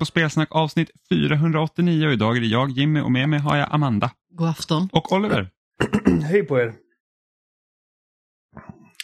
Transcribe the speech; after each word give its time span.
På 0.00 0.06
Spelsnack 0.06 0.48
avsnitt 0.50 0.90
489 1.08 2.06
och 2.06 2.12
idag 2.12 2.36
är 2.36 2.40
det 2.40 2.46
jag 2.46 2.70
Jimmy 2.70 3.00
och 3.00 3.12
med 3.12 3.28
mig 3.28 3.38
har 3.38 3.56
jag 3.56 3.68
Amanda. 3.70 4.10
God 4.30 4.48
afton. 4.48 4.88
Och 4.92 5.12
Oliver. 5.12 5.48
Hej 6.22 6.46
på 6.46 6.60
er. 6.60 6.72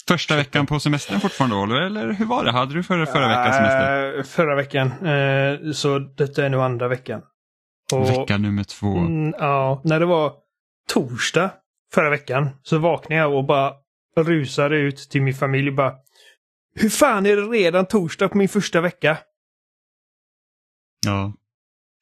Första 0.09 0.37
veckan 0.37 0.67
på 0.67 0.81
semestern 0.81 1.21
fortfarande 1.21 1.57
Oliver, 1.57 1.81
eller 1.81 2.13
hur 2.13 2.25
var 2.25 2.45
det? 2.45 2.53
Hade 2.53 2.75
du 2.75 2.83
förra, 2.83 3.07
förra 3.07 3.29
veckans 3.29 3.57
semester? 3.57 4.17
Uh, 4.17 4.23
förra 4.23 4.57
veckan. 4.57 4.93
Uh, 5.07 5.73
så 5.73 5.99
detta 5.99 6.45
är 6.45 6.49
nu 6.49 6.63
andra 6.63 6.89
veckan. 6.89 7.23
Och, 7.93 8.11
Vecka 8.11 8.39
nummer 8.39 8.65
två. 8.65 8.97
Mm, 8.97 9.35
ja, 9.39 9.81
när 9.85 10.01
det 10.01 10.07
var 10.07 10.33
torsdag 10.89 11.51
förra 11.95 12.11
veckan 12.11 12.49
så 12.63 12.79
vaknade 12.79 13.21
jag 13.21 13.35
och 13.35 13.45
bara 13.45 13.73
rusade 14.17 14.77
ut 14.77 14.97
till 15.11 15.23
min 15.23 15.35
familj 15.35 15.69
och 15.69 15.75
bara 15.75 15.95
Hur 16.75 16.89
fan 16.89 17.27
är 17.27 17.37
det 17.37 17.43
redan 17.43 17.87
torsdag 17.87 18.29
på 18.29 18.39
min 18.39 18.49
första 18.49 18.81
vecka? 18.81 19.19
Ja. 21.07 21.33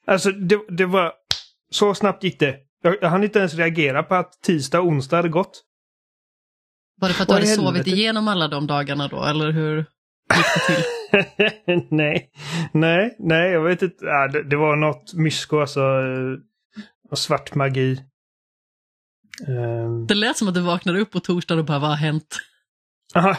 Alltså 0.06 0.30
det, 0.30 0.60
det 0.68 0.86
var... 0.86 1.12
Så 1.70 1.94
snabbt 1.94 2.24
gick 2.24 2.38
det. 2.38 2.56
Jag, 2.82 2.96
jag 3.00 3.08
hann 3.08 3.24
inte 3.24 3.38
ens 3.38 3.54
reagera 3.54 4.02
på 4.02 4.14
att 4.14 4.42
tisdag 4.42 4.80
och 4.80 4.86
onsdag 4.86 5.16
hade 5.16 5.28
gått. 5.28 5.62
Var 7.00 7.08
det 7.08 7.14
för 7.14 7.22
att 7.22 7.28
du 7.28 7.34
hade 7.34 7.46
sovit 7.46 7.86
igenom 7.86 8.28
alla 8.28 8.48
de 8.48 8.66
dagarna 8.66 9.08
då, 9.08 9.24
eller 9.24 9.52
hur 9.52 9.76
gick 9.76 10.46
det 10.54 10.74
till? 10.74 10.84
nej, 11.90 12.30
nej, 12.72 13.16
nej, 13.18 13.52
jag 13.52 13.62
vet 13.64 13.82
inte. 13.82 14.04
Ja, 14.04 14.28
det, 14.28 14.42
det 14.42 14.56
var 14.56 14.76
något 14.76 15.14
mysko, 15.14 15.60
alltså. 15.60 15.80
Och 17.10 17.18
svart 17.18 17.54
magi. 17.54 18.00
Um... 19.48 20.06
Det 20.06 20.14
lät 20.14 20.36
som 20.36 20.48
att 20.48 20.54
du 20.54 20.60
vaknade 20.60 21.00
upp 21.00 21.10
på 21.10 21.20
torsdag 21.20 21.54
och 21.54 21.64
bara, 21.64 21.78
vad 21.78 21.90
har 21.90 21.96
hänt? 21.96 22.38
Ja, 23.14 23.36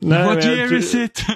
What 0.00 0.44
year 0.44 0.74
is 0.74 0.94
it? 0.94 1.26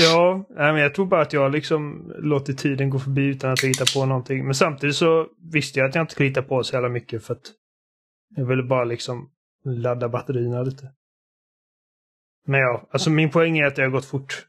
Ja, 0.00 0.44
men 0.48 0.76
jag 0.76 0.94
tror 0.94 1.06
bara 1.06 1.22
att 1.22 1.32
jag 1.32 1.52
liksom 1.52 2.12
låter 2.18 2.52
tiden 2.52 2.90
gå 2.90 2.98
förbi 2.98 3.26
utan 3.26 3.52
att 3.52 3.64
hitta 3.64 3.84
på 3.94 4.06
någonting. 4.06 4.44
Men 4.44 4.54
samtidigt 4.54 4.96
så 4.96 5.28
visste 5.52 5.78
jag 5.78 5.88
att 5.88 5.94
jag 5.94 6.02
inte 6.02 6.12
skulle 6.12 6.28
hitta 6.28 6.42
på 6.42 6.64
så 6.64 6.74
jävla 6.74 6.88
mycket 6.88 7.24
för 7.24 7.34
att 7.34 7.52
jag 8.36 8.46
ville 8.46 8.62
bara 8.62 8.84
liksom 8.84 9.30
ladda 9.64 10.08
batterierna 10.08 10.62
lite. 10.62 10.92
Men 12.46 12.60
ja, 12.60 12.88
alltså 12.90 13.10
min 13.10 13.30
poäng 13.30 13.58
är 13.58 13.66
att 13.66 13.76
det 13.76 13.82
har 13.82 13.90
gått 13.90 14.04
fort. 14.04 14.46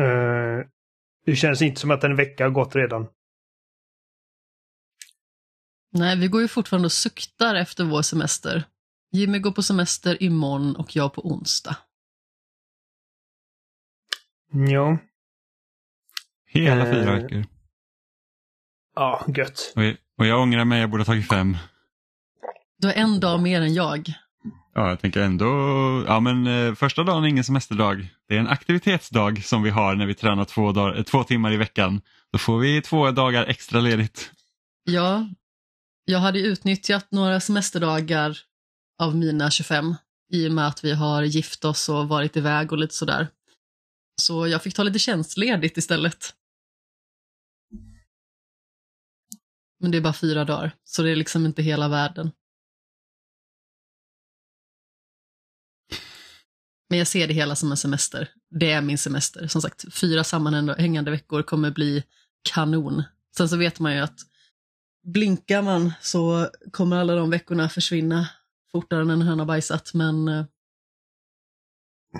Uh, 0.00 0.66
det 1.26 1.36
känns 1.36 1.62
inte 1.62 1.80
som 1.80 1.90
att 1.90 2.04
en 2.04 2.16
vecka 2.16 2.44
har 2.44 2.50
gått 2.50 2.76
redan. 2.76 3.06
Nej, 5.92 6.18
vi 6.18 6.28
går 6.28 6.40
ju 6.40 6.48
fortfarande 6.48 6.86
och 6.86 6.92
suktar 6.92 7.54
efter 7.54 7.84
vår 7.84 8.02
semester. 8.02 8.64
Jimmy 9.12 9.38
går 9.38 9.50
på 9.50 9.62
semester 9.62 10.22
imorgon 10.22 10.76
och 10.76 10.96
jag 10.96 11.14
på 11.14 11.26
onsdag. 11.26 11.76
Ja. 14.56 14.98
Hela 16.46 16.86
uh, 16.86 16.92
fyra 16.92 17.14
veckor. 17.14 17.44
Ja, 18.94 19.24
gött. 19.36 19.72
Och 19.76 19.84
jag, 19.84 19.96
och 20.18 20.26
jag 20.26 20.40
ångrar 20.40 20.64
mig, 20.64 20.80
jag 20.80 20.90
borde 20.90 21.00
ha 21.00 21.06
tagit 21.06 21.28
fem. 21.28 21.56
Du 22.78 22.86
har 22.86 22.94
en 22.94 23.20
dag 23.20 23.42
mer 23.42 23.60
än 23.60 23.74
jag. 23.74 24.12
Ja, 24.74 24.88
jag 24.88 25.00
tänker 25.00 25.20
ändå, 25.20 25.46
ja 26.06 26.20
men 26.20 26.46
eh, 26.46 26.74
första 26.74 27.02
dagen 27.02 27.24
är 27.24 27.28
ingen 27.28 27.44
semesterdag. 27.44 28.08
Det 28.28 28.36
är 28.36 28.40
en 28.40 28.48
aktivitetsdag 28.48 29.44
som 29.44 29.62
vi 29.62 29.70
har 29.70 29.94
när 29.94 30.06
vi 30.06 30.14
tränar 30.14 30.44
två, 30.44 30.72
dag, 30.72 30.96
eh, 30.96 31.02
två 31.02 31.24
timmar 31.24 31.52
i 31.52 31.56
veckan. 31.56 32.00
Då 32.32 32.38
får 32.38 32.58
vi 32.58 32.82
två 32.82 33.10
dagar 33.10 33.44
extra 33.44 33.80
ledigt. 33.80 34.32
Ja, 34.84 35.28
jag 36.04 36.18
hade 36.18 36.38
utnyttjat 36.38 37.06
några 37.10 37.40
semesterdagar 37.40 38.38
av 38.98 39.16
mina 39.16 39.50
25 39.50 39.94
i 40.32 40.48
och 40.48 40.52
med 40.52 40.66
att 40.66 40.84
vi 40.84 40.94
har 40.94 41.22
gift 41.22 41.64
oss 41.64 41.88
och 41.88 42.08
varit 42.08 42.36
iväg 42.36 42.72
och 42.72 42.78
lite 42.78 42.94
sådär. 42.94 43.28
Så 44.26 44.46
jag 44.46 44.62
fick 44.62 44.74
ta 44.74 44.82
lite 44.82 44.98
tjänstledigt 44.98 45.76
istället. 45.76 46.34
Men 49.80 49.90
det 49.90 49.98
är 49.98 50.02
bara 50.02 50.12
fyra 50.12 50.44
dagar, 50.44 50.76
så 50.84 51.02
det 51.02 51.10
är 51.10 51.16
liksom 51.16 51.46
inte 51.46 51.62
hela 51.62 51.88
världen. 51.88 52.32
Men 56.88 56.98
jag 56.98 57.08
ser 57.08 57.28
det 57.28 57.34
hela 57.34 57.56
som 57.56 57.70
en 57.70 57.76
semester. 57.76 58.30
Det 58.50 58.72
är 58.72 58.82
min 58.82 58.98
semester. 58.98 59.46
Som 59.46 59.62
sagt, 59.62 59.94
fyra 59.94 60.24
sammanhängande 60.24 61.10
veckor 61.10 61.42
kommer 61.42 61.70
bli 61.70 62.04
kanon. 62.52 63.02
Sen 63.36 63.48
så 63.48 63.56
vet 63.56 63.80
man 63.80 63.94
ju 63.94 64.00
att 64.00 64.20
blinkar 65.02 65.62
man 65.62 65.92
så 66.00 66.50
kommer 66.72 66.96
alla 66.96 67.14
de 67.14 67.30
veckorna 67.30 67.68
försvinna 67.68 68.28
fortare 68.72 69.00
än 69.00 69.10
en 69.10 69.22
höna 69.22 69.44
bajsat. 69.44 69.94
Men 69.94 70.28
eh, 70.28 70.44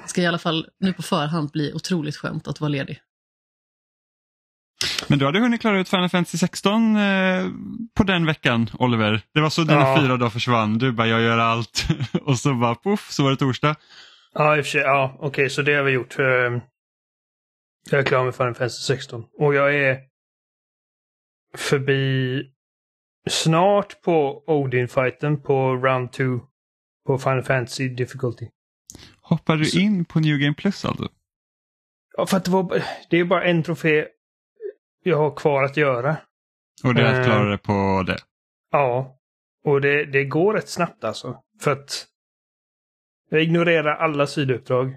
det 0.03 0.09
ska 0.09 0.23
i 0.23 0.27
alla 0.27 0.39
fall 0.39 0.67
nu 0.81 0.93
på 0.93 1.03
förhand 1.03 1.51
bli 1.51 1.73
otroligt 1.73 2.17
skönt 2.17 2.49
att 2.49 2.61
vara 2.61 2.69
ledig. 2.69 3.01
Men 5.09 5.19
du 5.19 5.25
hade 5.25 5.41
hunnit 5.41 5.61
klara 5.61 5.81
ut 5.81 5.89
Final 5.89 6.09
Fantasy 6.09 6.39
16 6.39 6.97
eh, 6.97 7.47
på 7.95 8.03
den 8.03 8.27
veckan, 8.27 8.71
Oliver. 8.79 9.21
Det 9.35 9.41
var 9.41 9.51
så 9.51 9.63
dina 9.63 9.81
ja. 9.81 10.01
fyra 10.01 10.17
dagar 10.17 10.31
försvann. 10.31 10.79
Du 10.79 10.93
bara, 10.93 11.07
jag 11.07 11.21
gör 11.21 11.39
allt. 11.39 11.87
och 12.23 12.39
så 12.39 12.55
bara, 12.55 12.75
poff, 12.75 13.11
så 13.11 13.23
var 13.23 13.31
det 13.31 13.37
torsdag. 13.37 13.77
Ja, 14.33 14.57
i 14.57 14.61
och 14.61 14.65
för 14.65 14.71
sig. 14.71 14.81
Ja, 14.81 15.15
okej, 15.17 15.29
okay, 15.29 15.49
så 15.49 15.63
det 15.63 15.75
har 15.75 15.83
vi 15.83 15.93
gjort. 15.93 16.19
Ehm, 16.19 16.61
jag 17.91 18.01
är 18.01 18.05
klar 18.05 18.25
med 18.25 18.35
Final 18.35 18.55
Fantasy 18.55 18.83
16. 18.83 19.25
Och 19.39 19.55
jag 19.55 19.75
är 19.75 19.99
förbi 21.57 22.43
snart 23.31 24.03
på 24.03 24.45
Odin-fighten 24.47 25.43
på 25.43 25.77
Round 25.77 26.13
2 26.13 26.25
på 27.07 27.19
Final 27.19 27.43
Fantasy 27.43 27.89
Difficulty. 27.89 28.47
Hoppar 29.29 29.57
du 29.57 29.81
in 29.81 30.05
på 30.05 30.21
New 30.21 30.39
Game 30.39 30.55
Plus 30.55 30.85
alltså? 30.85 31.09
Ja, 32.17 32.27
för 32.27 32.37
att 32.37 32.45
det 32.45 32.51
var... 32.51 32.83
Det 33.11 33.17
är 33.17 33.25
bara 33.25 33.45
en 33.45 33.63
trofé 33.63 34.09
jag 35.03 35.17
har 35.17 35.37
kvar 35.37 35.63
att 35.63 35.77
göra. 35.77 36.17
Och 36.85 36.95
det 36.95 37.03
är 37.03 37.21
att 37.21 37.27
klara 37.27 37.43
ehm, 37.43 37.51
det 37.51 37.59
på 37.59 38.05
det? 38.07 38.19
Ja. 38.71 39.19
Och 39.65 39.81
det, 39.81 40.05
det 40.05 40.25
går 40.25 40.55
rätt 40.55 40.69
snabbt 40.69 41.05
alltså. 41.05 41.43
För 41.61 41.73
att 41.73 42.07
jag 43.31 43.43
ignorerar 43.43 43.97
alla 43.97 44.27
sidouppdrag. 44.27 44.95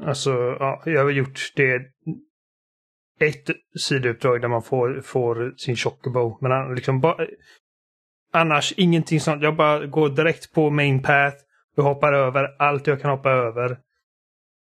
Alltså, 0.00 0.30
ja, 0.60 0.82
jag 0.84 1.02
har 1.02 1.10
gjort 1.10 1.52
det 1.56 1.80
ett 3.20 3.50
sidouppdrag 3.80 4.40
där 4.40 4.48
man 4.48 4.62
får, 4.62 5.00
får 5.00 5.54
sin 5.56 5.76
chocobo. 5.76 6.38
Men 6.40 6.74
liksom 6.74 7.00
bara, 7.00 7.26
annars 8.32 8.72
ingenting 8.76 9.20
sånt. 9.20 9.42
Jag 9.42 9.56
bara 9.56 9.86
går 9.86 10.08
direkt 10.08 10.52
på 10.52 10.70
main 10.70 11.02
path 11.02 11.43
och 11.76 11.84
hoppar 11.84 12.12
över 12.12 12.56
allt 12.58 12.86
jag 12.86 13.00
kan 13.00 13.10
hoppa 13.10 13.30
över. 13.30 13.78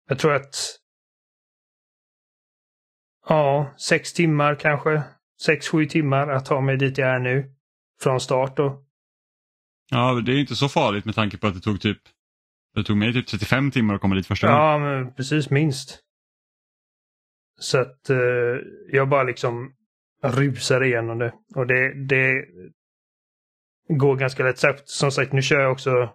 Jag 0.08 0.18
tror 0.18 0.34
att 0.34 0.78
Ja, 3.28 3.74
sex 3.78 4.12
timmar 4.12 4.54
kanske. 4.54 5.02
Sex, 5.42 5.68
sju 5.68 5.86
timmar 5.86 6.28
att 6.28 6.46
ta 6.46 6.60
mig 6.60 6.76
dit 6.76 6.98
jag 6.98 7.08
är 7.08 7.18
nu. 7.18 7.54
Från 8.02 8.20
start 8.20 8.56
då. 8.56 8.84
Ja, 9.90 10.22
det 10.26 10.32
är 10.32 10.40
inte 10.40 10.56
så 10.56 10.68
farligt 10.68 11.04
med 11.04 11.14
tanke 11.14 11.38
på 11.38 11.46
att 11.46 11.54
det 11.54 11.60
tog 11.60 11.80
typ 11.80 11.98
det 12.74 12.84
tog 12.84 12.96
mig 12.96 13.12
typ 13.12 13.26
35 13.26 13.70
timmar 13.70 13.94
att 13.94 14.00
komma 14.00 14.14
dit 14.14 14.26
första 14.26 14.46
gången. 14.46 14.62
Ja, 14.62 14.78
men 14.78 15.14
precis 15.14 15.50
minst. 15.50 16.00
Så 17.60 17.78
att 17.78 18.10
eh, 18.10 18.16
jag 18.88 19.08
bara 19.08 19.22
liksom 19.22 19.72
rusar 20.24 20.84
igenom 20.84 21.18
det. 21.18 21.32
Och 21.54 21.66
det, 21.66 22.06
det 22.08 22.44
går 23.88 24.16
ganska 24.16 24.44
lätt. 24.44 24.58
Som 24.84 25.10
sagt, 25.10 25.32
nu 25.32 25.42
kör 25.42 25.60
jag 25.60 25.72
också... 25.72 26.10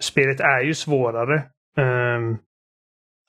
Spelet 0.00 0.40
är 0.40 0.60
ju 0.60 0.74
svårare. 0.74 1.42
Um, 1.76 2.38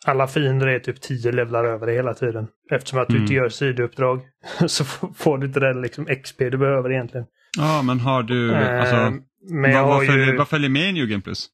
alla 0.06 0.28
fiender 0.28 0.68
är 0.68 0.80
typ 0.80 1.02
10 1.02 1.32
levlar 1.32 1.66
över 1.66 1.88
det 1.88 1.94
hela 1.94 2.14
tiden. 2.14 2.48
Eftersom 2.72 3.00
att 3.00 3.08
du 3.08 3.14
mm. 3.14 3.24
inte 3.24 3.34
gör 3.34 3.50
sidouppdrag 3.50 4.22
så 4.68 4.84
får 5.16 5.38
du 5.38 5.48
inte 5.48 5.60
den 5.60 5.82
liksom 5.82 6.06
XP 6.06 6.38
du 6.38 6.58
behöver 6.58 6.92
egentligen. 6.92 7.28
Ja, 7.58 7.82
men 7.82 8.00
har 8.00 8.24
du... 8.24 8.56
Alltså, 8.56 8.96
um, 8.96 9.24
men 9.50 9.74
vad, 9.74 9.88
vad, 9.88 10.06
följer, 10.06 10.32
ju... 10.32 10.38
vad 10.38 10.48
följer 10.48 10.70
med 10.70 10.90
i 10.90 10.94
New 10.94 11.08
Game 11.08 11.22
Plus? 11.22 11.50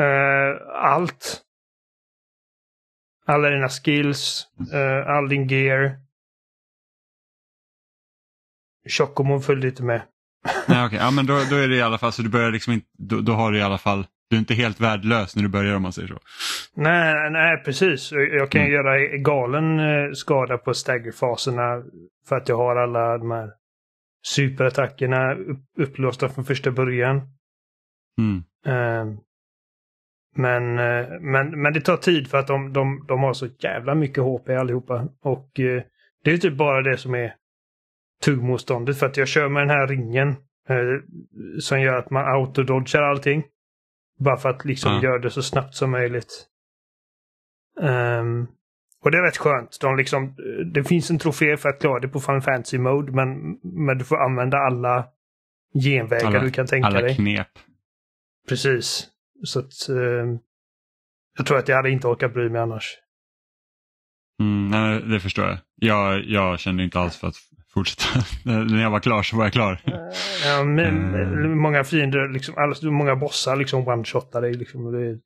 Uh, 0.00 0.74
allt. 0.74 1.42
Alla 3.26 3.50
dina 3.50 3.68
skills, 3.68 4.46
uh, 4.74 5.10
all 5.10 5.28
din 5.28 5.48
gear. 5.48 5.96
Chocomo 8.88 9.40
följde 9.40 9.68
inte 9.68 9.82
med. 9.82 10.02
Nej, 10.68 10.86
okay. 10.86 10.98
Ja, 10.98 11.10
men 11.10 11.26
då, 11.26 11.34
då 11.50 11.56
är 11.56 11.68
det 11.68 11.76
i 11.76 11.82
alla 11.82 11.98
fall 11.98 12.12
så 12.12 12.22
du 12.22 12.28
börjar 12.28 12.50
liksom 12.50 12.72
inte, 12.72 12.86
då, 12.98 13.20
då 13.20 13.32
har 13.32 13.52
du 13.52 13.58
i 13.58 13.62
alla 13.62 13.78
fall 13.78 14.06
du 14.30 14.36
är 14.36 14.40
inte 14.40 14.54
helt 14.54 14.80
värdelös 14.80 15.36
när 15.36 15.42
du 15.42 15.48
börjar 15.48 15.76
om 15.76 15.82
man 15.82 15.92
säger 15.92 16.08
så. 16.08 16.18
Nej, 16.74 17.30
nej 17.30 17.62
precis. 17.64 18.12
Jag 18.12 18.50
kan 18.50 18.60
mm. 18.60 18.72
göra 18.72 19.16
galen 19.16 19.80
eh, 19.80 20.12
skada 20.12 20.58
på 20.58 20.74
staggerfaserna 20.74 21.82
för 22.28 22.36
att 22.36 22.48
jag 22.48 22.56
har 22.56 22.76
alla 22.76 23.18
de 23.18 23.30
här 23.30 23.50
superattackerna 24.26 25.36
upplåsta 25.78 26.28
från 26.28 26.44
första 26.44 26.70
början. 26.70 27.20
Mm. 28.18 28.44
Uh, 28.66 29.18
men, 30.36 30.78
eh, 30.78 31.20
men, 31.20 31.62
men 31.62 31.72
det 31.72 31.80
tar 31.80 31.96
tid 31.96 32.30
för 32.30 32.38
att 32.38 32.46
de, 32.46 32.72
de, 32.72 33.04
de 33.08 33.22
har 33.22 33.32
så 33.32 33.46
jävla 33.58 33.94
mycket 33.94 34.24
HP 34.24 34.48
allihopa. 34.48 35.08
Och 35.22 35.60
eh, 35.60 35.82
det 36.24 36.30
är 36.32 36.38
typ 36.38 36.54
bara 36.54 36.82
det 36.82 36.96
som 36.96 37.14
är 37.14 37.34
tuggmotståndet. 38.24 38.98
För 38.98 39.06
att 39.06 39.16
jag 39.16 39.28
kör 39.28 39.48
med 39.48 39.62
den 39.62 39.70
här 39.70 39.86
ringen 39.86 40.28
eh, 40.68 40.76
som 41.60 41.80
gör 41.80 41.96
att 41.96 42.10
man 42.10 42.24
autododgar 42.24 43.02
allting. 43.02 43.44
Bara 44.18 44.36
för 44.36 44.48
att 44.48 44.64
liksom 44.64 44.92
mm. 44.92 45.04
göra 45.04 45.18
det 45.18 45.30
så 45.30 45.42
snabbt 45.42 45.74
som 45.74 45.90
möjligt. 45.90 46.46
Um, 47.80 48.46
Och 49.04 49.10
det 49.10 49.18
är 49.18 49.22
rätt 49.22 49.36
skönt. 49.36 49.78
De 49.80 49.96
liksom, 49.96 50.34
det 50.74 50.84
finns 50.84 51.10
en 51.10 51.18
trofé 51.18 51.56
för 51.56 51.68
att 51.68 51.80
klara 51.80 52.00
det 52.00 52.08
på 52.08 52.20
Final 52.20 52.40
Fantasy 52.40 52.78
Mode 52.78 53.12
men, 53.12 53.58
men 53.62 53.98
du 53.98 54.04
får 54.04 54.16
använda 54.16 54.58
alla 54.58 55.06
genvägar 55.84 56.26
Alla- 56.26 56.40
du 56.40 56.50
kan 56.50 56.66
tänka 56.66 56.86
Alla 56.86 57.00
dig. 57.00 57.14
knep. 57.14 57.48
Precis. 58.48 59.08
Så 59.44 59.58
att, 59.58 59.88
eh, 59.88 60.38
jag 61.36 61.46
tror 61.46 61.58
att 61.58 61.68
jag 61.68 61.76
hade 61.76 61.90
inte 61.90 62.06
orkat 62.06 62.34
bry 62.34 62.48
mig 62.48 62.60
annars. 62.60 62.96
Mm, 64.40 64.68
nej, 64.68 65.02
det 65.02 65.20
förstår 65.20 65.44
jag. 65.44 65.58
jag. 65.76 66.24
Jag 66.24 66.58
kände 66.58 66.82
inte 66.84 66.98
alls 67.00 67.16
för 67.16 67.26
att 67.26 67.36
fortsätta. 67.78 68.24
När 68.64 68.82
jag 68.82 68.90
var 68.90 69.00
klar 69.00 69.22
så 69.22 69.36
var 69.36 69.44
jag 69.44 69.52
klar. 69.52 69.80
Ja, 70.44 70.64
men, 70.64 71.14
Mm. 71.14 71.58
Många 71.58 71.84
fiender, 71.84 72.28
liksom, 72.28 72.54
alla, 72.58 72.74
många 72.90 73.16
bossar 73.16 73.56
liksom 73.56 73.88
one-shotar 73.88 74.40
dig. 74.40 74.54
Liksom, 74.54 74.92
det, 74.92 75.18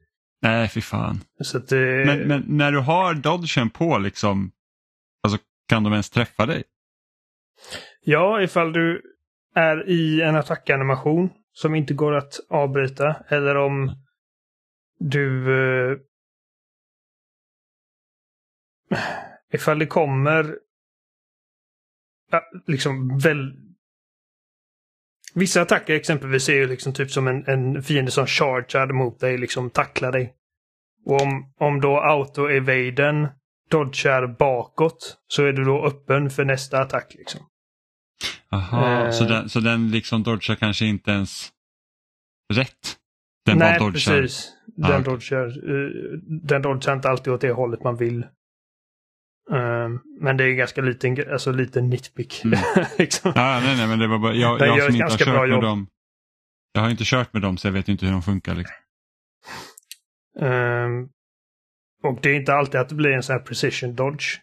Nej, 0.42 0.68
fy 0.68 0.80
fan. 0.80 1.20
att, 1.54 1.72
eh, 1.72 1.78
Men, 1.78 2.18
men 2.18 2.44
när 2.46 2.72
du 2.72 2.78
har 2.78 3.14
dodgen 3.14 3.70
på, 3.70 3.98
liksom, 3.98 4.50
alltså, 5.22 5.38
kan 5.68 5.84
de 5.84 5.92
ens 5.92 6.10
träffa 6.10 6.46
dig? 6.46 6.64
Ja, 8.04 8.42
ifall 8.42 8.72
du 8.72 9.02
är 9.54 9.88
i 9.88 10.22
en 10.22 10.36
attackanimation 10.36 11.30
som 11.52 11.74
inte 11.74 11.94
går 11.94 12.12
att 12.14 12.32
avbryta 12.50 13.16
eller 13.28 13.56
om 13.56 13.96
du... 14.98 15.52
Eh, 15.92 15.98
ifall 19.52 19.78
det 19.78 19.86
kommer 19.86 20.58
liksom 22.66 23.18
väl... 23.18 23.52
Vissa 25.34 25.62
attacker 25.62 25.94
exempelvis 25.94 26.48
är 26.48 26.54
ju 26.54 26.66
liksom 26.66 26.92
typ 26.92 27.10
som 27.10 27.28
en, 27.28 27.46
en 27.46 27.82
fiende 27.82 28.10
som 28.10 28.26
chargear 28.26 28.86
mot 28.92 29.20
dig, 29.20 29.38
liksom 29.38 29.70
tacklar 29.70 30.12
dig. 30.12 30.34
Och 31.06 31.22
om, 31.22 31.52
om 31.60 31.80
då 31.80 31.96
auto-evaden 32.00 33.28
dodgar 33.70 34.26
bakåt 34.38 35.16
så 35.28 35.44
är 35.44 35.52
du 35.52 35.64
då 35.64 35.86
öppen 35.86 36.30
för 36.30 36.44
nästa 36.44 36.80
attack. 36.80 37.14
liksom. 37.18 37.40
Aha, 38.52 39.04
Eh. 39.04 39.10
så, 39.10 39.24
den, 39.24 39.48
så 39.48 39.60
den 39.60 39.90
liksom 39.90 40.22
dodgar 40.22 40.54
kanske 40.54 40.86
inte 40.86 41.10
ens 41.10 41.52
rätt? 42.54 42.96
Den 43.46 43.58
Nej, 43.58 43.78
bara 43.78 43.86
dodgar? 43.90 44.20
precis. 44.20 44.52
Ah, 44.82 44.88
Den, 44.88 45.00
okej. 45.00 45.12
dodgar, 45.12 45.46
eh, 45.46 45.90
den 46.48 46.62
dodgar 46.62 46.92
inte 46.94 47.08
alltid 47.08 47.32
åt 47.32 47.40
det 47.40 47.52
hållet 47.52 47.84
man 47.84 47.96
vill. 47.96 48.26
Ehm, 49.52 50.00
men 50.20 50.36
det 50.36 50.44
är 50.44 50.52
ganska 50.52 50.80
liten, 50.80 51.32
alltså 51.32 51.52
liten 51.52 51.88
nitpick. 51.90 52.44
Mm. 52.44 52.58
liksom. 52.98 53.32
Ja, 53.34 53.60
nej, 53.64 53.76
nej, 53.76 53.88
men 53.88 53.98
det 53.98 54.06
var 54.06 54.18
bara, 54.18 54.34
jag, 54.34 54.60
jag 54.60 54.78
gör 54.78 54.86
som 54.86 54.94
inte 54.94 55.04
har 55.04 55.08
ganska 55.10 55.24
bra 55.24 55.34
kört 55.34 55.48
med 55.48 55.54
jobb. 55.54 55.62
dem. 55.62 55.86
Jag 56.72 56.82
har 56.82 56.90
inte 56.90 57.04
kört 57.06 57.32
med 57.32 57.42
dem 57.42 57.56
så 57.56 57.68
jag 57.68 57.72
vet 57.72 57.88
inte 57.88 58.06
hur 58.06 58.12
de 58.12 58.22
funkar. 58.22 58.54
Liksom. 58.54 58.76
Ehm, 60.40 61.08
och 62.02 62.18
det 62.22 62.30
är 62.30 62.34
inte 62.34 62.54
alltid 62.54 62.80
att 62.80 62.88
det 62.88 62.94
blir 62.94 63.10
en 63.10 63.22
sån 63.22 63.32
här 63.32 63.42
precision 63.42 63.94
dodge. 63.94 64.38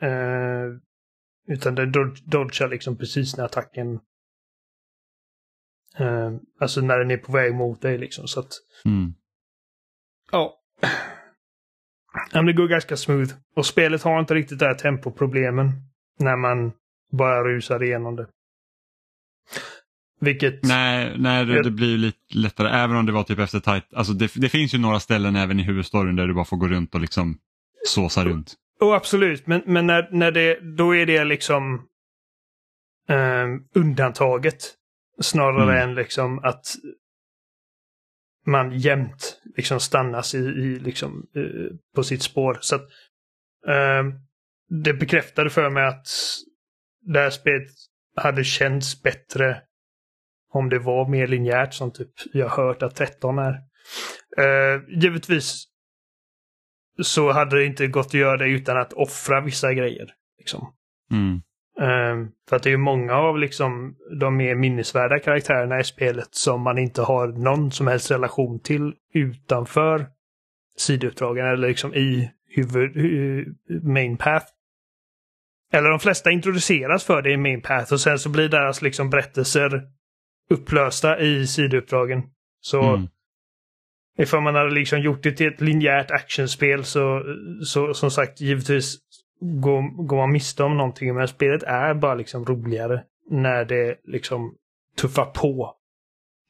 Ehm, 0.00 0.80
utan 1.48 1.74
den 1.74 1.92
dodgar 2.24 2.68
liksom 2.68 2.98
precis 2.98 3.36
när 3.36 3.44
attacken... 3.44 4.00
ehm, 5.98 6.40
alltså 6.60 6.80
när 6.80 6.98
den 6.98 7.10
är 7.10 7.16
på 7.16 7.32
väg 7.32 7.54
mot 7.54 7.82
dig 7.82 7.98
liksom. 7.98 8.28
Så 8.28 8.40
att, 8.40 8.52
Mm. 8.84 9.14
Ja. 10.32 10.60
Men 12.32 12.46
det 12.46 12.52
går 12.52 12.68
ganska 12.68 12.96
smooth. 12.96 13.34
Och 13.56 13.66
spelet 13.66 14.02
har 14.02 14.20
inte 14.20 14.34
riktigt 14.34 14.58
det 14.58 14.66
här 14.66 14.74
tempoproblemen 14.74 15.72
när 16.18 16.36
man 16.36 16.72
bara 17.12 17.44
rusar 17.44 17.82
igenom 17.82 18.16
det. 18.16 18.26
Vilket... 20.20 20.62
Nej, 20.62 21.14
nej 21.18 21.44
det, 21.44 21.62
det 21.62 21.70
blir 21.70 21.98
lite 21.98 22.18
lättare 22.34 22.68
även 22.68 22.96
om 22.96 23.06
det 23.06 23.12
var 23.12 23.22
typ 23.22 23.38
efter 23.38 23.60
tight. 23.60 23.94
Alltså 23.94 24.12
det, 24.12 24.32
det 24.34 24.48
finns 24.48 24.74
ju 24.74 24.78
några 24.78 25.00
ställen 25.00 25.36
även 25.36 25.60
i 25.60 25.62
huvudstoryn 25.62 26.16
där 26.16 26.26
du 26.26 26.34
bara 26.34 26.44
får 26.44 26.56
gå 26.56 26.68
runt 26.68 26.94
och 26.94 27.00
liksom 27.00 27.38
såsa 27.86 28.24
runt. 28.24 28.54
Oh, 28.80 28.94
absolut, 28.94 29.46
men, 29.46 29.62
men 29.66 29.86
när, 29.86 30.08
när 30.12 30.30
det, 30.30 30.76
då 30.76 30.94
är 30.96 31.06
det 31.06 31.24
liksom 31.24 31.82
ehm, 33.08 33.60
undantaget. 33.74 34.74
Snarare 35.20 35.72
Mm. 35.72 35.88
än 35.88 35.94
liksom 35.94 36.38
att 36.38 36.66
man 38.46 38.78
jämt 38.78 39.40
liksom 39.56 39.80
stannas 39.80 40.34
i, 40.34 40.38
i 40.38 40.78
liksom, 40.78 41.26
eh, 41.36 41.76
på 41.94 42.02
sitt 42.04 42.22
spår. 42.22 42.58
Så 42.60 42.76
att, 42.76 42.88
ehm, 43.68 44.12
det 44.68 44.94
bekräftade 44.94 45.50
för 45.50 45.70
mig 45.70 45.86
att 45.86 46.08
det 47.00 47.20
här 47.20 47.30
spelet 47.30 47.68
hade 48.16 48.44
känts 48.44 49.02
bättre 49.02 49.62
om 50.52 50.68
det 50.68 50.78
var 50.78 51.08
mer 51.08 51.26
linjärt 51.26 51.74
som 51.74 51.92
typ 51.92 52.10
jag 52.32 52.48
hört 52.48 52.82
att 52.82 52.96
13 52.96 53.38
är. 53.38 53.52
Uh, 54.38 54.82
givetvis 55.02 55.64
så 57.02 57.32
hade 57.32 57.56
det 57.56 57.64
inte 57.64 57.86
gått 57.86 58.06
att 58.06 58.14
göra 58.14 58.36
det 58.36 58.48
utan 58.48 58.76
att 58.76 58.92
offra 58.92 59.40
vissa 59.40 59.74
grejer. 59.74 60.14
Liksom. 60.38 60.74
Mm. 61.10 61.42
Ehm, 61.80 62.28
för 62.48 62.56
att 62.56 62.62
det 62.62 62.68
är 62.68 62.70
ju 62.70 62.76
många 62.76 63.14
av 63.14 63.38
liksom 63.38 63.96
de 64.20 64.36
mer 64.36 64.54
minnesvärda 64.54 65.18
karaktärerna 65.18 65.80
i 65.80 65.84
spelet 65.84 66.28
som 66.30 66.62
man 66.62 66.78
inte 66.78 67.02
har 67.02 67.26
någon 67.28 67.70
som 67.72 67.86
helst 67.86 68.10
relation 68.10 68.60
till 68.60 68.94
utanför 69.14 70.06
sidouppdragen 70.76 71.46
eller 71.46 71.68
liksom 71.68 71.94
i 71.94 72.30
huvud, 72.48 72.96
hu- 72.96 73.54
main 73.82 74.16
path. 74.16 74.46
Eller 75.72 75.90
de 75.90 76.00
flesta 76.00 76.30
introduceras 76.30 77.04
för 77.04 77.22
det 77.22 77.30
i 77.32 77.36
main 77.36 77.62
path 77.62 77.92
och 77.92 78.00
sen 78.00 78.18
så 78.18 78.28
blir 78.28 78.48
deras 78.48 78.82
liksom 78.82 79.10
berättelser 79.10 79.82
upplösta 80.50 81.18
i 81.20 81.46
sidouppdragen. 81.46 82.22
Så 82.60 82.82
Mm. 82.82 83.08
Ifall 84.18 84.42
man 84.42 84.54
hade 84.54 84.70
liksom 84.70 85.00
gjort 85.00 85.22
det 85.22 85.32
till 85.32 85.46
ett 85.46 85.60
linjärt 85.60 86.10
actionspel 86.10 86.84
så, 86.84 87.22
så 87.64 87.94
som 87.94 88.10
sagt 88.10 88.40
givetvis 88.40 88.96
går, 89.40 90.06
går 90.06 90.16
man 90.16 90.32
miste 90.32 90.62
om 90.62 90.76
någonting. 90.76 91.14
Men 91.14 91.28
spelet 91.28 91.62
är 91.62 91.94
bara 91.94 92.14
liksom 92.14 92.44
roligare 92.44 93.04
när 93.30 93.64
det 93.64 94.00
liksom 94.04 94.54
tuffar 94.96 95.24
på. 95.24 95.74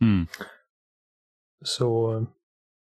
Mm. 0.01 0.27
Så 1.65 2.27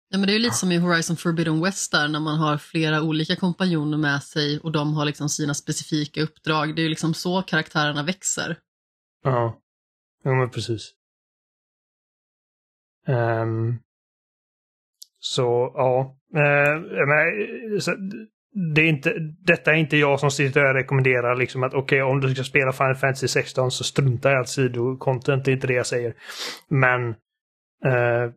Ja, 0.10 0.18
men 0.18 0.28
det 0.28 0.34
är 0.34 0.38
ju 0.38 0.40
lite 0.40 0.56
som 0.56 0.72
i 0.72 0.78
Horizon 0.78 1.18
Forbidden 1.18 1.62
West 1.62 1.92
där 1.92 2.08
när 2.08 2.20
man 2.20 2.40
har 2.40 2.58
flera 2.58 3.02
olika 3.02 3.36
kompanjoner 3.36 3.98
med 3.98 4.24
sig 4.24 4.60
och 4.60 4.72
de 4.72 4.94
har 4.94 5.06
liksom 5.06 5.30
sina 5.30 5.54
specifika 5.54 6.22
uppdrag. 6.22 6.76
Det 6.76 6.82
är 6.82 6.84
ju 6.84 6.90
liksom 6.90 7.14
så 7.14 7.42
karaktärerna 7.42 8.04
växer. 8.04 8.60
ja, 9.24 9.62
ja 10.24 10.34
men 10.36 10.50
precis. 10.50 10.94
Ehm, 13.08 13.80
så 15.20 15.72
ja, 15.76 16.18
uh, 16.36 17.08
men, 17.08 17.82
så, 17.82 17.92
det 18.56 18.82
är 18.82 18.86
inte, 18.86 19.14
detta 19.42 19.72
är 19.72 19.76
inte 19.76 19.98
jag 19.98 20.20
som 20.20 20.32
sitter 20.32 20.66
och 20.66 20.74
rekommenderar 20.74 21.36
liksom 21.36 21.64
att 21.64 21.74
okej 21.74 22.02
om 22.02 22.22
du 22.22 22.36
ska 22.36 22.44
spela 22.44 22.72
Final 22.72 22.96
Fantasy 22.96 23.28
16 23.28 23.72
så 23.72 23.84
strunta 23.84 24.32
i 24.32 24.36
allt 24.36 24.50
sidocontent, 24.50 25.46
det 25.46 25.52
är 25.52 25.54
inte 25.54 25.68
det 25.68 25.74
jag 25.74 25.88
säger. 25.88 26.16
Men 26.68 27.10
uh, 27.86 28.32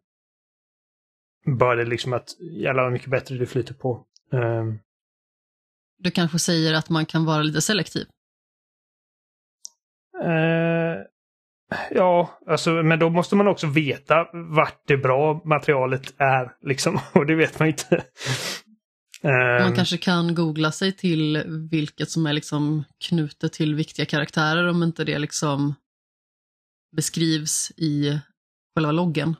bara 1.57 1.75
det 1.75 1.85
liksom 1.85 2.13
att 2.13 2.29
jävlar 2.41 2.83
vad 2.83 2.93
mycket 2.93 3.11
bättre 3.11 3.37
det 3.37 3.47
flyter 3.47 3.75
på. 3.75 4.05
Ehm, 4.33 4.79
Du 5.99 6.11
kanske 6.11 6.39
säger 6.39 6.75
att 6.75 6.91
man 6.91 7.07
kan 7.07 7.25
vara 7.25 7.43
lite 7.43 7.63
selektiv. 7.63 8.07
Eh, 10.25 10.97
ja, 11.91 12.39
alltså, 12.47 12.71
men 12.71 12.99
då 12.99 13.11
måste 13.11 13.37
man 13.37 13.49
också 13.49 13.67
veta 13.67 14.29
vart 14.33 14.83
det 14.87 14.97
bra 14.97 15.43
materialet 15.45 16.15
är. 16.19 16.53
Liksom, 16.63 16.99
och 17.13 17.27
det 17.27 17.35
vet 17.35 17.59
man 17.59 17.69
inte. 17.69 18.05
Man 19.61 19.75
kanske 19.75 19.97
kan 19.97 20.35
googla 20.35 20.73
sig 20.73 20.93
till 20.93 21.43
vilket 21.71 22.11
som 22.11 22.27
är 22.27 22.33
liksom 22.33 22.85
knutet 23.09 23.53
till 23.53 23.75
viktiga 23.75 24.07
karaktärer 24.07 24.69
om 24.69 24.83
inte 24.83 25.05
det 25.05 25.19
liksom 25.19 25.75
beskrivs 26.97 27.71
i 27.77 28.19
själva 28.77 28.93
loggen. 28.93 29.37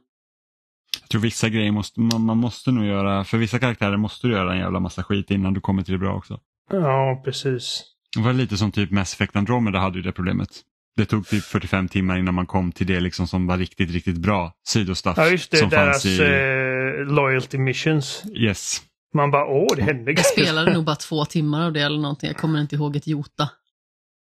Jag 1.01 1.09
tror 1.09 1.21
vissa 1.21 1.49
grejer 1.49 1.73
måste 1.73 2.01
man, 2.01 2.21
man 2.23 2.37
måste 2.39 2.71
nog 2.71 2.85
göra, 2.85 3.25
för 3.25 3.39
vissa 3.39 3.59
karaktärer 3.59 3.97
måste 3.97 4.27
du 4.27 4.33
göra 4.33 4.53
en 4.53 4.59
jävla 4.59 4.81
massa 4.81 5.03
skit 5.05 5.31
innan 5.31 5.55
du 5.55 5.61
kommer 5.61 5.83
till 5.83 5.93
det 5.93 5.99
bra 5.99 6.15
också. 6.15 6.41
Ja, 6.71 7.23
precis. 7.25 7.85
Det 8.17 8.23
var 8.23 8.33
lite 8.33 8.57
som 8.57 8.73
typ 8.73 8.91
Mass 8.91 9.15
Effect 9.15 9.37
Andromeda 9.37 9.79
hade 9.79 9.97
ju 9.99 10.03
det 10.03 10.13
problemet. 10.13 10.49
Det 10.97 11.05
tog 11.07 11.27
typ 11.29 11.45
45 11.45 11.89
timmar 11.89 12.19
innan 12.19 12.35
man 12.35 12.47
kom 12.47 12.73
till 12.73 12.87
det 12.87 13.01
liksom 13.01 13.27
som 13.29 13.47
var 13.47 13.59
riktigt, 13.59 13.91
riktigt 13.91 14.17
bra 14.19 14.53
sidostuff. 14.69 15.15
Ja, 15.17 15.29
just 15.29 15.51
det. 15.51 15.57
som 15.57 15.69
Deras 15.69 16.03
fanns 16.03 16.07
i... 16.07 16.21
eh, 16.23 17.07
loyalty 17.07 17.59
missions. 17.59 18.23
Yes. 18.35 18.83
Man 19.15 19.31
bara, 19.31 19.47
åh, 19.47 19.67
det 19.77 19.83
hände 19.83 20.03
Jag 20.11 20.17
grejer. 20.17 20.23
spelade 20.33 20.73
nog 20.73 20.85
bara 20.85 20.97
två 20.97 21.25
timmar 21.25 21.67
av 21.67 21.73
det 21.73 21.81
eller 21.81 21.99
någonting. 22.01 22.27
Jag 22.29 22.37
kommer 22.37 22.61
inte 22.61 22.75
ihåg 22.77 22.97
ett 22.97 23.07
jota. 23.07 23.51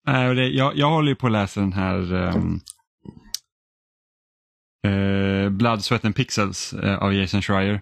Nej, 0.06 0.28
och 0.28 0.34
det, 0.34 0.48
jag, 0.48 0.76
jag 0.76 0.90
håller 0.90 1.08
ju 1.08 1.14
på 1.14 1.26
att 1.26 1.32
läsa 1.32 1.60
den 1.60 1.72
här 1.72 2.12
um, 2.12 2.60
eh, 4.86 5.50
Blood, 5.50 5.84
Sweat 5.84 6.04
and 6.04 6.16
Pixels 6.16 6.72
eh, 6.72 6.98
av 6.98 7.14
Jason 7.14 7.42
Schreier. 7.42 7.80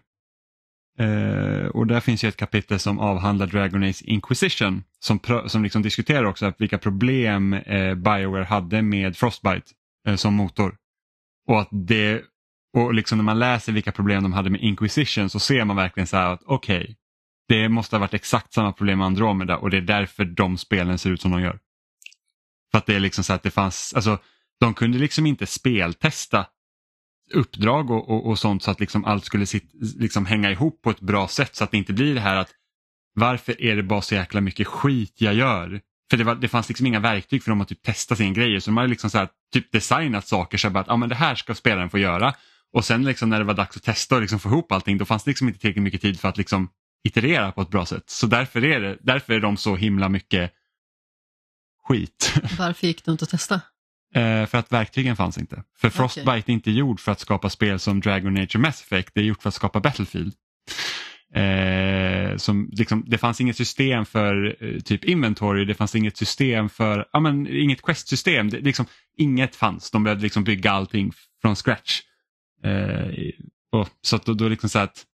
Eh, 0.98 1.66
och 1.66 1.86
där 1.86 2.00
finns 2.00 2.24
ju 2.24 2.28
ett 2.28 2.36
kapitel 2.36 2.78
som 2.78 2.98
avhandlar 2.98 3.46
Dragon 3.46 3.82
Age 3.82 4.02
Inquisition 4.04 4.84
som, 4.98 5.18
pr- 5.20 5.48
som 5.48 5.62
liksom 5.62 5.82
diskuterar 5.82 6.24
också 6.24 6.52
vilka 6.58 6.78
problem 6.78 7.52
eh, 7.52 7.94
Bioware 7.94 8.44
hade 8.44 8.82
med 8.82 9.16
Frostbite 9.16 9.66
eh, 10.08 10.14
som 10.16 10.34
motor. 10.34 10.76
Och 11.48 11.60
att 11.60 11.68
det 11.70 12.22
och 12.72 12.94
liksom 12.94 13.18
när 13.18 13.24
man 13.24 13.38
läser 13.38 13.72
vilka 13.72 13.92
problem 13.92 14.22
de 14.22 14.32
hade 14.32 14.50
med 14.50 14.60
Inquisition 14.60 15.30
så 15.30 15.38
ser 15.38 15.64
man 15.64 15.76
verkligen 15.76 16.06
så 16.06 16.16
här 16.16 16.32
att 16.32 16.42
okej, 16.44 16.96
det 17.48 17.68
måste 17.68 17.96
ha 17.96 18.00
varit 18.00 18.14
exakt 18.14 18.52
samma 18.52 18.72
problem 18.72 18.98
med 18.98 19.06
Andromeda 19.06 19.56
och 19.56 19.70
det 19.70 19.76
är 19.76 19.80
därför 19.80 20.24
de 20.24 20.58
spelen 20.58 20.98
ser 20.98 21.10
ut 21.10 21.20
som 21.20 21.30
de 21.30 21.40
gör. 21.40 21.58
För 22.70 22.78
att 22.78 22.86
det 22.86 22.94
är 22.94 23.00
liksom 23.00 23.24
så 23.24 23.32
att 23.32 23.42
det 23.42 23.50
fanns, 23.50 23.92
alltså 23.94 24.18
de 24.60 24.74
kunde 24.74 24.98
liksom 24.98 25.26
inte 25.26 25.46
speltesta 25.46 26.46
uppdrag 27.34 27.90
och, 27.90 28.10
och, 28.10 28.26
och 28.26 28.38
sånt 28.38 28.62
så 28.62 28.70
att 28.70 28.80
liksom 28.80 29.04
allt 29.04 29.24
skulle 29.24 29.46
sit, 29.46 29.70
liksom 29.98 30.26
hänga 30.26 30.50
ihop 30.50 30.82
på 30.82 30.90
ett 30.90 31.00
bra 31.00 31.28
sätt 31.28 31.56
så 31.56 31.64
att 31.64 31.70
det 31.70 31.76
inte 31.76 31.92
blir 31.92 32.14
det 32.14 32.20
här 32.20 32.36
att 32.36 32.50
varför 33.14 33.62
är 33.62 33.76
det 33.76 33.82
bara 33.82 34.02
så 34.02 34.14
jäkla 34.14 34.40
mycket 34.40 34.66
skit 34.66 35.14
jag 35.20 35.34
gör? 35.34 35.80
För 36.10 36.16
det, 36.16 36.24
var, 36.24 36.34
det 36.34 36.48
fanns 36.48 36.68
liksom 36.68 36.86
inga 36.86 37.00
verktyg 37.00 37.42
för 37.42 37.50
dem 37.50 37.60
att 37.60 37.68
typ 37.68 37.82
testa 37.82 38.16
sin 38.16 38.34
grejer 38.34 38.60
så 38.60 38.70
de 38.70 38.76
hade 38.76 38.88
liksom 38.88 39.10
så 39.10 39.18
här, 39.18 39.28
typ 39.52 39.72
designat 39.72 40.26
saker 40.26 40.58
så 40.58 40.78
att 40.78 40.88
ah, 40.88 40.96
men 40.96 41.08
det 41.08 41.14
här 41.14 41.34
ska 41.34 41.54
spelaren 41.54 41.90
få 41.90 41.98
göra. 41.98 42.34
Och 42.72 42.84
sen 42.84 43.04
liksom 43.04 43.30
när 43.30 43.38
det 43.38 43.44
var 43.44 43.54
dags 43.54 43.76
att 43.76 43.82
testa 43.82 44.14
och 44.14 44.20
liksom 44.20 44.38
få 44.38 44.48
ihop 44.48 44.72
allting 44.72 44.98
då 44.98 45.04
fanns 45.04 45.24
det 45.24 45.30
liksom 45.30 45.48
inte 45.48 45.60
tillräckligt 45.60 45.82
mycket 45.82 46.00
tid 46.00 46.20
för 46.20 46.28
att 46.28 46.38
liksom 46.38 46.68
iterera 47.04 47.52
på 47.52 47.62
ett 47.62 47.70
bra 47.70 47.86
sätt. 47.86 48.04
Så 48.06 48.26
därför 48.26 48.64
är, 48.64 48.80
det, 48.80 48.98
därför 49.00 49.32
är 49.32 49.40
de 49.40 49.56
så 49.56 49.76
himla 49.76 50.08
mycket 50.08 50.52
skit. 51.88 52.34
Varför 52.58 52.86
gick 52.86 53.04
det 53.04 53.12
inte 53.12 53.24
att 53.24 53.30
testa? 53.30 53.60
Eh, 54.14 54.46
för 54.46 54.58
att 54.58 54.72
verktygen 54.72 55.16
fanns 55.16 55.38
inte. 55.38 55.62
För 55.78 55.90
Frostbite 55.90 56.30
okay. 56.30 56.42
är 56.46 56.50
inte 56.50 56.70
gjord 56.70 57.00
för 57.00 57.12
att 57.12 57.20
skapa 57.20 57.50
spel 57.50 57.78
som 57.78 58.00
Dragon 58.00 58.36
Age 58.36 58.54
och 58.54 58.60
Mass 58.60 58.82
Effect, 58.82 59.10
det 59.14 59.20
är 59.20 59.24
gjort 59.24 59.42
för 59.42 59.48
att 59.48 59.54
skapa 59.54 59.80
Battlefield. 59.80 60.34
Eh, 61.34 62.36
som 62.36 62.70
liksom, 62.72 63.04
det 63.06 63.18
fanns 63.18 63.40
inget 63.40 63.56
system 63.56 64.04
för 64.04 64.56
eh, 64.60 64.80
typ 64.80 65.04
inventory, 65.04 65.64
det 65.64 65.74
fanns 65.74 65.94
inget 65.94 66.16
system 66.16 66.68
för, 66.68 67.08
ja 67.12 67.20
men 67.20 67.46
inget 67.46 67.82
quest-system, 67.82 68.50
det, 68.50 68.60
liksom, 68.60 68.86
inget 69.16 69.56
fanns. 69.56 69.90
De 69.90 70.04
behövde 70.04 70.22
liksom 70.22 70.44
bygga 70.44 70.70
allting 70.70 71.12
från 71.42 71.56
scratch. 71.56 72.00
Eh, 72.64 73.32
och, 73.72 73.88
så 74.00 74.16
att 74.16 74.24
då, 74.24 74.34
då 74.34 74.48
liksom 74.48 74.68
så 74.68 74.78
att 74.78 75.06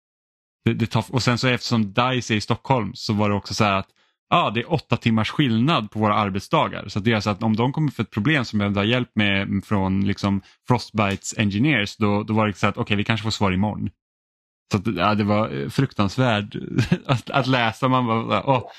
det, 0.65 0.75
det 0.75 0.87
tar, 0.87 1.05
och 1.09 1.23
sen 1.23 1.39
så 1.39 1.49
eftersom 1.49 1.93
DICE 1.93 2.35
är 2.35 2.37
i 2.37 2.41
Stockholm 2.41 2.91
så 2.95 3.13
var 3.13 3.29
det 3.29 3.35
också 3.35 3.55
så 3.55 3.65
här 3.65 3.73
att 3.73 3.89
ja, 4.31 4.43
ah, 4.43 4.51
det 4.51 4.61
är 4.61 4.73
åtta 4.73 4.97
timmars 4.97 5.31
skillnad 5.31 5.91
på 5.91 5.99
våra 5.99 6.15
arbetsdagar. 6.15 6.89
Så 6.89 7.01
det 7.01 7.13
är 7.13 7.21
så 7.21 7.31
att 7.31 7.43
om 7.43 7.57
de 7.57 7.73
kommer 7.73 7.91
för 7.91 8.03
ett 8.03 8.11
problem 8.11 8.45
som 8.45 8.59
behövde 8.59 8.81
ha 8.81 8.85
hjälp 8.85 9.11
med 9.15 9.65
från 9.65 10.07
liksom 10.07 10.41
Frostbites 10.69 11.39
engineers 11.39 11.97
då, 11.97 12.23
då 12.23 12.35
var 12.35 12.47
det 12.47 12.53
så 12.53 12.67
att 12.67 12.77
okej, 12.77 12.83
okay, 12.83 12.97
vi 12.97 13.05
kanske 13.05 13.25
får 13.25 13.31
svar 13.31 13.53
imorgon. 13.53 13.91
Så 14.73 14.79
att, 14.79 14.87
ja, 14.87 15.15
det 15.15 15.25
var 15.25 15.61
eh, 15.61 15.69
fruktansvärt 15.69 16.57
att, 17.07 17.31
att 17.31 17.47
läsa. 17.47 17.89
Man 17.89 18.07
bara, 18.07 18.47
åh, 18.47 18.71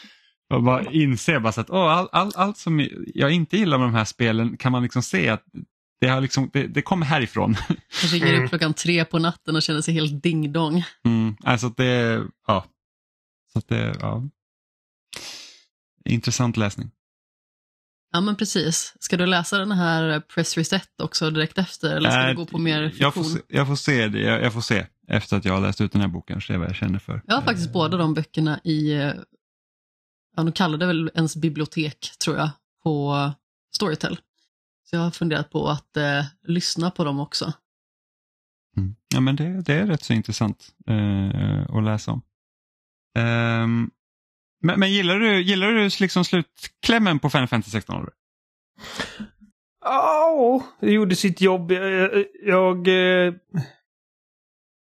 och 0.53 0.63
bara 0.63 0.83
inser 0.91 1.39
bara 1.39 1.51
så 1.51 1.61
att 1.61 1.69
åh, 1.69 1.91
all, 1.91 2.09
all, 2.11 2.31
allt 2.35 2.57
som 2.57 2.87
jag 3.13 3.31
inte 3.31 3.57
gillar 3.57 3.77
med 3.77 3.87
de 3.87 3.93
här 3.93 4.05
spelen 4.05 4.57
kan 4.57 4.71
man 4.71 4.83
liksom 4.83 5.03
se 5.03 5.29
att 5.29 5.43
det, 5.99 6.07
har 6.07 6.21
liksom, 6.21 6.49
det, 6.53 6.67
det 6.67 6.81
kommer 6.81 7.05
härifrån. 7.05 7.55
Kanske 8.01 8.17
ger 8.17 8.33
upp 8.33 8.37
mm. 8.37 8.49
klockan 8.49 8.73
tre 8.73 9.05
på 9.05 9.19
natten 9.19 9.55
och 9.55 9.61
känner 9.61 9.81
sig 9.81 9.93
helt 9.93 10.23
dingdong. 10.23 10.83
Mm, 11.05 11.35
alltså 11.43 11.69
det, 11.69 12.23
ja. 12.47 12.65
Så 13.53 13.61
det, 13.67 13.95
ja. 13.99 14.23
Intressant 16.05 16.57
läsning. 16.57 16.91
Ja 18.11 18.21
men 18.21 18.35
precis. 18.35 18.95
Ska 18.99 19.17
du 19.17 19.25
läsa 19.25 19.57
den 19.57 19.71
här 19.71 20.19
Press 20.19 20.57
Reset 20.57 21.01
också 21.01 21.29
direkt 21.29 21.57
efter 21.57 21.95
eller 21.95 22.09
ska 22.09 22.21
äh, 22.21 22.27
du 22.27 22.35
gå 22.35 22.45
på 22.45 22.57
mer 22.57 22.89
fiktion? 22.89 23.03
Jag 23.03 23.13
får 23.13 23.23
se, 23.23 23.39
jag 23.47 23.67
får 23.67 23.75
se, 23.75 24.07
det. 24.07 24.19
Jag, 24.19 24.43
jag, 24.43 24.53
får 24.53 24.61
se 24.61 24.85
efter 25.07 25.37
att 25.37 25.45
jag 25.45 25.53
har 25.53 25.61
läst 25.61 25.81
ut 25.81 25.91
den 25.91 26.01
här 26.01 26.07
boken, 26.07 26.41
se 26.41 26.57
vad 26.57 26.67
jag 26.67 26.75
känner 26.75 26.99
för. 26.99 27.21
Jag 27.27 27.35
har 27.35 27.41
faktiskt 27.41 27.67
uh, 27.67 27.73
båda 27.73 27.97
de 27.97 28.13
böckerna 28.13 28.59
i, 28.63 28.93
ja 30.35 30.43
de 30.43 30.51
kallar 30.51 30.77
det 30.77 30.85
väl 30.85 31.11
ens 31.15 31.35
bibliotek 31.35 32.11
tror 32.23 32.37
jag, 32.37 32.49
på 32.83 33.31
Storytel. 33.75 34.19
Så 34.89 34.95
jag 34.95 35.01
har 35.01 35.11
funderat 35.11 35.49
på 35.49 35.67
att 35.67 35.97
eh, 35.97 36.25
lyssna 36.43 36.91
på 36.91 37.03
dem 37.03 37.19
också. 37.19 37.53
Mm. 38.77 38.95
Ja 39.13 39.19
men 39.19 39.35
det, 39.35 39.61
det, 39.61 39.73
är 39.73 39.85
rätt 39.85 40.03
så 40.03 40.13
intressant 40.13 40.75
eh, 40.87 41.75
att 41.75 41.83
läsa 41.83 42.11
om. 42.11 42.21
Um, 43.17 43.91
men, 44.61 44.79
men, 44.79 44.91
gillar 44.91 45.19
du, 45.19 45.41
gillar 45.41 45.67
du 45.67 45.89
liksom 45.99 46.25
slutklämmen 46.25 47.19
på 47.19 47.29
Final 47.29 47.47
Fantasy 47.47 47.71
16? 47.71 48.07
Ja, 49.81 50.31
oh, 50.31 50.63
det 50.79 50.91
gjorde 50.91 51.15
sitt 51.15 51.41
jobb. 51.41 51.71
Jag, 51.71 51.91
jag, 51.91 52.25
jag 52.41 52.87
eh, 53.27 53.33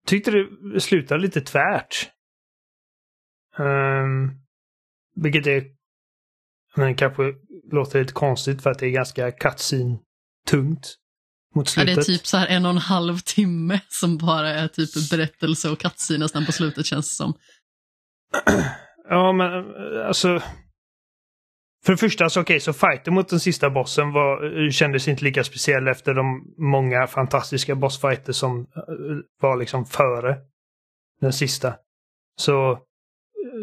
tyckte 0.06 0.30
det 0.30 0.80
slutade 0.80 1.20
lite 1.20 1.40
tvärt. 1.40 2.10
Um, 3.58 4.40
vilket 5.14 5.46
är 5.46 5.82
men 6.76 6.94
kanske 6.94 7.34
låter 7.72 8.00
lite 8.00 8.12
konstigt 8.12 8.62
för 8.62 8.70
att 8.70 8.78
det 8.78 8.86
är 8.86 8.90
ganska 8.90 9.32
cutscene 9.32 9.98
tungt 10.48 10.96
mot 11.54 11.68
slutet. 11.68 11.90
Ja, 11.90 11.94
det 11.94 12.00
är 12.00 12.04
typ 12.04 12.26
så 12.26 12.36
här 12.36 12.46
en 12.46 12.64
och 12.64 12.70
en 12.70 12.78
halv 12.78 13.18
timme 13.18 13.80
som 13.88 14.18
bara 14.18 14.48
är 14.48 14.68
typ 14.68 15.10
berättelse 15.10 15.70
och 15.70 15.78
cutscene 15.78 16.18
nästan 16.18 16.46
på 16.46 16.52
slutet 16.52 16.86
känns 16.86 17.08
det 17.10 17.14
som. 17.14 17.34
Ja, 19.08 19.32
men 19.32 19.74
alltså. 20.06 20.42
För 21.84 21.92
det 21.92 21.96
första, 21.96 22.30
så 22.30 22.40
okay, 22.40 22.60
så 22.60 22.72
fighten 22.72 23.14
mot 23.14 23.28
den 23.28 23.40
sista 23.40 23.70
bossen 23.70 24.12
var, 24.12 24.70
kändes 24.70 25.08
inte 25.08 25.24
lika 25.24 25.44
speciell 25.44 25.88
efter 25.88 26.14
de 26.14 26.54
många 26.58 27.06
fantastiska 27.06 27.74
bossfighter 27.74 28.32
som 28.32 28.60
eh, 28.60 28.64
var 29.40 29.56
liksom 29.56 29.84
före 29.84 30.36
den 31.20 31.32
sista. 31.32 31.74
Så 32.36 32.78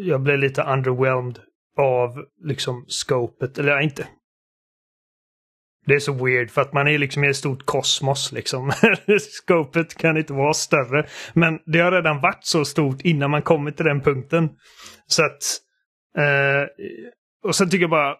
jag 0.02 0.22
blev 0.22 0.38
lite 0.38 0.62
underwhelmed 0.62 1.38
av 1.78 2.24
liksom 2.44 2.84
scopet, 2.88 3.58
eller 3.58 3.80
inte. 3.80 4.06
Det 5.86 5.94
är 5.94 6.00
så 6.00 6.12
weird 6.24 6.50
för 6.50 6.60
att 6.60 6.72
man 6.72 6.88
är 6.88 6.98
liksom 6.98 7.24
i 7.24 7.28
ett 7.28 7.36
stort 7.36 7.66
kosmos 7.66 8.32
liksom. 8.32 8.72
Scopet 9.20 9.98
kan 9.98 10.16
inte 10.16 10.32
vara 10.32 10.54
större. 10.54 11.06
Men 11.34 11.58
det 11.66 11.78
har 11.78 11.92
redan 11.92 12.20
varit 12.20 12.44
så 12.44 12.64
stort 12.64 13.00
innan 13.00 13.30
man 13.30 13.42
kommer 13.42 13.70
till 13.70 13.84
den 13.84 14.00
punkten. 14.00 14.48
Så 15.06 15.24
att... 15.24 15.38
Eh, 16.18 16.86
och 17.44 17.54
sen 17.54 17.70
tycker 17.70 17.82
jag 17.82 17.90
bara... 17.90 18.10
Eh, 18.10 18.16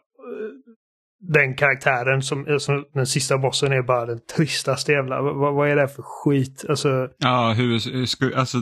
den 1.23 1.57
karaktären 1.57 2.23
som, 2.23 2.59
som 2.61 2.85
den 2.95 3.07
sista 3.07 3.39
bossen 3.39 3.73
är 3.73 3.83
bara 3.83 4.07
den 4.07 4.21
tristaste 4.37 4.93
jävla... 4.93 5.23
Vad, 5.23 5.55
vad 5.55 5.69
är 5.69 5.77
det 5.77 5.89
för 5.89 6.03
skit? 6.03 6.65
Alltså... 6.69 7.09
Ja, 7.19 7.55
hur, 7.57 7.93
hur, 8.21 8.37
alltså, 8.37 8.59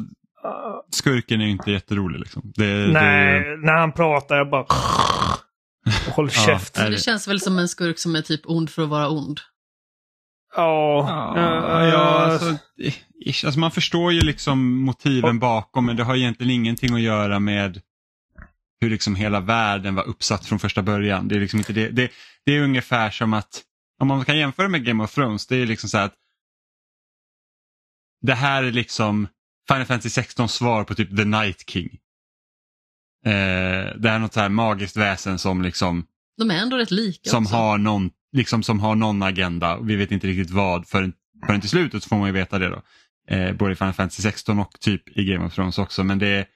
skurken 0.90 1.40
är 1.40 1.46
inte 1.46 1.70
jätterolig 1.70 2.20
liksom. 2.20 2.52
Det, 2.54 2.92
nej, 2.92 3.40
det... 3.40 3.56
när 3.56 3.74
han 3.74 3.92
pratar 3.92 4.36
jag 4.36 4.50
bara... 4.50 4.66
Håll 6.16 6.30
käft. 6.30 6.76
Ja, 6.78 6.88
det 6.88 6.98
känns 6.98 7.28
väl 7.28 7.40
som 7.40 7.58
en 7.58 7.68
skurk 7.68 7.98
som 7.98 8.16
är 8.16 8.22
typ 8.22 8.40
ond 8.44 8.70
för 8.70 8.82
att 8.82 8.88
vara 8.88 9.08
ond. 9.08 9.40
Ja. 10.56 11.34
Ja, 11.36 11.86
ja 11.86 11.98
alltså, 11.98 12.56
alltså, 13.46 13.60
man 13.60 13.70
förstår 13.70 14.12
ju 14.12 14.20
liksom 14.20 14.78
motiven 14.78 15.38
bakom 15.38 15.86
men 15.86 15.96
det 15.96 16.04
har 16.04 16.16
egentligen 16.16 16.50
ingenting 16.50 16.94
att 16.94 17.00
göra 17.00 17.38
med 17.38 17.80
hur 18.80 18.90
liksom 18.90 19.14
hela 19.14 19.40
världen 19.40 19.94
var 19.94 20.08
uppsatt 20.08 20.46
från 20.46 20.58
första 20.58 20.82
början. 20.82 21.28
Det 21.28 21.34
är, 21.34 21.40
liksom 21.40 21.58
inte 21.58 21.72
det. 21.72 21.88
Det, 21.88 22.10
det 22.46 22.56
är 22.56 22.62
ungefär 22.62 23.10
som 23.10 23.34
att, 23.34 23.62
om 24.00 24.08
man 24.08 24.24
kan 24.24 24.38
jämföra 24.38 24.68
med 24.68 24.84
Game 24.84 25.04
of 25.04 25.14
Thrones, 25.14 25.46
det 25.46 25.56
är 25.56 25.66
liksom 25.66 25.88
så 25.90 25.98
att 25.98 26.14
det 28.20 28.34
här 28.34 28.62
är 28.62 28.72
liksom 28.72 29.28
Final 29.68 29.86
Fantasy 29.86 30.10
16 30.10 30.48
svar 30.48 30.84
på 30.84 30.94
typ 30.94 31.16
The 31.16 31.24
Night 31.24 31.70
King. 31.70 31.98
Eh, 33.26 33.96
det 33.96 34.08
är 34.08 34.18
något 34.18 34.32
så 34.32 34.40
här 34.40 34.48
magiskt 34.48 34.96
väsen 34.96 35.38
som 35.38 35.62
liksom 35.62 36.06
De 36.38 36.50
är 36.50 36.54
ändå 36.54 36.76
rätt 36.76 36.90
lika 36.90 37.30
Som, 37.30 37.46
har 37.46 37.78
någon, 37.78 38.10
liksom, 38.32 38.62
som 38.62 38.80
har 38.80 38.94
någon 38.94 39.22
agenda. 39.22 39.78
Vi 39.80 39.96
vet 39.96 40.12
inte 40.12 40.26
riktigt 40.26 40.50
vad 40.50 40.88
förrän, 40.88 41.12
förrän 41.46 41.60
till 41.60 41.70
slutet 41.70 42.02
så 42.02 42.08
får 42.08 42.16
man 42.16 42.26
ju 42.26 42.32
veta 42.32 42.58
det 42.58 42.68
då. 42.68 42.82
Eh, 43.28 43.52
både 43.52 43.72
i 43.72 43.76
Final 43.76 43.94
Fantasy 43.94 44.22
16 44.22 44.58
och 44.58 44.80
typ 44.80 45.18
i 45.18 45.24
Game 45.24 45.46
of 45.46 45.54
Thrones 45.54 45.78
också. 45.78 46.04
Men 46.04 46.18
det, 46.18 46.46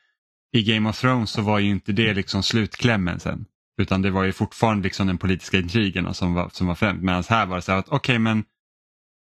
i 0.52 0.62
Game 0.62 0.88
of 0.88 1.00
Thrones 1.00 1.30
så 1.30 1.42
var 1.42 1.58
ju 1.58 1.70
inte 1.70 1.92
det 1.92 2.14
liksom 2.14 2.42
slutklämmen 2.42 3.20
sen. 3.20 3.44
Utan 3.80 4.02
det 4.02 4.10
var 4.10 4.24
ju 4.24 4.32
fortfarande 4.32 4.84
liksom 4.84 5.06
den 5.06 5.18
politiska 5.18 5.58
intrigen 5.58 6.14
som 6.14 6.34
var, 6.34 6.50
som 6.52 6.66
var 6.66 6.74
främst. 6.74 7.02
Medan 7.02 7.24
här 7.28 7.46
var 7.46 7.56
det 7.56 7.62
så 7.62 7.72
här 7.72 7.78
att 7.78 7.88
okej 7.88 7.96
okay, 7.96 8.18
men 8.18 8.44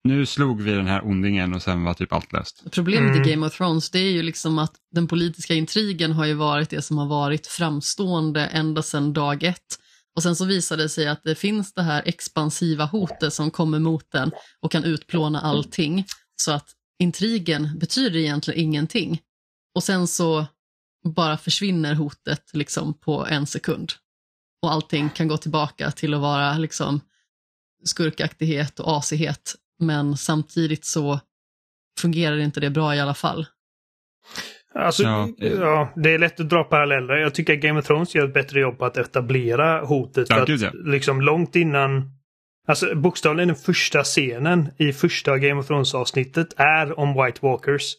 nu 0.04 0.26
slog 0.26 0.62
vi 0.62 0.72
den 0.72 0.86
här 0.86 1.06
ondingen 1.06 1.54
och 1.54 1.62
sen 1.62 1.84
var 1.84 1.94
typ 1.94 2.12
allt 2.12 2.32
löst. 2.32 2.64
Problemet 2.70 3.16
mm. 3.16 3.22
i 3.22 3.30
Game 3.30 3.46
of 3.46 3.56
Thrones 3.56 3.90
det 3.90 3.98
är 3.98 4.10
ju 4.10 4.22
liksom 4.22 4.58
att 4.58 4.74
den 4.90 5.08
politiska 5.08 5.54
intrigen 5.54 6.12
har 6.12 6.26
ju 6.26 6.34
varit 6.34 6.70
det 6.70 6.82
som 6.82 6.98
har 6.98 7.06
varit 7.06 7.46
framstående 7.46 8.46
ända 8.46 8.82
sedan 8.82 9.12
dag 9.12 9.42
ett. 9.42 9.78
Och 10.16 10.22
sen 10.22 10.36
så 10.36 10.44
visade 10.44 10.82
det 10.82 10.88
sig 10.88 11.08
att 11.08 11.22
det 11.24 11.34
finns 11.34 11.74
det 11.74 11.82
här 11.82 12.02
expansiva 12.06 12.84
hotet 12.84 13.32
som 13.32 13.50
kommer 13.50 13.78
mot 13.78 14.10
den 14.10 14.30
och 14.60 14.72
kan 14.72 14.84
utplåna 14.84 15.40
allting. 15.40 16.04
Så 16.36 16.52
att 16.52 16.70
intrigen 16.98 17.78
betyder 17.78 18.18
egentligen 18.18 18.60
ingenting. 18.60 19.20
Och 19.74 19.82
sen 19.82 20.06
så 20.06 20.46
bara 21.04 21.38
försvinner 21.38 21.94
hotet 21.94 22.50
liksom 22.52 22.94
på 22.94 23.26
en 23.26 23.46
sekund. 23.46 23.92
Och 24.62 24.72
allting 24.72 25.10
kan 25.10 25.28
gå 25.28 25.36
tillbaka 25.36 25.90
till 25.90 26.14
att 26.14 26.20
vara 26.20 26.58
liksom 26.58 27.00
skurkaktighet 27.84 28.80
och 28.80 28.96
asighet 28.98 29.54
men 29.80 30.16
samtidigt 30.16 30.84
så 30.84 31.20
fungerar 32.00 32.38
inte 32.38 32.60
det 32.60 32.70
bra 32.70 32.94
i 32.94 33.00
alla 33.00 33.14
fall. 33.14 33.46
Alltså, 34.74 35.02
ja. 35.02 35.28
ja. 35.38 35.92
det 35.96 36.14
är 36.14 36.18
lätt 36.18 36.40
att 36.40 36.48
dra 36.48 36.64
paralleller. 36.64 37.14
Jag 37.14 37.34
tycker 37.34 37.52
att 37.52 37.60
Game 37.60 37.78
of 37.78 37.86
Thrones 37.86 38.14
gör 38.14 38.24
ett 38.24 38.34
bättre 38.34 38.60
jobb 38.60 38.78
på 38.78 38.84
att 38.84 38.96
etablera 38.96 39.80
hotet. 39.80 40.26
Ja, 40.30 40.36
för 40.36 40.54
att, 40.54 40.60
ja. 40.60 40.70
liksom 40.72 41.20
långt 41.20 41.56
innan... 41.56 42.10
Alltså 42.68 42.94
bokstavligen 42.94 43.48
den 43.48 43.56
första 43.56 44.04
scenen 44.04 44.68
i 44.76 44.92
första 44.92 45.38
Game 45.38 45.60
of 45.60 45.66
Thrones 45.66 45.94
avsnittet 45.94 46.54
är 46.56 46.98
om 46.98 47.24
White 47.24 47.38
Walkers. 47.42 47.94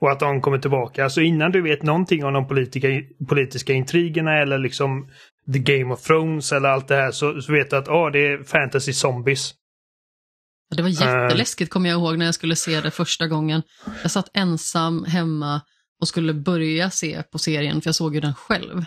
Och 0.00 0.10
att 0.10 0.20
de 0.20 0.40
kommer 0.40 0.58
tillbaka. 0.58 1.04
Alltså 1.04 1.20
innan 1.20 1.52
du 1.52 1.62
vet 1.62 1.82
någonting 1.82 2.24
om 2.24 2.32
de 2.32 2.48
politika, 2.48 2.88
politiska 3.28 3.72
intrigerna 3.72 4.38
eller 4.38 4.58
liksom 4.58 5.08
The 5.52 5.58
Game 5.58 5.94
of 5.94 6.02
Thrones 6.02 6.52
eller 6.52 6.68
allt 6.68 6.88
det 6.88 6.96
här 6.96 7.10
så, 7.10 7.40
så 7.42 7.52
vet 7.52 7.70
du 7.70 7.76
att 7.76 7.88
oh, 7.88 8.10
det 8.10 8.26
är 8.26 8.42
fantasy 8.42 8.92
zombies. 8.92 9.54
Det 10.76 10.82
var 10.82 10.88
jätteläskigt 10.88 11.70
kommer 11.72 11.88
jag 11.90 11.98
ihåg 11.98 12.18
när 12.18 12.26
jag 12.26 12.34
skulle 12.34 12.56
se 12.56 12.80
det 12.80 12.90
första 12.90 13.26
gången. 13.26 13.62
Jag 14.02 14.10
satt 14.10 14.30
ensam 14.34 15.04
hemma 15.04 15.60
och 16.00 16.08
skulle 16.08 16.34
börja 16.34 16.90
se 16.90 17.22
på 17.22 17.38
serien, 17.38 17.80
för 17.82 17.88
jag 17.88 17.94
såg 17.94 18.14
ju 18.14 18.20
den 18.20 18.34
själv. 18.34 18.84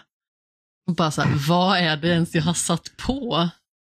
Och 0.87 0.95
bara 0.95 1.11
så 1.11 1.21
här, 1.21 1.47
vad 1.47 1.77
är 1.77 1.97
det 1.97 2.07
ens 2.07 2.35
jag 2.35 2.43
har 2.43 2.53
satt 2.53 2.97
på? 2.97 3.49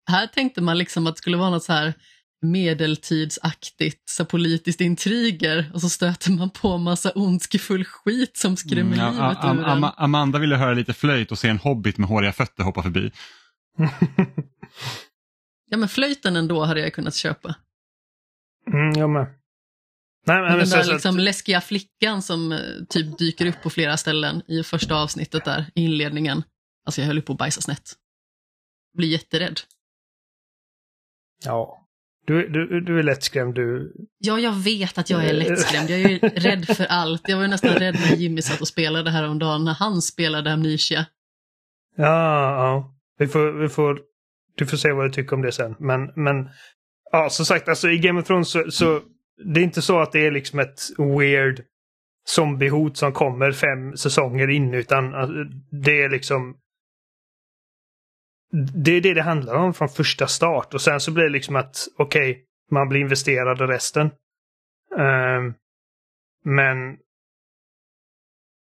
Här 0.10 0.27
tänkte 0.27 0.62
man 0.62 0.77
liksom 0.77 1.08
att 1.08 1.15
det 1.15 1.18
skulle 1.22 1.38
vara 1.38 1.50
något 1.50 1.63
så 1.63 1.74
här 1.74 1.94
medeltidsaktigt, 2.42 4.10
så 4.10 4.25
politiskt 4.25 4.82
intriger 4.82 5.72
och 5.74 5.82
så 5.82 5.89
stöter 5.89 6.32
man 6.32 6.50
på 6.50 6.77
massa 6.77 7.12
ondskefull 7.15 7.86
skit 7.86 8.38
som 8.38 8.58
skrämmer 8.58 8.98
Mm, 8.98 9.00
ja, 9.00 9.12
livet 9.12 9.38
Am- 9.38 9.60
ur 9.60 9.63
Am- 9.63 9.84
en. 9.84 9.92
Amanda 9.98 10.39
ville 10.39 10.56
höra 10.56 10.74
lite 10.74 10.94
flöjt 10.94 11.32
och 11.32 11.39
se 11.39 11.48
en 11.50 11.58
hobbit 11.58 11.98
med 11.98 12.10
håriga 12.10 12.34
fötter 12.34 12.63
hoppa 12.63 12.84
förbi. 12.84 13.12
Ja 15.70 15.77
men 15.77 15.89
flöjten 15.89 16.36
ändå 16.36 16.63
hade 16.65 16.80
jag 16.80 16.94
kunnat 16.94 17.15
köpa. 17.15 17.56
Mm, 18.68 18.92
jag 19.00 19.10
med. 19.10 19.26
Nej, 20.28 20.42
men, 20.42 20.50
Men 20.50 20.58
den 20.58 20.68
så- 20.68 20.76
där 20.76 20.84
så 20.84 20.94
liksom 20.94 21.18
läskiga 21.18 21.62
flickan 21.62 22.22
som 22.22 22.52
eh, 22.52 22.60
typ 22.90 23.18
dyker 23.18 23.46
upp 23.46 23.62
på 23.64 23.70
flera 23.70 23.98
ställen 23.98 24.42
i 24.48 24.64
första 24.64 24.96
avsnittet 24.96 25.46
där, 25.46 25.66
i 25.76 25.82
inledningen. 25.86 26.44
Alltså 26.86 27.02
jag 27.02 27.08
höll 27.08 27.22
på 27.22 27.34
att 27.34 27.40
bajsa 27.40 27.62
snett. 27.62 27.94
Blir 28.98 29.08
jätterädd. 29.10 29.60
Ja. 31.44 31.82
Du, 32.28 32.50
du, 32.50 32.82
du 32.82 33.00
är 33.00 33.04
lättskrämd 33.04 33.56
du. 33.56 33.94
Ja, 34.18 34.40
jag 34.40 34.52
vet 34.52 34.98
att 34.98 35.10
jag 35.10 35.26
är 35.26 35.34
lättskrämd. 35.34 35.90
Jag 35.90 36.00
är 36.02 36.10
ju 36.10 36.18
rädd 36.20 36.66
för 36.66 36.86
allt. 36.86 37.30
Jag 37.30 37.36
var 37.38 37.44
ju 37.44 37.50
nästan 37.50 37.74
rädd 37.76 37.96
när 37.96 38.16
Jimmy 38.16 38.42
satt 38.42 38.62
och 38.62 38.68
spelade 38.68 39.12
häromdagen, 39.12 39.66
när 39.66 39.74
han 39.74 40.02
spelade 40.02 40.54
Amnesia. 40.54 41.06
Ja, 41.96 42.06
ja. 42.66 42.96
Vi 43.18 43.28
får, 43.28 43.52
vi 43.52 43.70
får, 43.70 44.02
du 44.56 44.66
får 44.66 44.78
se 44.78 44.92
vad 44.92 45.06
du 45.06 45.12
tycker 45.14 45.34
om 45.36 45.42
det 45.42 45.52
sen. 45.52 45.76
Men, 45.80 46.02
men 46.16 46.50
ja, 47.18 47.30
som 47.30 47.46
sagt, 47.46 47.70
alltså 47.70 47.90
i 47.90 47.98
Game 47.98 48.20
of 48.20 48.28
Thrones 48.28 48.50
så, 48.50 48.72
så 48.72 49.02
det 49.54 49.60
är 49.60 49.64
inte 49.64 49.82
så 49.82 50.00
att 50.00 50.12
det 50.12 50.28
är 50.28 50.32
liksom 50.32 50.60
ett 50.60 50.80
weird 50.98 51.64
zombiehot 52.28 52.98
som 52.98 53.14
kommer 53.14 53.52
fem 53.52 53.98
säsonger 53.98 54.50
in, 54.50 54.74
utan 54.74 55.14
alltså, 55.14 55.36
det 55.72 56.02
är 56.02 56.10
liksom 56.10 56.58
det 58.74 58.92
är 58.92 59.02
det 59.02 59.14
det 59.14 59.22
handlar 59.22 59.56
om 59.56 59.74
från 59.74 59.90
första 59.90 60.28
start 60.28 60.74
och 60.74 60.82
sen 60.82 61.00
så 61.00 61.12
blir 61.12 61.24
det 61.24 61.30
liksom 61.30 61.56
att 61.56 61.88
okej, 61.98 62.46
man 62.72 62.90
blir 62.90 63.00
investerad 63.00 63.62
i 63.62 63.64
resten. 63.64 64.12
Ehm, 64.98 65.54
men 66.44 66.98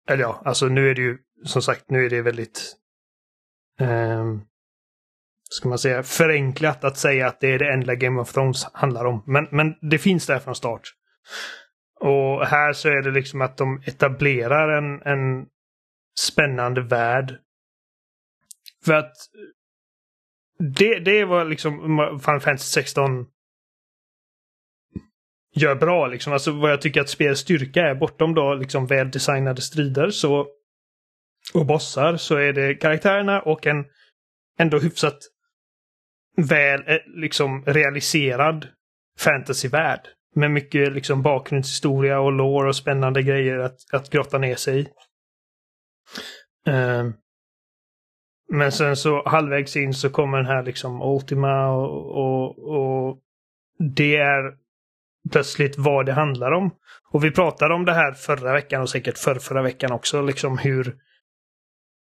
eller 0.09 0.23
ja, 0.23 0.43
alltså 0.45 0.67
nu 0.67 0.91
är 0.91 0.95
det 0.95 1.03
ju 1.03 1.19
som 1.45 1.63
sagt, 1.63 1.91
nu 1.91 2.05
är 2.05 2.11
det 2.11 2.23
väldigt 2.23 2.77
um, 3.81 4.43
ska 5.53 5.69
man 5.69 5.79
säga, 5.79 6.03
förenklat 6.03 6.85
att 6.85 6.97
säga 6.97 7.27
att 7.27 7.41
det 7.41 7.53
är 7.53 7.59
det 7.59 7.73
enda 7.73 7.95
Game 7.95 8.21
of 8.21 8.33
Thrones 8.33 8.65
handlar 8.73 9.05
om. 9.05 9.23
Men, 9.27 9.49
men 9.51 9.75
det 9.91 9.99
finns 9.99 10.27
där 10.27 10.39
från 10.39 10.55
start. 10.55 10.83
Och 12.01 12.47
här 12.47 12.73
så 12.73 12.89
är 12.89 13.03
det 13.03 13.11
liksom 13.11 13.41
att 13.41 13.57
de 13.57 13.83
etablerar 13.87 14.79
en, 14.79 15.03
en 15.03 15.47
spännande 16.19 16.81
värld. 16.81 17.39
För 18.85 18.93
att 18.93 19.17
det, 20.59 20.99
det 20.99 21.25
var 21.25 21.45
liksom 21.45 21.79
Final 22.25 22.41
Fantasy 22.41 22.83
16 22.83 23.27
gör 25.55 25.75
bra 25.75 26.07
liksom. 26.07 26.33
Alltså 26.33 26.53
vad 26.53 26.71
jag 26.71 26.81
tycker 26.81 27.01
att 27.01 27.09
spelets 27.09 27.41
styrka 27.41 27.81
är 27.81 27.95
bortom 27.95 28.35
då 28.35 28.55
liksom 28.55 28.87
väldesignade 28.87 29.61
strider 29.61 30.11
så 30.11 30.47
och 31.55 31.67
bossar 31.67 32.17
så 32.17 32.37
är 32.37 32.53
det 32.53 32.75
karaktärerna 32.75 33.41
och 33.41 33.67
en 33.67 33.85
ändå 34.59 34.79
hyfsat 34.79 35.19
väl 36.43 36.85
eh, 36.87 36.97
liksom 37.07 37.65
realiserad 37.67 38.69
fantasyvärld. 39.19 40.01
Med 40.35 40.51
mycket 40.51 40.93
liksom 40.93 41.23
bakgrundshistoria 41.23 42.21
och 42.21 42.33
lore 42.33 42.69
och 42.69 42.77
spännande 42.77 43.23
grejer 43.23 43.59
att, 43.59 43.79
att 43.93 44.11
grotta 44.11 44.39
ner 44.39 44.57
sig 44.57 44.81
i. 44.81 44.89
Ehm, 46.67 47.13
men 48.53 48.73
sen 48.73 48.97
så 48.97 49.29
halvvägs 49.29 49.77
in 49.77 49.95
så 49.95 50.11
kommer 50.11 50.37
den 50.37 50.47
här 50.47 50.63
liksom 50.63 51.03
Ultima 51.03 51.69
och, 51.69 52.17
och, 52.17 52.59
och 52.59 53.19
det 53.97 54.17
är 54.17 54.55
plötsligt 55.33 55.79
vad 55.79 56.07
det 56.07 56.13
handlar 56.13 56.53
om. 56.53 56.71
Och 57.11 57.25
vi 57.25 57.31
pratade 57.31 57.75
om 57.75 57.85
det 57.85 57.93
här 57.93 58.13
förra 58.13 58.53
veckan 58.53 58.83
och 58.83 58.91
säkert 58.91 59.19
för 59.19 59.35
förra 59.35 59.63
veckan 59.63 59.93
också, 59.93 60.23
liksom 60.23 60.59
hur 60.59 60.97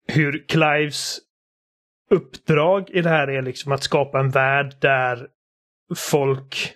hur 0.08 0.44
Clives 0.48 1.18
uppdrag 2.10 2.90
i 2.90 3.02
det 3.02 3.08
här 3.08 3.28
är 3.28 3.42
liksom 3.42 3.72
att 3.72 3.82
skapa 3.82 4.20
en 4.20 4.30
värld 4.30 4.76
där 4.80 5.26
folk 5.96 6.74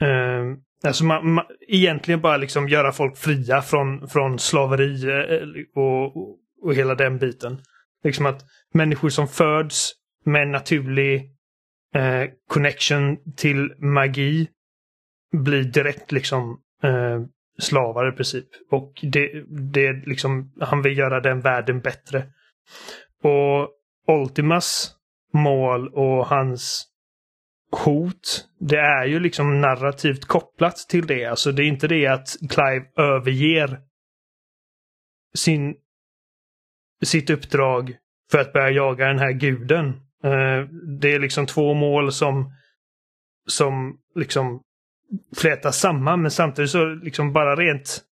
eh, 0.00 0.56
Alltså 0.82 1.04
man, 1.04 1.32
man, 1.32 1.44
egentligen 1.68 2.20
bara 2.20 2.36
liksom 2.36 2.68
göra 2.68 2.92
folk 2.92 3.16
fria 3.16 3.62
från, 3.62 4.08
från 4.08 4.38
slaveri 4.38 5.04
eh, 5.04 5.82
och, 5.82 6.16
och, 6.16 6.38
och 6.62 6.74
hela 6.74 6.94
den 6.94 7.18
biten. 7.18 7.58
Liksom 8.04 8.26
att 8.26 8.44
människor 8.74 9.08
som 9.08 9.28
föds 9.28 9.92
med 10.24 10.42
en 10.42 10.52
naturlig 10.52 11.30
eh, 11.94 12.30
connection 12.48 13.16
till 13.36 13.74
magi 13.78 14.48
blir 15.32 15.64
direkt 15.64 16.12
liksom 16.12 16.60
eh, 16.82 17.20
slavar 17.58 18.08
i 18.08 18.16
princip. 18.16 18.46
Och 18.70 18.92
det, 19.02 19.44
det 19.70 19.92
liksom, 19.92 20.52
han 20.60 20.82
vill 20.82 20.98
göra 20.98 21.20
den 21.20 21.40
världen 21.40 21.80
bättre. 21.80 22.26
Och 23.22 23.68
Ultimas 24.08 24.94
mål 25.32 25.88
och 25.88 26.26
hans 26.26 26.86
hot, 27.70 28.48
det 28.60 28.78
är 28.78 29.04
ju 29.04 29.20
liksom 29.20 29.60
narrativt 29.60 30.24
kopplat 30.24 30.76
till 30.76 31.06
det. 31.06 31.24
Alltså 31.24 31.52
det 31.52 31.62
är 31.62 31.66
inte 31.66 31.88
det 31.88 32.06
att 32.06 32.28
Clive 32.50 32.86
överger 32.96 33.80
sin, 35.34 35.74
sitt 37.04 37.30
uppdrag 37.30 37.96
för 38.30 38.38
att 38.38 38.52
börja 38.52 38.70
jaga 38.70 39.06
den 39.06 39.18
här 39.18 39.32
guden. 39.32 39.88
Eh, 40.24 40.68
det 41.00 41.14
är 41.14 41.18
liksom 41.18 41.46
två 41.46 41.74
mål 41.74 42.12
som, 42.12 42.52
som 43.46 43.98
liksom 44.14 44.62
flätas 45.36 45.78
samman 45.78 46.22
men 46.22 46.30
samtidigt 46.30 46.70
så 46.70 46.84
liksom 46.84 47.32
bara 47.32 47.56
rent 47.56 48.04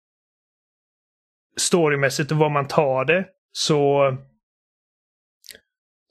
storymässigt 1.56 2.32
och 2.32 2.38
vad 2.38 2.50
man 2.50 2.66
tar 2.66 3.04
det 3.04 3.26
så 3.52 4.16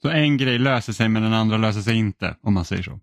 så 0.02 0.08
en 0.08 0.36
grej 0.36 0.58
löser 0.58 0.92
sig 0.92 1.08
men 1.08 1.22
den 1.22 1.32
andra 1.32 1.56
löser 1.56 1.80
sig 1.80 1.96
inte 1.96 2.36
om 2.42 2.54
man 2.54 2.64
säger 2.64 2.82
så. 2.82 3.00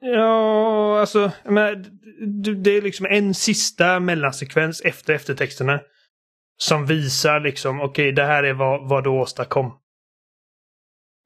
Ja, 0.00 1.00
alltså 1.00 1.32
men, 1.44 1.84
det 2.62 2.70
är 2.70 2.82
liksom 2.82 3.06
en 3.06 3.34
sista 3.34 4.00
mellansekvens 4.00 4.80
efter 4.80 5.14
eftertexterna 5.14 5.80
som 6.56 6.86
visar 6.86 7.40
liksom 7.40 7.80
okej 7.80 7.88
okay, 7.88 8.12
det 8.12 8.24
här 8.24 8.42
är 8.42 8.52
vad, 8.52 8.88
vad 8.88 9.04
du 9.04 9.10
åstadkom. 9.10 9.72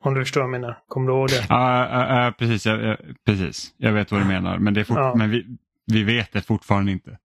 Om 0.05 0.15
du 0.15 0.21
förstår 0.21 0.41
vad 0.41 0.55
jag 0.55 0.61
menar. 0.61 0.79
Kommer 0.88 1.07
du 1.07 1.12
ihåg 1.12 1.29
det? 1.29 1.47
Ja, 1.49 1.88
ja, 1.88 2.25
ja, 2.25 2.33
precis, 2.38 2.67
jag, 2.67 2.97
precis. 3.27 3.75
Jag 3.77 3.93
vet 3.93 4.12
vad 4.12 4.21
du 4.21 4.25
menar 4.25 4.59
men, 4.59 4.75
det 4.75 4.81
är 4.81 4.87
Ja. 4.88 5.15
men 5.17 5.31
vi, 5.31 5.47
vi 5.87 6.05
vet 6.05 6.33
det 6.33 6.43
fortfarande 6.43 6.93
inte. 6.93 7.19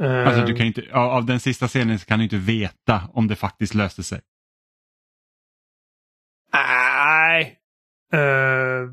Uh, 0.00 0.28
Alltså, 0.28 0.46
du 0.46 0.54
kan 0.54 0.66
ju 0.66 0.66
inte 0.66 0.84
av, 0.92 1.26
den 1.26 1.40
sista 1.40 1.68
scenen 1.68 1.98
kan 1.98 2.18
du 2.18 2.24
inte 2.24 2.36
veta 2.36 3.02
om 3.12 3.28
det 3.28 3.36
faktiskt 3.36 3.74
löste 3.74 4.02
sig. 4.02 4.20
Nej. 6.56 7.58
Uh, 8.14 8.90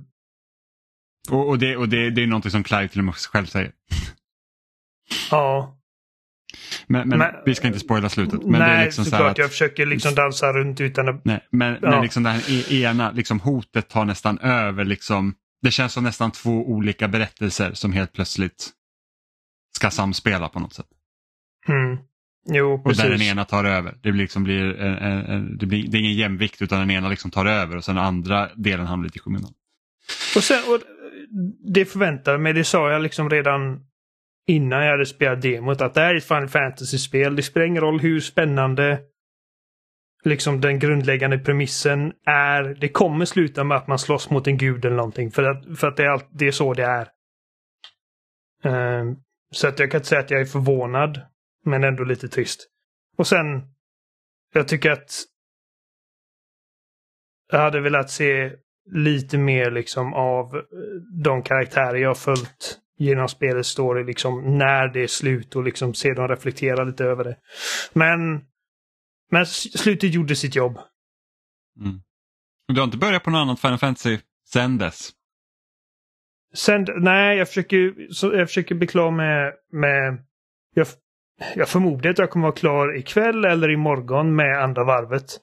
Och, 1.31 1.49
och, 1.49 1.59
det, 1.59 1.77
och 1.77 1.89
det, 1.89 2.09
det 2.09 2.23
är 2.23 2.27
någonting 2.27 2.51
som 2.51 2.63
Clive 2.63 2.87
till 2.87 2.99
och 2.99 3.05
med 3.05 3.15
själv 3.15 3.45
säger. 3.45 3.71
ja. 5.31 5.79
Men, 6.87 7.09
men, 7.09 7.19
Men- 7.19 7.35
vi 7.45 7.55
ska 7.55 7.67
inte 7.67 7.79
spoila 7.79 8.09
slutet. 8.09 8.43
Men 8.43 8.59
Nej, 8.59 8.85
liksom 8.85 9.05
så 9.05 9.09
såklart. 9.11 9.31
att, 9.31 9.37
Jag 9.37 9.49
försöker 9.51 9.85
liksom 9.85 10.15
dansa 10.15 10.53
runt 10.53 10.81
utan 10.81 11.09
att... 11.09 11.25
nej, 11.25 11.47
men, 11.51 11.77
Ja. 11.81 11.89
men 11.89 12.01
liksom 12.01 12.23
det 12.23 12.29
här 12.29 12.51
e- 12.51 12.81
ena 12.83 13.11
liksom 13.11 13.39
hotet 13.39 13.89
tar 13.89 14.05
nästan 14.05 14.39
över. 14.39 14.85
Liksom, 14.85 15.35
det 15.61 15.71
känns 15.71 15.93
som 15.93 16.03
nästan 16.03 16.31
två 16.31 16.69
olika 16.69 17.07
berättelser 17.07 17.73
som 17.73 17.93
helt 17.93 18.13
plötsligt 18.13 18.69
ska 19.75 19.89
samspela 19.89 20.49
på 20.49 20.59
något 20.59 20.73
sätt. 20.73 20.85
Mm. 21.67 21.97
Jo, 22.45 22.73
Och 22.73 22.83
precis. 22.83 23.03
där 23.03 23.09
den 23.09 23.21
ena 23.21 23.45
tar 23.45 23.65
över. 23.65 23.97
Det 24.01 24.11
blir, 24.11 24.21
liksom 24.21 24.43
blir, 24.43 24.79
en, 24.81 24.93
en, 24.97 25.25
en, 25.25 25.57
det 25.57 25.65
blir 25.65 25.87
det 25.87 25.97
är 25.97 25.99
ingen 25.99 26.13
jämvikt 26.13 26.61
utan 26.61 26.79
den 26.79 26.91
ena 26.91 27.09
liksom 27.09 27.31
tar 27.31 27.45
över 27.45 27.77
och 27.77 27.83
sen 27.83 27.97
andra 27.97 28.49
delen 28.55 28.85
hamnar 28.85 29.03
lite 29.05 29.17
i 29.17 29.21
skymundan. 29.21 29.51
Och 30.35 30.43
sen, 30.43 30.59
och 30.67 30.79
det 31.73 31.85
förväntade 31.85 32.37
mig, 32.37 32.53
det 32.53 32.63
sa 32.63 32.91
jag 32.91 33.01
liksom 33.01 33.29
redan 33.29 33.79
innan 34.47 34.83
jag 34.83 34.91
hade 34.91 35.05
spelat 35.05 35.41
demot, 35.41 35.81
att 35.81 35.93
det 35.93 36.01
här 36.01 36.13
är 36.13 36.17
ett 36.17 36.23
Final 36.27 36.47
Fantasy-spel. 36.47 37.35
Det 37.35 37.43
spelar 37.43 37.67
ingen 37.67 37.81
roll 37.83 37.99
hur 37.99 38.19
spännande 38.19 38.99
liksom 40.23 40.61
den 40.61 40.79
grundläggande 40.79 41.37
premissen 41.37 42.13
är. 42.25 42.63
Det 42.63 42.87
kommer 42.89 43.25
sluta 43.25 43.63
med 43.63 43.77
att 43.77 43.87
man 43.87 43.99
slåss 43.99 44.29
mot 44.29 44.47
en 44.47 44.57
gud 44.57 44.85
eller 44.85 44.95
någonting. 44.95 45.31
För 45.31 45.43
att, 45.43 45.79
för 45.79 45.87
att 45.87 45.97
det, 45.97 46.03
är 46.03 46.09
allt, 46.09 46.27
det 46.31 46.47
är 46.47 46.51
så 46.51 46.73
det 46.73 46.83
är. 46.83 47.07
Ehm, 48.63 49.15
Så 49.53 49.67
att 49.67 49.79
jag 49.79 49.91
kan 49.91 49.97
inte 49.97 50.07
säga 50.07 50.21
att 50.21 50.31
jag 50.31 50.41
är 50.41 50.45
förvånad, 50.45 51.21
men 51.65 51.83
ändå 51.83 52.03
lite 52.03 52.29
trist. 52.29 52.67
Och 53.17 53.27
sen, 53.27 53.45
jag 54.53 54.67
tycker 54.67 54.91
att 54.91 55.23
jag 57.51 57.59
hade 57.59 57.81
velat 57.81 58.09
se 58.09 58.51
lite 58.91 59.37
mer 59.37 59.71
liksom 59.71 60.13
av 60.13 60.55
eh, 60.55 60.61
de 61.23 61.43
karaktärer 61.43 61.95
jag 61.97 62.09
har 62.09 62.15
följt 62.15 62.79
genom 62.97 63.27
spelets 63.27 63.69
story, 63.69 64.03
liksom 64.03 64.57
när 64.57 64.87
det 64.87 65.03
är 65.03 65.07
slut 65.07 65.55
och 65.55 65.63
liksom 65.63 65.93
se 65.93 66.13
dem 66.13 66.27
reflektera 66.27 66.83
lite 66.83 67.03
över 67.03 67.23
det. 67.23 67.37
Men, 67.93 68.41
men 69.31 69.45
slutet 69.45 70.13
gjorde 70.13 70.35
sitt 70.35 70.55
jobb. 70.55 70.77
Mm. 71.79 72.01
Du 72.67 72.79
har 72.79 72.83
inte 72.83 72.97
börjat 72.97 73.23
på 73.23 73.29
något 73.29 73.39
annat 73.39 73.59
Final 73.59 73.77
Fantasy 73.77 74.19
sen 74.53 74.77
dess? 74.77 75.11
Sen, 76.53 76.85
nej, 76.97 77.37
jag 77.37 77.47
försöker, 77.47 78.13
så, 78.13 78.33
jag 78.33 78.47
försöker 78.47 78.75
bli 78.75 78.87
klar 78.87 79.11
med, 79.11 79.53
med 79.71 80.25
jag, 80.73 80.87
jag 81.55 81.69
förmodar 81.69 82.09
att 82.09 82.17
jag 82.17 82.29
kommer 82.29 82.47
vara 82.47 82.55
klar 82.55 82.97
ikväll 82.97 83.45
eller 83.45 83.69
imorgon 83.69 84.35
med 84.35 84.63
andra 84.63 84.83
varvet. 84.83 85.39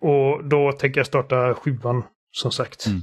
Och 0.00 0.44
då 0.44 0.72
tänker 0.72 1.00
jag 1.00 1.06
starta 1.06 1.54
sjuan, 1.54 2.02
som 2.32 2.52
sagt. 2.52 2.86
Mm. 2.86 3.02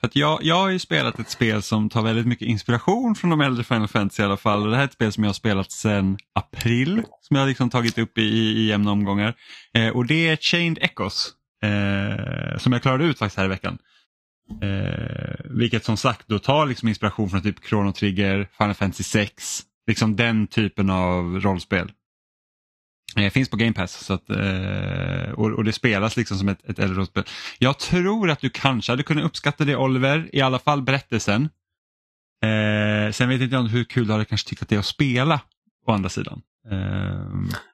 För 0.00 0.06
att 0.06 0.16
jag, 0.16 0.38
jag 0.42 0.54
har 0.54 0.70
ju 0.70 0.78
spelat 0.78 1.18
ett 1.18 1.30
spel 1.30 1.62
som 1.62 1.88
tar 1.88 2.02
väldigt 2.02 2.26
mycket 2.26 2.48
inspiration 2.48 3.14
från 3.14 3.30
de 3.30 3.40
äldre 3.40 3.64
Final 3.64 3.88
Fantasy 3.88 4.22
i 4.22 4.26
alla 4.26 4.36
fall. 4.36 4.62
Och 4.62 4.70
det 4.70 4.76
här 4.76 4.82
är 4.82 4.86
ett 4.86 4.92
spel 4.92 5.12
som 5.12 5.24
jag 5.24 5.28
har 5.28 5.34
spelat 5.34 5.72
sedan 5.72 6.18
april, 6.34 7.02
som 7.20 7.34
jag 7.34 7.42
har 7.42 7.48
liksom 7.48 7.70
tagit 7.70 7.98
upp 7.98 8.18
i, 8.18 8.22
i 8.22 8.66
jämna 8.68 8.90
omgångar. 8.90 9.34
Eh, 9.74 9.88
och 9.88 10.06
det 10.06 10.28
är 10.28 10.36
Chained 10.36 10.78
Echoes, 10.80 11.28
eh, 11.62 12.58
som 12.58 12.72
jag 12.72 12.82
klarade 12.82 13.04
ut 13.04 13.18
faktiskt 13.18 13.38
här 13.38 13.44
i 13.44 13.48
veckan. 13.48 13.78
Eh, 14.62 15.44
vilket 15.44 15.84
som 15.84 15.96
sagt 15.96 16.28
då 16.28 16.38
tar 16.38 16.66
liksom 16.66 16.88
inspiration 16.88 17.30
från 17.30 17.42
typ 17.42 17.64
Chrono 17.64 17.92
Trigger, 17.92 18.48
Final 18.58 18.74
Fantasy 18.74 19.02
6, 19.02 19.62
liksom 19.86 20.16
den 20.16 20.46
typen 20.46 20.90
av 20.90 21.40
rollspel. 21.40 21.92
Eh, 23.16 23.30
finns 23.30 23.48
på 23.48 23.56
Game 23.56 23.72
Pass 23.72 23.92
så 23.92 24.14
att, 24.14 24.30
eh, 24.30 25.32
och, 25.32 25.50
och, 25.50 25.64
det 25.64 25.72
spelas 25.72 26.16
liksom 26.16 26.38
som 26.38 26.48
ett, 26.48 26.68
ett 26.68 26.78
äldre 26.78 26.98
rollspel. 26.98 27.24
Jag 27.58 27.78
tror 27.78 28.30
att 28.30 28.40
du 28.40 28.50
kanske 28.50 28.92
hade 28.92 29.02
kunnat 29.02 29.24
uppskatta 29.24 29.64
det 29.64 29.76
Oliver, 29.76 30.30
i 30.32 30.40
alla 30.40 30.58
fall 30.58 30.82
berättelsen. 30.82 31.48
Eh, 32.44 33.12
sen 33.12 33.28
vet 33.28 33.40
inte 33.40 33.56
jag 33.56 33.62
hur 33.62 33.84
kul 33.84 34.06
du 34.06 34.12
hade 34.12 34.24
kanske 34.24 34.48
tyckt 34.48 34.62
att 34.62 34.68
det 34.68 34.74
är 34.74 34.78
att 34.78 34.86
spela 34.86 35.40
å 35.86 35.92
andra 35.92 36.08
sidan. 36.08 36.42
Eh, 36.70 37.26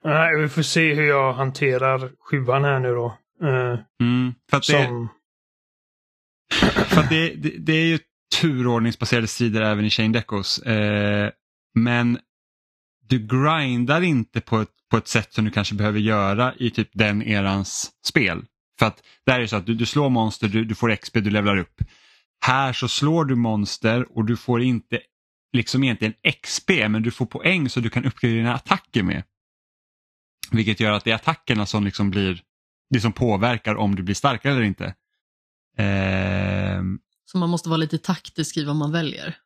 Nej, 0.05 0.41
vi 0.41 0.49
får 0.49 0.63
se 0.63 0.95
hur 0.95 1.09
jag 1.09 1.33
hanterar 1.33 2.11
sjuan 2.31 2.65
här 2.65 2.81
nu 2.81 2.95
då. 2.95 3.19
Eh, 3.43 3.79
mm, 4.01 4.35
för 4.51 4.57
att 4.57 4.65
som... 4.65 5.09
det, 6.51 6.67
för 6.85 7.01
att 7.01 7.09
det, 7.09 7.35
det, 7.35 7.51
det, 7.59 7.73
är 7.73 7.87
ju 7.87 7.99
turordningsbaserade 8.41 9.27
strider 9.27 9.63
även 9.63 9.85
i 9.85 9.91
Chain 9.91 10.13
Decos. 10.13 10.59
Eh, 10.59 11.31
men 11.83 12.19
du 13.09 13.27
grindar 13.27 14.01
inte 14.01 14.41
på 14.41 14.59
ett, 14.61 14.71
på 14.91 14.97
ett 14.97 15.09
sätt 15.09 15.35
som 15.35 15.45
du 15.45 15.51
kanske 15.51 15.75
behöver 15.75 16.01
göra 16.01 16.55
i 16.55 16.71
typ 16.71 16.91
den 16.93 17.23
erans 17.23 17.91
spel. 18.07 18.45
För 18.79 18.87
att 18.87 19.03
där 19.27 19.35
är 19.35 19.41
det 19.41 19.49
så 19.49 19.57
att 19.57 19.67
du, 19.67 19.75
du 19.75 19.87
slår 19.87 20.09
monster, 20.09 20.49
du, 20.49 20.65
du 20.65 20.75
får 20.75 20.97
XP, 20.97 21.15
du 21.15 21.31
levlar 21.31 21.57
upp. 21.57 21.83
Här 22.41 22.73
så 22.73 22.89
slår 22.89 23.25
du 23.25 23.35
monster 23.35 24.17
och 24.17 24.25
du 24.25 24.37
får 24.37 24.63
inte 24.63 25.01
liksom 25.53 25.85
egentligen 25.85 26.15
XP 26.43 26.71
men 26.71 27.03
du 27.03 27.11
får 27.11 27.27
poäng 27.27 27.69
så 27.69 27.81
du 27.81 27.91
kan 27.91 28.05
uppgradera 28.05 28.39
dina 28.39 28.55
attacker 28.55 29.03
med. 29.03 29.23
Vilket 30.51 30.81
gör 30.81 30.93
att 30.93 31.05
det 31.05 31.11
är 31.11 31.15
attackerna 31.15 31.67
som 31.67 31.85
liksom 31.85 32.11
blir 32.11 32.43
det 32.91 33.01
som 33.01 33.13
påverkar 33.13 33.75
om 33.75 33.95
du 33.95 34.03
blir 34.03 34.15
starkare 34.15 34.53
eller 34.53 34.63
inte. 34.63 34.85
Eh... 35.77 36.83
Så 37.25 37.39
man 37.39 37.51
måste 37.51 37.69
vara 37.69 37.77
lite 37.77 37.99
taktisk 37.99 38.57
i 38.57 38.65
vad 38.65 38.77
man 38.77 38.93
väljer? 38.93 39.37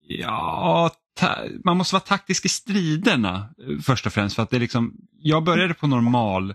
Ja, 0.00 0.90
man 1.64 1.76
måste 1.76 1.94
vara 1.94 2.04
taktisk 2.04 2.44
i 2.44 2.48
striderna 2.48 3.54
eh, 3.68 3.78
först 3.78 4.06
och 4.06 4.12
främst. 4.12 4.36
För 4.36 4.42
att 4.42 4.50
det 4.50 4.56
är 4.56 4.60
liksom, 4.60 4.94
jag 5.18 5.44
började 5.44 5.74
på 5.74 5.86
normal 5.86 6.54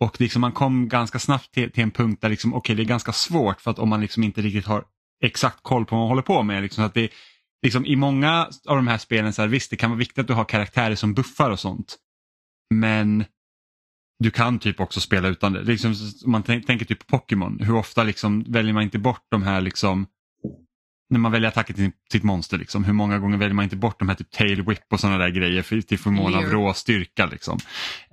och 0.00 0.20
liksom 0.20 0.40
man 0.40 0.52
kom 0.52 0.88
ganska 0.88 1.18
snabbt 1.18 1.52
till, 1.54 1.72
till 1.72 1.82
en 1.82 1.90
punkt 1.90 2.22
där 2.22 2.28
liksom, 2.28 2.54
okay, 2.54 2.76
det 2.76 2.82
är 2.82 2.84
ganska 2.84 3.12
svårt 3.12 3.60
för 3.60 3.70
att 3.70 3.78
om 3.78 3.88
man 3.88 4.00
liksom 4.00 4.22
inte 4.22 4.42
riktigt 4.42 4.66
har 4.66 4.84
exakt 5.22 5.62
koll 5.62 5.84
på 5.84 5.94
vad 5.94 6.02
man 6.02 6.08
håller 6.08 6.22
på 6.22 6.42
med. 6.42 6.62
Liksom, 6.62 6.84
att 6.84 6.94
det, 6.94 7.10
liksom, 7.62 7.86
I 7.86 7.96
många 7.96 8.48
av 8.66 8.76
de 8.76 8.86
här 8.86 8.98
spelen, 8.98 9.32
så 9.32 9.42
här, 9.42 9.48
visst 9.48 9.70
det 9.70 9.76
kan 9.76 9.90
vara 9.90 9.98
viktigt 9.98 10.18
att 10.18 10.26
du 10.26 10.34
har 10.34 10.44
karaktärer 10.44 10.94
som 10.94 11.14
buffar 11.14 11.50
och 11.50 11.60
sånt. 11.60 11.96
Men 12.74 13.24
du 14.18 14.30
kan 14.30 14.58
typ 14.58 14.80
också 14.80 15.00
spela 15.00 15.28
utan 15.28 15.52
det. 15.52 15.62
Liksom, 15.62 15.94
om 16.24 16.32
man 16.32 16.42
tänker 16.42 16.84
typ 16.84 17.06
på 17.06 17.18
Pokémon, 17.18 17.60
hur 17.60 17.74
ofta 17.74 18.02
liksom 18.02 18.44
väljer 18.48 18.72
man 18.72 18.82
inte 18.82 18.98
bort 18.98 19.26
de 19.30 19.42
här 19.42 19.60
liksom 19.60 20.06
när 21.10 21.18
man 21.18 21.32
väljer 21.32 21.48
attacker 21.48 21.74
till 21.74 21.90
sitt 22.12 22.22
monster, 22.22 22.58
liksom, 22.58 22.84
hur 22.84 22.92
många 22.92 23.18
gånger 23.18 23.36
väljer 23.36 23.54
man 23.54 23.62
inte 23.62 23.76
bort 23.76 23.98
de 23.98 24.08
här 24.08 24.16
typ 24.16 24.30
tail 24.30 24.62
whip 24.62 24.92
och 24.92 25.00
sådana 25.00 25.18
där 25.18 25.28
grejer 25.28 25.62
för, 25.62 25.80
till 25.80 25.98
förmån 25.98 26.34
av 26.34 26.42
rå 26.42 26.74
styrka. 26.74 27.26
Liksom. 27.26 27.58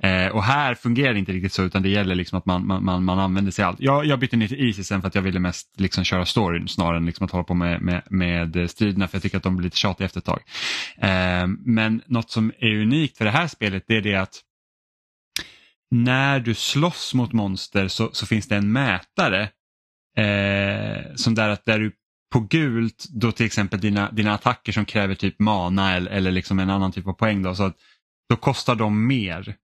Eh, 0.04 0.28
och 0.28 0.44
här 0.44 0.76
fungerar 0.76 1.14
det 1.14 1.20
inte 1.20 1.32
riktigt 1.32 1.54
så 1.54 1.64
utan 1.64 1.84
det 1.84 1.90
gäller 1.90 2.16
liksom 2.16 2.38
att 2.38 2.46
man, 2.46 2.68
man, 2.68 2.86
man, 2.86 3.04
man 3.04 3.20
använder 3.20 3.52
sig 3.52 3.66
av 3.66 3.70
allt. 3.70 3.80
Jag, 3.80 4.06
jag 4.06 4.20
bytte 4.20 4.38
ner 4.38 4.48
till 4.48 4.68
Easy 4.68 4.84
sen 4.84 5.02
för 5.02 5.08
att 5.08 5.16
jag 5.16 5.22
ville 5.22 5.40
mest 5.40 5.80
liksom 5.80 6.04
köra 6.04 6.26
storyn 6.26 6.68
snarare 6.68 6.98
än 6.98 7.06
liksom 7.06 7.26
att 7.26 7.32
hålla 7.32 7.44
på 7.44 7.54
med, 7.54 7.82
med, 7.82 8.02
med 8.10 8.70
striderna 8.70 9.08
för 9.08 9.16
jag 9.16 9.24
tycker 9.24 9.38
att 9.38 9.44
de 9.44 9.56
blir 9.56 9.64
lite 9.66 9.78
tjatiga 9.78 10.06
efter 10.06 10.20
ett 10.20 10.26
tag. 10.26 10.42
Eh, 10.98 11.48
men 11.66 12.02
något 12.06 12.32
som 12.32 12.52
är 12.60 12.76
unikt 12.82 13.18
för 13.18 13.26
det 13.26 13.32
här 13.32 13.48
spelet 13.48 13.84
det 13.88 13.98
är 13.98 14.02
det 14.02 14.16
att 14.16 14.42
när 15.92 16.40
du 16.40 16.54
slåss 16.54 17.14
mot 17.14 17.34
monster 17.34 17.88
så, 17.88 18.10
så 18.14 18.26
finns 18.26 18.48
det 18.48 18.56
en 18.56 18.72
mätare 18.72 19.50
eh, 20.18 21.16
som 21.16 21.36
där 21.36 21.50
att 21.50 21.66
där 21.66 21.80
du 21.80 21.92
på 22.34 22.40
gult 22.40 23.06
då 23.10 23.32
till 23.32 23.46
exempel 23.46 23.80
dina, 23.80 24.12
dina 24.12 24.34
attacker 24.34 24.72
som 24.72 24.86
kräver 24.86 25.16
typ 25.16 25.40
mana 25.40 25.94
eller, 25.94 26.12
eller 26.12 26.32
liksom 26.32 26.60
en 26.60 26.70
annan 26.70 26.92
typ 26.92 27.08
av 27.08 27.14
poäng 27.14 27.44
då, 27.44 27.56
så 27.56 27.64
att, 27.64 27.78
då 28.30 28.36
kostar 28.36 28.76
de 28.76 29.08
mer 29.08 29.56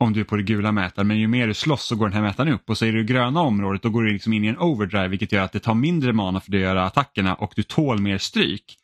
om 0.00 0.12
du 0.12 0.20
är 0.20 0.24
på 0.24 0.36
det 0.36 0.42
gula 0.42 0.72
mätaren 0.72 1.08
men 1.08 1.18
ju 1.18 1.28
mer 1.28 1.46
du 1.46 1.54
slåss 1.54 1.86
så 1.86 1.96
går 1.96 2.06
den 2.06 2.14
här 2.14 2.22
mätaren 2.22 2.52
upp 2.52 2.70
och 2.70 2.78
så 2.78 2.84
är 2.84 2.92
du 2.92 3.00
i 3.00 3.04
gröna 3.04 3.40
området 3.40 3.82
då 3.82 3.90
går 3.90 4.02
du 4.02 4.12
liksom 4.12 4.32
in 4.32 4.44
i 4.44 4.48
en 4.48 4.58
overdrive 4.58 5.08
vilket 5.08 5.32
gör 5.32 5.44
att 5.44 5.52
det 5.52 5.60
tar 5.60 5.74
mindre 5.74 6.12
mana 6.12 6.40
för 6.40 6.52
att 6.52 6.60
göra 6.60 6.84
attackerna 6.84 7.34
och 7.34 7.52
du 7.56 7.62
tål 7.62 8.00
mer 8.00 8.18
stryk. 8.18 8.76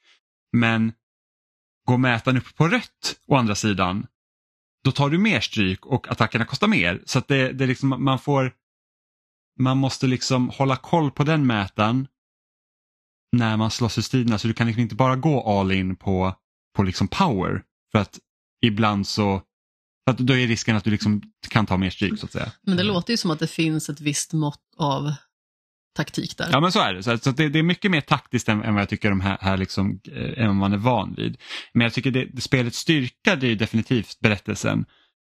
Men 0.53 0.93
går 1.87 1.99
mätaren 1.99 2.37
upp 2.37 2.57
på 2.57 2.69
rött 2.69 3.17
å 3.27 3.37
andra 3.37 3.55
sidan 3.55 4.07
då 4.85 4.93
tar 4.93 5.11
du 5.11 5.19
mer 5.19 5.41
stryk 5.41 5.87
och 5.87 6.11
attackerna 6.11 6.45
kostar 6.45 6.67
mer. 6.67 7.03
Så 7.05 7.19
att 7.19 7.29
det, 7.29 7.53
det 7.53 7.67
liksom, 7.67 8.05
man 8.05 8.19
får 8.19 8.53
man 9.61 9.79
måste 9.79 10.07
liksom 10.07 10.49
hålla 10.49 10.77
koll 10.77 11.11
på 11.11 11.25
den 11.25 11.47
mätaren 11.47 12.07
när 13.33 13.57
man 13.57 13.71
slåss 13.71 13.99
i 13.99 14.03
striderna 14.03 14.39
så 14.39 14.49
du 14.49 14.55
kan 14.55 14.67
liksom 14.67 14.83
inte 14.83 14.95
bara 14.95 15.17
gå 15.17 15.61
all 15.61 15.73
in 15.73 15.97
på, 15.97 16.35
på 16.77 16.83
liksom 16.83 17.09
power. 17.09 17.63
För 17.93 17.99
att 17.99 18.19
ibland 18.63 19.07
så 19.07 19.43
för 20.09 20.13
att 20.13 20.19
då 20.19 20.37
är 20.37 20.47
risken 20.47 20.77
att 20.77 20.85
du 20.85 20.91
liksom 20.91 21.23
kan 21.49 21.67
ta 21.67 21.77
mer 21.77 21.91
stryk 21.91 22.19
så 22.19 22.27
att 22.27 22.33
säga. 22.33 22.53
Men 22.63 22.77
det 22.77 22.83
låter 22.83 23.13
ju 23.13 23.17
som 23.17 23.31
att 23.31 23.39
det 23.39 23.47
finns 23.47 23.89
ett 23.89 24.01
visst 24.01 24.33
mått 24.33 24.63
av 24.77 25.13
taktik 25.97 26.39
där. 26.39 26.49
Ja 26.53 26.61
men 26.61 26.73
så 26.73 26.81
är 26.81 26.95
det. 26.95 27.03
Så, 27.03 27.31
det, 27.31 27.49
det, 27.49 27.59
är 27.59 27.63
mycket 27.63 27.91
mer 27.91 28.01
taktiskt 28.01 28.49
än, 28.49 28.63
än, 28.63 28.75
vad 28.75 28.81
jag 28.81 28.89
tycker 28.89 29.11
de 29.11 29.21
här, 29.21 29.39
här 29.41 29.57
liksom, 29.57 30.01
äh, 30.13 30.45
än 30.45 30.57
man 30.57 30.73
är 30.73 30.77
van 30.77 31.15
vid. 31.15 31.37
Men 31.73 31.85
jag 31.85 31.93
tycker 31.93 32.11
det, 32.11 32.25
det 32.25 32.41
spelets 32.41 32.79
styrka 32.79 33.37
det 33.37 33.47
är 33.47 33.57
definitivt 33.57 34.21
berättelsen. 34.21 34.85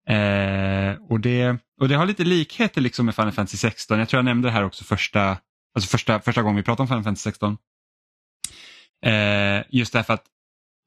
Eh, 0.08 1.02
och, 1.08 1.20
det, 1.20 1.58
och 1.80 1.88
det 1.88 1.94
har 1.94 2.06
lite 2.06 2.24
likheter 2.24 2.80
liksom 2.80 3.06
med 3.06 3.14
Final 3.14 3.32
Fantasy 3.32 3.56
16. 3.56 3.98
Jag 3.98 4.08
tror 4.08 4.18
jag 4.18 4.24
nämnde 4.24 4.48
det 4.48 4.52
här 4.52 4.64
också 4.64 4.84
första, 4.84 5.38
alltså 5.74 5.90
första, 5.90 6.20
första 6.20 6.42
gången 6.42 6.56
vi 6.56 6.62
pratade 6.62 6.82
om 6.82 6.88
Final 6.88 7.04
Fantasy 7.04 7.22
16. 7.22 7.56
Eh, 9.06 9.62
just 9.68 9.92
därför 9.92 10.14
att 10.14 10.24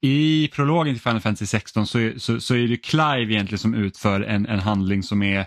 i 0.02 0.48
prologen 0.48 0.94
till 0.94 1.02
Final 1.02 1.20
Fantasy 1.20 1.46
16 1.46 1.86
så, 1.86 2.12
så, 2.16 2.40
så 2.40 2.54
är 2.54 2.68
det 2.68 2.76
Clive 2.76 3.32
egentligen 3.32 3.58
som 3.58 3.74
utför 3.74 4.20
en, 4.20 4.46
en 4.46 4.58
handling 4.58 5.02
som 5.02 5.22
är 5.22 5.46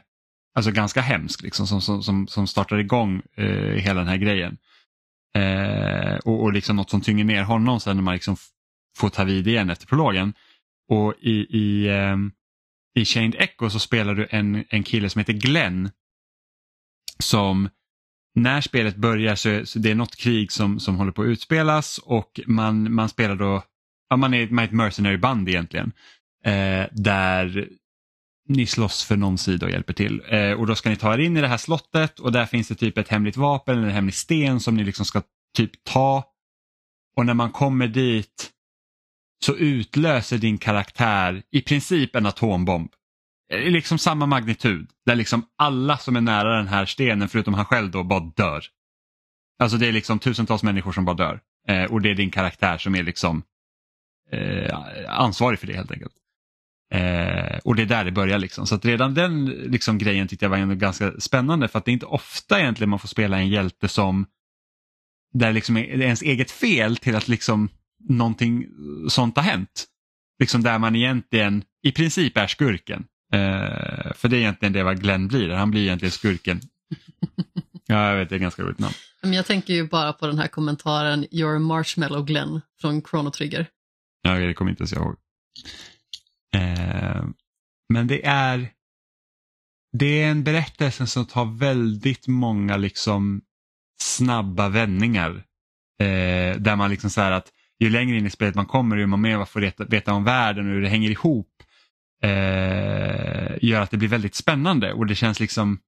alltså 0.56 0.71
ganska 0.71 1.01
hemsk, 1.01 1.41
liksom, 1.41 1.67
som, 1.67 1.82
som, 1.82 2.04
som, 2.04 2.28
som 2.28 2.47
startar 2.47 2.78
igång 2.78 3.21
eh, 3.36 3.75
hela 3.75 3.99
den 3.99 4.08
här 4.08 4.17
grejen. 4.17 4.58
Eh, 5.36 6.15
och, 6.15 6.43
och 6.43 6.54
liksom 6.54 6.75
något 6.75 6.89
som 6.89 7.01
tynger 7.01 7.23
ner 7.23 7.43
honom 7.43 7.80
sen 7.80 7.97
när 7.97 8.04
man 8.04 8.13
liksom 8.13 8.38
får 8.97 9.10
ta 9.10 9.23
vid 9.23 9.47
igen 9.47 9.69
efter 9.69 9.88
prologen. 9.88 10.34
Och 10.89 11.13
i, 11.21 11.58
i, 11.58 11.88
eh, 11.88 12.17
i 12.95 13.06
Chained 13.06 13.36
Echo 13.39 13.69
så 13.69 13.80
spelar 13.80 14.15
du 14.15 14.28
en, 14.30 14.63
en 14.69 14.84
kille 14.84 15.10
som 15.10 15.19
heter 15.19 15.34
Glenn 15.34 15.91
som 17.19 17.69
när 18.35 18.61
spelet 18.61 18.95
börjar 18.95 19.35
så, 19.35 19.65
så 19.65 19.79
det 19.79 19.91
är 19.91 19.95
något 19.95 20.15
krig 20.15 20.51
som, 20.51 20.79
som 20.79 20.95
håller 20.95 21.11
på 21.11 21.21
att 21.21 21.27
utspelas 21.27 21.97
och 21.97 22.39
man, 22.47 22.93
man 22.93 23.09
spelar 23.09 23.35
då, 23.35 23.63
ja, 24.09 24.15
man 24.15 24.33
är, 24.33 24.47
man 24.47 24.63
är 24.63 24.67
ett 24.67 24.73
mercenary 24.73 25.17
band 25.17 25.49
egentligen. 25.49 25.91
Eh, 26.45 26.85
där 26.91 27.69
ni 28.47 28.65
slåss 28.65 29.03
för 29.03 29.17
någon 29.17 29.37
sida 29.37 29.65
och 29.65 29.71
hjälper 29.71 29.93
till. 29.93 30.21
Eh, 30.29 30.51
och 30.51 30.67
då 30.67 30.75
ska 30.75 30.89
ni 30.89 30.95
ta 30.95 31.13
er 31.13 31.17
in 31.17 31.37
i 31.37 31.41
det 31.41 31.47
här 31.47 31.57
slottet 31.57 32.19
och 32.19 32.31
där 32.31 32.45
finns 32.45 32.67
det 32.67 32.75
typ 32.75 32.97
ett 32.97 33.09
hemligt 33.09 33.37
vapen 33.37 33.77
eller 33.77 33.87
en 33.87 33.93
hemlig 33.93 34.15
sten 34.15 34.59
som 34.59 34.75
ni 34.75 34.83
liksom 34.83 35.05
ska 35.05 35.21
typ 35.57 35.83
ta. 35.83 36.23
Och 37.17 37.25
när 37.25 37.33
man 37.33 37.51
kommer 37.51 37.87
dit 37.87 38.51
så 39.45 39.55
utlöser 39.55 40.37
din 40.37 40.57
karaktär 40.57 41.43
i 41.51 41.61
princip 41.61 42.15
en 42.15 42.25
atombomb 42.25 42.91
Eh, 43.53 43.71
liksom 43.71 43.97
samma 43.97 44.25
magnitud. 44.25 44.89
Där 45.05 45.15
liksom 45.15 45.45
alla 45.58 45.97
som 45.97 46.15
är 46.15 46.21
nära 46.21 46.58
den 46.58 46.67
här 46.67 46.86
stenen 46.86 47.29
förutom 47.29 47.53
han 47.53 47.65
själv 47.65 47.91
då 47.91 48.03
bara 48.03 48.31
dör. 48.36 48.65
Alltså 49.60 49.77
det 49.77 49.88
är 49.88 49.91
liksom 49.91 50.19
tusentals 50.19 50.63
människor 50.63 50.91
som 50.91 51.05
bara 51.05 51.15
dör. 51.15 51.39
Eh, 51.67 51.84
och 51.84 52.01
det 52.01 52.10
är 52.10 52.15
din 52.15 52.31
karaktär 52.31 52.77
som 52.77 52.95
är 52.95 53.03
liksom 53.03 53.43
eh, 54.31 54.79
ansvarig 55.08 55.60
för 55.60 55.67
det 55.67 55.73
helt 55.73 55.91
enkelt. 55.91 56.13
Eh, 56.91 57.58
och 57.63 57.75
det 57.75 57.81
är 57.81 57.86
där 57.86 58.05
det 58.05 58.12
börjar 58.12 58.39
liksom. 58.39 58.67
Så 58.67 58.75
att 58.75 58.86
redan 58.86 59.13
den 59.13 59.45
liksom, 59.45 59.97
grejen 59.97 60.27
tyckte 60.27 60.45
jag 60.45 60.49
var 60.49 60.75
ganska 60.75 61.19
spännande 61.19 61.67
för 61.67 61.79
att 61.79 61.86
det 61.86 61.91
är 61.91 61.93
inte 61.93 62.05
ofta 62.05 62.60
egentligen 62.60 62.89
man 62.89 62.99
får 62.99 63.08
spela 63.08 63.38
en 63.38 63.49
hjälte 63.49 63.88
som 63.88 64.25
där 65.34 65.53
liksom 65.53 65.77
är 65.77 66.01
ens 66.01 66.21
eget 66.21 66.51
fel 66.51 66.97
till 66.97 67.15
att 67.15 67.27
liksom 67.27 67.69
någonting 68.10 68.65
sånt 69.10 69.38
har 69.38 69.43
hänt. 69.43 69.86
Liksom 70.39 70.63
där 70.63 70.79
man 70.79 70.95
egentligen 70.95 71.63
i 71.84 71.91
princip 71.91 72.38
är 72.38 72.47
skurken. 72.47 73.05
Eh, 73.33 74.13
för 74.13 74.27
det 74.27 74.38
är 74.38 74.39
egentligen 74.39 74.73
det 74.73 74.83
vad 74.83 75.01
Glenn 75.01 75.27
blir, 75.27 75.49
han 75.49 75.71
blir 75.71 75.81
egentligen 75.81 76.11
skurken. 76.11 76.61
Ja, 77.88 78.09
jag 78.09 78.17
vet, 78.17 78.29
det 78.29 78.35
är 78.35 78.39
ganska 78.39 78.63
roligt 78.63 78.79
namn. 78.79 78.93
Men 79.21 79.33
jag 79.33 79.45
tänker 79.45 79.73
ju 79.73 79.88
bara 79.88 80.13
på 80.13 80.27
den 80.27 80.39
här 80.39 80.47
kommentaren 80.47 81.25
Your 81.31 81.59
Marshmallow 81.59 82.25
Glenn 82.25 82.61
från 82.81 83.01
Chrono 83.01 83.31
Trigger. 83.31 83.67
Ja, 84.21 84.33
det 84.33 84.53
kommer 84.53 84.71
inte 84.71 84.81
ens 84.81 84.93
jag 84.93 85.01
ihåg. 85.01 85.15
Eh, 86.55 87.25
men 87.89 88.07
det 88.07 88.25
är 88.25 88.69
det 89.97 90.21
är 90.21 90.31
en 90.31 90.43
berättelse 90.43 91.07
som 91.07 91.25
tar 91.25 91.45
väldigt 91.45 92.27
många 92.27 92.77
liksom 92.77 93.41
snabba 93.99 94.69
vändningar. 94.69 95.43
Eh, 96.01 96.57
där 96.57 96.75
man 96.75 96.89
liksom 96.89 97.09
så 97.09 97.21
att 97.21 97.51
ju 97.79 97.89
längre 97.89 98.17
in 98.17 98.25
i 98.25 98.29
spelet 98.29 98.55
man 98.55 98.65
kommer 98.65 98.95
ju 98.97 99.05
man 99.05 99.47
får 99.47 99.59
veta, 99.59 99.85
veta 99.85 100.13
om 100.13 100.23
världen 100.23 100.67
och 100.67 100.73
hur 100.73 100.81
det 100.81 100.89
hänger 100.89 101.11
ihop. 101.11 101.63
Eh, 102.23 103.58
gör 103.62 103.82
att 103.82 103.91
det 103.91 103.97
blir 103.97 104.10
väldigt 104.10 104.36
spännande 104.36 104.93
och 104.93 105.06
det 105.06 105.15
känns 105.15 105.39
liksom 105.39 105.80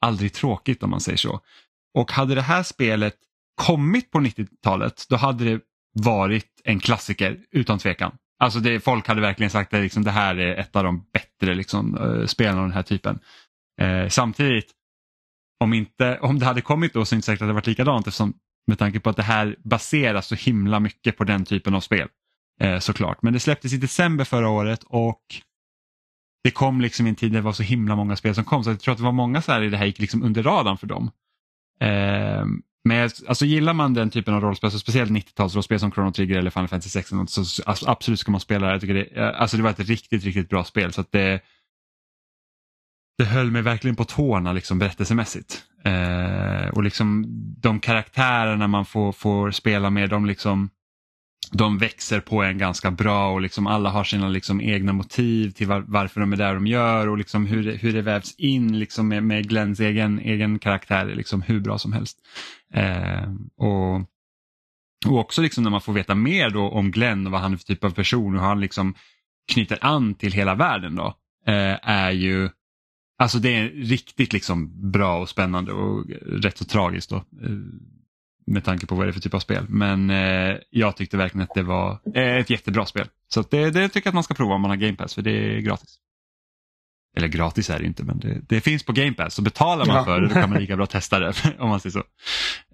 aldrig 0.00 0.32
tråkigt 0.32 0.82
om 0.82 0.90
man 0.90 1.00
säger 1.00 1.18
så. 1.18 1.40
Och 1.98 2.12
hade 2.12 2.34
det 2.34 2.42
här 2.42 2.62
spelet 2.62 3.14
kommit 3.54 4.10
på 4.10 4.18
90-talet 4.18 5.06
då 5.08 5.16
hade 5.16 5.44
det 5.44 5.60
varit 5.92 6.60
en 6.64 6.80
klassiker 6.80 7.38
utan 7.50 7.78
tvekan. 7.78 8.16
Alltså 8.38 8.58
det, 8.58 8.80
folk 8.80 9.08
hade 9.08 9.20
verkligen 9.20 9.50
sagt 9.50 9.74
att 9.74 9.82
liksom, 9.82 10.04
det 10.04 10.10
här 10.10 10.36
är 10.36 10.56
ett 10.56 10.76
av 10.76 10.84
de 10.84 11.04
bättre 11.12 11.54
liksom, 11.54 11.96
eh, 11.96 12.26
spelen 12.26 12.58
av 12.58 12.62
den 12.62 12.72
här 12.72 12.82
typen. 12.82 13.18
Eh, 13.80 14.08
samtidigt, 14.08 14.70
om, 15.60 15.72
inte, 15.74 16.18
om 16.18 16.38
det 16.38 16.46
hade 16.46 16.60
kommit 16.60 16.94
då 16.94 17.04
så 17.04 17.14
är 17.14 17.16
det 17.16 17.18
inte 17.18 17.26
säkert 17.26 17.42
att 17.42 17.48
det 17.48 17.52
varit 17.52 17.66
likadant 17.66 18.06
eftersom 18.06 18.34
med 18.66 18.78
tanke 18.78 19.00
på 19.00 19.10
att 19.10 19.16
det 19.16 19.22
här 19.22 19.56
baseras 19.64 20.26
så 20.26 20.34
himla 20.34 20.80
mycket 20.80 21.16
på 21.16 21.24
den 21.24 21.44
typen 21.44 21.74
av 21.74 21.80
spel 21.80 22.08
eh, 22.62 22.78
såklart, 22.78 23.22
men 23.22 23.32
det 23.32 23.40
släpptes 23.40 23.72
i 23.72 23.76
december 23.76 24.24
förra 24.24 24.48
året 24.48 24.82
och 24.86 25.22
det 26.44 26.50
kom 26.50 26.80
liksom 26.80 27.06
i 27.06 27.10
en 27.10 27.16
tid 27.16 27.32
när 27.32 27.38
det 27.38 27.44
var 27.44 27.52
så 27.52 27.62
himla 27.62 27.96
många 27.96 28.16
spel 28.16 28.34
som 28.34 28.44
kom 28.44 28.64
så 28.64 28.70
jag 28.70 28.80
tror 28.80 28.92
att 28.92 28.98
det 28.98 29.04
var 29.04 29.12
många 29.12 29.42
så 29.42 29.52
här 29.52 29.62
i 29.62 29.70
det 29.70 29.76
här 29.76 29.86
gick 29.86 29.98
liksom 29.98 30.22
under 30.22 30.42
radarn 30.42 30.78
för 30.78 30.86
dem. 30.86 31.10
Eh, 31.80 32.44
men 32.84 33.10
alltså 33.28 33.44
gillar 33.44 33.74
man 33.74 33.94
den 33.94 34.10
typen 34.10 34.34
av 34.34 34.40
rollspel, 34.40 34.70
så 34.70 34.78
speciellt 34.78 35.10
90-talsrollspel 35.10 35.78
som 35.78 35.92
Chrono 35.92 36.12
Trigger 36.12 36.38
eller 36.38 36.50
Final 36.50 36.68
Fantasy 36.68 36.88
16 36.88 37.28
så 37.28 37.62
alltså, 37.66 37.90
absolut 37.90 38.20
ska 38.20 38.30
man 38.30 38.40
spela 38.40 38.66
det. 38.66 38.72
Jag 38.72 38.80
tycker 38.80 38.94
det, 38.94 39.04
eh, 39.04 39.40
alltså 39.40 39.56
det 39.56 39.62
var 39.62 39.70
ett 39.70 39.80
riktigt, 39.80 40.24
riktigt 40.24 40.48
bra 40.48 40.64
spel 40.64 40.92
så 40.92 41.00
att 41.00 41.12
det, 41.12 41.40
det 43.18 43.24
höll 43.24 43.50
mig 43.50 43.62
verkligen 43.62 43.96
på 43.96 44.04
tårna 44.04 44.52
liksom 44.52 44.78
berättelsemässigt. 44.78 45.64
Eh, 45.84 46.68
och 46.68 46.82
liksom 46.82 47.24
de 47.60 47.80
karaktärerna 47.80 48.68
man 48.68 48.84
får, 48.84 49.12
får 49.12 49.50
spela 49.50 49.90
med, 49.90 50.10
de 50.10 50.26
liksom 50.26 50.70
de 51.52 51.78
växer 51.78 52.20
på 52.20 52.42
en 52.42 52.58
ganska 52.58 52.90
bra 52.90 53.32
och 53.32 53.40
liksom 53.40 53.66
alla 53.66 53.90
har 53.90 54.04
sina 54.04 54.28
liksom 54.28 54.60
egna 54.60 54.92
motiv 54.92 55.50
till 55.50 55.66
var, 55.66 55.84
varför 55.86 56.20
de 56.20 56.32
är 56.32 56.36
där 56.36 56.54
de 56.54 56.66
gör 56.66 57.08
och 57.08 57.18
liksom 57.18 57.46
hur, 57.46 57.64
det, 57.64 57.72
hur 57.72 57.92
det 57.92 58.02
vävs 58.02 58.34
in 58.38 58.78
liksom 58.78 59.08
med, 59.08 59.22
med 59.22 59.48
Glens 59.48 59.80
egen, 59.80 60.18
egen 60.18 60.58
karaktär 60.58 61.06
är 61.06 61.14
liksom 61.14 61.42
hur 61.42 61.60
bra 61.60 61.78
som 61.78 61.92
helst. 61.92 62.18
Eh, 62.74 63.32
och, 63.56 63.94
och 65.06 65.18
också 65.18 65.42
liksom 65.42 65.64
när 65.64 65.70
man 65.70 65.80
får 65.80 65.92
veta 65.92 66.14
mer 66.14 66.50
då 66.50 66.68
om 66.70 66.90
Glenn 66.90 67.26
och 67.26 67.32
vad 67.32 67.40
han 67.40 67.52
är 67.52 67.56
för 67.56 67.64
typ 67.64 67.84
av 67.84 67.90
person 67.90 68.34
och 68.34 68.40
hur 68.40 68.48
han 68.48 68.60
liksom 68.60 68.94
knyter 69.52 69.78
an 69.80 70.14
till 70.14 70.32
hela 70.32 70.54
världen 70.54 70.96
då 70.96 71.06
eh, 71.46 71.78
är 71.82 72.10
ju 72.10 72.48
Alltså 73.18 73.38
det 73.38 73.54
är 73.56 73.68
riktigt 73.68 74.32
liksom 74.32 74.90
bra 74.90 75.18
och 75.18 75.28
spännande 75.28 75.72
och 75.72 76.06
rätt 76.26 76.58
så 76.58 76.64
tragiskt. 76.64 77.10
Då. 77.10 77.16
Eh, 77.16 77.22
med 78.46 78.64
tanke 78.64 78.86
på 78.86 78.94
vad 78.94 79.06
det 79.06 79.10
är 79.10 79.12
för 79.12 79.20
typ 79.20 79.34
av 79.34 79.40
spel. 79.40 79.66
Men 79.68 80.10
eh, 80.10 80.56
jag 80.70 80.96
tyckte 80.96 81.16
verkligen 81.16 81.42
att 81.42 81.54
det 81.54 81.62
var 81.62 81.98
eh, 82.14 82.36
ett 82.36 82.50
jättebra 82.50 82.86
spel. 82.86 83.08
Så 83.28 83.42
det, 83.42 83.70
det 83.70 83.88
tycker 83.88 84.06
jag 84.06 84.10
att 84.10 84.14
man 84.14 84.24
ska 84.24 84.34
prova 84.34 84.54
om 84.54 84.60
man 84.60 84.70
har 84.70 84.76
Game 84.76 84.96
Pass 84.96 85.14
för 85.14 85.22
det 85.22 85.30
är 85.30 85.60
gratis. 85.60 85.98
Eller 87.16 87.28
gratis 87.28 87.70
är 87.70 87.78
det 87.78 87.84
inte 87.84 88.04
men 88.04 88.18
det, 88.18 88.40
det 88.48 88.60
finns 88.60 88.82
på 88.82 88.92
Game 88.92 89.12
Pass 89.12 89.34
så 89.34 89.42
betalar 89.42 89.86
man 89.86 89.96
ja. 89.96 90.04
för 90.04 90.20
det 90.20 90.28
då 90.28 90.34
kan 90.34 90.50
man 90.50 90.60
lika 90.60 90.76
bra 90.76 90.86
testa 90.86 91.18
det 91.18 91.34
om 91.58 91.68
man 91.68 91.80
säger 91.80 91.92
så. 91.92 92.04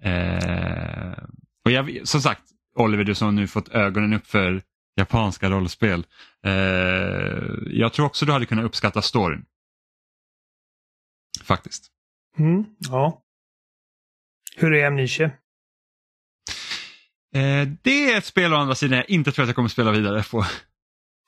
Eh, 0.01 1.23
och 1.65 1.71
jag, 1.71 2.07
som 2.07 2.21
sagt 2.21 2.43
Oliver 2.75 3.03
du 3.03 3.15
som 3.15 3.25
har 3.25 3.31
nu 3.31 3.47
fått 3.47 3.69
ögonen 3.69 4.13
upp 4.13 4.27
för 4.27 4.61
japanska 4.95 5.49
rollspel. 5.49 6.05
Eh, 6.45 6.51
jag 7.67 7.93
tror 7.93 8.05
också 8.05 8.25
du 8.25 8.31
hade 8.31 8.45
kunnat 8.45 8.65
uppskatta 8.65 9.01
storyn. 9.01 9.45
Faktiskt. 11.43 11.91
Mm, 12.37 12.65
ja. 12.79 13.21
Hur 14.55 14.73
är 14.73 14.87
Amnesia? 14.87 15.31
Eh, 17.35 17.67
det 17.81 18.11
är 18.11 18.17
ett 18.17 18.25
spel 18.25 18.53
å 18.53 18.57
andra 18.57 18.75
sidan 18.75 18.97
jag 18.97 19.09
inte 19.09 19.31
tror 19.31 19.43
att 19.43 19.49
jag 19.49 19.55
kommer 19.55 19.69
spela 19.69 19.91
vidare 19.91 20.23
på. 20.23 20.45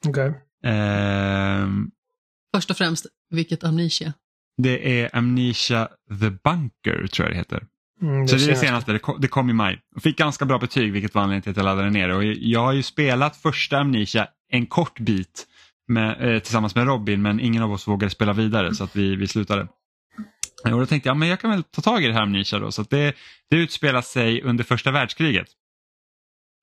Okay. 0.07 0.31
Eh, 0.63 1.67
Först 2.55 2.71
och 2.71 2.77
främst, 2.77 3.05
vilket 3.29 3.63
Amnesia? 3.63 4.13
Det 4.57 5.01
är 5.01 5.15
Amnesia 5.15 5.87
The 6.21 6.29
Bunker 6.29 7.07
tror 7.07 7.27
jag 7.27 7.35
det 7.35 7.37
heter. 7.37 7.63
Mm, 8.01 8.21
det 8.21 8.27
så 8.27 8.35
det 8.35 8.43
är 8.43 8.47
det 8.47 8.55
senaste, 8.55 8.91
det 8.91 8.99
kom, 8.99 9.21
det 9.21 9.27
kom 9.27 9.49
i 9.49 9.53
maj. 9.53 9.79
Jag 9.93 10.03
fick 10.03 10.17
ganska 10.17 10.45
bra 10.45 10.59
betyg 10.59 10.93
vilket 10.93 11.15
var 11.15 11.21
anledningen 11.21 11.41
till 11.41 11.51
att 11.51 11.57
jag 11.57 11.63
laddade 11.63 11.89
ner 11.89 12.07
det. 12.07 12.15
Och 12.15 12.23
jag 12.23 12.59
har 12.59 12.73
ju 12.73 12.83
spelat 12.83 13.37
första 13.37 13.77
Amnesia 13.79 14.27
en 14.51 14.65
kort 14.65 14.99
bit 14.99 15.47
med, 15.87 16.35
eh, 16.35 16.39
tillsammans 16.39 16.75
med 16.75 16.85
Robin 16.85 17.21
men 17.21 17.39
ingen 17.39 17.63
av 17.63 17.71
oss 17.71 17.87
vågade 17.87 18.09
spela 18.09 18.33
vidare 18.33 18.75
så 18.75 18.83
att 18.83 18.95
vi, 18.95 19.15
vi 19.15 19.27
slutade. 19.27 19.67
Och 20.63 20.79
då 20.79 20.85
tänkte 20.85 21.09
jag 21.09 21.17
men 21.17 21.27
jag 21.27 21.39
kan 21.39 21.49
väl 21.49 21.63
ta 21.63 21.81
tag 21.81 22.03
i 22.03 22.07
det 22.07 22.13
här 22.13 22.21
Amnesia 22.21 22.59
då. 22.59 22.71
Så 22.71 22.81
det, 22.83 23.15
det 23.49 23.55
utspelar 23.55 24.01
sig 24.01 24.41
under 24.41 24.63
första 24.63 24.91
världskriget. 24.91 25.47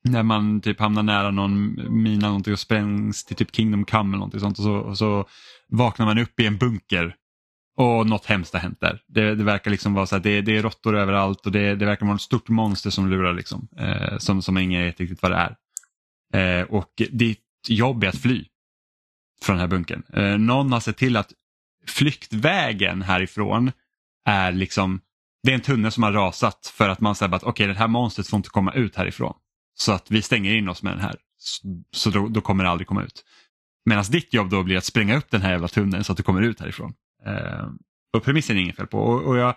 När 0.05 0.23
man 0.23 0.61
typ 0.61 0.81
hamnar 0.81 1.03
nära 1.03 1.31
någon 1.31 1.75
mina 2.03 2.27
någonting 2.27 2.53
och 2.53 2.59
sprängs 2.59 3.25
till 3.25 3.37
typ 3.37 3.57
Kingdom 3.57 3.85
Come 3.85 4.09
eller 4.09 4.19
någonting 4.19 4.41
sånt 4.41 4.59
och 4.59 4.65
så, 4.65 4.75
och 4.75 4.99
så 4.99 5.29
vaknar 5.69 6.07
man 6.07 6.19
upp 6.19 6.41
i 6.41 6.47
en 6.47 6.59
bunker 6.59 7.15
och 7.77 8.07
något 8.07 8.27
hemskt 8.27 8.53
har 8.53 8.61
hänt 8.61 8.81
där. 8.81 9.03
Det, 9.07 9.35
det 9.35 9.45
verkar 9.45 9.71
liksom 9.71 9.95
vara 9.95 10.07
så 10.07 10.17
att 10.17 10.23
det, 10.23 10.41
det 10.41 10.57
är 10.57 10.63
råttor 10.63 10.97
överallt 10.97 11.47
och 11.47 11.53
det, 11.53 11.75
det 11.75 11.87
verkar 11.87 12.07
vara 12.07 12.17
ett 12.17 12.21
stort 12.21 12.49
monster 12.49 12.91
som 12.91 13.11
lurar 13.11 13.35
liksom. 13.35 13.69
Eh, 13.79 14.19
som, 14.19 14.43
som 14.43 14.59
ingen 14.59 14.85
vet 14.85 15.01
riktigt 15.01 15.23
vad 15.23 15.31
det 15.31 15.37
är. 16.33 16.61
Eh, 16.61 16.65
och 16.65 16.93
ditt 17.11 17.45
jobb 17.69 18.05
är 18.05 18.09
att 18.09 18.19
fly 18.19 18.45
från 19.43 19.57
den 19.57 19.61
här 19.61 19.69
bunkern. 19.69 20.03
Eh, 20.13 20.39
någon 20.39 20.73
har 20.73 20.81
sett 20.81 20.97
till 20.97 21.17
att 21.17 21.33
flyktvägen 21.87 23.03
härifrån 23.03 23.73
är 24.25 24.53
liksom, 24.53 25.01
det 25.43 25.51
är 25.51 25.55
en 25.55 25.61
tunnel 25.61 25.93
som 25.93 26.03
har 26.03 26.13
rasat 26.13 26.73
för 26.75 26.89
att 26.89 27.01
man 27.01 27.15
säger 27.15 27.35
att 27.35 27.43
okej 27.43 27.51
okay, 27.51 27.67
det 27.67 27.79
här 27.79 27.89
monstret 27.89 28.29
får 28.29 28.37
inte 28.37 28.51
komma 28.51 28.73
ut 28.73 28.97
härifrån. 28.97 29.35
Så 29.81 29.93
att 29.93 30.11
vi 30.11 30.23
stänger 30.23 30.55
in 30.55 30.69
oss 30.69 30.83
med 30.83 30.93
den 30.93 31.01
här. 31.01 31.17
Så 31.93 32.11
då, 32.11 32.29
då 32.29 32.41
kommer 32.41 32.65
det 32.65 32.71
aldrig 32.71 32.87
komma 32.87 33.05
ut. 33.05 33.25
Medan 33.85 34.05
ditt 34.11 34.35
jobb 34.35 34.51
då 34.51 34.63
blir 34.63 34.77
att 34.77 34.85
spränga 34.85 35.17
upp 35.17 35.31
den 35.31 35.43
här 35.43 35.51
jävla 35.51 35.69
tunneln 35.69 36.05
så 36.05 36.13
att 36.13 36.17
du 36.17 36.23
kommer 36.23 36.43
ut 36.43 36.61
härifrån. 36.61 36.95
Eh, 37.27 37.69
och 38.13 38.25
premissen 38.25 38.57
är 38.57 38.61
inget 38.61 38.77
fel 38.77 38.87
på. 38.87 38.99
Och, 38.99 39.23
och 39.23 39.37
jag, 39.39 39.57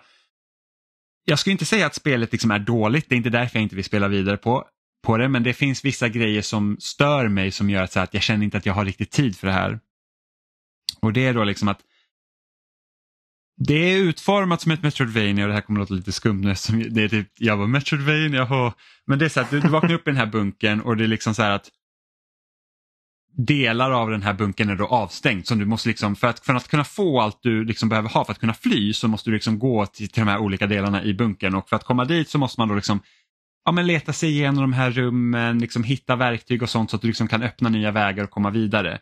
jag 1.24 1.38
skulle 1.38 1.52
inte 1.52 1.64
säga 1.64 1.86
att 1.86 1.94
spelet 1.94 2.32
liksom 2.32 2.50
är 2.50 2.58
dåligt, 2.58 3.08
det 3.08 3.14
är 3.14 3.16
inte 3.16 3.30
därför 3.30 3.56
jag 3.56 3.62
inte 3.62 3.76
vill 3.76 3.84
spela 3.84 4.08
vidare 4.08 4.36
på, 4.36 4.64
på 5.02 5.16
det, 5.16 5.28
men 5.28 5.42
det 5.42 5.54
finns 5.54 5.84
vissa 5.84 6.08
grejer 6.08 6.42
som 6.42 6.76
stör 6.80 7.28
mig 7.28 7.50
som 7.50 7.70
gör 7.70 7.82
att, 7.82 7.92
så 7.92 8.00
att 8.00 8.14
jag 8.14 8.22
känner 8.22 8.44
inte 8.44 8.58
att 8.58 8.66
jag 8.66 8.74
har 8.74 8.84
riktigt 8.84 9.10
tid 9.10 9.36
för 9.36 9.46
det 9.46 9.52
här. 9.52 9.80
Och 11.00 11.12
det 11.12 11.26
är 11.26 11.34
då 11.34 11.44
liksom 11.44 11.68
att 11.68 11.80
det 13.66 13.74
är 13.74 13.98
utformat 13.98 14.60
som 14.60 14.72
ett 14.72 14.82
Metroidvania 14.82 15.44
och 15.44 15.48
det 15.48 15.54
här 15.54 15.60
kommer 15.60 15.80
att 15.80 15.90
låta 15.90 15.98
lite 15.98 16.12
skumt 16.12 16.40
nu 16.40 16.54
det 16.90 17.02
är 17.02 17.08
typ, 17.08 17.28
jag 17.38 17.56
var 17.56 17.66
Metroidvania, 17.66 18.74
men 19.06 19.18
det 19.18 19.24
är 19.24 19.28
så 19.28 19.40
att 19.40 19.50
du, 19.50 19.60
du 19.60 19.68
vaknar 19.68 19.94
upp 19.94 20.08
i 20.08 20.10
den 20.10 20.16
här 20.16 20.26
bunkern 20.26 20.80
och 20.80 20.96
det 20.96 21.04
är 21.04 21.08
liksom 21.08 21.34
så 21.34 21.42
här 21.42 21.50
att 21.50 21.70
delar 23.36 23.90
av 23.90 24.10
den 24.10 24.22
här 24.22 24.34
bunkern 24.34 24.70
är 24.70 24.76
då 24.76 24.86
avstängd. 24.86 25.46
Som 25.46 25.58
du 25.58 25.64
måste 25.64 25.88
liksom, 25.88 26.16
för, 26.16 26.28
att, 26.28 26.40
för 26.40 26.54
att 26.54 26.68
kunna 26.68 26.84
få 26.84 27.20
allt 27.20 27.38
du 27.42 27.64
liksom 27.64 27.88
behöver 27.88 28.08
ha 28.08 28.24
för 28.24 28.32
att 28.32 28.38
kunna 28.38 28.54
fly 28.54 28.92
så 28.92 29.08
måste 29.08 29.30
du 29.30 29.34
liksom 29.34 29.58
gå 29.58 29.86
till, 29.86 30.08
till 30.08 30.20
de 30.20 30.28
här 30.30 30.38
olika 30.38 30.66
delarna 30.66 31.04
i 31.04 31.14
bunkern 31.14 31.54
och 31.54 31.68
för 31.68 31.76
att 31.76 31.84
komma 31.84 32.04
dit 32.04 32.28
så 32.28 32.38
måste 32.38 32.60
man 32.60 32.68
då 32.68 32.74
liksom 32.74 33.00
ja, 33.64 33.72
men 33.72 33.86
leta 33.86 34.12
sig 34.12 34.30
igenom 34.30 34.60
de 34.60 34.72
här 34.72 34.90
rummen, 34.90 35.58
liksom 35.58 35.84
hitta 35.84 36.16
verktyg 36.16 36.62
och 36.62 36.70
sånt 36.70 36.90
så 36.90 36.96
att 36.96 37.02
du 37.02 37.08
liksom 37.08 37.28
kan 37.28 37.42
öppna 37.42 37.68
nya 37.68 37.90
vägar 37.90 38.24
och 38.24 38.30
komma 38.30 38.50
vidare. 38.50 38.98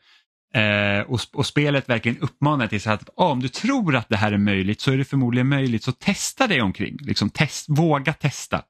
Eh, 0.54 1.00
och, 1.00 1.20
och, 1.32 1.46
spelet 1.46 1.88
verkligen 1.88 2.18
uppmanar 2.18 2.66
till 2.66 2.80
så 2.80 2.90
att 2.90 3.08
ah, 3.16 3.30
om 3.30 3.40
du 3.40 3.48
tror 3.48 3.96
att 3.96 4.08
det 4.08 4.16
här 4.16 4.32
är 4.32 4.38
möjligt 4.38 4.80
så 4.80 4.92
är 4.92 4.98
det 4.98 5.04
förmodligen 5.04 5.48
möjligt 5.48 5.82
så 5.82 5.92
testa 5.92 6.46
dig 6.46 6.60
omkring. 6.62 6.98
Liksom 7.00 7.30
test, 7.30 7.66
våga 7.68 8.12
testa. 8.12 8.62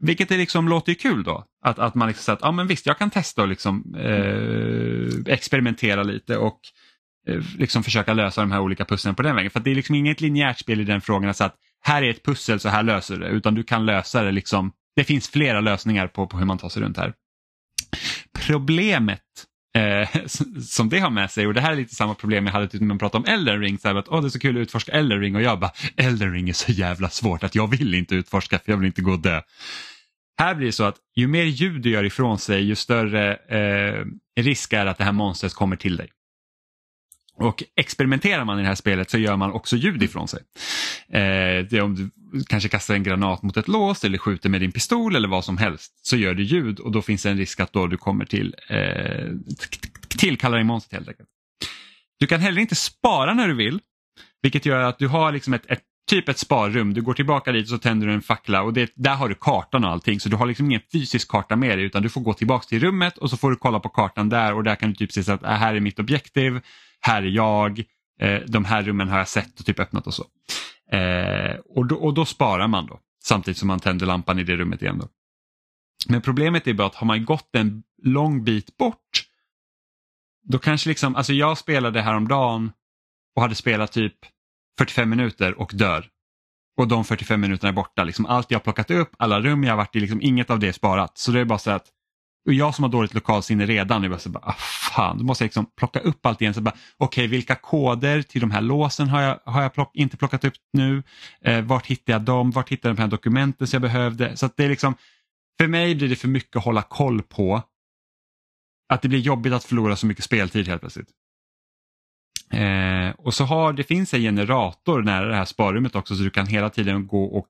Vilket 0.00 0.30
är 0.30 0.38
liksom, 0.38 0.68
låter 0.68 0.92
ju 0.92 0.96
kul 0.96 1.24
då. 1.24 1.44
Att, 1.64 1.78
att 1.78 1.94
man 1.94 2.08
liksom 2.08 2.22
säger 2.22 2.36
att 2.36 2.44
ah, 2.44 2.52
men 2.52 2.66
visst 2.66 2.86
jag 2.86 2.98
kan 2.98 3.10
testa 3.10 3.42
och 3.42 3.48
liksom, 3.48 3.94
eh, 3.98 5.32
experimentera 5.32 6.02
lite 6.02 6.36
och 6.36 6.60
eh, 7.28 7.42
liksom 7.58 7.82
försöka 7.82 8.14
lösa 8.14 8.40
de 8.40 8.52
här 8.52 8.60
olika 8.60 8.84
pusslen 8.84 9.14
på 9.14 9.22
den 9.22 9.36
vägen. 9.36 9.50
För 9.50 9.60
det 9.60 9.70
är 9.70 9.74
liksom 9.74 9.94
inget 9.94 10.20
linjärt 10.20 10.58
spel 10.58 10.80
i 10.80 10.84
den 10.84 11.00
frågan 11.00 11.34
så 11.34 11.44
att 11.44 11.56
här 11.80 12.02
är 12.02 12.10
ett 12.10 12.24
pussel 12.24 12.60
så 12.60 12.68
här 12.68 12.82
löser 12.82 13.16
du 13.16 13.20
det. 13.20 13.28
Utan 13.28 13.54
du 13.54 13.62
kan 13.62 13.86
lösa 13.86 14.22
det 14.22 14.32
liksom. 14.32 14.72
Det 14.96 15.04
finns 15.04 15.28
flera 15.28 15.60
lösningar 15.60 16.06
på, 16.06 16.26
på 16.26 16.38
hur 16.38 16.46
man 16.46 16.58
tar 16.58 16.68
sig 16.68 16.82
runt 16.82 16.96
här. 16.96 17.14
problemet 18.46 19.20
eh, 19.74 20.08
som 20.62 20.88
det 20.88 20.98
har 20.98 21.10
med 21.10 21.30
sig 21.30 21.46
och 21.46 21.54
det 21.54 21.60
här 21.60 21.72
är 21.72 21.76
lite 21.76 21.94
samma 21.94 22.14
problem 22.14 22.46
jag 22.46 22.52
hade 22.52 22.68
typ 22.68 22.80
när 22.80 22.88
man 22.88 22.98
pratade 22.98 23.24
om 23.24 23.34
Elden 23.34 23.60
Ring. 23.60 23.78
Så 23.78 23.88
här, 23.88 23.94
att, 23.94 24.08
Åh, 24.08 24.20
det 24.20 24.26
är 24.26 24.30
så 24.30 24.38
kul 24.38 24.56
att 24.56 24.60
utforska 24.60 24.92
Elden 24.92 25.20
Ring 25.20 25.36
och 25.36 25.42
jag 25.42 25.60
bara 25.60 25.70
Elden 25.96 26.32
Ring 26.32 26.48
är 26.48 26.52
så 26.52 26.72
jävla 26.72 27.08
svårt 27.08 27.44
att 27.44 27.54
jag 27.54 27.70
vill 27.70 27.94
inte 27.94 28.14
utforska 28.14 28.58
för 28.58 28.72
jag 28.72 28.76
vill 28.76 28.86
inte 28.86 29.02
gå 29.02 29.12
och 29.12 29.20
dö. 29.20 29.40
Här 30.38 30.54
blir 30.54 30.66
det 30.66 30.72
så 30.72 30.84
att 30.84 30.96
ju 31.16 31.26
mer 31.26 31.44
ljud 31.44 31.82
du 31.82 31.90
gör 31.90 32.04
ifrån 32.04 32.38
sig 32.38 32.62
ju 32.62 32.74
större 32.74 33.34
eh, 33.34 34.04
risk 34.40 34.72
är 34.72 34.86
att 34.86 34.98
det 34.98 35.04
här 35.04 35.12
monstret 35.12 35.54
kommer 35.54 35.76
till 35.76 35.96
dig. 35.96 36.08
Och 37.36 37.62
experimenterar 37.76 38.44
man 38.44 38.58
i 38.58 38.62
det 38.62 38.68
här 38.68 38.74
spelet 38.74 39.10
så 39.10 39.18
gör 39.18 39.36
man 39.36 39.52
också 39.52 39.76
ljud 39.76 40.02
ifrån 40.02 40.28
sig. 40.28 40.40
Eh, 41.08 41.66
det 41.70 41.72
är 41.72 41.80
om 41.80 41.94
du 41.94 42.10
kanske 42.44 42.68
kastar 42.68 42.94
en 42.94 43.02
granat 43.02 43.42
mot 43.42 43.56
ett 43.56 43.68
lås 43.68 44.04
eller 44.04 44.18
skjuter 44.18 44.48
med 44.48 44.60
din 44.60 44.72
pistol 44.72 45.16
eller 45.16 45.28
vad 45.28 45.44
som 45.44 45.58
helst 45.58 46.06
så 46.06 46.16
gör 46.16 46.34
du 46.34 46.42
ljud 46.42 46.80
och 46.80 46.92
då 46.92 47.02
finns 47.02 47.22
det 47.22 47.30
en 47.30 47.36
risk 47.36 47.60
att 47.60 47.72
då 47.72 47.86
du 47.86 47.96
kommer 47.96 48.24
till 48.24 48.54
eh, 48.68 49.30
tillkallar 50.08 50.56
dig 50.56 50.64
monstret 50.64 50.92
helt 50.92 51.08
enkelt. 51.08 51.28
Du 52.18 52.26
kan 52.26 52.40
heller 52.40 52.60
inte 52.60 52.74
spara 52.74 53.34
när 53.34 53.48
du 53.48 53.54
vill 53.54 53.80
vilket 54.42 54.66
gör 54.66 54.80
att 54.80 54.98
du 54.98 55.08
har 55.08 55.32
liksom 55.32 55.54
ett, 55.54 55.70
ett 55.70 55.82
typ 56.10 56.28
ett 56.28 56.38
sparrum. 56.38 56.94
Du 56.94 57.02
går 57.02 57.14
tillbaka 57.14 57.52
dit 57.52 57.64
och 57.64 57.68
så 57.68 57.78
tänder 57.78 58.06
du 58.06 58.12
en 58.12 58.22
fackla 58.22 58.62
och 58.62 58.72
det, 58.72 58.92
där 58.94 59.14
har 59.14 59.28
du 59.28 59.34
kartan 59.34 59.84
och 59.84 59.90
allting 59.90 60.20
så 60.20 60.28
du 60.28 60.36
har 60.36 60.46
liksom 60.46 60.66
ingen 60.66 60.80
fysisk 60.92 61.28
karta 61.28 61.56
med 61.56 61.78
dig 61.78 61.86
utan 61.86 62.02
du 62.02 62.08
får 62.08 62.20
gå 62.20 62.34
tillbaka 62.34 62.66
till 62.66 62.80
rummet 62.80 63.18
och 63.18 63.30
så 63.30 63.36
får 63.36 63.50
du 63.50 63.56
kolla 63.56 63.80
på 63.80 63.88
kartan 63.88 64.28
där 64.28 64.54
och 64.54 64.64
där 64.64 64.74
kan 64.74 64.88
du 64.90 64.96
typ 64.96 65.12
se 65.12 65.32
att 65.32 65.42
äh, 65.42 65.50
här 65.50 65.74
är 65.74 65.80
mitt 65.80 65.98
objektiv, 65.98 66.60
här 67.06 67.22
är 67.22 67.26
jag, 67.26 67.78
eh, 68.20 68.40
de 68.46 68.64
här 68.64 68.82
rummen 68.82 69.08
har 69.08 69.18
jag 69.18 69.28
sett 69.28 69.60
och 69.60 69.66
typ 69.66 69.80
öppnat 69.80 70.06
och 70.06 70.14
så. 70.14 70.24
Eh, 70.96 71.56
och, 71.64 71.86
då, 71.86 71.96
och 71.96 72.14
då 72.14 72.24
sparar 72.24 72.68
man 72.68 72.86
då 72.86 73.00
samtidigt 73.24 73.58
som 73.58 73.68
man 73.68 73.80
tänder 73.80 74.06
lampan 74.06 74.38
i 74.38 74.44
det 74.44 74.56
rummet 74.56 74.82
igen. 74.82 74.98
Då. 74.98 75.08
Men 76.08 76.22
problemet 76.22 76.66
är 76.66 76.74
bara 76.74 76.86
att 76.86 76.94
har 76.94 77.06
man 77.06 77.24
gått 77.24 77.56
en 77.56 77.82
lång 78.02 78.44
bit 78.44 78.76
bort 78.76 79.24
då 80.44 80.58
kanske 80.58 80.88
liksom, 80.88 81.16
alltså 81.16 81.32
jag 81.32 81.58
spelade 81.58 82.00
häromdagen 82.00 82.72
och 83.36 83.42
hade 83.42 83.54
spelat 83.54 83.92
typ 83.92 84.16
45 84.78 85.10
minuter 85.10 85.60
och 85.60 85.70
dör. 85.74 86.08
Och 86.76 86.88
de 86.88 87.04
45 87.04 87.40
minuterna 87.40 87.68
är 87.68 87.72
borta. 87.72 88.04
Liksom 88.04 88.26
allt 88.26 88.50
jag 88.50 88.62
plockat 88.62 88.90
upp, 88.90 89.10
alla 89.18 89.40
rum 89.40 89.64
jag 89.64 89.76
varit 89.76 89.96
i, 89.96 90.00
liksom 90.00 90.22
inget 90.22 90.50
av 90.50 90.58
det 90.58 90.68
är 90.68 90.72
sparat. 90.72 91.18
Så 91.18 91.30
det 91.30 91.40
är 91.40 91.44
bara 91.44 91.58
så 91.58 91.70
att 91.70 91.86
och 92.46 92.52
jag 92.52 92.74
som 92.74 92.84
har 92.84 92.90
dåligt 92.90 93.14
lokalsinne 93.14 93.66
redan, 93.66 94.04
är 94.04 94.08
bara 94.08 94.18
så 94.18 94.28
bara, 94.28 94.44
ah, 94.46 94.56
fan, 94.96 95.18
då 95.18 95.24
måste 95.24 95.44
jag 95.44 95.46
liksom 95.46 95.66
plocka 95.76 96.00
upp 96.00 96.26
allt 96.26 96.40
igen. 96.40 96.54
Okej, 96.58 96.72
okay, 96.98 97.26
vilka 97.26 97.54
koder 97.54 98.22
till 98.22 98.40
de 98.40 98.50
här 98.50 98.60
låsen 98.60 99.08
har 99.08 99.22
jag, 99.22 99.40
har 99.44 99.62
jag 99.62 99.74
plock, 99.74 99.96
inte 99.96 100.16
plockat 100.16 100.44
upp 100.44 100.54
nu? 100.72 101.02
Eh, 101.40 101.60
vart 101.60 101.86
hittar 101.86 102.12
jag 102.12 102.22
dem? 102.22 102.50
Vart 102.50 102.68
hittar 102.68 102.88
jag 102.88 102.96
de 102.96 103.02
här 103.02 103.08
dokumenten 103.08 103.66
som 103.66 103.76
jag 103.76 103.92
behövde? 103.92 104.36
Så 104.36 104.46
att 104.46 104.56
det 104.56 104.64
är 104.64 104.68
liksom, 104.68 104.94
för 105.58 105.66
mig 105.66 105.94
blir 105.94 106.08
det 106.08 106.16
för 106.16 106.28
mycket 106.28 106.56
att 106.56 106.64
hålla 106.64 106.82
koll 106.82 107.22
på. 107.22 107.62
Att 108.88 109.02
det 109.02 109.08
blir 109.08 109.18
jobbigt 109.18 109.52
att 109.52 109.64
förlora 109.64 109.96
så 109.96 110.06
mycket 110.06 110.24
speltid 110.24 110.68
helt 110.68 110.80
plötsligt. 110.80 111.08
Eh, 112.50 113.10
och 113.18 113.34
så 113.34 113.44
har 113.44 113.72
det 113.72 113.84
finns 113.84 114.14
en 114.14 114.20
generator 114.20 115.02
nära 115.02 115.26
det 115.26 115.36
här 115.36 115.44
sparrummet 115.44 115.94
också 115.94 116.16
så 116.16 116.22
du 116.22 116.30
kan 116.30 116.46
hela 116.46 116.70
tiden 116.70 117.06
gå 117.06 117.24
och 117.24 117.48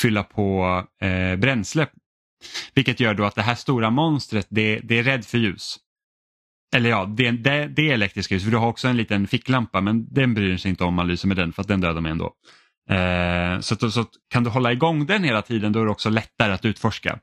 fylla 0.00 0.22
på 0.22 0.82
eh, 1.00 1.36
bränsle. 1.36 1.86
Vilket 2.74 3.00
gör 3.00 3.14
då 3.14 3.24
att 3.24 3.34
det 3.34 3.42
här 3.42 3.54
stora 3.54 3.90
monstret 3.90 4.46
det, 4.50 4.80
det 4.80 4.98
är 4.98 5.02
rädd 5.02 5.24
för 5.24 5.38
ljus. 5.38 5.76
Eller 6.74 6.90
ja, 6.90 7.04
det, 7.16 7.30
det, 7.30 7.66
det 7.66 7.90
är 7.90 7.94
elektriska 7.94 8.34
ljus 8.34 8.44
för 8.44 8.50
du 8.50 8.56
har 8.56 8.68
också 8.68 8.88
en 8.88 8.96
liten 8.96 9.26
ficklampa 9.26 9.80
men 9.80 10.14
den 10.14 10.34
bryr 10.34 10.56
sig 10.56 10.68
inte 10.68 10.84
om 10.84 10.94
man 10.94 11.08
lyser 11.08 11.28
med 11.28 11.36
den 11.36 11.52
för 11.52 11.62
att 11.62 11.68
den 11.68 11.80
dödar 11.80 12.00
mig 12.00 12.12
ändå. 12.12 12.32
Eh, 12.90 13.60
så, 13.60 13.90
så 13.90 14.04
kan 14.30 14.44
du 14.44 14.50
hålla 14.50 14.72
igång 14.72 15.06
den 15.06 15.24
hela 15.24 15.42
tiden 15.42 15.72
då 15.72 15.80
är 15.80 15.84
det 15.84 15.90
också 15.90 16.10
lättare 16.10 16.52
att 16.52 16.64
utforska. 16.64 17.18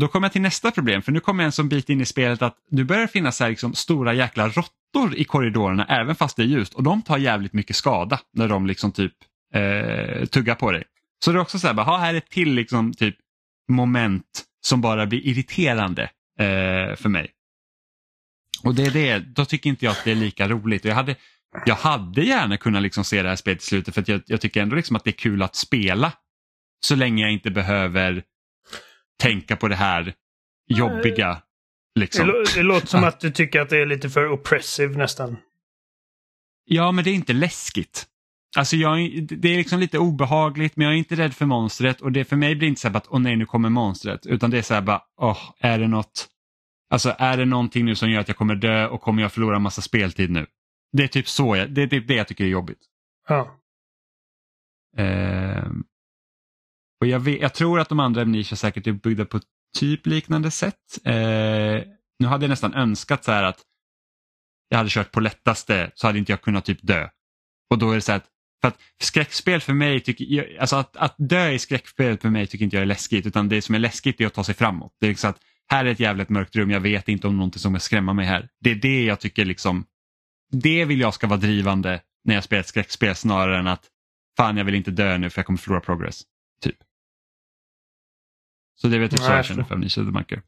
Då 0.00 0.08
kommer 0.08 0.24
jag 0.24 0.32
till 0.32 0.42
nästa 0.42 0.70
problem 0.70 1.02
för 1.02 1.12
nu 1.12 1.20
kommer 1.20 1.42
jag 1.42 1.46
en 1.46 1.52
sån 1.52 1.68
bit 1.68 1.88
in 1.88 2.00
i 2.00 2.04
spelet 2.04 2.42
att 2.42 2.56
nu 2.70 2.84
börjar 2.84 3.02
det 3.02 3.08
finnas 3.08 3.40
här 3.40 3.48
liksom 3.48 3.74
stora 3.74 4.14
jäkla 4.14 4.48
råttor 4.48 5.14
i 5.16 5.24
korridorerna 5.24 5.84
även 5.84 6.14
fast 6.14 6.36
det 6.36 6.42
är 6.42 6.46
ljust 6.46 6.74
och 6.74 6.82
de 6.82 7.02
tar 7.02 7.18
jävligt 7.18 7.52
mycket 7.52 7.76
skada 7.76 8.20
när 8.32 8.48
de 8.48 8.66
liksom 8.66 8.92
typ 8.92 9.12
eh, 9.54 10.24
tuggar 10.26 10.54
på 10.54 10.72
dig. 10.72 10.84
Så 11.24 11.32
det 11.32 11.38
är 11.38 11.40
också 11.40 11.58
så 11.58 11.66
här, 11.66 11.74
bara, 11.74 11.98
här 11.98 12.14
är 12.14 12.18
ett 12.18 12.30
till 12.30 12.54
liksom 12.54 12.92
typ 12.92 13.16
moment 13.68 14.44
som 14.60 14.80
bara 14.80 15.06
blir 15.06 15.26
irriterande 15.26 16.02
eh, 16.38 16.96
för 16.96 17.08
mig. 17.08 17.30
Och 18.64 18.74
det 18.74 18.82
är 18.82 18.90
det, 18.90 19.18
då 19.18 19.44
tycker 19.44 19.70
inte 19.70 19.84
jag 19.84 19.92
att 19.92 20.04
det 20.04 20.10
är 20.10 20.14
lika 20.14 20.48
roligt. 20.48 20.84
Jag 20.84 20.94
hade, 20.94 21.16
jag 21.66 21.74
hade 21.74 22.22
gärna 22.22 22.56
kunnat 22.56 22.82
liksom 22.82 23.04
se 23.04 23.22
det 23.22 23.28
här 23.28 23.36
spelet 23.36 23.62
i 23.62 23.64
slutet 23.64 23.94
för 23.94 24.04
jag, 24.06 24.22
jag, 24.26 24.40
tycker 24.40 24.62
ändå 24.62 24.76
liksom 24.76 24.96
att 24.96 25.04
det 25.04 25.10
är 25.10 25.12
kul 25.12 25.42
att 25.42 25.56
spela. 25.56 26.12
Så 26.80 26.96
länge 26.96 27.22
jag 27.22 27.32
inte 27.32 27.50
behöver 27.50 28.22
tänka 29.18 29.56
på 29.56 29.68
det 29.68 29.76
här 29.76 30.14
jobbiga. 30.66 31.42
Liksom. 31.94 32.26
Det, 32.26 32.54
det 32.54 32.62
låter 32.62 32.86
som 32.86 33.04
att 33.04 33.20
du 33.20 33.30
tycker 33.30 33.60
att 33.60 33.68
det 33.68 33.78
är 33.78 33.86
lite 33.86 34.10
för 34.10 34.32
oppressive 34.32 34.98
nästan. 34.98 35.36
Ja, 36.64 36.92
men 36.92 37.04
det 37.04 37.10
är 37.10 37.14
inte 37.14 37.32
läskigt. 37.32 38.06
Alltså 38.56 38.76
jag, 38.76 38.98
det 39.28 39.48
är 39.48 39.56
liksom 39.56 39.80
lite 39.80 39.98
obehagligt 39.98 40.76
men 40.76 40.84
jag 40.84 40.94
är 40.94 40.98
inte 40.98 41.16
rädd 41.16 41.34
för 41.34 41.46
monstret 41.46 42.00
och 42.00 42.12
det 42.12 42.24
för 42.24 42.36
mig 42.36 42.56
blir 42.56 42.68
inte 42.68 42.80
så 42.80 42.88
här 42.88 42.96
att 42.96 43.08
åh 43.08 43.20
nej 43.20 43.36
nu 43.36 43.46
kommer 43.46 43.68
monstret 43.68 44.26
utan 44.26 44.50
det 44.50 44.58
är 44.58 44.62
så 44.62 44.74
här 44.74 44.82
bara 44.82 45.02
åh 45.20 45.38
är 45.60 45.78
det 45.78 45.88
något 45.88 46.28
Alltså 46.88 47.14
är 47.18 47.36
det 47.36 47.44
någonting 47.44 47.84
nu 47.84 47.94
som 47.94 48.10
gör 48.10 48.20
att 48.20 48.28
jag 48.28 48.36
kommer 48.36 48.54
dö 48.54 48.86
och 48.88 49.00
kommer 49.00 49.22
jag 49.22 49.32
förlora 49.32 49.58
massa 49.58 49.82
speltid 49.82 50.30
nu? 50.30 50.46
Det 50.92 51.02
är 51.04 51.08
typ 51.08 51.28
så 51.28 51.56
jag, 51.56 51.70
det 51.70 51.82
är 51.82 51.86
typ 51.86 52.08
det 52.08 52.14
jag 52.14 52.28
tycker 52.28 52.44
är 52.44 52.48
jobbigt. 52.48 52.78
Ja. 53.28 53.60
Eh, 54.96 55.70
och 57.00 57.06
jag, 57.06 57.20
vet, 57.20 57.40
jag 57.40 57.54
tror 57.54 57.80
att 57.80 57.88
de 57.88 58.00
andra 58.00 58.22
Amnesia 58.22 58.56
säkert 58.56 58.86
är 58.86 58.92
byggda 58.92 59.24
på 59.24 59.40
typ 59.78 60.06
liknande 60.06 60.50
sätt. 60.50 60.98
Eh, 61.04 61.82
nu 62.18 62.26
hade 62.26 62.44
jag 62.44 62.50
nästan 62.50 62.74
önskat 62.74 63.24
så 63.24 63.32
här 63.32 63.42
att 63.42 63.62
jag 64.68 64.78
hade 64.78 64.90
kört 64.90 65.12
på 65.12 65.20
lättaste 65.20 65.90
så 65.94 66.06
hade 66.06 66.18
inte 66.18 66.32
jag 66.32 66.42
kunnat 66.42 66.64
typ 66.64 66.78
dö. 66.82 67.08
Och 67.70 67.78
då 67.78 67.90
är 67.90 67.94
det 67.94 68.00
så 68.00 68.12
här 68.12 68.16
att, 68.16 68.28
för 68.60 68.68
att 68.68 68.78
skräckspel 69.02 69.60
för 69.60 69.72
mig, 69.72 70.00
tycker 70.00 70.24
jag, 70.24 70.56
alltså 70.58 70.76
att, 70.76 70.96
att 70.96 71.14
dö 71.18 71.50
i 71.50 71.58
skräckspel 71.58 72.18
för 72.18 72.28
mig 72.28 72.46
tycker 72.46 72.64
inte 72.64 72.76
jag 72.76 72.82
är 72.82 72.86
läskigt 72.86 73.26
utan 73.26 73.48
det 73.48 73.62
som 73.62 73.74
är 73.74 73.78
läskigt 73.78 74.20
är 74.20 74.26
att 74.26 74.34
ta 74.34 74.44
sig 74.44 74.54
framåt. 74.54 74.96
Det 75.00 75.06
är 75.06 75.10
liksom 75.10 75.30
att 75.30 75.38
här 75.68 75.84
är 75.84 75.90
ett 75.90 76.00
jävligt 76.00 76.28
mörkt 76.28 76.56
rum, 76.56 76.70
jag 76.70 76.80
vet 76.80 77.08
inte 77.08 77.26
om 77.26 77.36
någonting 77.36 77.60
som 77.60 77.74
ska 77.74 77.80
skrämma 77.80 78.12
mig 78.12 78.26
här. 78.26 78.48
Det 78.60 78.70
är 78.70 78.74
det 78.74 79.04
jag 79.04 79.20
tycker 79.20 79.44
liksom, 79.44 79.84
det 80.52 80.84
vill 80.84 81.00
jag 81.00 81.14
ska 81.14 81.26
vara 81.26 81.40
drivande 81.40 82.00
när 82.24 82.34
jag 82.34 82.44
spelar 82.44 82.60
ett 82.60 82.68
skräckspel 82.68 83.14
snarare 83.14 83.58
än 83.58 83.66
att 83.66 83.84
fan 84.36 84.56
jag 84.56 84.64
vill 84.64 84.74
inte 84.74 84.90
dö 84.90 85.18
nu 85.18 85.30
för 85.30 85.38
jag 85.38 85.46
kommer 85.46 85.58
förlora 85.58 85.80
progress. 85.80 86.22
Typ. 86.60 86.76
Så 88.76 88.88
det 88.88 88.98
väl 88.98 89.08
typ 89.08 89.20
så 89.20 89.32
jag 89.32 89.44
känner 89.44 89.64
för 89.64 89.74
Amnesia 89.74 90.04
the 90.04 90.10
Bunker. 90.10 90.42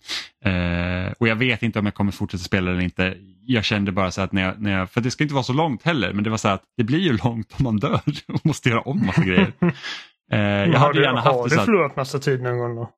Eh, 0.44 1.12
och 1.18 1.28
jag 1.28 1.36
vet 1.36 1.62
inte 1.62 1.78
om 1.78 1.84
jag 1.84 1.94
kommer 1.94 2.12
fortsätta 2.12 2.44
spela 2.44 2.70
eller 2.70 2.80
inte. 2.80 3.16
Jag 3.46 3.64
kände 3.64 3.92
bara 3.92 4.10
så 4.10 4.20
att 4.20 4.32
när 4.32 4.42
jag, 4.42 4.60
när 4.62 4.78
jag, 4.78 4.90
för 4.90 5.00
det 5.00 5.10
ska 5.10 5.24
inte 5.24 5.34
vara 5.34 5.44
så 5.44 5.52
långt 5.52 5.82
heller, 5.82 6.12
men 6.12 6.24
det 6.24 6.30
var 6.30 6.36
så 6.36 6.48
att 6.48 6.62
det 6.76 6.84
blir 6.84 6.98
ju 6.98 7.18
långt 7.24 7.54
om 7.58 7.64
man 7.64 7.76
dör 7.76 8.00
och 8.28 8.46
måste 8.46 8.68
göra 8.68 8.80
om 8.80 9.06
massa 9.06 9.22
grejer. 9.22 9.52
Eh, 10.32 10.40
jag 10.40 10.78
har 10.78 10.92
du, 10.92 11.02
gärna 11.02 11.20
haft 11.20 11.36
har 11.36 11.48
du 11.48 11.56
förlorat 11.56 11.96
massa 11.96 12.18
tid 12.18 12.42
någon 12.42 12.58
gång 12.58 12.76
då? 12.76 12.90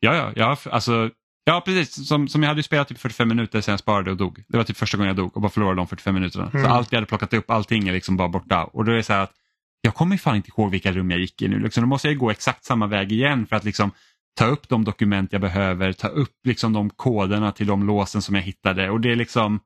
Ja, 0.00 0.14
ja, 0.14 0.32
ja 0.36 0.56
alltså, 0.70 1.10
ja 1.44 1.62
precis. 1.64 2.08
Som, 2.08 2.28
som 2.28 2.42
jag 2.42 2.48
hade 2.48 2.62
spelat 2.62 2.88
typ 2.88 2.98
45 2.98 3.28
minuter 3.28 3.60
sen 3.60 3.72
jag 3.72 3.80
sparade 3.80 4.10
och 4.10 4.16
dog. 4.16 4.44
Det 4.48 4.56
var 4.56 4.64
typ 4.64 4.76
första 4.76 4.96
gången 4.96 5.08
jag 5.08 5.16
dog 5.16 5.36
och 5.36 5.42
bara 5.42 5.50
förlorade 5.50 5.76
de 5.76 5.86
45 5.86 6.14
minuterna. 6.14 6.50
Mm. 6.54 6.64
Så 6.64 6.70
allt 6.70 6.92
jag 6.92 6.96
hade 6.96 7.06
plockat 7.06 7.34
upp, 7.34 7.50
allting 7.50 7.88
är 7.88 7.92
liksom 7.92 8.16
bara 8.16 8.28
borta. 8.28 8.64
Och 8.64 8.84
då 8.84 8.92
är 8.92 8.96
det 8.96 9.02
så 9.02 9.12
här 9.12 9.22
att 9.22 9.32
jag 9.80 9.94
kommer 9.94 10.16
fan 10.16 10.36
inte 10.36 10.50
ihåg 10.56 10.70
vilka 10.70 10.92
rum 10.92 11.10
jag 11.10 11.20
gick 11.20 11.42
i 11.42 11.48
nu. 11.48 11.58
Liksom, 11.58 11.80
då 11.80 11.88
måste 11.88 12.08
jag 12.08 12.18
gå 12.18 12.30
exakt 12.30 12.64
samma 12.64 12.86
väg 12.86 13.12
igen 13.12 13.46
för 13.46 13.56
att 13.56 13.64
liksom 13.64 13.90
ta 14.36 14.46
upp 14.46 14.68
de 14.68 14.84
dokument 14.84 15.32
jag 15.32 15.40
behöver, 15.40 15.92
ta 15.92 16.08
upp 16.08 16.36
liksom 16.44 16.72
de 16.72 16.90
koderna 16.90 17.52
till 17.52 17.66
de 17.66 17.86
låsen 17.86 18.22
som 18.22 18.34
jag 18.34 18.42
hittade 18.42 18.90
och 18.90 19.00
det 19.00 19.12
är 19.12 19.16
liksom, 19.16 19.60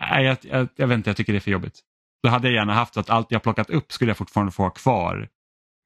nej, 0.00 0.24
jag, 0.24 0.38
jag, 0.40 0.68
jag 0.76 0.86
vet 0.86 0.96
inte, 0.96 1.10
jag 1.10 1.16
tycker 1.16 1.32
det 1.32 1.38
är 1.38 1.40
för 1.40 1.50
jobbigt. 1.50 1.80
Då 2.22 2.28
hade 2.28 2.48
jag 2.48 2.54
gärna 2.54 2.74
haft 2.74 2.96
att 2.96 3.10
allt 3.10 3.30
jag 3.30 3.42
plockat 3.42 3.70
upp 3.70 3.92
skulle 3.92 4.10
jag 4.10 4.16
fortfarande 4.16 4.52
få 4.52 4.62
ha 4.62 4.70
kvar. 4.70 5.28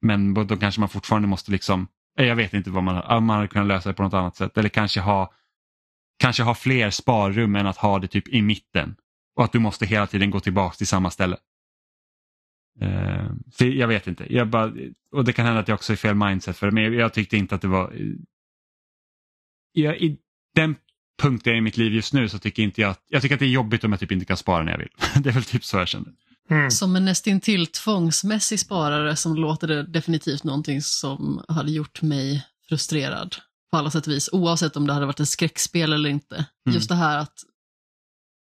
Men 0.03 0.35
då 0.35 0.57
kanske 0.57 0.81
man 0.81 0.89
fortfarande 0.89 1.29
måste 1.29 1.51
liksom, 1.51 1.89
eh, 2.19 2.27
jag 2.27 2.37
vet 2.37 2.55
inte 2.55 2.71
vad 2.71 2.83
man, 2.83 3.25
man 3.25 3.37
hade 3.37 3.49
kunnat 3.49 3.69
lösa 3.69 3.89
det 3.89 3.95
på 3.95 4.03
något 4.03 4.15
annat 4.15 4.37
sätt 4.37 4.59
eller 4.59 4.69
kanske 4.69 5.01
ha, 5.01 5.33
kanske 6.19 6.43
ha 6.43 6.55
fler 6.55 6.91
sparrum 6.91 7.57
än 7.57 7.67
att 7.67 7.77
ha 7.77 7.99
det 7.99 8.09
typ 8.09 8.29
i 8.29 8.43
mitten 8.43 8.97
och 9.37 9.45
att 9.45 9.53
du 9.53 9.59
måste 9.59 9.87
hela 9.87 10.07
tiden 10.07 10.31
gå 10.31 10.41
tillbaka 10.41 10.75
till 10.75 10.87
samma 10.87 11.11
ställe. 11.11 11.37
Uh, 12.83 13.69
jag 13.69 13.89
vet 13.89 14.07
inte, 14.07 14.35
jag 14.35 14.49
bara, 14.49 14.73
och 15.13 15.25
det 15.25 15.33
kan 15.33 15.47
hända 15.47 15.61
att 15.61 15.69
jag 15.69 15.75
också 15.75 15.93
är 15.93 15.97
fel 15.97 16.15
mindset 16.15 16.57
för 16.57 16.67
det, 16.67 16.73
men 16.73 16.93
jag, 16.93 17.15
tyckte 17.15 17.37
inte 17.37 17.55
att 17.55 17.63
det 17.63 17.69
var... 17.69 17.93
Jag, 19.73 19.97
I 19.97 20.19
den 20.55 20.77
punkten 21.23 21.57
i 21.57 21.61
mitt 21.61 21.77
liv 21.77 21.93
just 21.93 22.13
nu 22.13 22.29
så 22.29 22.39
tycker 22.39 22.63
inte 22.63 22.81
jag 22.81 22.91
att, 22.91 23.05
jag 23.09 23.23
tycker 23.23 23.35
att 23.35 23.41
det 23.41 23.47
är 23.47 23.51
jobbigt 23.51 23.85
om 23.85 23.93
jag 23.93 24.01
typ 24.01 24.13
inte 24.13 24.25
kan 24.25 24.37
spara 24.37 24.65
när 24.65 24.73
jag 24.73 24.79
vill. 24.79 24.89
det 25.23 25.29
är 25.29 25.35
väl 25.35 25.45
typ 25.45 25.65
så 25.65 25.77
jag 25.77 25.89
känner. 25.89 26.13
Mm. 26.51 26.71
Som 26.71 26.97
en 26.97 27.05
nästintill 27.05 27.67
tvångsmässig 27.67 28.61
sparare 28.61 29.17
som 29.17 29.35
låter 29.35 29.67
det 29.69 29.83
definitivt 29.83 30.45
någonting 30.45 30.83
som 30.83 31.45
hade 31.49 31.73
gjort 31.73 32.03
mig 32.03 32.47
frustrerad 32.69 33.37
på 33.71 33.77
alla 33.79 33.91
sätt 33.91 34.07
och 34.07 34.13
vis, 34.13 34.29
oavsett 34.33 34.77
om 34.77 34.87
det 34.87 34.93
hade 34.93 35.07
varit 35.07 35.21
ett 35.21 35.29
skräckspel 35.29 35.93
eller 35.93 36.11
inte. 36.11 36.35
Mm. 36.37 36.75
Just 36.75 36.89
det 36.89 36.95
här 36.95 37.19
att 37.19 37.35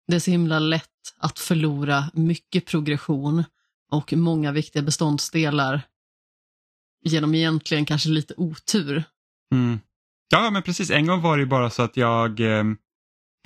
det 0.07 0.17
är 0.17 0.21
så 0.21 0.31
himla 0.31 0.59
lätt 0.59 0.89
att 1.19 1.39
förlora 1.39 2.11
mycket 2.15 2.67
progression 2.67 3.45
och 3.93 4.13
många 4.13 4.53
viktiga 4.53 4.83
beståndsdelar 4.83 5.83
genom 7.05 7.35
egentligen 7.35 7.85
kanske 7.85 8.09
lite 8.09 8.35
otur. 8.37 9.05
Mm. 9.55 9.81
Ja, 10.31 10.51
men 10.51 10.63
precis. 10.63 10.91
En 10.91 11.07
gång 11.07 11.23
var 11.23 11.37
det 11.37 11.41
ju 11.41 11.47
bara 11.47 11.71
så 11.71 11.83
att 11.83 11.97
jag, 11.97 12.41
eh, 12.41 12.65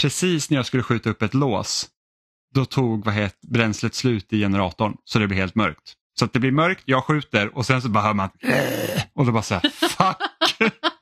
precis 0.03 0.51
när 0.51 0.57
jag 0.57 0.67
skulle 0.67 0.83
skjuta 0.83 1.11
upp 1.11 1.23
ett 1.23 1.35
lås, 1.35 1.89
då 2.55 2.65
tog 2.65 3.05
vad 3.05 3.15
het, 3.15 3.41
bränslet 3.41 3.95
slut 3.95 4.33
i 4.33 4.41
generatorn 4.41 4.97
så 5.05 5.19
det 5.19 5.27
blev 5.27 5.39
helt 5.41 5.55
mörkt. 5.55 5.95
Så 6.19 6.25
att 6.25 6.33
det 6.33 6.41
blir 6.41 6.53
mörkt, 6.53 6.83
jag 6.85 7.05
skjuter 7.05 7.57
och 7.57 7.67
sen 7.67 7.83
så 7.83 7.89
bara 7.89 8.05
hör 8.05 8.15
man 8.15 8.31
och 9.15 9.27
då 9.27 9.33
bara 9.33 9.43
så 9.43 9.55
här, 9.55 9.71
fuck. 9.71 10.73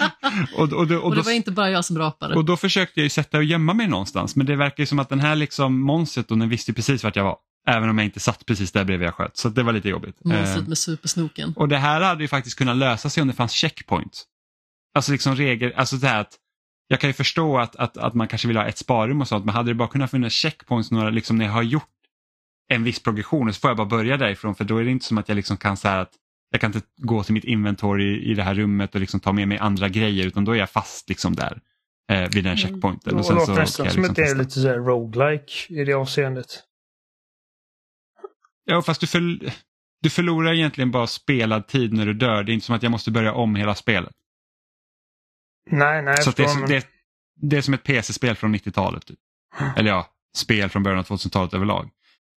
och, 0.56 0.72
och, 0.72 0.72
och, 0.72 0.80
Och 1.04 1.10
det 1.10 1.16
då, 1.16 1.22
var 1.22 1.32
inte 1.32 1.50
bara 1.50 1.70
jag 1.70 1.84
som 1.84 1.98
rapade. 1.98 2.34
och 2.34 2.44
då 2.44 2.56
försökte 2.56 3.00
jag 3.00 3.04
ju 3.04 3.10
sätta 3.10 3.38
och 3.38 3.44
gömma 3.44 3.74
mig 3.74 3.88
någonstans 3.88 4.36
men 4.36 4.46
det 4.46 4.56
verkar 4.56 4.82
ju 4.82 4.86
som 4.86 4.98
att 4.98 5.08
den 5.08 5.20
här 5.20 5.36
liksom 5.36 5.80
monstret 5.80 6.28
den 6.28 6.48
visste 6.48 6.70
ju 6.70 6.74
precis 6.74 7.04
vart 7.04 7.16
jag 7.16 7.24
var. 7.24 7.36
Även 7.68 7.88
om 7.88 7.98
jag 7.98 8.04
inte 8.04 8.20
satt 8.20 8.46
precis 8.46 8.72
där 8.72 8.84
bredvid 8.84 9.06
jag 9.06 9.14
sköt. 9.14 9.36
Så 9.36 9.48
det 9.48 9.62
var 9.62 9.72
lite 9.72 9.88
jobbigt. 9.88 10.16
Monstret 10.24 10.62
Eh, 10.62 10.68
med 10.68 10.78
supersnoken. 10.78 11.52
och 11.56 11.68
det 11.68 11.76
här 11.78 12.00
hade 12.00 12.24
ju 12.24 12.28
faktiskt 12.28 12.58
kunnat 12.58 12.76
lösa 12.76 13.10
sig 13.10 13.20
om 13.20 13.28
det 13.28 13.34
fanns 13.34 13.52
checkpoints. 13.52 14.24
Alltså 14.94 15.12
liksom 15.12 15.36
regel, 15.36 15.72
alltså 15.76 15.96
det 15.96 16.08
här 16.08 16.20
att 16.20 16.34
jag 16.88 17.00
kan 17.00 17.10
ju 17.10 17.14
förstå 17.14 17.58
att, 17.58 17.76
att, 17.76 17.96
att 17.96 18.14
man 18.14 18.28
kanske 18.28 18.48
vill 18.48 18.56
ha 18.56 18.64
ett 18.66 18.78
sparrum 18.78 19.20
och 19.20 19.28
sånt 19.28 19.44
men 19.44 19.54
hade 19.54 19.70
det 19.70 19.74
bara 19.74 19.88
kunnat 19.88 20.10
finnas 20.10 20.32
checkpoints 20.32 20.90
några, 20.90 21.10
liksom 21.10 21.36
när 21.38 21.44
jag 21.44 21.52
har 21.52 21.62
gjort 21.62 21.88
en 22.68 22.84
viss 22.84 23.02
progression 23.02 23.48
och 23.48 23.54
så 23.54 23.60
får 23.60 23.70
jag 23.70 23.76
bara 23.76 23.86
börja 23.86 24.16
därifrån 24.16 24.54
för 24.54 24.64
då 24.64 24.76
är 24.76 24.84
det 24.84 24.90
inte 24.90 25.04
som 25.04 25.18
att 25.18 25.28
jag 25.28 25.36
liksom 25.36 25.56
kan 25.56 25.76
säga 25.76 26.00
att 26.00 26.12
jag 26.50 26.60
kan 26.60 26.74
inte 26.74 26.86
gå 26.96 27.22
till 27.24 27.34
mitt 27.34 27.44
inventory 27.44 28.04
i, 28.04 28.30
i 28.30 28.34
det 28.34 28.42
här 28.42 28.54
rummet 28.54 28.94
och 28.94 29.00
liksom 29.00 29.20
ta 29.20 29.32
med 29.32 29.48
mig 29.48 29.58
andra 29.58 29.88
grejer 29.88 30.26
utan 30.26 30.44
då 30.44 30.52
är 30.52 30.56
jag 30.58 30.70
fast 30.70 31.08
liksom 31.08 31.34
där 31.36 31.60
eh, 32.10 32.28
vid 32.34 32.44
den 32.44 32.56
checkpointen. 32.56 33.12
Och 33.14 33.18
Och 33.18 33.26
sen 33.26 33.34
det 33.36 33.40
så 33.40 33.46
låter 33.50 33.54
kan 33.54 33.62
nästan 33.62 33.84
jag 33.86 33.94
som 33.94 34.02
liksom 34.02 34.14
det 34.14 34.22
är 34.22 34.26
testa. 34.26 34.38
lite 34.38 34.60
så 34.60 34.68
här 34.68 34.76
roguelike 34.78 35.52
i 35.74 35.84
det 35.84 35.92
avseendet. 35.94 36.46
Ja, 38.64 38.82
fast 38.82 39.00
du, 39.00 39.06
för, 39.06 39.20
du 40.02 40.10
förlorar 40.10 40.52
egentligen 40.54 40.90
bara 40.90 41.06
spelad 41.06 41.66
tid 41.66 41.92
när 41.92 42.06
du 42.06 42.14
dör. 42.14 42.42
Det 42.44 42.52
är 42.52 42.54
inte 42.54 42.66
som 42.66 42.74
att 42.74 42.82
jag 42.82 42.92
måste 42.92 43.10
börja 43.10 43.32
om 43.32 43.54
hela 43.54 43.74
spelet. 43.74 44.12
Nej, 45.70 46.02
nej, 46.02 46.22
Så 46.22 46.30
det, 46.30 46.42
är, 46.44 46.60
men- 46.60 46.68
det, 46.68 46.86
det 47.40 47.56
är 47.56 47.60
som 47.62 47.74
ett 47.74 47.84
PC-spel 47.84 48.36
från 48.36 48.54
90-talet. 48.54 49.06
Typ. 49.06 49.18
Eller 49.76 49.90
ja, 49.90 50.06
spel 50.36 50.68
från 50.68 50.82
början 50.82 50.98
av 50.98 51.04
2000-talet 51.06 51.54
överlag. 51.54 51.90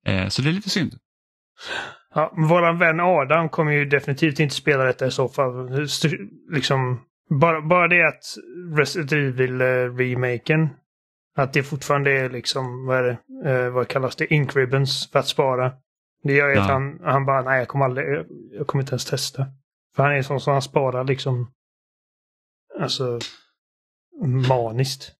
Eh, 0.06 0.28
så 0.28 0.42
det 0.42 0.50
är 0.50 0.54
lite 0.54 0.70
synd. 0.70 1.00
Ja, 2.14 2.34
våran 2.38 2.78
vän 2.80 3.00
Adam 3.00 3.50
kommer 3.50 3.72
ju 3.72 3.86
definitivt 3.86 4.40
inte 4.40 4.56
spela 4.56 4.84
detta 4.84 5.08
i 5.08 5.12
så 5.12 5.30
fall. 5.30 5.70
Liksom, 6.52 7.02
bara, 7.40 7.62
bara 7.62 7.88
det 7.88 8.08
att 8.08 8.24
Resident 8.78 9.12
Evil-remaken, 9.12 10.70
att 11.38 11.54
det 11.54 11.64
fortfarande 11.64 12.12
är 12.12 12.30
liksom, 12.30 12.86
vad, 12.86 12.98
är 12.98 13.04
det, 13.44 13.52
eh, 13.52 13.70
vad 13.70 13.88
kallas 13.88 14.16
det, 14.16 14.34
ink 14.34 14.56
ribbons 14.56 15.12
för 15.12 15.20
att 15.20 15.28
spara. 15.28 15.74
Det 16.24 16.34
gör 16.34 16.50
ju 16.50 16.58
att 16.58 16.68
Ja. 16.68 16.74
han, 16.74 17.00
han 17.04 17.26
bara, 17.26 17.42
nej 17.42 17.60
jag 17.60 17.68
kommer 17.68 17.86
aldrig, 17.86 18.06
jag, 18.52 18.68
kommer 18.68 18.84
inte 18.84 18.92
ens 18.94 19.06
testa. 19.06 19.46
För 19.96 20.04
han 20.04 20.12
är 20.16 20.22
sån 20.22 20.40
som 20.42 20.54
han 20.54 20.62
sparar 20.62 21.04
liksom, 21.04 21.52
alltså, 22.80 23.20
maniskt. 24.50 25.12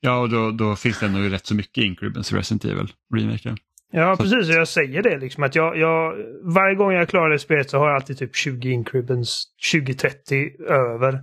Ja, 0.00 0.18
och 0.20 0.28
då, 0.30 0.50
då 0.50 0.76
finns 0.76 1.00
det 1.00 1.08
nog 1.08 1.32
rätt 1.32 1.46
så 1.46 1.54
mycket 1.54 1.84
Ink 1.84 2.02
Ribbons 2.02 2.32
i 2.32 2.36
Resident 2.36 2.64
Evil 2.64 2.92
remaken. 3.14 3.56
Ja, 3.92 4.16
Så- 4.16 4.22
precis. 4.22 4.48
Jag 4.56 4.68
säger 4.68 5.02
det 5.02 5.18
liksom. 5.18 5.42
Att 5.42 5.54
jag, 5.54 5.76
jag, 5.78 6.14
varje 6.54 6.74
gång 6.76 6.92
jag 6.92 7.08
klarar 7.08 7.30
det 7.30 7.38
spelet 7.38 7.70
så 7.70 7.78
har 7.78 7.86
jag 7.86 7.94
alltid 7.96 8.18
typ 8.18 8.36
20 8.36 8.70
ink 8.70 8.94
ribbons, 8.94 9.44
20-30 9.74 10.62
över. 10.68 11.20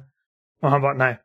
Och 0.62 0.70
han 0.72 0.82
bara, 0.82 0.94
nej. 0.94 1.20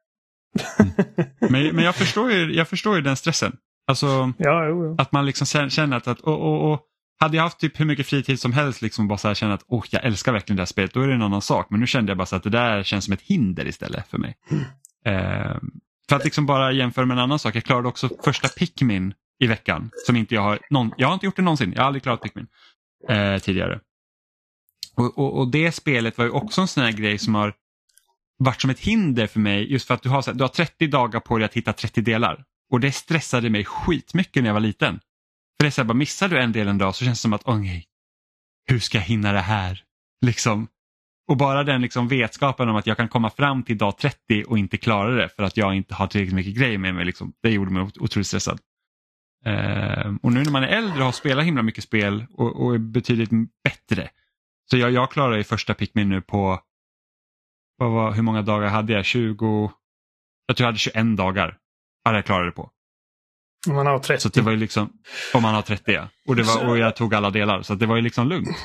Men, 1.51 1.77
men 1.77 1.85
jag, 1.85 1.95
förstår 2.05 2.33
ju, 2.33 2.55
jag 2.55 2.69
förstår 2.69 2.97
ju 2.97 3.03
den 3.03 3.17
stressen. 3.17 3.57
Alltså 3.87 4.07
Ja, 4.39 4.67
jo, 4.69 4.85
jo. 4.85 4.97
att 4.99 5.13
man 5.13 5.27
liksom 5.27 5.45
kän- 5.45 5.69
känner 5.69 5.97
att, 5.97 6.09
att 6.09 6.21
och, 6.21 6.41
och, 6.41 6.73
och, 6.73 6.81
hade 7.21 7.37
jag 7.37 7.45
haft 7.45 7.61
typ 7.61 7.81
hur 7.81 7.85
mycket 7.85 8.07
fritid 8.07 8.41
som 8.41 8.53
helst 8.53 8.83
liksom 8.83 9.09
bara 9.09 9.19
så 9.19 9.29
här 9.29 9.35
känna 9.35 9.55
att 9.55 9.65
oh, 9.69 9.85
jag 9.91 10.05
älskar 10.05 10.33
verkligen 10.33 10.57
det 10.57 10.61
här 10.61 10.67
spelet, 10.67 10.95
då 10.95 11.01
är 11.01 11.09
det 11.09 11.15
en 11.15 11.23
annan 11.23 11.43
sak. 11.43 11.67
Men 11.71 11.81
nu 11.81 11.87
kände 11.87 12.11
jag 12.11 12.17
bara 12.19 12.27
så 12.27 12.37
att 12.37 12.43
det 12.43 12.51
där 12.51 12.83
känns 12.83 13.05
som 13.05 13.15
ett 13.15 13.23
hinder 13.23 13.67
istället 13.67 14.09
för 14.09 14.19
mig. 14.19 14.37
Eh, 15.07 15.57
för 16.09 16.17
att 16.17 16.25
liksom 16.25 16.47
bara 16.47 16.73
jämföra 16.73 17.07
med 17.07 17.15
en 17.15 17.23
annan 17.23 17.39
sak, 17.39 17.57
jag 17.57 17.65
klarade 17.65 17.89
också 17.89 18.09
första 18.25 18.49
Pikmin 18.49 19.15
i 19.39 19.47
veckan. 19.47 19.91
Som 20.07 20.17
inte 20.17 20.35
jag 20.35 20.43
har, 20.43 20.59
någon, 20.71 20.93
jag 20.97 21.09
har 21.09 21.15
inte 21.15 21.27
gjort 21.27 21.37
det 21.37 21.43
någonsin, 21.43 21.73
jag 21.73 21.83
har 21.83 21.87
aldrig 21.87 22.03
klarat 22.03 22.23
Pikmin 22.23 22.47
eh, 23.09 23.39
tidigare. 23.39 23.81
Och, 24.97 25.19
och, 25.19 25.39
och 25.39 25.51
det 25.51 25.73
spelet 25.73 26.19
var 26.19 26.25
ju 26.25 26.31
också 26.31 26.61
en 26.61 26.69
sån 26.69 26.85
här 26.85 26.93
grej 26.93 27.19
som 27.19 27.35
har 27.35 27.55
varit 28.39 28.61
som 28.61 28.71
ett 28.71 28.81
hinder 28.81 29.27
för 29.27 29.41
mig 29.41 29.73
just 29.73 29.87
för 29.87 29.95
att 29.95 30.03
du 30.03 30.09
har, 30.09 30.23
så 30.23 30.31
här, 30.31 30.39
du 30.39 30.45
har 30.45 30.49
30 30.49 30.87
dagar 30.87 31.21
på 31.21 31.39
dig 31.39 31.45
att 31.45 31.55
hitta 31.55 31.73
30 31.73 32.01
delar. 32.01 32.45
Och 32.71 32.81
det 32.81 32.93
stressade 32.93 33.51
mig 33.51 33.65
skitmycket 33.65 34.43
när 34.43 34.49
jag 34.51 34.55
var 34.55 34.61
liten. 34.61 35.01
För 35.59 35.65
det 35.65 35.67
är 35.67 35.71
så 35.71 35.81
här, 35.81 35.87
bara 35.87 35.95
missar 35.95 36.29
du 36.29 36.39
en 36.39 36.53
del 36.53 36.69
en 36.69 36.79
dag 36.79 36.95
så 36.95 37.05
känns 37.05 37.19
det 37.19 37.23
som 37.23 37.33
att, 37.33 37.43
åh 37.45 37.59
nej, 37.59 37.87
hur 38.67 38.79
ska 38.79 38.99
jag 38.99 39.05
hinna 39.05 39.33
det 39.33 39.41
här? 39.41 39.83
Liksom. 40.27 40.69
Och 41.29 41.37
bara 41.37 41.65
den 41.65 41.83
liksom 41.83 42.09
vetskapen 42.09 42.69
om 42.69 42.77
att 42.77 42.87
jag 42.87 42.97
kan 42.97 43.09
komma 43.09 43.31
fram 43.31 43.63
till 43.63 43.79
dag 43.79 43.99
30 43.99 44.45
och 44.45 44.59
inte 44.59 44.77
klara 44.77 45.11
det 45.11 45.29
för 45.29 45.43
att 45.43 45.57
jag 45.57 45.75
inte 45.75 45.95
har 45.95 46.07
tillräckligt 46.07 46.35
mycket 46.35 46.55
grejer 46.55 46.79
med 46.79 46.95
mig. 46.95 47.05
Liksom. 47.05 47.33
Det 47.43 47.51
gjorde 47.51 47.71
mig 47.71 47.83
otroligt 47.83 48.27
stressad. 48.27 48.61
Ehm, 49.45 50.17
och 50.17 50.33
nu 50.33 50.43
när 50.43 50.51
man 50.51 50.63
är 50.63 50.69
äldre 50.69 50.99
och 50.99 51.05
har 51.05 51.13
spelat 51.13 51.45
himla 51.45 51.63
mycket 51.63 51.85
spel 51.85 52.27
och, 52.31 52.63
och 52.63 52.75
är 52.75 52.79
betydligt 52.79 53.31
bättre. 53.65 54.11
Så 54.71 54.77
jag, 54.77 54.91
jag 54.91 55.11
klarar 55.11 55.37
ju 55.37 55.45
första 55.45 55.75
Pikmin 55.75 56.09
nu 56.09 56.21
på, 56.21 56.61
vad 57.79 57.91
var, 57.91 58.13
hur 58.13 58.23
många 58.23 58.43
dagar 58.43 58.69
hade 58.69 58.93
jag? 58.93 59.05
20, 59.05 59.71
jag 60.47 60.57
tror 60.57 60.65
jag 60.65 60.69
hade 60.69 60.79
21 60.79 61.17
dagar. 61.17 61.59
Hade 62.05 62.19
jag 62.19 62.25
klarat 62.25 62.47
det 62.47 62.57
på. 62.57 62.71
Om 63.69 63.75
man 63.75 63.87
har 63.87 63.99
30. 63.99 64.23
Så 64.23 64.29
det 64.29 64.41
var 64.41 64.53
ju 64.53 64.59
liksom, 64.59 64.93
om 65.35 65.43
man 65.43 65.55
har 65.55 65.63
30 65.63 65.93
ja. 65.93 66.09
Och, 66.29 66.37
det 66.37 66.43
var, 66.43 66.69
och 66.69 66.79
jag 66.79 66.97
tog 66.97 67.15
alla 67.15 67.31
delar 67.31 67.63
så 67.63 67.75
det 67.75 67.87
var 67.87 67.97
ju 67.97 68.03
liksom 68.03 68.29
lugnt. 68.29 68.57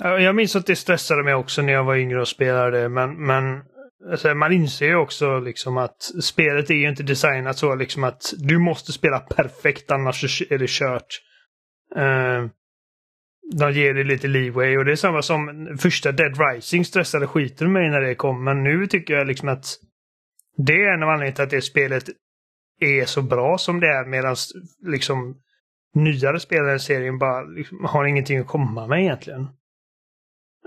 Ja, 0.00 0.18
Jag 0.18 0.34
minns 0.34 0.56
att 0.56 0.66
det 0.66 0.76
stressade 0.76 1.22
mig 1.22 1.34
också 1.34 1.62
när 1.62 1.72
jag 1.72 1.84
var 1.84 1.96
yngre 1.96 2.20
och 2.20 2.28
spelade. 2.28 2.88
Men, 2.88 3.26
men 3.26 3.62
alltså, 4.10 4.34
man 4.34 4.52
inser 4.52 4.86
ju 4.86 4.96
också 4.96 5.40
liksom 5.40 5.76
att 5.76 6.02
spelet 6.22 6.70
är 6.70 6.74
ju 6.74 6.88
inte 6.88 7.02
designat 7.02 7.58
så 7.58 7.74
liksom 7.74 8.04
att 8.04 8.34
du 8.38 8.58
måste 8.58 8.92
spela 8.92 9.20
perfekt 9.20 9.90
annars 9.90 10.42
är 10.50 10.58
det 10.58 10.70
kört. 10.70 11.20
Uh, 11.96 12.48
de 13.52 13.72
ger 13.72 13.94
dig 13.94 14.04
lite 14.04 14.28
leeway 14.28 14.78
och 14.78 14.84
det 14.84 14.92
är 14.92 14.96
samma 14.96 15.22
som 15.22 15.68
första 15.80 16.12
Dead 16.12 16.38
Rising 16.38 16.84
stressade 16.84 17.26
skiten 17.26 17.72
mig 17.72 17.90
när 17.90 18.00
det 18.00 18.14
kom. 18.14 18.44
Men 18.44 18.62
nu 18.62 18.86
tycker 18.86 19.14
jag 19.14 19.26
liksom 19.26 19.48
att 19.48 19.66
det 20.56 20.72
är 20.72 20.94
en 20.94 21.02
av 21.02 21.08
anledningarna 21.08 21.34
till 21.34 21.44
att 21.44 21.50
det 21.50 21.62
spelet 21.62 22.04
är 22.80 23.04
så 23.04 23.22
bra 23.22 23.58
som 23.58 23.80
det 23.80 23.86
är 23.86 24.04
medan 24.04 24.36
liksom 24.86 25.36
nyare 25.94 26.40
spelare 26.40 26.74
i 26.74 26.78
serien 26.78 27.18
bara 27.18 27.42
liksom, 27.42 27.84
har 27.84 28.04
ingenting 28.04 28.38
att 28.38 28.46
komma 28.46 28.86
med 28.86 29.00
egentligen. 29.00 29.48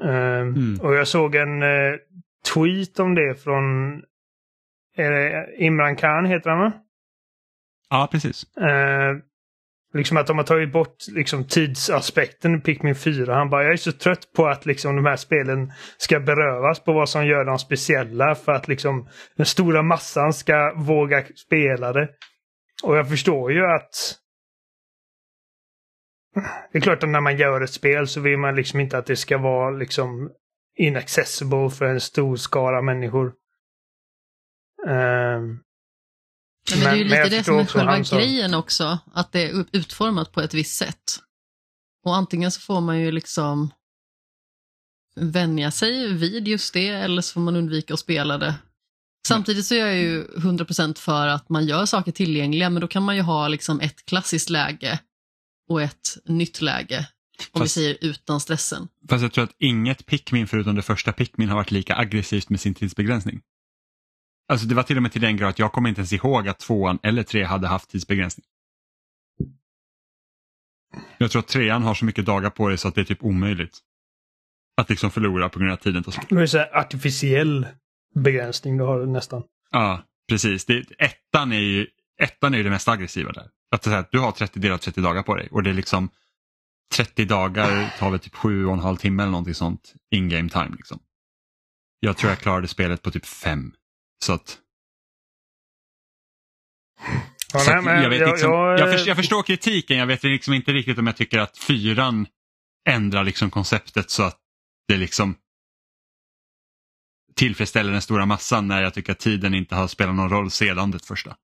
Ehm, 0.04 0.56
Mm. 0.56 0.80
Och 0.82 0.96
jag 0.96 1.08
såg 1.08 1.36
en 1.36 1.64
eh, 1.64 1.96
tweet 2.54 3.00
om 3.00 3.16
det 3.16 3.36
från 3.43 3.64
är 4.98 5.12
det 5.12 5.56
Imran 5.58 5.95
Khan 5.95 6.26
heter 6.26 6.50
han 6.50 6.60
va? 6.60 6.72
Ja, 7.89 8.08
precis. 8.12 8.58
Eh, 8.58 9.18
liksom 9.93 10.18
att 10.18 10.28
de 10.28 10.38
har 10.38 10.45
tagit 10.45 10.72
bort 10.72 10.95
liksom, 11.08 11.43
tidsaspekten 11.43 12.56
i 12.56 12.60
Pikmin 12.60 12.95
4. 12.95 13.36
Han 13.36 13.50
bara, 13.50 13.64
jag 13.64 13.74
är 13.74 13.78
så 13.78 13.91
trött 13.91 14.34
på 14.36 14.48
att 14.48 14.66
liksom, 14.66 14.95
de 14.95 15.06
här 15.06 15.16
spelen 15.16 15.72
ska 15.98 16.20
berövas 16.20 16.84
på 16.84 16.93
vad 16.93 17.10
som 17.10 17.26
gör 17.26 17.45
dem 17.45 17.60
speciella 17.60 18.36
för 18.36 18.52
att 18.52 18.68
liksom, 18.68 19.08
den 19.36 19.45
stora 19.45 19.82
massan 19.82 20.34
ska 20.34 20.74
våga 20.76 21.24
spela 21.36 21.93
det. 21.93 22.10
Och 22.84 22.98
jag 22.98 23.10
förstår 23.10 23.52
ju 23.52 23.66
att 23.66 23.91
det 26.72 26.78
är 26.78 26.82
klart 26.82 27.04
att 27.04 27.10
när 27.10 27.22
man 27.22 27.38
gör 27.38 27.62
ett 27.62 27.74
spel 27.74 28.08
så 28.08 28.22
vill 28.22 28.38
man 28.38 28.56
liksom 28.56 28.80
inte 28.80 28.98
att 28.98 29.06
det 29.06 29.16
ska 29.16 29.38
vara 29.38 29.70
liksom 29.70 30.32
inaccessible 30.78 31.70
för 31.70 31.86
en 31.86 32.02
stor 32.02 32.36
skara 32.38 32.82
människor. 32.82 33.34
Ehm, 34.88 35.60
Nej, 36.72 36.80
men 36.80 36.80
det 36.80 36.90
är 36.90 36.96
ju 36.96 37.04
Men- 37.04 37.10
men 37.10 37.24
lite 37.24 37.38
det 37.38 37.44
som 37.44 37.60
är 37.60 37.66
själva 37.66 38.04
som- 38.04 38.18
grejen 38.18 38.54
också, 38.54 39.00
att 39.14 39.32
det 39.32 39.44
är 39.44 39.66
utformat 39.72 40.32
på 40.32 40.42
ett 40.42 40.54
visst 40.54 40.76
sätt. 40.78 41.20
Och 42.06 42.16
antingen 42.16 42.52
så 42.52 42.62
får 42.62 42.82
man 42.82 43.00
ju 43.00 43.12
liksom 43.12 43.74
vänja 45.16 45.72
sig 45.72 46.14
vid 46.14 46.48
just 46.48 46.74
det, 46.74 46.88
eller 46.88 47.22
så 47.22 47.34
får 47.34 47.42
man 47.42 47.56
undvika 47.56 47.94
att 47.94 48.00
spela 48.00 48.38
det. 48.38 48.56
Samtidigt 49.28 49.66
så 49.66 49.76
är 49.76 49.80
jag 49.80 49.96
ju 49.98 50.28
100% 50.38 51.00
för 51.00 51.28
att 51.28 51.50
man 51.50 51.66
gör 51.66 51.86
saker 51.86 52.12
tillgängliga, 52.12 52.70
men 52.70 52.82
då 52.82 52.88
kan 52.88 53.04
man 53.04 53.16
ju 53.16 53.22
ha 53.22 53.48
liksom 53.48 53.80
ett 53.80 54.06
klassiskt 54.06 54.50
läge 54.50 55.00
och 55.70 55.82
ett 55.82 56.18
nytt 56.26 56.62
läge. 56.62 57.08
Om 57.52 57.62
vi 57.62 57.66
Fast- 57.66 57.74
säger 57.76 57.98
utan 58.02 58.40
stressen. 58.40 58.88
Fast 59.10 59.22
jag 59.22 59.34
tror 59.34 59.44
att 59.44 59.56
inget 59.60 60.06
Pikmin 60.06 60.48
förutom 60.48 60.76
det 60.76 60.82
första 60.82 61.14
Pikmin 61.14 61.50
har 61.50 61.56
varit 61.56 61.72
lika 61.72 61.96
aggressivt 61.96 62.50
med 62.50 62.60
sin 62.60 62.74
tidsbegränsning. 62.74 63.42
Alltså 64.50 64.68
det 64.68 64.76
var 64.76 64.84
till 64.84 64.98
och 64.98 65.04
med 65.04 65.12
till 65.12 65.22
den 65.22 65.38
grad 65.38 65.50
att 65.50 65.60
jag 65.60 65.72
kommer 65.72 65.90
inte 65.90 66.00
ens 66.02 66.14
ihåg 66.14 66.48
att 66.48 66.60
tvåan 66.60 67.00
eller 67.04 67.24
tre 67.24 67.44
hade 67.44 67.68
haft 67.68 67.90
tidsbegränsning. 67.90 68.46
Jag 71.18 71.32
tror 71.32 71.40
att 71.40 71.48
trean 71.48 71.84
har 71.84 71.94
så 71.94 72.06
mycket 72.06 72.26
dagar 72.26 72.50
på 72.50 72.70
det 72.70 72.78
så 72.78 72.88
att 72.88 72.96
det 72.96 73.02
är 73.02 73.06
typ 73.06 73.24
omöjligt. 73.24 73.78
Att 74.78 74.90
liksom 74.90 75.12
förlora 75.12 75.50
på 75.50 75.60
grund 75.60 75.72
av 75.72 75.76
tiden 75.78 76.04
tar 76.04 76.12
slut. 76.12 76.26
Det 76.30 76.42
är 76.42 76.46
så 76.46 76.58
här 76.58 76.78
artificiell 76.78 77.68
begränsning 78.16 78.78
du 78.78 78.84
har 78.84 79.06
nästan. 79.06 79.44
Ja, 79.72 80.04
precis. 80.30 80.66
Det, 80.66 80.86
ettan, 81.00 81.52
är 81.52 81.60
ju, 81.60 81.88
ettan 82.22 82.54
är 82.54 82.58
ju 82.58 82.64
det 82.64 82.70
mest 82.70 82.88
aggressiva 82.88 83.32
där. 83.32 83.48
Att, 83.72 83.84
så 83.84 83.90
här, 83.90 84.06
du 84.12 84.20
har 84.20 84.32
30 84.32 84.60
delar 84.60 84.78
30 84.78 85.02
dagar 85.02 85.24
på 85.24 85.36
dig 85.36 85.48
och 85.52 85.64
det 85.64 85.70
är 85.70 85.74
liksom 85.74 86.10
30 86.96 87.26
dagar 87.26 87.96
tar 88.00 88.12
väl 88.12 88.20
typ 88.20 88.36
sju 88.36 88.66
och 88.66 88.74
en 88.74 88.80
halv 88.80 88.98
timme 88.98 89.24
eller 89.24 89.32
någonting 89.32 89.54
sånt 89.54 89.94
in 90.12 90.30
game 90.30 90.50
time. 90.50 90.76
Liksom. 90.78 91.00
Jag 92.00 92.18
tror 92.18 92.30
jag 92.32 92.40
klarade 92.40 92.68
spelet 92.68 93.02
på 93.02 93.12
typ 93.12 93.26
fem. 93.26 93.74
Så 94.26 94.34
att 94.34 94.60
Ja, 97.54 97.60
Så 97.60 97.72
nej, 97.74 97.82
men 97.84 98.04
jag, 98.04 98.10
vet 98.10 98.20
jag- 98.20 98.30
liksom, 98.30 98.52
jag- 98.52 98.80
jag, 98.80 98.92
förstår, 98.92 99.08
jag 99.08 99.18
förstår 99.18 99.44
kritiken, 99.44 99.98
jag 99.98 100.06
vet 100.08 100.24
liksom 100.24 100.54
inte 100.54 100.72
riktigt 100.74 100.98
om 100.98 101.08
jag 101.08 101.18
tycker 101.18 101.40
att 101.40 101.58
fyran 101.58 102.28
ändrar 102.90 103.24
liksom 103.24 103.50
konceptet 103.50 104.10
så 104.10 104.24
att 104.24 104.40
det 104.88 104.98
liksom 104.98 105.36
tillfredsställer 107.36 107.92
den 107.92 108.02
stora 108.02 108.26
massan 108.26 108.68
när 108.68 108.82
jag 108.84 108.94
tycker 108.94 109.12
att 109.12 109.20
tiden 109.20 109.54
inte 109.54 109.76
har 109.76 109.88
spelat 109.88 110.16
någon 110.16 110.30
roll 110.30 110.52
sedan 110.52 110.92
det 110.92 111.06
första. 111.06 111.38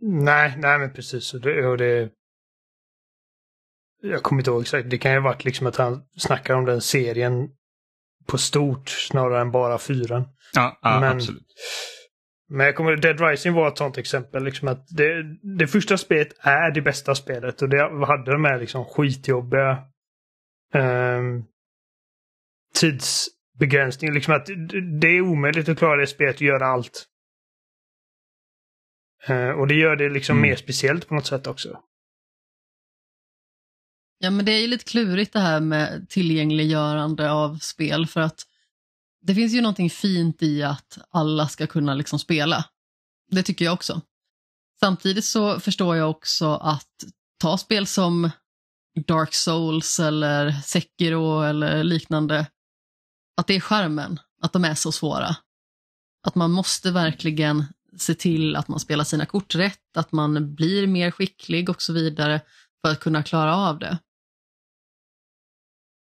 Nej, 0.00 0.54
nej 0.58 0.78
men 0.78 0.92
precis. 0.92 1.34
Och 1.34 1.40
det, 1.40 1.66
och 1.66 1.78
det, 1.78 2.10
jag 4.02 4.22
kommer 4.22 4.40
inte 4.40 4.50
ihåg 4.50 4.62
exakt. 4.62 4.90
Det 4.90 4.98
kan 4.98 5.12
ju 5.12 5.18
ha 5.18 5.24
varit 5.24 5.44
liksom 5.44 5.66
att 5.66 5.76
han 5.76 6.02
snackar 6.16 6.54
om 6.54 6.64
den 6.64 6.80
serien 6.80 7.48
på 8.26 8.38
stort 8.38 8.88
snarare 8.88 9.40
än 9.40 9.50
bara 9.50 9.78
fyran. 9.78 10.28
Ja, 10.54 10.78
ja 10.82 11.00
Men- 11.00 11.16
absolut. 11.16 11.46
Men 12.52 12.66
jag 12.66 12.76
kommer, 12.76 12.96
Dead 12.96 13.20
Rising 13.20 13.52
var 13.52 13.68
ett 13.68 13.78
sånt 13.78 13.98
exempel. 13.98 14.44
Liksom 14.44 14.68
att 14.68 14.86
det, 14.88 15.22
det 15.58 15.66
första 15.66 15.98
spelet 15.98 16.28
är 16.40 16.70
det 16.70 16.80
bästa 16.82 17.14
spelet 17.14 17.62
och 17.62 17.68
det 17.68 18.06
hade 18.06 18.32
de 18.32 18.44
här 18.44 18.58
liksom 18.60 18.84
skitjobbiga 18.84 19.78
um, 20.74 21.44
tidsbegränsningar. 22.74 24.14
Liksom 24.14 24.34
att 24.34 24.46
det- 24.46 24.98
det 25.00 25.08
är 25.08 25.20
omöjligt 25.20 25.68
att 25.68 25.78
klara 25.78 26.00
det 26.00 26.06
spelet 26.06 26.36
och 26.36 26.42
göra 26.42 26.66
allt. 26.66 27.06
Eh, 29.28 29.48
och 29.50 29.66
det 29.66 29.74
gör 29.74 29.96
det 29.96 30.08
liksom 30.08 30.36
Mm. 30.38 30.48
mer 30.50 30.56
speciellt 30.56 31.08
på 31.08 31.14
något 31.14 31.26
sätt 31.26 31.46
också. 31.46 31.78
Ja, 34.22 34.30
men 34.30 34.44
det 34.44 34.52
är 34.52 34.60
ju 34.60 34.66
lite 34.66 34.84
klurigt 34.84 35.32
det 35.32 35.40
här 35.40 35.60
med 35.60 36.08
tillgängliggörande 36.08 37.30
av 37.30 37.58
spel 37.58 38.06
för 38.06 38.20
att 38.20 38.46
det 39.22 39.34
finns 39.34 39.52
ju 39.52 39.60
någonting 39.60 39.90
fint 39.90 40.42
i 40.42 40.62
att 40.62 40.98
alla 41.10 41.48
ska 41.48 41.66
kunna 41.66 41.94
liksom 41.94 42.18
spela. 42.18 42.64
Det 43.30 43.42
tycker 43.42 43.64
jag 43.64 43.74
också. 43.74 44.00
Samtidigt 44.80 45.24
så 45.24 45.60
förstår 45.60 45.96
jag 45.96 46.10
också 46.10 46.54
att 46.54 47.04
ta 47.38 47.58
spel 47.58 47.86
som 47.86 48.30
Dark 49.06 49.34
Souls 49.34 50.00
eller 50.00 50.52
Sekiro 50.52 51.42
eller 51.42 51.84
liknande, 51.84 52.46
att 53.36 53.46
det 53.46 53.54
är 53.54 53.60
skärmen, 53.60 54.20
att 54.42 54.52
de 54.52 54.64
är 54.64 54.74
så 54.74 54.92
svåra. 54.92 55.36
Att 56.26 56.34
man 56.34 56.50
måste 56.50 56.90
verkligen 56.90 57.64
se 57.96 58.14
till 58.14 58.56
att 58.56 58.68
man 58.68 58.80
spelar 58.80 59.04
sina 59.04 59.26
kort 59.26 59.54
rätt, 59.54 59.96
att 59.96 60.12
man 60.12 60.54
blir 60.54 60.86
mer 60.86 61.10
skicklig 61.10 61.68
och 61.68 61.82
så 61.82 61.92
vidare 61.92 62.40
för 62.82 62.92
att 62.92 63.00
kunna 63.00 63.22
klara 63.22 63.56
av 63.56 63.78
det. 63.78 63.98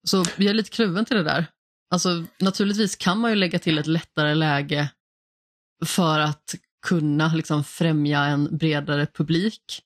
Så 0.04 0.24
jag 0.36 0.46
är 0.46 0.54
lite 0.54 0.70
kluven 0.70 1.04
till 1.04 1.16
det 1.16 1.22
där. 1.22 1.46
Alltså, 1.90 2.24
naturligtvis 2.40 2.96
kan 2.96 3.18
man 3.18 3.30
ju 3.30 3.36
lägga 3.36 3.58
till 3.58 3.78
ett 3.78 3.86
lättare 3.86 4.34
läge 4.34 4.90
för 5.84 6.20
att 6.20 6.54
kunna 6.86 7.34
liksom 7.34 7.64
främja 7.64 8.24
en 8.24 8.56
bredare 8.56 9.06
publik. 9.06 9.82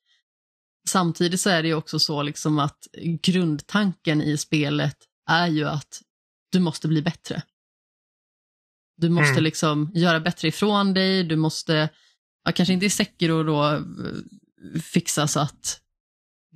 Samtidigt 0.88 1.40
så 1.40 1.50
är 1.50 1.62
det 1.62 1.68
ju 1.68 1.74
också 1.74 1.98
så 1.98 2.22
liksom 2.22 2.58
att 2.58 2.78
grundtanken 3.22 4.22
i 4.22 4.36
spelet 4.36 4.96
är 5.30 5.46
ju 5.46 5.64
att 5.68 6.02
du 6.52 6.60
måste 6.60 6.88
bli 6.88 7.02
bättre. 7.02 7.42
Du 8.96 9.08
måste 9.08 9.30
Mm. 9.30 9.44
liksom 9.44 9.90
göra 9.94 10.20
bättre 10.20 10.48
ifrån 10.48 10.94
dig, 10.94 11.24
du 11.24 11.36
måste, 11.36 11.88
ja, 12.44 12.52
kanske 12.52 12.72
inte 12.74 12.86
i 12.86 12.90
Sekiro 12.90 13.42
då, 13.42 13.64
eh, 13.66 13.80
fixa 14.82 15.28
så 15.28 15.40
att 15.40 15.80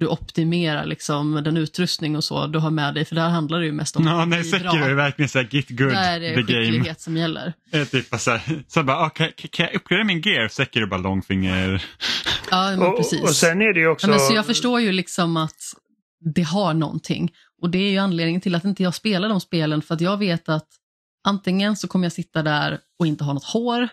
du 0.03 0.09
optimerar 0.09 0.87
liksom 0.87 1.35
den 1.45 1.57
utrustning 1.57 2.17
och 2.17 2.25
så 2.25 2.47
du 2.47 2.59
har 2.59 2.71
med 2.71 2.95
dig, 2.95 3.05
för 3.05 3.15
där 3.15 3.29
handlar 3.29 3.61
det 3.61 3.67
ju 3.67 3.73
mest 3.73 3.97
om 3.97 4.07
Ja, 4.07 4.23
att 4.23 4.29
nej, 4.29 4.41
bli 4.41 4.51
Sekiro 4.51 4.85
är 4.85 4.95
verkligen 4.95 5.29
så 5.29 5.39
här 5.39 5.49
get 5.51 5.69
good 5.69 5.89
Där 5.89 6.21
är 6.21 6.37
det 6.37 6.47
the 6.47 6.53
game. 6.53 6.65
skicklighet 6.65 7.01
som 7.01 7.17
gäller. 7.17 7.53
Är 7.73 7.85
typ 7.85 8.21
så 8.21 8.31
här, 8.31 8.65
så 8.69 8.83
bara, 8.83 8.97
ah, 8.97 9.11
kan, 9.11 9.29
kan 9.51 9.67
jag 9.67 9.75
uppgradera 9.75 10.05
min 10.05 10.21
gear? 10.21 10.49
Sekiro 10.49 10.87
bara 10.87 11.01
långfinger. 11.01 11.85
Ja, 12.51 12.71
men 12.71 12.83
Och, 12.83 12.97
precis. 12.97 13.23
och 13.23 13.31
sen 13.31 13.63
är 13.63 13.75
det 13.75 13.81
ju 13.81 13.89
också... 13.89 14.07
Ja, 14.07 14.11
men 14.11 14.21
så 14.21 14.35
jag 14.35 14.47
förstår 14.47 14.81
ju 14.81 14.93
liksom 14.93 15.37
att 15.37 15.75
det 16.35 16.43
har 16.43 16.75
någonting. 16.75 17.33
Och 17.63 17.71
det 17.71 17.79
är 17.79 17.91
ju 17.91 17.99
anledningen 17.99 18.41
till 18.41 18.55
att 18.55 18.65
inte 18.65 18.83
jag 18.83 18.95
spelar 18.95 19.29
de 19.29 19.41
spelen, 19.41 19.83
för 19.83 19.95
att 19.95 20.01
jag 20.01 20.17
vet 20.17 20.49
att 20.49 20.69
antingen 21.29 21.77
så 21.77 21.89
kommer 21.89 22.05
jag 22.05 22.13
sitta 22.13 22.43
där 22.43 22.79
och 22.99 23.07
inte 23.07 23.25
ha 23.25 23.33
något 23.33 23.45
hår, 23.45 23.89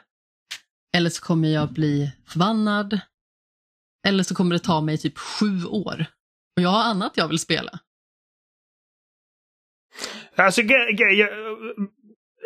eller 0.98 1.10
så 1.10 1.22
kommer 1.22 1.48
jag 1.50 1.74
bli 1.74 2.12
förbannad, 2.28 3.00
eller 4.08 4.24
så 4.24 4.36
kommer 4.36 4.56
det 4.56 4.60
ta 4.60 4.82
mig 4.82 4.98
typ 4.98 5.18
sju 5.18 5.66
år. 5.66 6.06
Och 6.58 6.64
jag 6.64 6.70
har 6.70 6.84
annat 6.84 7.14
jag 7.16 7.28
vill 7.28 7.40
spela. 7.40 7.80
Alltså, 10.36 10.62
jag, 10.62 11.30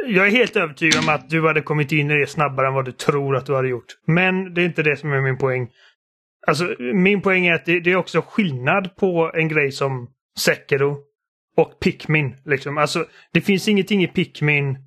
jag 0.08 0.28
är 0.28 0.32
helt 0.32 0.56
övertygad 0.56 1.04
om 1.04 1.10
att 1.10 1.30
du 1.30 1.48
hade 1.48 1.62
kommit 1.62 1.92
in 1.92 2.12
i 2.12 2.20
det 2.20 2.28
snabbare 2.28 2.68
än 2.68 2.74
vad 2.74 2.86
du 2.86 2.92
tror 2.92 3.36
att 3.36 3.46
du 3.46 3.56
hade 3.56 3.68
gjort. 3.68 3.98
Men 4.08 4.54
det 4.54 4.62
är 4.62 4.66
inte 4.66 4.84
det 4.84 4.98
som 4.98 5.12
är 5.12 5.22
min 5.22 5.38
poäng. 5.38 5.70
Alltså, 6.48 6.76
min 6.80 7.22
poäng 7.22 7.46
är 7.46 7.54
att 7.54 7.66
det, 7.66 7.80
det 7.80 7.92
är 7.92 7.96
också 7.96 8.22
skillnad 8.22 8.96
på 8.96 9.32
en 9.34 9.48
grej 9.48 9.72
som 9.72 10.10
Sekiro 10.40 10.98
och 11.58 11.80
Pikmin. 11.80 12.36
Liksom. 12.46 12.78
Alltså, 12.78 13.06
det 13.34 13.42
finns 13.42 13.68
ingenting 13.68 14.04
i 14.04 14.08
Pikmin 14.08 14.78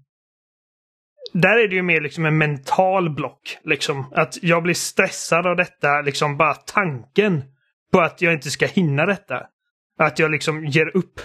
där 1.42 1.58
är 1.58 1.68
det 1.68 1.74
ju 1.74 1.82
mer 1.82 2.00
liksom 2.00 2.24
en 2.24 2.38
mental 2.38 3.10
block. 3.10 3.58
Liksom. 3.64 4.12
Att 4.14 4.42
jag 4.42 4.62
blir 4.62 4.74
stressad 4.74 5.46
av 5.46 5.56
detta, 5.56 6.00
liksom 6.00 6.36
bara 6.36 6.54
tanken 6.54 7.44
på 7.92 8.00
att 8.00 8.22
jag 8.22 8.32
inte 8.32 8.50
ska 8.50 8.66
hinna 8.66 9.06
detta. 9.06 9.46
Att 9.98 10.18
jag 10.18 10.30
liksom 10.30 10.66
ger 10.66 10.96
upp. 10.96 11.20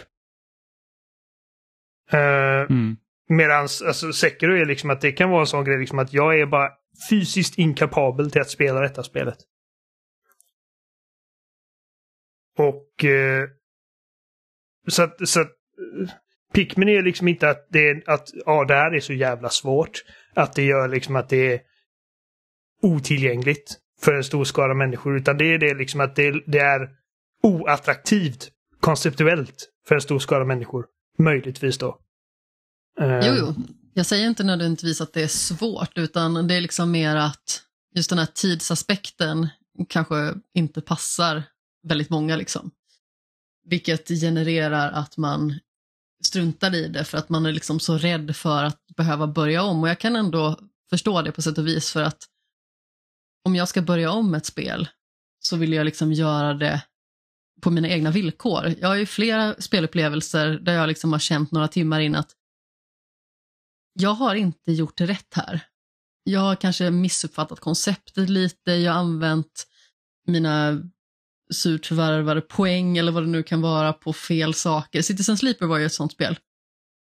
Uh, 2.13 2.51
Mm. 2.69 2.97
Medans 3.29 3.81
alltså, 3.81 4.13
Sekiro 4.13 4.55
är 4.55 4.65
liksom 4.65 4.89
att 4.89 5.01
det 5.01 5.11
kan 5.11 5.29
vara 5.29 5.41
en 5.41 5.47
sån 5.47 5.65
grej 5.65 5.79
liksom 5.79 5.99
att 5.99 6.13
jag 6.13 6.39
är 6.39 6.45
bara 6.45 6.69
fysiskt 7.09 7.57
inkapabel 7.57 8.31
till 8.31 8.41
att 8.41 8.49
spela 8.49 8.79
detta 8.79 9.03
spelet. 9.03 9.37
Och 12.57 13.05
eh, 13.05 13.47
så 14.87 15.03
att, 15.03 15.29
så 15.29 15.41
att 15.41 15.47
eh, 15.47 16.09
Pikmin 16.53 16.89
är 16.89 17.03
liksom 17.03 17.27
inte 17.27 17.49
att 17.49 17.67
det 17.69 17.89
är 17.89 18.03
att 18.09 18.29
ja, 18.45 18.65
det 18.65 18.73
här 18.73 18.95
är 18.95 18.99
så 18.99 19.13
jävla 19.13 19.49
svårt. 19.49 20.03
Att 20.35 20.53
det 20.53 20.63
gör 20.63 20.87
liksom 20.87 21.15
att 21.15 21.29
det 21.29 21.53
är 21.53 21.61
otillgängligt 22.81 23.77
för 24.01 24.13
en 24.13 24.23
stor 24.23 24.43
skara 24.43 24.73
människor. 24.73 25.17
Utan 25.17 25.37
det 25.37 25.53
är 25.53 25.57
det 25.57 25.73
liksom 25.73 26.01
att 26.01 26.15
det, 26.15 26.43
det 26.47 26.59
är 26.59 26.89
oattraktivt 27.43 28.49
konceptuellt 28.79 29.69
för 29.87 29.95
en 29.95 30.01
stor 30.01 30.19
skara 30.19 30.45
människor. 30.45 30.85
Möjligtvis 31.17 31.77
då. 31.77 31.97
Eh, 32.99 33.27
jo, 33.27 33.33
jo. 33.39 33.53
Jag 33.93 34.05
säger 34.05 34.27
inte 34.27 34.43
nödvändigtvis 34.43 35.01
att 35.01 35.13
det 35.13 35.23
är 35.23 35.27
svårt, 35.27 35.97
utan 35.97 36.47
det 36.47 36.55
är 36.55 36.61
liksom 36.61 36.91
mer 36.91 37.15
att 37.15 37.61
just 37.95 38.09
den 38.09 38.19
här 38.19 38.25
tidsaspekten 38.25 39.47
kanske 39.89 40.33
inte 40.53 40.81
passar 40.81 41.43
väldigt 41.83 42.09
många. 42.09 42.35
Liksom. 42.35 42.71
Vilket 43.65 44.07
genererar 44.07 44.91
att 44.91 45.17
man 45.17 45.59
struntar 46.21 46.75
i 46.75 46.87
det 46.87 47.03
för 47.03 47.17
att 47.17 47.29
man 47.29 47.45
är 47.45 47.51
liksom 47.51 47.79
så 47.79 47.97
rädd 47.97 48.35
för 48.35 48.63
att 48.63 48.87
behöva 48.97 49.27
börja 49.27 49.63
om. 49.63 49.81
Och 49.81 49.89
jag 49.89 49.99
kan 49.99 50.15
ändå 50.15 50.59
förstå 50.89 51.21
det 51.21 51.31
på 51.31 51.41
sätt 51.41 51.57
och 51.57 51.67
vis 51.67 51.91
för 51.91 52.03
att 52.03 52.23
om 53.45 53.55
jag 53.55 53.67
ska 53.67 53.81
börja 53.81 54.11
om 54.11 54.35
ett 54.35 54.45
spel 54.45 54.89
så 55.39 55.57
vill 55.57 55.73
jag 55.73 55.85
liksom 55.85 56.13
göra 56.13 56.53
det 56.53 56.81
på 57.61 57.69
mina 57.69 57.89
egna 57.89 58.11
villkor. 58.11 58.75
Jag 58.79 58.87
har 58.87 58.95
ju 58.95 59.05
flera 59.05 59.55
spelupplevelser 59.61 60.49
där 60.49 60.73
jag 60.73 60.87
liksom 60.87 61.11
har 61.11 61.19
känt 61.19 61.51
några 61.51 61.67
timmar 61.67 61.99
in 61.99 62.15
att 62.15 62.31
jag 63.93 64.13
har 64.13 64.35
inte 64.35 64.71
gjort 64.71 65.01
rätt 65.01 65.33
här. 65.33 65.61
Jag 66.23 66.39
har 66.39 66.55
kanske 66.55 66.91
missuppfattat 66.91 67.59
konceptet 67.59 68.29
lite, 68.29 68.71
jag 68.71 68.93
har 68.93 68.99
använt 68.99 69.67
mina 70.27 70.81
surt 71.51 71.85
förvärvade 71.85 72.41
poäng 72.41 72.97
eller 72.97 73.11
vad 73.11 73.23
det 73.23 73.27
nu 73.29 73.43
kan 73.43 73.61
vara 73.61 73.93
på 73.93 74.13
fel 74.13 74.53
saker. 74.53 75.01
Citizen 75.01 75.37
Sleeper 75.37 75.65
var 75.65 75.77
ju 75.77 75.85
ett 75.85 75.93
sånt 75.93 76.11
spel. 76.11 76.39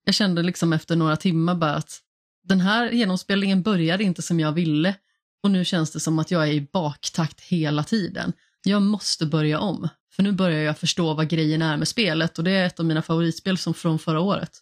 Jag 0.05 0.15
kände 0.15 0.43
liksom 0.43 0.73
efter 0.73 0.95
några 0.95 1.15
timmar 1.17 1.55
bara 1.55 1.75
att 1.75 2.01
den 2.43 2.61
här 2.61 2.91
genomspelningen 2.91 3.61
började 3.61 4.03
inte 4.03 4.21
som 4.21 4.39
jag 4.39 4.51
ville 4.51 4.95
och 5.43 5.51
nu 5.51 5.65
känns 5.65 5.91
det 5.91 5.99
som 5.99 6.19
att 6.19 6.31
jag 6.31 6.47
är 6.47 6.51
i 6.51 6.67
baktakt 6.73 7.41
hela 7.41 7.83
tiden. 7.83 8.33
Jag 8.63 8.81
måste 8.81 9.25
börja 9.25 9.59
om, 9.59 9.89
för 10.15 10.23
nu 10.23 10.31
börjar 10.31 10.61
jag 10.61 10.77
förstå 10.77 11.13
vad 11.13 11.29
grejen 11.29 11.61
är 11.61 11.77
med 11.77 11.87
spelet 11.87 12.37
och 12.37 12.43
det 12.43 12.51
är 12.51 12.65
ett 12.65 12.79
av 12.79 12.85
mina 12.85 13.01
favoritspel 13.01 13.57
som 13.57 13.73
från 13.73 13.99
förra 13.99 14.19
året. 14.19 14.55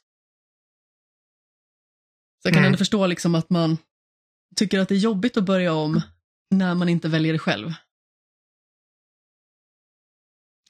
Så 2.42 2.48
jag 2.48 2.54
kan 2.54 2.60
Mm. 2.60 2.66
ändå 2.68 2.78
förstå 2.78 3.08
liksom 3.08 3.36
att 3.36 3.50
man 3.50 3.78
tycker 4.56 4.80
att 4.80 4.90
det 4.90 4.96
är 4.96 5.00
jobbigt 5.00 5.38
att 5.38 5.44
börja 5.44 5.74
om 5.74 6.02
när 6.52 6.76
man 6.76 6.90
inte 6.90 7.08
väljer 7.08 7.34
det 7.34 7.40
själv. 7.40 7.74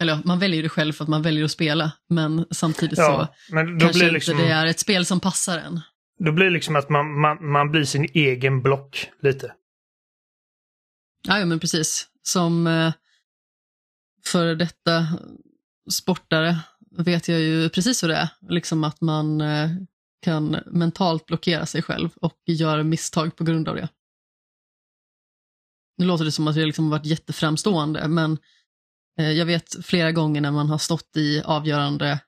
Eller 0.04 0.22
man 0.26 0.40
väljer 0.40 0.64
det 0.64 0.70
själv 0.70 0.94
för 0.94 1.04
att 1.04 1.10
man 1.10 1.22
väljer 1.22 1.46
att 1.46 1.52
spela, 1.52 1.92
men 2.10 2.46
samtidigt 2.52 2.98
Ja, 2.98 3.34
så 3.48 3.54
men 3.54 3.66
då 3.66 3.80
kanske 3.80 4.00
blir, 4.00 4.04
inte 4.04 4.14
liksom, 4.14 4.38
det 4.38 4.48
är 4.48 4.66
ett 4.66 4.80
spel 4.80 5.06
som 5.06 5.20
passar 5.20 5.58
en. 5.58 5.82
då 6.20 6.32
blir 6.32 6.46
det 6.46 6.52
liksom 6.52 6.76
att 6.76 6.90
man, 6.90 7.20
man, 7.22 7.52
man 7.52 7.72
blir 7.72 7.84
sin 7.84 8.08
egen 8.14 8.62
block 8.62 9.10
lite. 9.22 9.54
Ja, 11.28 11.40
ja 11.40 11.46
men 11.46 11.60
precis. 11.60 12.08
Som 12.24 12.68
eh, 12.68 12.94
för 14.26 14.56
detta 14.56 15.08
sportare 15.92 16.60
vet 16.98 17.28
jag 17.28 17.40
ju 17.40 17.70
precis 17.70 18.04
hur 18.04 18.08
det 18.08 18.16
är. 18.16 18.30
Liksom 18.50 18.84
att 18.84 19.02
man 19.02 19.42
eh, 19.42 19.70
kan 20.22 20.58
mentalt 20.66 21.26
blockera 21.26 21.66
sig 21.66 21.82
själv 21.82 22.10
och 22.16 22.42
gör 22.46 22.84
misstag 22.84 23.36
på 23.36 23.44
grund 23.44 23.70
av 23.70 23.76
det. 23.76 23.90
nu 25.98 26.06
låter 26.06 26.26
det 26.26 26.32
som 26.32 26.48
att 26.48 26.56
jag 26.56 26.66
liksom 26.66 26.90
varit 26.90 27.06
jätteframstående, 27.06 28.08
men 28.08 28.38
Eh, 29.20 29.32
jag 29.32 29.46
vet 29.46 29.86
flera 29.86 30.12
gånger 30.12 30.42
när 30.42 30.52
man 30.52 30.70
har 30.70 30.78
stått 30.78 31.18
i 31.18 31.42
avgörande 31.42 32.20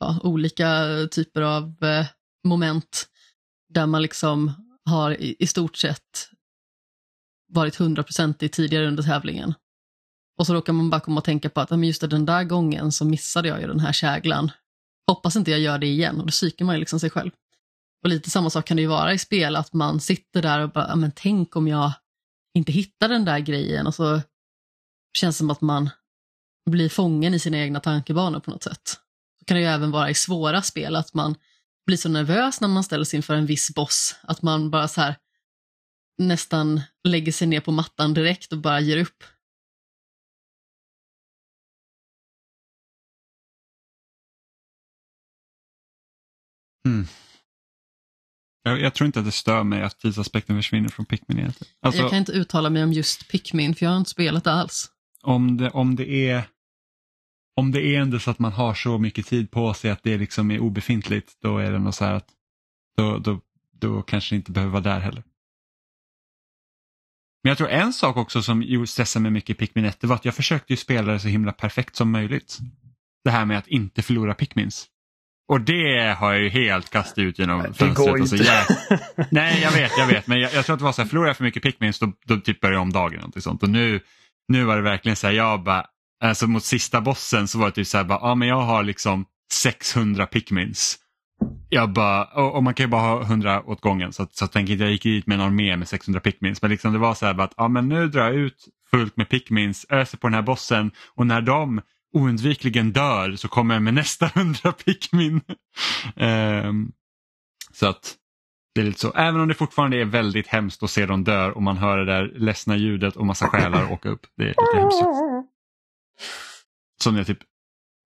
ja, 0.00 0.20
olika 0.22 0.86
typer 1.10 1.42
av 1.42 1.84
eh, 1.84 2.06
moment 2.44 3.08
där 3.68 3.86
man 3.86 4.02
liksom 4.02 4.52
har 4.84 5.10
i, 5.10 5.36
i 5.38 5.46
stort 5.46 5.76
sett 5.76 6.30
varit 7.52 7.76
hundraprocentig 7.76 8.52
tidigare 8.52 8.88
under 8.88 9.02
tävlingen. 9.02 9.54
Och 10.38 10.46
så 10.46 10.54
råkar 10.54 10.72
man 10.72 10.90
bara 10.90 11.00
komma 11.00 11.18
och 11.18 11.24
tänka 11.24 11.50
på 11.50 11.60
att 11.60 11.70
men 11.70 11.84
just 11.84 12.10
den 12.10 12.26
där 12.26 12.44
gången 12.44 12.92
så 12.92 13.04
missade 13.04 13.48
jag 13.48 13.60
ju 13.60 13.66
den 13.66 13.80
här 13.80 13.92
käglan. 13.92 14.50
Hoppas 15.06 15.36
inte 15.36 15.50
jag 15.50 15.60
gör 15.60 15.78
det 15.78 15.86
igen 15.86 16.20
och 16.20 16.26
då 16.26 16.30
psykar 16.30 16.64
man 16.64 16.74
ju 16.74 16.78
liksom 16.78 17.00
sig 17.00 17.10
själv. 17.10 17.30
Och 18.02 18.08
lite 18.08 18.30
samma 18.30 18.50
sak 18.50 18.66
kan 18.66 18.76
det 18.76 18.82
ju 18.82 18.88
vara 18.88 19.12
i 19.12 19.18
spel, 19.18 19.56
att 19.56 19.72
man 19.72 20.00
sitter 20.00 20.42
där 20.42 20.60
och 20.60 20.70
bara, 20.70 20.96
men 20.96 21.12
tänk 21.16 21.56
om 21.56 21.68
jag 21.68 21.92
inte 22.54 22.72
hittar 22.72 23.08
den 23.08 23.24
där 23.24 23.38
grejen 23.38 23.86
och 23.86 23.94
så 23.94 24.20
känns 25.16 25.36
som 25.36 25.50
att 25.50 25.60
man 25.60 25.90
blir 26.70 26.88
fången 26.88 27.34
i 27.34 27.38
sina 27.38 27.58
egna 27.58 27.80
tankebanor 27.80 28.40
på 28.40 28.50
något 28.50 28.62
sätt. 28.62 28.88
Så 29.38 29.44
kan 29.46 29.54
det 29.54 29.60
ju 29.60 29.66
även 29.66 29.90
vara 29.90 30.10
i 30.10 30.14
svåra 30.14 30.62
spel, 30.62 30.96
att 30.96 31.14
man 31.14 31.34
blir 31.86 31.96
så 31.96 32.08
nervös 32.08 32.60
när 32.60 32.68
man 32.68 32.84
ställs 32.84 33.14
inför 33.14 33.34
en 33.34 33.46
viss 33.46 33.74
boss, 33.74 34.16
att 34.22 34.42
man 34.42 34.70
bara 34.70 34.88
så 34.88 35.00
här 35.00 35.16
nästan 36.18 36.80
lägger 37.04 37.32
sig 37.32 37.46
ner 37.46 37.60
på 37.60 37.72
mattan 37.72 38.14
direkt 38.14 38.52
och 38.52 38.58
bara 38.58 38.80
ger 38.80 38.98
upp. 38.98 39.24
Mm. 46.88 47.06
Jag, 48.62 48.80
jag, 48.80 48.94
tror 48.94 49.06
inte 49.06 49.18
att 49.18 49.24
det 49.24 49.32
stör 49.32 49.64
mig 49.64 49.82
att 49.82 49.98
tidsaspekten 49.98 50.56
försvinner 50.56 50.88
från 50.88 51.06
Pikmin 51.06 51.38
egentligen. 51.38 51.74
Alltså, 51.80 52.00
jag 52.00 52.10
kan 52.10 52.18
inte 52.18 52.32
uttala 52.32 52.70
mig 52.70 52.84
om 52.84 52.92
just 52.92 53.28
Pikmin 53.28 53.74
för 53.74 53.86
jag 53.86 53.90
har 53.90 53.98
inte 53.98 54.10
spelat 54.10 54.44
det 54.44 54.52
alls. 54.52 54.90
Om 55.24 55.56
det, 55.56 55.70
om 55.70 55.96
det 55.96 56.30
är 56.30 56.42
om 57.56 57.72
det 57.72 57.80
är 57.80 58.00
ändå 58.00 58.18
så 58.18 58.30
att 58.30 58.38
man 58.38 58.52
har 58.52 58.74
så 58.74 58.98
mycket 58.98 59.26
tid 59.26 59.50
på 59.50 59.74
sig 59.74 59.90
att 59.90 60.02
det 60.02 60.18
liksom 60.18 60.50
är 60.50 60.58
obefintligt, 60.58 61.32
då 61.42 61.58
är 61.58 61.72
det 61.72 61.78
nog 61.78 61.94
så 61.94 62.04
här 62.04 62.14
att 62.14 62.28
då, 62.96 63.18
då, 63.18 63.40
då 63.80 64.02
kanske 64.02 64.34
det 64.34 64.36
inte 64.36 64.52
behöver 64.52 64.72
vara 64.72 64.82
där 64.82 65.00
heller. 65.00 65.22
Men 67.42 67.48
jag 67.48 67.58
tror 67.58 67.68
en 67.68 67.92
sak 67.92 68.16
också 68.16 68.42
som 68.42 68.86
stressade 68.86 69.22
mig 69.22 69.30
mycket 69.30 69.50
i 69.50 69.54
Pikmin 69.54 69.84
1 69.84 70.04
var 70.04 70.14
att 70.14 70.24
jag 70.24 70.34
försökte 70.34 70.72
ju 70.72 70.76
spela 70.76 71.12
det 71.12 71.20
så 71.20 71.28
himla 71.28 71.52
perfekt 71.52 71.96
som 71.96 72.10
möjligt. 72.10 72.58
Det 73.24 73.30
här 73.30 73.44
med 73.44 73.58
att 73.58 73.68
inte 73.68 74.02
förlora 74.02 74.34
Pikmins. 74.34 74.86
Och 75.48 75.60
det 75.60 76.16
har 76.18 76.32
jag 76.32 76.42
ju 76.42 76.48
helt 76.48 76.90
kastat 76.90 77.18
ut 77.18 77.38
genom 77.38 77.62
fönstret. 77.62 77.96
Det 77.96 78.04
går 78.04 78.18
inte. 78.20 78.36
Jag... 78.36 78.66
Nej, 79.30 79.62
jag 79.62 79.72
vet, 79.72 79.92
jag 79.98 80.06
vet. 80.06 80.26
Men 80.26 80.40
jag, 80.40 80.54
jag 80.54 80.64
tror 80.64 80.74
att 80.74 80.80
det 80.80 80.84
var 80.84 80.92
så 80.92 81.02
här, 81.02 81.08
förlorar 81.08 81.26
jag 81.26 81.36
för 81.36 81.44
mycket 81.44 81.62
Pikmins 81.62 81.98
då, 81.98 82.12
då 82.24 82.36
typ 82.36 82.60
börjar 82.60 82.74
jag 82.74 82.82
om 82.82 82.92
dagen. 82.92 83.32
Och, 83.36 83.42
sånt. 83.42 83.62
och 83.62 83.68
nu, 83.68 84.00
nu 84.48 84.64
var 84.64 84.76
det 84.76 84.82
verkligen 84.82 85.16
så 85.16 85.26
här, 85.26 85.34
jag 85.34 85.62
bara, 85.62 85.86
alltså 86.22 86.46
mot 86.46 86.64
sista 86.64 87.00
bossen 87.00 87.48
så 87.48 87.58
var 87.58 87.66
det 87.66 87.72
typ 87.72 87.86
så 87.86 87.96
här, 87.96 88.04
bara, 88.04 88.18
ja 88.22 88.34
men 88.34 88.48
jag 88.48 88.62
har 88.62 88.82
liksom 88.82 89.26
600 89.52 90.26
pickmins. 90.26 90.98
Jag 91.68 91.92
bara, 91.92 92.24
och, 92.24 92.54
och, 92.54 92.62
man 92.62 92.74
kan 92.74 92.84
ju 92.84 92.90
bara 92.90 93.00
ha 93.00 93.22
100 93.22 93.62
åt 93.66 93.80
gången 93.80 94.12
så, 94.12 94.26
så 94.30 94.46
tänk 94.46 94.68
inte 94.68 94.84
jag 94.84 94.92
gick 94.92 95.02
dit 95.02 95.26
med 95.26 95.34
en 95.34 95.40
armé 95.40 95.76
med 95.76 95.88
600 95.88 96.20
pickmins. 96.20 96.62
Men 96.62 96.70
liksom 96.70 96.92
det 96.92 96.98
var 96.98 97.14
så 97.14 97.26
här 97.26 97.34
bara 97.34 97.44
att, 97.44 97.54
ja 97.56 97.68
men 97.68 97.88
nu 97.88 98.08
drar 98.08 98.24
jag 98.24 98.34
ut 98.34 98.68
fullt 98.90 99.16
med 99.16 99.28
pickmins, 99.28 99.86
öser 99.88 100.18
på 100.18 100.26
den 100.26 100.34
här 100.34 100.42
bossen 100.42 100.90
och 101.14 101.26
när 101.26 101.40
de 101.40 101.80
oundvikligen 102.14 102.92
dör 102.92 103.36
så 103.36 103.48
kommer 103.48 103.74
jag 103.74 103.82
med 103.82 103.94
nästa 103.94 104.26
100 104.34 104.72
pickmin. 104.72 105.40
um, 106.16 106.92
så 107.72 107.86
att 107.86 108.14
det 108.74 108.80
är 108.80 108.84
lite 108.84 109.00
så. 109.00 109.12
Även 109.12 109.40
om 109.40 109.48
det 109.48 109.54
fortfarande 109.54 110.00
är 110.00 110.04
väldigt 110.04 110.46
hemskt 110.46 110.82
att 110.82 110.90
se 110.90 111.06
dem 111.06 111.24
dö 111.24 111.50
och 111.50 111.62
man 111.62 111.76
hör 111.76 111.98
det 111.98 112.04
där 112.04 112.32
ledsna 112.34 112.76
ljudet 112.76 113.16
och 113.16 113.26
massa 113.26 113.48
själar 113.48 113.92
åka 113.92 114.08
upp. 114.08 114.26
Det 114.36 114.42
är 114.42 114.48
lite 114.48 114.80
hemskt. 114.80 115.02
Som 117.02 117.16
jag 117.16 117.26
typ 117.26 117.38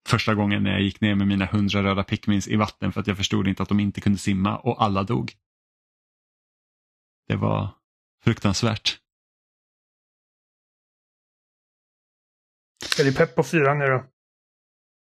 första 0.08 0.34
gången 0.34 0.62
när 0.62 0.70
jag 0.70 0.80
gick 0.80 1.00
ner 1.00 1.14
med 1.14 1.26
mina 1.26 1.46
hundra 1.46 1.82
röda 1.82 2.04
Pikmins 2.04 2.48
i 2.48 2.56
vatten 2.56 2.92
för 2.92 3.00
att 3.00 3.06
jag 3.06 3.16
förstod 3.16 3.48
inte 3.48 3.62
att 3.62 3.68
de 3.68 3.80
inte 3.80 4.00
kunde 4.00 4.18
simma 4.18 4.58
och 4.58 4.82
alla 4.82 5.02
dog. 5.02 5.32
Det 7.28 7.36
var 7.36 7.68
fruktansvärt. 8.24 8.98
Är 13.00 13.04
du 13.04 13.14
pepp 13.14 13.34
på 13.36 13.42
fyran 13.42 13.78
nu 13.78 13.86
då? 13.86 14.04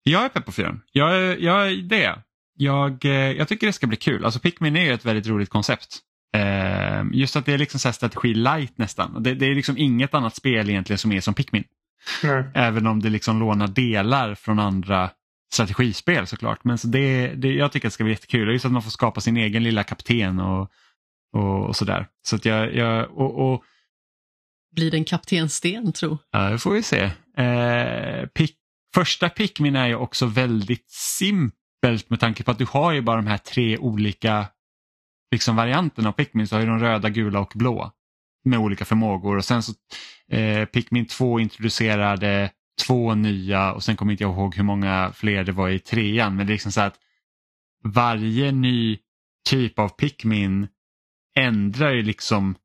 Jag 0.04 0.26
är 0.26 0.30
pepp 0.30 0.46
på 0.46 0.52
fyran. 0.52 0.82
Jag, 0.92 1.16
är, 1.16 1.38
jag 1.38 1.72
är 1.72 1.76
det. 1.76 2.24
Jag, 2.62 3.06
eh, 3.06 3.12
jag 3.12 3.48
tycker 3.48 3.68
det 3.68 3.74
ska 3.74 3.88
bli 3.88 3.98
kul. 3.98 4.26
Alltså 4.26 4.40
Pikmin 4.40 4.76
är 4.76 4.94
ett 4.94 5.06
väldigt 5.06 5.28
roligt 5.28 5.50
koncept. 5.50 6.00
Eh, 6.36 7.04
just 7.14 7.36
att 7.36 7.46
det 7.46 7.54
är 7.54 7.58
liksom 7.58 7.80
så 7.80 7.92
strategi 7.92 8.34
light 8.34 8.78
nästan. 8.78 9.24
Det, 9.24 9.34
det, 9.34 9.46
är 9.46 9.56
liksom 9.56 9.78
inget 9.78 10.14
annat 10.14 10.36
spel 10.36 10.70
egentligen 10.70 10.98
som 10.98 11.12
är 11.12 11.22
som 11.22 11.34
Pikmin. 11.34 11.64
Nej. 12.24 12.44
Även 12.54 12.88
om 12.88 13.00
det 13.00 13.10
liksom 13.10 13.40
lånar 13.40 13.68
delar 13.68 14.36
från 14.36 14.60
andra 14.60 15.10
strategispel 15.54 16.28
såklart. 16.28 16.64
Men 16.64 16.78
så 16.78 16.88
det, 16.88 17.28
det, 17.28 17.54
jag 17.54 17.72
tycker 17.72 17.88
att 17.88 17.92
det 17.92 17.94
ska 17.94 18.04
bli 18.04 18.14
jättekul. 18.14 18.52
Just 18.52 18.66
att 18.66 18.72
man 18.72 18.82
får 18.82 18.92
skapa 18.92 19.22
sin 19.22 19.38
egen 19.38 19.64
lilla 19.64 19.84
kapten 19.84 20.40
och, 20.40 20.72
och, 21.34 21.66
och 21.66 21.76
sådär. 21.76 22.08
Så 22.28 22.36
att 22.36 22.46
jag, 22.46 22.76
jag 22.76 23.12
och, 23.12 23.54
och 23.54 23.64
blir 24.76 24.92
det 24.92 24.98
en 24.98 25.06
kaptensten 25.06 25.94
tro? 25.94 26.18
Ja, 26.32 26.50
det 26.50 26.58
får 26.58 26.72
vi 26.72 26.84
se. 26.84 27.12
Eh, 27.38 28.28
pick, 28.28 28.56
första 28.94 29.30
Pikmin 29.30 29.76
är 29.76 29.88
ju 29.88 29.96
också 29.96 30.26
väldigt 30.26 30.92
väldigt 31.82 32.10
med 32.10 32.20
tanke 32.20 32.44
på 32.44 32.52
att 32.52 32.58
du 32.58 32.66
har 32.66 32.92
ju 32.92 33.02
bara 33.02 33.16
de 33.16 33.28
här 33.28 33.38
tre 33.38 33.78
olika 33.78 34.48
liksom, 35.32 35.56
varianterna 35.56 36.10
av 36.10 36.14
Pikmin. 36.14 36.48
Så 36.48 36.56
har 36.56 36.62
ju 36.62 36.68
de 36.68 36.80
röda, 36.80 37.10
gula 37.10 37.40
och 37.40 37.52
blå 37.56 37.92
med 38.44 38.60
olika 38.60 38.86
förmågor 38.86 39.38
och 39.38 39.46
sen 39.46 39.64
så 39.64 39.74
eh, 40.32 40.66
Pikmin 40.66 41.06
2 41.06 41.40
introducerade 41.40 42.52
två 42.88 43.16
nya 43.16 43.74
och 43.74 43.84
sen 43.84 43.96
kommer 43.96 44.12
inte 44.12 44.24
jag 44.24 44.34
ihåg 44.34 44.56
hur 44.56 44.64
många 44.64 45.12
fler 45.16 45.44
det 45.44 45.52
var 45.52 45.70
i 45.70 45.80
trean 45.80 46.36
men 46.36 46.48
det 46.48 46.52
är 46.52 46.56
liksom 46.56 46.72
så 46.72 46.82
att 46.82 46.96
varje 47.84 48.52
ny 48.52 48.98
typ 49.50 49.80
av 49.80 49.90
Pikmin 49.90 50.68
ändrar 51.36 51.92
ju 51.92 52.02
liksom 52.02 52.56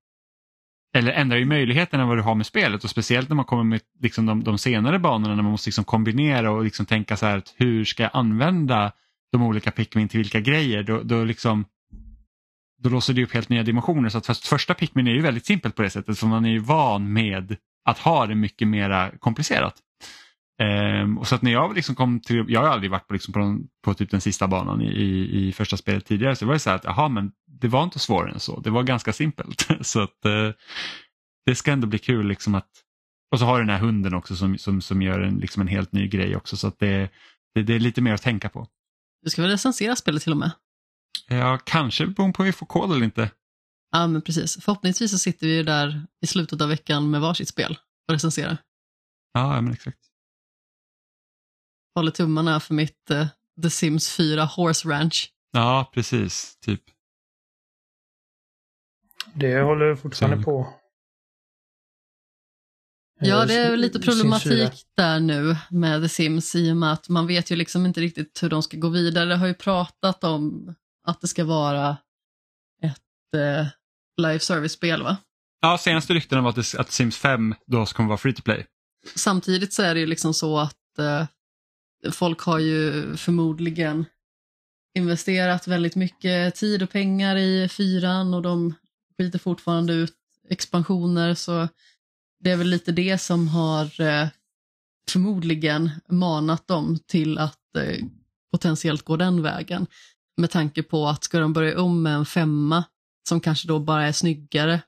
eller 0.96 1.12
ändrar 1.12 1.38
ju 1.38 1.44
möjligheterna 1.44 2.06
vad 2.06 2.18
du 2.18 2.22
har 2.22 2.34
med 2.34 2.46
spelet 2.46 2.84
och 2.84 2.90
speciellt 2.90 3.28
när 3.28 3.36
man 3.36 3.44
kommer 3.44 3.64
med 3.64 3.80
liksom 4.00 4.26
de, 4.26 4.44
de 4.44 4.58
senare 4.58 4.98
banorna 4.98 5.34
när 5.34 5.42
man 5.42 5.52
måste 5.52 5.68
liksom 5.68 5.84
kombinera 5.84 6.50
och 6.50 6.64
liksom 6.64 6.86
tänka 6.86 7.16
så 7.16 7.26
här 7.26 7.38
att 7.38 7.54
hur 7.56 7.84
ska 7.84 8.02
jag 8.02 8.10
använda 8.14 8.92
de 9.38 9.42
olika 9.42 9.70
Pikmin 9.70 10.08
till 10.08 10.18
vilka 10.18 10.40
grejer. 10.40 10.82
Då, 10.82 11.02
då, 11.02 11.24
liksom, 11.24 11.64
då 12.82 12.88
låser 12.88 13.14
det 13.14 13.22
upp 13.24 13.32
helt 13.32 13.48
nya 13.48 13.62
dimensioner. 13.62 14.08
Så 14.08 14.18
att 14.18 14.26
fast 14.26 14.46
första 14.46 14.74
Pikmin 14.74 15.06
är 15.06 15.12
ju 15.12 15.20
väldigt 15.20 15.46
simpelt 15.46 15.76
på 15.76 15.82
det 15.82 15.90
sättet 15.90 16.18
för 16.18 16.26
man 16.26 16.44
är 16.44 16.50
ju 16.50 16.58
van 16.58 17.12
med 17.12 17.56
att 17.84 17.98
ha 17.98 18.26
det 18.26 18.34
mycket 18.34 18.68
mera 18.68 19.10
komplicerat. 19.18 19.74
Um, 20.62 21.18
och 21.18 21.28
så 21.28 21.34
att 21.34 21.42
när 21.42 21.52
jag 21.52 21.74
liksom 21.74 21.94
kom 21.94 22.20
till, 22.20 22.44
jag 22.48 22.60
har 22.60 22.68
aldrig 22.68 22.90
varit 22.90 23.08
på, 23.08 23.12
liksom 23.12 23.32
på, 23.32 23.38
den, 23.38 23.66
på 23.84 23.94
typ 23.94 24.10
den 24.10 24.20
sista 24.20 24.48
banan 24.48 24.80
i, 24.80 24.86
i, 24.86 25.48
i, 25.48 25.52
första 25.52 25.76
spelet 25.76 26.06
tidigare, 26.06 26.36
så 26.36 26.44
det 26.44 26.46
var 26.46 26.54
det 26.54 26.58
så 26.58 26.70
här 26.70 26.76
att 26.76 26.86
aha, 26.86 27.08
men 27.08 27.32
det 27.60 27.68
var 27.68 27.84
inte 27.84 27.98
svårare 27.98 28.32
än 28.32 28.40
så, 28.40 28.60
det 28.60 28.70
var 28.70 28.82
ganska 28.82 29.12
simpelt. 29.12 29.68
så 29.86 30.00
att 30.00 30.26
uh, 30.26 30.52
det 31.46 31.54
ska 31.54 31.72
ändå 31.72 31.86
bli 31.86 31.98
kul 31.98 32.26
liksom 32.28 32.54
att, 32.54 32.68
och 33.32 33.38
så 33.38 33.44
har 33.44 33.58
du 33.58 33.64
den 33.64 33.74
här 33.74 33.86
hunden 33.86 34.14
också 34.14 34.36
som, 34.36 34.58
som, 34.58 34.80
som 34.80 35.02
gör 35.02 35.20
en, 35.20 35.38
liksom 35.38 35.60
en 35.62 35.68
helt 35.68 35.92
ny 35.92 36.08
grej 36.08 36.36
också 36.36 36.56
så 36.56 36.68
att 36.68 36.78
det, 36.78 37.10
det, 37.54 37.62
det 37.62 37.74
är 37.74 37.78
lite 37.78 38.00
mer 38.00 38.14
att 38.14 38.22
tänka 38.22 38.48
på. 38.48 38.66
Du 39.24 39.30
ska 39.30 39.42
väl 39.42 39.50
recensera 39.50 39.96
spelet 39.96 40.22
till 40.22 40.32
och 40.32 40.38
med? 40.38 40.50
Ja, 41.28 41.58
kanske 41.64 42.06
beroende 42.06 42.36
på 42.36 42.42
om 42.42 42.46
vi 42.46 42.52
får 42.52 42.66
kod 42.66 42.92
eller 42.92 43.04
inte. 43.04 43.30
Ja, 43.92 44.06
men 44.06 44.22
precis. 44.22 44.64
Förhoppningsvis 44.64 45.10
så 45.10 45.18
sitter 45.18 45.46
vi 45.46 45.62
där 45.62 46.06
i 46.20 46.26
slutet 46.26 46.60
av 46.60 46.68
veckan 46.68 47.10
med 47.10 47.20
varsitt 47.20 47.48
spel 47.48 47.78
och 48.08 48.12
recenserar. 48.12 48.58
Ja, 49.32 49.60
men 49.60 49.72
exakt 49.72 49.98
håller 51.94 52.10
tummarna 52.10 52.60
för 52.60 52.74
mitt 52.74 53.10
uh, 53.10 53.26
The 53.62 53.70
Sims 53.70 54.16
4 54.16 54.44
Horse 54.44 54.88
Ranch. 54.88 55.32
Ja, 55.52 55.90
precis. 55.94 56.56
Typ. 56.60 56.82
Det 59.34 59.60
håller 59.60 59.94
fortfarande 59.94 60.36
Så. 60.36 60.42
på. 60.44 60.68
Ja, 63.24 63.46
det 63.46 63.54
är 63.54 63.76
lite 63.76 64.00
problematik 64.00 64.86
där 64.96 65.20
nu 65.20 65.56
med 65.70 66.02
The 66.02 66.08
Sims 66.08 66.54
i 66.54 66.72
och 66.72 66.76
med 66.76 66.92
att 66.92 67.08
man 67.08 67.26
vet 67.26 67.50
ju 67.50 67.56
liksom 67.56 67.86
inte 67.86 68.00
riktigt 68.00 68.42
hur 68.42 68.50
de 68.50 68.62
ska 68.62 68.76
gå 68.76 68.88
vidare. 68.88 69.24
Det 69.24 69.36
har 69.36 69.46
ju 69.46 69.54
pratat 69.54 70.24
om 70.24 70.74
att 71.06 71.20
det 71.20 71.28
ska 71.28 71.44
vara 71.44 71.96
ett 72.82 73.34
eh, 73.36 73.66
live 74.16 74.38
service-spel 74.38 75.02
va? 75.02 75.16
Ja, 75.60 75.78
senaste 75.78 76.14
ryktena 76.14 76.40
var 76.40 76.50
att, 76.50 76.74
att 76.74 76.90
Sims 76.90 77.16
5 77.16 77.54
då 77.66 77.86
ska 77.86 78.02
vara 78.02 78.18
free 78.18 78.34
to 78.34 78.42
play. 78.42 78.66
Samtidigt 79.14 79.72
så 79.72 79.82
är 79.82 79.94
det 79.94 80.00
ju 80.00 80.06
liksom 80.06 80.34
så 80.34 80.58
att 80.58 80.98
eh, 80.98 81.26
folk 82.12 82.40
har 82.40 82.58
ju 82.58 83.16
förmodligen 83.16 84.04
investerat 84.94 85.66
väldigt 85.66 85.96
mycket 85.96 86.54
tid 86.54 86.82
och 86.82 86.90
pengar 86.90 87.36
i 87.36 87.68
fyran 87.68 88.34
och 88.34 88.42
de 88.42 88.74
skiter 89.18 89.38
fortfarande 89.38 89.92
ut 89.92 90.14
expansioner 90.50 91.34
så 91.34 91.68
det 92.44 92.50
är 92.50 92.56
väl 92.56 92.68
lite 92.68 92.92
det 92.92 93.18
som 93.18 93.48
har 93.48 94.00
eh, 94.00 94.28
förmodligen 95.10 95.90
manat 96.08 96.68
dem 96.68 96.98
till 97.06 97.38
att 97.38 97.76
eh, 97.76 98.04
potentiellt 98.52 99.02
gå 99.02 99.16
den 99.16 99.42
vägen. 99.42 99.86
Med 100.36 100.50
tanke 100.50 100.82
på 100.82 101.08
att 101.08 101.24
ska 101.24 101.38
de 101.38 101.52
börja 101.52 101.80
om 101.80 102.02
med 102.02 102.14
en 102.14 102.26
femma 102.26 102.84
som 103.28 103.40
kanske 103.40 103.68
då 103.68 103.78
bara 103.78 104.08
är 104.08 104.12
snyggare 104.12 104.80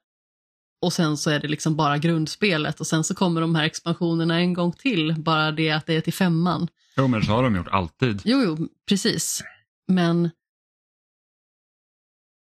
Och 0.82 0.92
sen 0.92 1.16
så 1.16 1.30
är 1.30 1.40
det 1.40 1.48
liksom 1.48 1.76
bara 1.76 1.98
grundspelet 1.98 2.80
och 2.80 2.86
sen 2.86 3.04
så 3.04 3.14
kommer 3.14 3.40
de 3.40 3.54
här 3.54 3.64
expansionerna 3.64 4.38
en 4.38 4.54
gång 4.54 4.72
till, 4.72 5.14
bara 5.18 5.52
det 5.52 5.70
att 5.70 5.86
det 5.86 5.96
är 5.96 6.00
till 6.00 6.12
femman. 6.12 6.68
Jo, 6.96 7.08
men 7.08 7.22
så 7.22 7.32
har 7.32 7.42
de 7.42 7.56
gjort 7.56 7.68
alltid. 7.68 8.22
Jo, 8.24 8.42
jo, 8.44 8.68
precis. 8.88 9.42
Men 9.88 10.30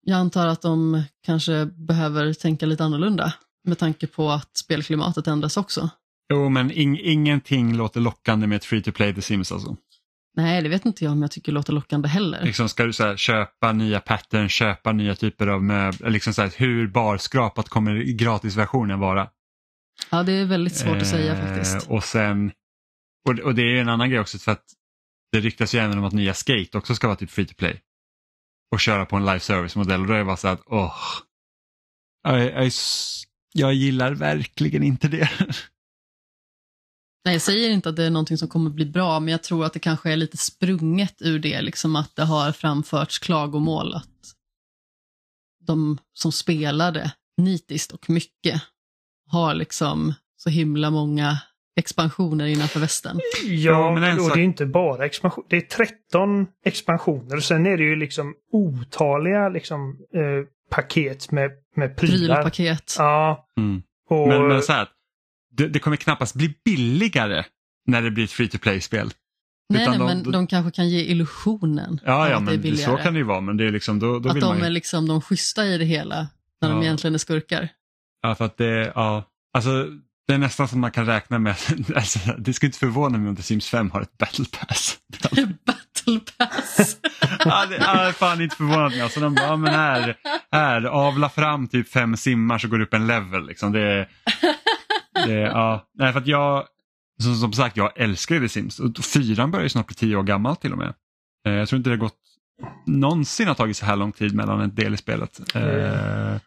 jag 0.03 0.19
antar 0.19 0.47
att 0.47 0.63
de 0.63 1.03
kanske 1.23 1.67
behöver 1.67 2.35
tänka 2.35 2.67
lite 2.67 2.85
annorlunda 2.85 3.35
med 3.65 3.79
tanke 3.79 4.07
på 4.07 4.31
att 4.31 4.57
spelklimatet 4.57 5.27
ändras 5.27 5.57
också. 5.57 5.91
Jo, 6.33 6.49
men 6.49 6.71
ing 6.71 6.99
ingenting 7.01 7.77
låter 7.77 8.01
lockande 8.01 8.47
med 8.47 8.57
ett 8.57 8.65
free 8.65 8.83
to 8.83 8.93
play 8.93 9.15
The 9.15 9.23
Sims 9.23 9.53
alltså. 9.53 9.77
Nej, 10.37 10.63
det 10.63 10.69
vet 10.69 10.87
inte 10.87 11.05
jag 11.05 11.13
om 11.13 11.23
jag 11.23 11.31
tycker 11.31 11.53
låter 11.53 11.73
lockande 11.73 12.09
heller. 12.09 12.45
Liksom 12.45 12.69
ska 12.69 12.85
du 12.85 12.93
så 12.93 13.05
här, 13.05 13.17
köpa 13.17 13.73
nya 13.73 14.01
pattern, 14.01 14.49
köpa 14.49 14.93
nya 14.93 15.15
typer 15.15 15.47
av 15.47 15.63
möbler, 15.65 16.11
liksom 16.11 16.35
så 16.35 16.43
här, 16.43 16.53
hur 16.57 16.87
barskrapat 16.89 17.69
kommer 17.69 17.95
gratisversionen 18.03 18.99
vara? 19.01 19.29
Ja, 20.11 20.23
det 20.23 20.33
är 20.33 20.45
väldigt 20.45 20.77
svårt 20.77 20.97
att 20.97 21.07
säga 21.07 21.33
Eh, 21.37 21.47
faktiskt. 21.47 21.91
Och 21.91 22.05
sen, 22.05 22.53
och, 23.29 23.39
och 23.39 23.55
det 23.55 23.63
är 23.63 23.81
en 23.81 23.89
annan 23.89 24.11
grej 24.11 24.21
också 24.21 24.39
för 24.39 24.53
att 24.53 24.65
det 25.33 25.41
ryktas 25.41 25.75
ju 25.75 25.79
även 25.79 25.99
om 25.99 26.05
att 26.05 26.13
nya 26.13 26.35
Skate 26.35 26.79
också 26.79 26.95
ska 26.95 27.07
vara 27.07 27.17
typ 27.17 27.31
free 27.31 27.47
to 27.47 27.55
play. 27.55 27.81
Och 28.73 28.81
köra 28.81 29.07
på 29.07 29.17
en 29.17 29.25
live 29.27 29.41
service 29.41 29.77
modell 29.77 30.01
och 30.01 30.07
då 30.07 30.13
är 30.15 30.19
det 30.19 30.25
bara 30.25 30.37
så 30.37 30.49
att 30.49 30.63
åh, 30.67 30.95
s- 32.67 33.23
jag 33.53 33.75
gillar 33.75 34.15
verkligen 34.15 34.83
inte 34.83 35.09
det. 35.09 35.31
Nej, 37.25 37.35
jag 37.35 37.43
säger 37.43 37.71
inte 37.71 37.89
att 37.89 37.97
det 37.97 38.05
är 38.05 38.11
någonting 38.11 38.39
som 38.39 38.49
kommer 38.49 38.71
bli 38.71 38.87
bra, 38.87 39.21
men 39.21 39.33
jag 39.33 39.43
tror 39.43 39.65
att 39.65 39.73
det 39.73 39.79
kanske 39.79 40.13
är 40.13 40.17
lite 40.17 40.37
sprunget 40.37 41.15
ur 41.23 41.39
det, 41.39 41.61
liksom 41.63 41.97
att 41.97 42.17
det 42.17 42.25
har 42.25 42.53
framförts 42.53 43.19
klagomål 43.19 43.95
att 43.95 44.35
de 45.67 45.99
som 46.13 46.33
spelade 46.33 47.13
nitiskt 47.37 47.93
och 47.93 48.11
mycket 48.11 48.63
har 49.27 49.55
liksom 49.55 50.15
så 50.37 50.51
himla 50.51 50.91
många 50.91 51.39
expansioner 51.77 52.47
innanför 52.47 52.81
västen. 52.81 53.21
Ja, 53.45 53.95
men 53.95 54.05
en 54.05 54.21
och 54.21 54.31
det 54.35 54.41
är 54.41 54.45
inte 54.45 54.67
bara 54.67 55.07
expansion. 55.07 55.45
Det 55.49 55.57
är 55.57 55.61
13 55.61 56.47
expansioner 56.65 57.37
och 57.37 57.43
sen 57.43 57.67
är 57.67 57.77
det 57.77 57.85
ju 57.85 57.97
liksom 57.97 58.35
otaliga 58.53 59.49
liksom, 59.49 59.99
eh, 60.15 60.47
paket 60.71 61.31
med, 61.33 61.51
med 61.77 61.97
prylar. 61.97 62.35
Prylpaket. 62.43 62.95
Ja, 62.99 63.47
Mm. 63.57 63.83
och 64.11 64.29
Men, 64.29 64.49
men 64.49 64.63
så 64.63 64.73
här, 64.73 64.89
det, 65.53 65.69
det 65.69 65.79
kommer 65.79 65.97
knappast 65.97 66.35
bli 66.35 66.55
billigare 66.65 67.45
när 67.87 68.03
det 68.03 68.11
blir 68.11 68.25
ett 68.25 68.33
free 68.33 68.49
to 68.49 68.59
play-spel. 68.59 69.11
Nej, 69.73 69.89
nej, 69.89 69.99
de- 69.99 70.05
men 70.07 70.23
de- 70.23 70.33
de 70.33 70.47
kanske 70.47 70.71
kan 70.71 70.89
ge 70.89 71.01
illusionen 71.05 72.01
Ja, 72.05 72.29
ja 72.29 72.37
att 72.37 72.47
det 72.47 72.53
är 72.53 72.55
men 72.55 72.61
billigare. 72.63 72.97
så 72.97 73.03
kan 73.03 73.13
det 73.13 73.19
ju 73.19 73.25
vara 73.25 73.41
men 73.41 73.57
det 73.57 73.65
är 73.67 73.71
liksom 73.71 73.99
då, 73.99 74.19
då 74.19 74.29
att 74.29 74.35
vill 74.37 74.41
de 74.43 74.47
man 74.49 74.59
ju... 74.59 74.65
är 74.65 74.71
liksom 74.71 75.09
de 75.09 75.21
schyssta 75.23 75.67
i 75.67 75.79
det 75.79 75.85
hela, 75.85 76.29
när 76.61 76.69
de 76.69 76.77
Ja. 76.79 76.83
egentligen 76.85 77.15
är 77.15 77.19
skurkar. 77.19 77.69
Ja, 78.23 78.35
för 78.35 78.45
att 78.45 78.57
det, 78.57 78.93
ja, 78.95 79.25
alltså 79.55 79.87
det 80.27 80.35
är 80.35 80.39
nästan 80.39 80.69
som 80.69 80.81
man 80.81 80.91
kan 80.91 81.07
räkna 81.07 81.39
med, 81.39 81.57
alltså, 81.95 82.19
det 82.39 82.53
skulle 82.53 82.69
inte 82.69 82.79
förvåna 82.79 83.19
mig 83.19 83.29
om 83.29 83.37
The 83.37 83.43
Sims 83.43 83.69
5 83.69 83.91
har 83.91 84.01
ett 84.03 84.19
battle 84.19 84.45
pass. 84.61 84.99
Det 87.45 87.77
är 87.77 88.13
fan 88.13 88.41
inte 88.41 88.57
förvånat 88.57 88.93
mig. 88.93 89.01
Alltså, 89.01 89.21
de 89.21 89.35
bara, 89.35 89.57
men 89.57 89.75
här, 89.75 90.17
här, 90.53 90.85
avla 90.85 91.29
fram 91.29 91.69
typ 91.69 91.89
fem 91.89 92.17
simmar 92.17 92.59
så 92.59 92.69
går 92.69 92.79
det 92.79 92.85
upp 92.85 92.95
en 92.95 93.07
level. 93.07 93.47
Liksom. 93.47 93.73
Det, 93.73 94.09
det, 95.27 95.33
ja. 95.33 95.89
Nej, 95.95 96.13
för 96.13 96.21
att 96.21 96.27
jag, 96.27 96.65
som, 97.23 97.35
som 97.35 97.53
sagt, 97.53 97.77
jag 97.77 97.93
älskar 98.01 98.35
ju 98.35 98.41
The 98.41 98.49
Sims. 98.49 98.79
Och 98.81 99.05
fyran 99.05 99.51
börjar 99.51 99.63
ju 99.63 99.69
snart 99.69 99.87
bli 99.87 99.95
tio 99.97 100.17
år 100.17 100.23
gammal 100.23 100.57
till 100.57 100.73
och 100.73 100.79
med. 100.79 100.95
Eh, 101.47 101.53
Jag 101.53 101.69
tror 101.69 101.77
inte 101.77 101.91
det 101.91 101.97
har 101.97 102.01
gått 102.01 102.17
någonsin 102.87 103.49
har 103.49 103.55
tagit 103.55 103.77
så 103.77 103.87
här 103.87 103.97
lång 103.97 104.13
tid 104.13 104.35
mellan 104.35 104.61
en 104.61 104.75
del 104.75 104.95
i 104.95 104.97
spelet. 104.97 105.41
Eh, 105.55 106.39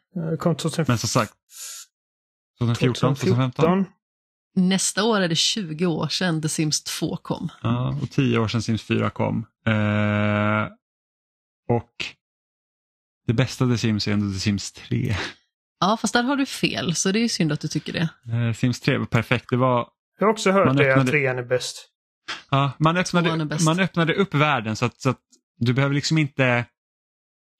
2014, 0.43 0.85
Men 0.87 0.97
som 0.97 1.09
sagt, 1.09 1.33
2014, 2.59 3.15
2015. 3.15 3.85
Nästa 4.55 5.03
år 5.03 5.21
är 5.21 5.27
det 5.27 5.35
20 5.35 5.85
år 5.85 6.07
sedan 6.07 6.41
The 6.41 6.49
Sims 6.49 6.83
2 6.83 7.17
kom. 7.17 7.49
Ja, 7.61 7.97
och 8.01 8.09
tio 8.11 8.37
år 8.39 8.47
sedan 8.47 8.61
Sims 8.61 8.83
4 8.83 9.09
kom. 9.09 9.45
Eh, 9.67 9.73
och 11.69 11.91
det 13.27 13.33
bästa 13.33 13.67
The 13.67 13.77
Sims 13.77 14.07
är 14.07 14.11
ändå 14.11 14.33
The 14.33 14.39
Sims 14.39 14.71
3. 14.71 15.15
Ja, 15.79 15.97
fast 16.01 16.13
där 16.13 16.23
har 16.23 16.35
du 16.37 16.45
fel, 16.45 16.95
så 16.95 17.11
det 17.11 17.19
är 17.19 17.21
ju 17.21 17.29
synd 17.29 17.51
att 17.51 17.59
du 17.59 17.67
tycker 17.67 17.93
det. 17.93 18.09
Eh, 18.47 18.53
Sims 18.53 18.79
3 18.79 18.97
var 18.97 19.05
perfekt. 19.05 19.45
Det 19.49 19.57
var, 19.57 19.87
Jag 20.19 20.25
har 20.27 20.31
också 20.31 20.51
hört 20.51 20.65
Man 20.65 20.75
det 20.75 20.83
att 20.83 20.97
öppnade- 20.97 21.11
trean 21.11 21.37
är 21.37 21.43
bäst. 21.43 21.89
ja, 22.51 22.71
man, 22.79 22.97
öppnade, 22.97 23.45
bäst. 23.45 23.65
man 23.65 23.79
öppnade 23.79 24.13
upp 24.15 24.33
världen 24.33 24.75
så 24.75 24.85
att, 24.85 25.01
så 25.01 25.09
att 25.09 25.19
du 25.57 25.73
behöver 25.73 25.95
liksom 25.95 26.17
inte 26.17 26.65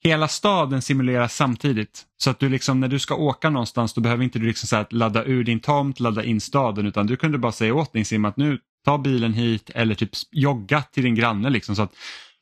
Hela 0.05 0.27
staden 0.27 0.81
simuleras 0.81 1.35
samtidigt. 1.35 2.05
Så 2.17 2.29
att 2.29 2.39
du 2.39 2.49
liksom, 2.49 2.79
när 2.79 2.87
du 2.87 2.99
ska 2.99 3.15
åka 3.15 3.49
någonstans 3.49 3.93
då 3.93 4.01
behöver 4.01 4.23
inte 4.23 4.39
du 4.39 4.45
liksom 4.47 4.67
så 4.67 4.75
här 4.75 4.81
att 4.83 4.93
ladda 4.93 5.23
ur 5.23 5.43
din 5.43 5.59
tomt, 5.59 5.99
ladda 5.99 6.23
in 6.23 6.41
staden 6.41 6.85
utan 6.87 7.07
du 7.07 7.15
kunde 7.17 7.37
bara 7.37 7.51
säga 7.51 7.73
åt 7.73 7.93
din 7.93 8.05
sim 8.05 8.25
att 8.25 8.37
nu 8.37 8.59
ta 8.85 8.97
bilen 8.97 9.33
hit 9.33 9.69
eller 9.69 9.95
typ 9.95 10.09
jogga 10.31 10.81
till 10.81 11.03
din 11.03 11.15
granne. 11.15 11.49
Liksom, 11.49 11.75
så 11.75 11.81
att 11.81 11.93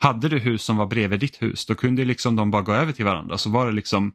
hade 0.02 0.30
du 0.30 0.40
hus 0.40 0.64
som 0.64 0.78
var 0.78 0.86
bredvid 0.86 1.20
ditt 1.20 1.42
hus 1.42 1.66
då 1.66 1.76
kunde 1.76 2.06
liksom 2.06 2.36
de 2.36 2.52
bara 2.52 2.62
gå 2.62 2.74
över 2.74 2.92
till 2.92 3.06
varandra 3.06 3.38
så 3.38 3.50
var 3.50 3.66
det 3.66 3.72
liksom 3.72 4.14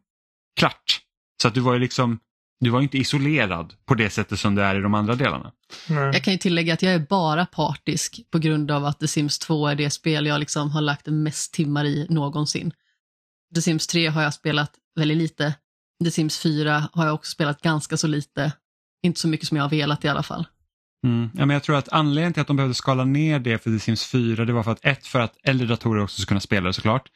klart. 0.60 1.00
Så 1.42 1.48
att 1.48 1.54
du 1.54 1.60
var 1.60 1.74
ju 1.74 1.78
liksom, 1.78 2.18
du 2.60 2.70
var 2.70 2.80
inte 2.80 2.98
isolerad 2.98 3.74
på 3.84 3.94
det 3.94 4.10
sättet 4.10 4.38
som 4.38 4.54
du 4.54 4.62
är 4.62 4.78
i 4.78 4.80
de 4.80 4.94
andra 4.94 5.14
delarna. 5.14 5.52
Nej. 5.88 5.98
Jag 5.98 6.24
kan 6.24 6.32
ju 6.32 6.38
tillägga 6.38 6.74
att 6.74 6.82
jag 6.82 6.94
är 6.94 6.98
bara 6.98 7.46
partisk 7.46 8.20
på 8.30 8.38
grund 8.38 8.70
av 8.70 8.84
att 8.84 9.00
The 9.00 9.08
Sims 9.08 9.38
2 9.38 9.66
är 9.66 9.74
det 9.74 9.90
spel 9.90 10.26
jag 10.26 10.40
liksom 10.40 10.70
har 10.70 10.80
lagt 10.80 11.06
mest 11.06 11.54
timmar 11.54 11.84
i 11.84 12.06
någonsin. 12.10 12.72
The 13.54 13.62
Sims 13.62 13.86
3 13.86 14.06
har 14.06 14.22
jag 14.22 14.34
spelat 14.34 14.72
väldigt 14.94 15.18
lite. 15.18 15.54
The 16.04 16.10
Sims 16.10 16.38
4 16.38 16.88
har 16.92 17.06
jag 17.06 17.14
också 17.14 17.30
spelat 17.30 17.62
ganska 17.62 17.96
så 17.96 18.06
lite. 18.06 18.52
Inte 19.02 19.20
så 19.20 19.28
mycket 19.28 19.48
som 19.48 19.56
jag 19.56 19.64
har 19.64 19.70
velat 19.70 20.04
i 20.04 20.08
alla 20.08 20.22
fall. 20.22 20.46
Mm. 21.04 21.30
Ja, 21.34 21.46
men 21.46 21.54
jag 21.54 21.62
tror 21.62 21.76
att 21.76 21.88
anledningen 21.88 22.32
till 22.32 22.40
att 22.40 22.46
de 22.46 22.56
behövde 22.56 22.74
skala 22.74 23.04
ner 23.04 23.38
det 23.38 23.58
för 23.62 23.70
The 23.70 23.78
Sims 23.78 24.06
4 24.06 24.44
det 24.44 24.52
var 24.52 24.62
för 24.62 24.72
att 24.72 24.84
ett 24.84 25.06
för 25.06 25.20
att 25.20 25.36
äldre 25.42 25.66
datorer 25.66 26.02
också 26.02 26.14
skulle 26.14 26.28
kunna 26.28 26.40
spela 26.40 26.66
det 26.66 26.72
såklart. 26.72 27.08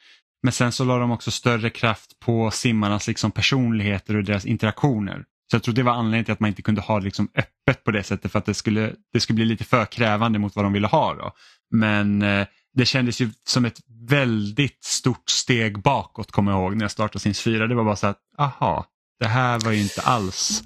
Men 0.43 0.53
sen 0.53 0.71
så 0.71 0.83
la 0.83 0.97
de 0.97 1.11
också 1.11 1.31
större 1.31 1.69
kraft 1.69 2.19
på 2.19 2.51
simmarnas 2.51 3.07
liksom 3.07 3.31
personligheter 3.31 4.15
och 4.15 4.23
deras 4.23 4.45
interaktioner. 4.45 5.23
Så 5.51 5.55
jag 5.55 5.63
tror 5.63 5.75
det 5.75 5.83
var 5.83 5.93
anledningen 5.93 6.25
till 6.25 6.33
att 6.33 6.39
man 6.39 6.47
inte 6.47 6.61
kunde 6.61 6.81
ha 6.81 6.99
det 6.99 7.05
liksom 7.05 7.29
öppet 7.35 7.83
på 7.83 7.91
det 7.91 8.03
sättet 8.03 8.31
för 8.31 8.39
att 8.39 8.45
det 8.45 8.53
skulle, 8.53 8.93
det 9.13 9.19
skulle 9.19 9.35
bli 9.35 9.45
lite 9.45 9.63
för 9.63 9.85
krävande 9.85 10.39
mot 10.39 10.55
vad 10.55 10.65
de 10.65 10.73
ville 10.73 10.87
ha. 10.87 11.13
Då. 11.13 11.31
Men 11.71 12.21
eh, 12.21 12.47
det 12.73 12.85
kändes 12.85 13.21
ju 13.21 13.29
som 13.47 13.65
ett 13.65 13.79
väldigt 14.09 14.83
stort 14.83 15.29
steg 15.29 15.81
bakåt 15.81 16.31
kommer 16.31 16.51
jag 16.51 16.61
ihåg 16.61 16.75
när 16.75 16.83
jag 16.83 16.91
startade 16.91 17.19
Sims 17.19 17.41
4. 17.41 17.67
Det 17.67 17.75
var 17.75 17.83
bara 17.83 17.95
så 17.95 18.07
att, 18.07 18.19
aha, 18.37 18.85
det 19.19 19.27
här 19.27 19.59
var 19.59 19.71
ju 19.71 19.81
inte 19.81 20.01
alls 20.01 20.63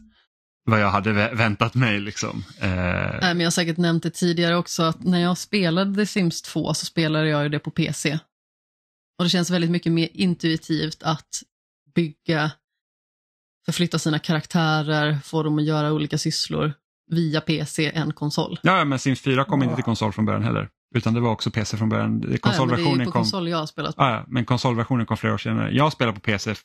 vad 0.65 0.79
jag 0.81 0.89
hade 0.89 1.13
vä- 1.13 1.35
väntat 1.35 1.75
mig. 1.75 1.99
Liksom. 1.99 2.43
Eh, 2.61 2.69
Nej, 2.69 3.19
men 3.21 3.39
jag 3.39 3.45
har 3.45 3.51
säkert 3.51 3.77
nämnt 3.77 4.03
det 4.03 4.09
tidigare 4.09 4.55
också 4.55 4.83
att 4.83 5.03
när 5.03 5.19
jag 5.19 5.37
spelade 5.37 5.95
The 5.95 6.05
Sims 6.05 6.41
2 6.41 6.73
så 6.73 6.85
spelade 6.85 7.29
jag 7.29 7.43
ju 7.43 7.49
det 7.49 7.59
på 7.59 7.71
PC. 7.71 8.19
Och 9.17 9.23
det 9.25 9.29
känns 9.29 9.49
väldigt 9.49 9.71
mycket 9.71 9.91
mer 9.91 10.09
intuitivt 10.13 11.03
att 11.03 11.27
bygga, 11.95 12.51
förflytta 13.65 13.99
sina 13.99 14.19
karaktärer, 14.19 15.17
få 15.23 15.43
dem 15.43 15.57
att 15.57 15.63
göra 15.65 15.93
olika 15.93 16.17
sysslor 16.17 16.73
via 17.11 17.41
PC 17.41 17.91
än 17.95 18.13
konsol. 18.13 18.59
Ja, 18.63 18.85
men 18.85 18.99
Sims 18.99 19.21
4 19.21 19.43
kom 19.45 19.63
inte 19.63 19.75
till 19.75 19.83
konsol 19.83 20.13
från 20.13 20.25
början 20.25 20.43
heller. 20.43 20.69
Utan 20.95 21.13
det 21.13 21.19
var 21.19 21.31
också 21.31 21.51
PC 21.51 21.77
från 21.77 21.89
början. 21.89 22.05
Ja, 22.11 22.13
ja, 22.15 22.19
men 22.19 22.29
det 22.29 22.35
är 22.35 22.37
Konsolversionen 22.37 23.05
på 23.05 23.11
kom, 23.11 23.21
konsol 23.21 23.47
jag 23.49 23.57
har 23.57 23.65
spelat 23.65 23.95
på. 23.95 24.03
ja, 24.03 24.25
men 24.27 24.45
konsolversionen 24.45 25.05
kom 25.05 25.17
flera 25.17 25.33
år 25.33 25.37
senare. 25.37 25.71
Jag 25.75 25.93
spelar 25.93 26.11
på 26.13 26.19
PC 26.19 26.55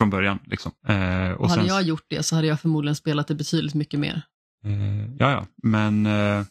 från 0.00 0.10
början. 0.10 0.38
Liksom. 0.46 0.72
Eh, 0.88 1.30
och 1.30 1.40
Och 1.40 1.48
hade 1.50 1.60
sen, 1.60 1.66
jag 1.68 1.82
gjort 1.82 2.04
det 2.08 2.22
så 2.22 2.36
hade 2.36 2.46
jag 2.48 2.60
förmodligen 2.60 2.94
spelat 2.96 3.28
det 3.28 3.34
betydligt 3.34 3.74
mycket 3.74 4.00
mer. 4.00 4.22
eh, 4.64 5.04
ja, 5.18 5.30
ja, 5.30 5.46
men 5.62 6.06
eh, 6.06 6.44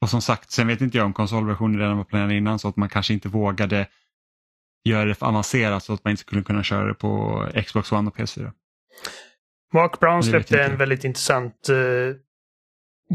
och 0.00 0.10
som 0.10 0.22
sagt, 0.22 0.50
sen 0.50 0.66
vet 0.66 0.80
inte 0.80 0.96
jag 0.98 1.04
om 1.06 1.12
konsolversionen 1.12 1.80
redan 1.80 1.96
var 1.96 2.04
planerad 2.04 2.32
innan 2.32 2.58
så 2.58 2.68
att 2.68 2.76
man 2.76 2.88
kanske 2.88 3.12
inte 3.12 3.28
vågade 3.28 3.86
göra 4.84 5.04
det 5.04 5.14
för 5.14 5.26
avancerat 5.26 5.84
så 5.84 5.92
att 5.94 6.04
man 6.04 6.10
inte 6.10 6.20
skulle 6.20 6.42
kunna 6.42 6.62
köra 6.62 6.86
det 6.88 6.94
på 6.94 7.46
Xbox 7.66 7.92
One 7.92 8.08
och 8.10 8.16
PS4. 8.16 8.52
Mark 9.74 10.00
Brown 10.00 10.22
släppte 10.22 10.62
en 10.62 10.76
väldigt 10.76 11.04
intressant 11.04 11.54
uh, 11.70 12.14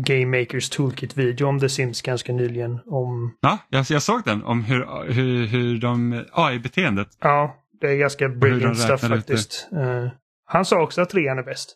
Game 0.06 0.40
Makers 0.40 0.70
Toolkit-video 0.70 1.48
om 1.48 1.60
The 1.60 1.70
Sims 1.70 2.02
ganska 2.02 2.34
nyligen. 2.34 2.80
Om, 2.86 3.38
Ja, 3.42 3.58
jag, 3.70 3.86
jag 3.90 4.02
såg 4.02 4.22
den 4.26 4.44
om 4.44 4.64
hur, 4.64 5.12
hur, 5.14 5.46
hur 5.46 5.78
de, 5.78 6.26
AI-beteendet. 6.32 7.08
ja, 7.20 7.56
det 7.82 7.88
är 7.88 7.96
ganska 7.96 8.30
brilliant 8.30 8.80
stuff 8.80 9.02
det. 9.02 9.08
faktiskt. 9.08 9.68
Eh, 9.72 10.08
han 10.46 10.66
sa 10.66 10.82
också 10.82 11.02
att 11.02 11.10
trean 11.10 11.40
är 11.40 11.44
bäst. 11.44 11.76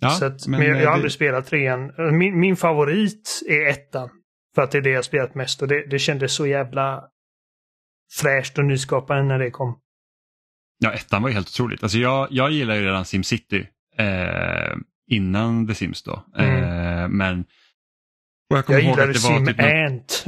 Ja, 0.00 0.10
så 0.10 0.24
att, 0.24 0.46
men, 0.46 0.60
jag, 0.60 0.70
jag 0.70 0.82
eh, 0.82 0.86
har 0.86 0.94
aldrig 0.94 1.12
spelat 1.12 1.46
trean. 1.46 1.92
Eh, 1.98 2.12
Min, 2.12 2.40
min 2.40 2.56
favorit 2.56 3.42
är 3.48 3.66
ettan. 3.68 4.10
För 4.54 4.62
att 4.62 4.70
det 4.70 4.78
är 4.78 4.82
det 4.82 4.90
jag 4.90 5.04
spelat 5.04 5.34
mest 5.34 5.62
och 5.62 5.68
det, 5.68 5.86
det 5.90 5.98
kändes 5.98 6.34
så 6.34 6.46
jävla 6.46 7.04
fräscht 8.20 8.58
och 8.58 8.64
nyskapande 8.64 9.22
när 9.22 9.38
det 9.38 9.50
kom. 9.50 9.78
Ja, 10.78 10.92
ettan 10.92 11.22
var 11.22 11.28
ju 11.28 11.34
helt 11.34 11.48
otroligt. 11.48 11.82
Alltså 11.82 11.98
jag, 11.98 12.28
jag 12.30 12.50
gillar 12.50 12.74
ju 12.74 12.84
redan 12.84 13.04
SimCity 13.04 13.66
eh, 13.98 14.76
innan 15.06 15.66
The 15.66 15.74
Sims 15.74 16.02
då. 16.02 16.24
Mm. 16.38 16.64
Eh, 16.64 17.08
men 17.08 17.44
jag 18.56 18.64
Jag 18.68 18.80
gillade 18.82 19.02
att 19.02 19.14
det 19.14 19.20
var 19.28 19.36
Sim 19.36 19.46
typ 19.46 19.58
något- 19.58 19.66
Ant. 19.66 20.24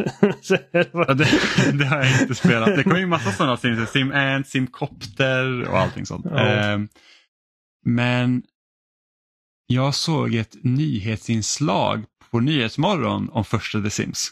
Var- 0.93 1.07
Ja, 1.09 1.15
det, 1.15 1.29
det 1.79 1.85
har 1.85 1.97
jag 2.05 2.21
inte 2.21 2.35
spelat. 2.35 2.77
Det 2.77 2.83
kommer 2.83 2.99
ju 2.99 3.07
massa 3.07 3.33
sådana 3.33 3.57
Sims. 3.57 3.91
Sim 3.91 4.13
Ant, 4.13 4.49
Simcopter 4.49 5.69
och 5.69 5.79
allting 5.79 6.07
sånt. 6.07 6.27
Ja. 6.31 6.47
Eh, 6.73 6.79
men 7.87 8.43
jag 9.67 9.95
såg 9.95 10.35
ett 10.35 10.57
nyhetsinslag 10.63 12.05
på 12.31 12.41
Nyhetsmorgon 12.41 13.29
om 13.31 13.45
första 13.45 13.83
The 13.83 13.91
Sims. 13.91 14.31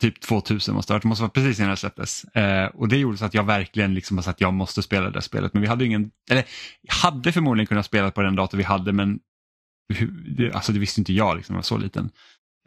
Typ 0.00 0.20
2000 0.20 0.74
måste 0.74 0.92
det 0.92 0.94
ha 0.94 1.00
det 1.00 1.08
måste 1.08 1.22
vara 1.22 1.30
precis 1.30 1.58
innan 1.58 1.70
det 1.70 1.76
släpptes. 1.76 2.24
Eh, 2.24 2.66
och 2.66 2.88
det 2.88 2.96
gjorde 2.96 3.16
så 3.18 3.24
att 3.24 3.34
jag 3.34 3.44
verkligen 3.44 3.94
liksom 3.94 4.18
att 4.18 4.40
jag 4.40 4.54
måste 4.54 4.82
spela 4.82 5.10
det 5.10 5.22
spelet. 5.22 5.52
Men 5.52 5.62
vi 5.62 5.68
hade 5.68 5.84
ingen, 5.84 6.10
eller 6.30 6.44
hade 6.88 7.32
förmodligen 7.32 7.66
kunnat 7.66 7.86
spela 7.86 8.10
på 8.10 8.22
den 8.22 8.36
dator 8.36 8.58
vi 8.58 8.64
hade 8.64 8.92
men 8.92 9.18
alltså 10.52 10.72
det 10.72 10.78
visste 10.78 11.00
inte 11.00 11.12
jag, 11.12 11.36
liksom, 11.36 11.52
jag 11.54 11.58
var 11.58 11.62
så 11.62 11.76
liten. 11.76 12.10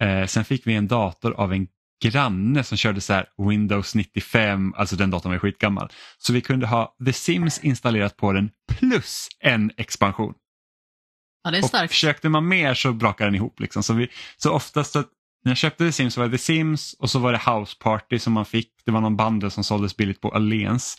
Eh, 0.02 0.26
sen 0.26 0.46
fick 0.46 0.68
vi 0.68 0.74
en 0.74 0.88
dator 0.88 1.34
av 1.34 1.54
en 1.54 1.68
granne 2.04 2.64
som 2.64 2.78
körde 2.78 3.02
så 3.02 3.24
Windows 3.50 3.96
95, 3.96 4.74
alltså 4.78 4.96
den 4.96 5.10
datorn 5.12 5.32
var 5.32 5.40
skitgammal. 5.40 5.90
Så 6.18 6.34
vi 6.34 6.42
kunde 6.42 6.68
ha 6.68 6.96
The 7.06 7.14
Sims 7.14 7.60
installerat 7.60 8.18
på 8.18 8.34
den 8.34 8.50
plus 8.80 9.28
en 9.40 9.72
expansion. 9.78 10.34
Ja, 11.44 11.52
det 11.52 11.58
är 11.58 11.64
Och 11.64 11.70
starkt. 11.70 11.94
försökte 11.94 12.30
man 12.30 12.48
mer 12.48 12.74
så 12.74 12.94
brakade 12.94 13.28
den 13.28 13.36
ihop. 13.36 13.60
Liksom. 13.60 13.84
Så, 13.84 13.94
vi, 13.94 14.08
så 14.38 14.52
oftast 14.52 14.96
att, 14.96 15.08
när 15.44 15.52
jag 15.52 15.58
köpte 15.58 15.86
The 15.86 15.92
Sims 15.92 16.14
så 16.14 16.22
var 16.22 16.28
det 16.28 16.38
The 16.38 16.44
Sims 16.44 16.94
och 16.94 17.10
så 17.10 17.20
var 17.20 17.32
det 17.32 17.52
House 17.52 17.76
Party 17.80 18.20
som 18.20 18.34
man 18.34 18.46
fick. 18.46 18.72
Det 18.86 18.92
var 18.92 19.02
någon 19.02 19.18
bundle 19.18 19.50
som 19.50 19.64
såldes 19.64 19.98
billigt 19.98 20.22
på 20.22 20.30
Alliance. 20.32 20.98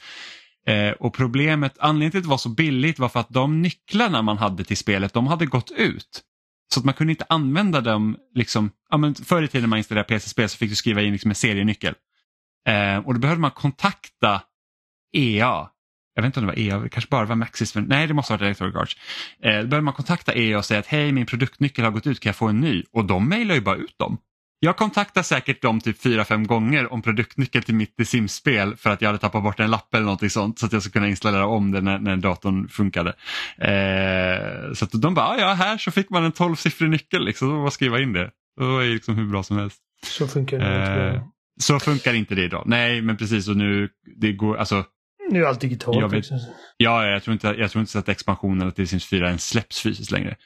Eh, 0.66 0.90
och 0.90 1.14
problemet, 1.14 1.76
anledningen 1.78 2.10
till 2.10 2.18
att 2.18 2.24
det 2.24 2.30
var 2.30 2.38
så 2.38 2.48
billigt 2.48 2.98
var 2.98 3.08
för 3.08 3.20
att 3.20 3.28
de 3.30 3.62
nycklarna 3.62 4.22
man 4.22 4.38
hade 4.38 4.64
till 4.64 4.76
spelet, 4.76 5.12
de 5.12 5.26
hade 5.26 5.46
gått 5.46 5.70
ut. 5.70 6.22
Så 6.74 6.80
att 6.80 6.84
man 6.86 6.94
kunde 6.94 7.10
inte 7.12 7.26
använda 7.28 7.80
dem, 7.80 8.16
liksom, 8.34 8.70
ja, 8.90 8.96
men 8.96 9.14
förr 9.14 9.42
i 9.42 9.48
tiden 9.48 9.62
när 9.62 9.68
man 9.68 9.78
installerade 9.78 10.08
PC-spel 10.08 10.48
så 10.48 10.58
fick 10.58 10.70
du 10.70 10.76
skriva 10.76 11.02
in 11.02 11.12
liksom 11.12 11.30
en 11.30 11.34
serienyckel. 11.34 11.94
Eh, 12.68 12.96
och 12.98 13.14
då 13.14 13.20
behövde 13.20 13.40
man 13.40 13.50
kontakta 13.50 14.42
EA. 15.16 15.68
Jag 16.14 16.22
vet 16.22 16.26
inte 16.26 16.40
om 16.40 16.46
det 16.46 16.52
var 16.52 16.58
EA, 16.58 16.78
det 16.78 16.88
kanske 16.88 17.10
bara 17.10 17.24
var 17.24 17.36
Maxis, 17.36 17.74
men 17.74 17.84
nej 17.84 18.06
det 18.06 18.14
måste 18.14 18.32
ha 18.32 18.38
varit 18.38 18.46
Electronic 18.46 18.76
Arts. 18.76 18.96
Eh, 19.42 19.50
då 19.50 19.66
behövde 19.66 19.80
man 19.80 19.94
kontakta 19.94 20.34
EA 20.34 20.58
och 20.58 20.64
säga 20.64 20.80
att 20.80 20.86
hej 20.86 21.12
min 21.12 21.26
produktnyckel 21.26 21.84
har 21.84 21.92
gått 21.92 22.06
ut, 22.06 22.20
kan 22.20 22.30
jag 22.30 22.36
få 22.36 22.48
en 22.48 22.60
ny? 22.60 22.82
Och 22.92 23.04
de 23.04 23.28
mejlar 23.28 23.54
ju 23.54 23.60
bara 23.60 23.76
ut 23.76 23.98
dem. 23.98 24.18
Jag 24.62 24.76
kontaktade 24.76 25.24
säkert 25.24 25.62
dem 25.62 25.80
typ 25.80 26.02
fyra 26.02 26.24
fem 26.24 26.46
gånger 26.46 26.92
om 26.92 27.02
produktnyckel 27.02 27.62
till 27.62 27.74
mitt 27.74 27.96
The 27.96 28.04
Sims-spel 28.04 28.76
för 28.76 28.90
att 28.90 29.02
jag 29.02 29.08
hade 29.08 29.18
tappat 29.18 29.42
bort 29.42 29.60
en 29.60 29.70
lapp 29.70 29.94
eller 29.94 30.04
någonting 30.04 30.30
sånt 30.30 30.58
så 30.58 30.66
att 30.66 30.72
jag 30.72 30.82
skulle 30.82 30.92
kunna 30.92 31.08
installera 31.08 31.46
om 31.46 31.70
det 31.70 31.80
när, 31.80 31.98
när 31.98 32.16
datorn 32.16 32.68
funkade. 32.68 33.10
Eh, 33.58 34.72
så 34.74 34.84
att 34.84 34.90
de 35.02 35.14
bara, 35.14 35.38
ja 35.40 35.52
här 35.52 35.78
så 35.78 35.90
fick 35.90 36.10
man 36.10 36.24
en 36.24 36.32
12-siffrig 36.32 36.88
nyckel 36.88 37.24
liksom, 37.24 37.48
då 37.48 37.60
bara 37.60 37.70
skriva 37.70 38.00
in 38.00 38.12
det. 38.12 38.30
Det 38.56 38.64
var 38.64 38.80
ju 38.82 38.94
liksom 38.94 39.16
hur 39.16 39.26
bra 39.26 39.42
som 39.42 39.56
helst. 39.56 39.78
Så 40.06 40.26
funkar 40.28 40.58
det 40.58 40.64
inte. 40.64 41.16
Eh, 41.16 41.22
så 41.60 41.80
funkar 41.80 42.14
inte 42.14 42.34
det 42.34 42.44
idag. 42.44 42.62
Nej 42.66 43.02
men 43.02 43.16
precis 43.16 43.48
och 43.48 43.56
nu, 43.56 43.88
det 44.16 44.32
går, 44.32 44.56
alltså 44.56 44.84
Nu 45.30 45.42
är 45.42 45.46
allt 45.48 45.60
digitalt. 45.60 46.00
Jag 46.00 46.08
vet- 46.08 46.18
också. 46.18 46.34
Ja, 46.76 47.06
jag 47.06 47.22
tror 47.22 47.32
inte, 47.32 47.54
jag 47.58 47.70
tror 47.70 47.80
inte 47.80 47.92
så 47.92 47.98
att 47.98 48.08
expansionen 48.08 48.72
till 48.72 48.88
Sims 48.88 49.06
4 49.06 49.26
ens 49.26 49.48
släpps 49.48 49.80
fysiskt 49.80 50.10
längre. 50.10 50.36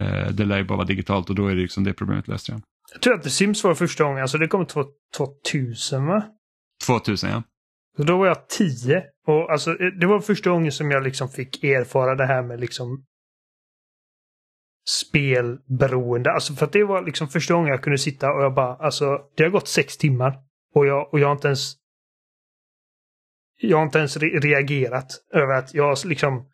Eh, 0.00 0.28
det 0.30 0.44
lär 0.44 0.56
ju 0.58 0.64
bara 0.64 0.76
vara 0.76 0.86
digitalt 0.86 1.28
och 1.30 1.34
då 1.34 1.46
är 1.46 1.54
det 1.54 1.62
liksom 1.62 1.84
det 1.84 1.92
problemet 1.92 2.28
löst 2.28 2.48
igen. 2.48 2.62
Jag 2.92 3.02
tror 3.02 3.14
att 3.14 3.22
The 3.22 3.30
Sims 3.30 3.64
var 3.64 3.74
första 3.74 4.04
gången, 4.04 4.22
alltså 4.22 4.38
det 4.38 4.48
kom 4.48 4.66
två- 4.66 4.84
2000 5.16 6.06
va? 6.06 6.22
2000 6.86 7.30
ja. 7.30 7.42
Så 7.96 8.02
då 8.02 8.18
var 8.18 8.26
jag 8.26 8.48
10. 8.48 9.04
Och 9.26 9.52
alltså 9.52 9.74
det 9.74 10.06
var 10.06 10.20
första 10.20 10.50
gången 10.50 10.72
som 10.72 10.90
jag 10.90 11.02
liksom 11.02 11.28
fick 11.28 11.64
erfara 11.64 12.14
det 12.14 12.26
här 12.26 12.42
med 12.42 12.60
liksom 12.60 13.04
spelberoende. 14.88 16.32
Alltså 16.32 16.54
för 16.54 16.66
att 16.66 16.72
det 16.72 16.84
var 16.84 17.02
liksom 17.02 17.28
första 17.28 17.54
gången 17.54 17.68
jag 17.70 17.82
kunde 17.82 17.98
sitta 17.98 18.32
och 18.32 18.42
jag 18.42 18.54
bara, 18.54 18.76
alltså 18.76 19.18
det 19.36 19.42
har 19.42 19.50
gått 19.50 19.68
sex 19.68 19.96
timmar. 19.96 20.38
Och 20.74 20.86
jag, 20.86 21.12
och 21.12 21.20
jag 21.20 21.26
har 21.26 21.32
inte 21.34 21.48
ens 21.48 21.74
jag 23.60 23.76
har 23.76 23.84
inte 23.84 23.98
ens 23.98 24.16
re 24.16 24.26
reagerat 24.28 25.06
över 25.32 25.54
att 25.54 25.74
jag 25.74 25.98
liksom 26.04 26.50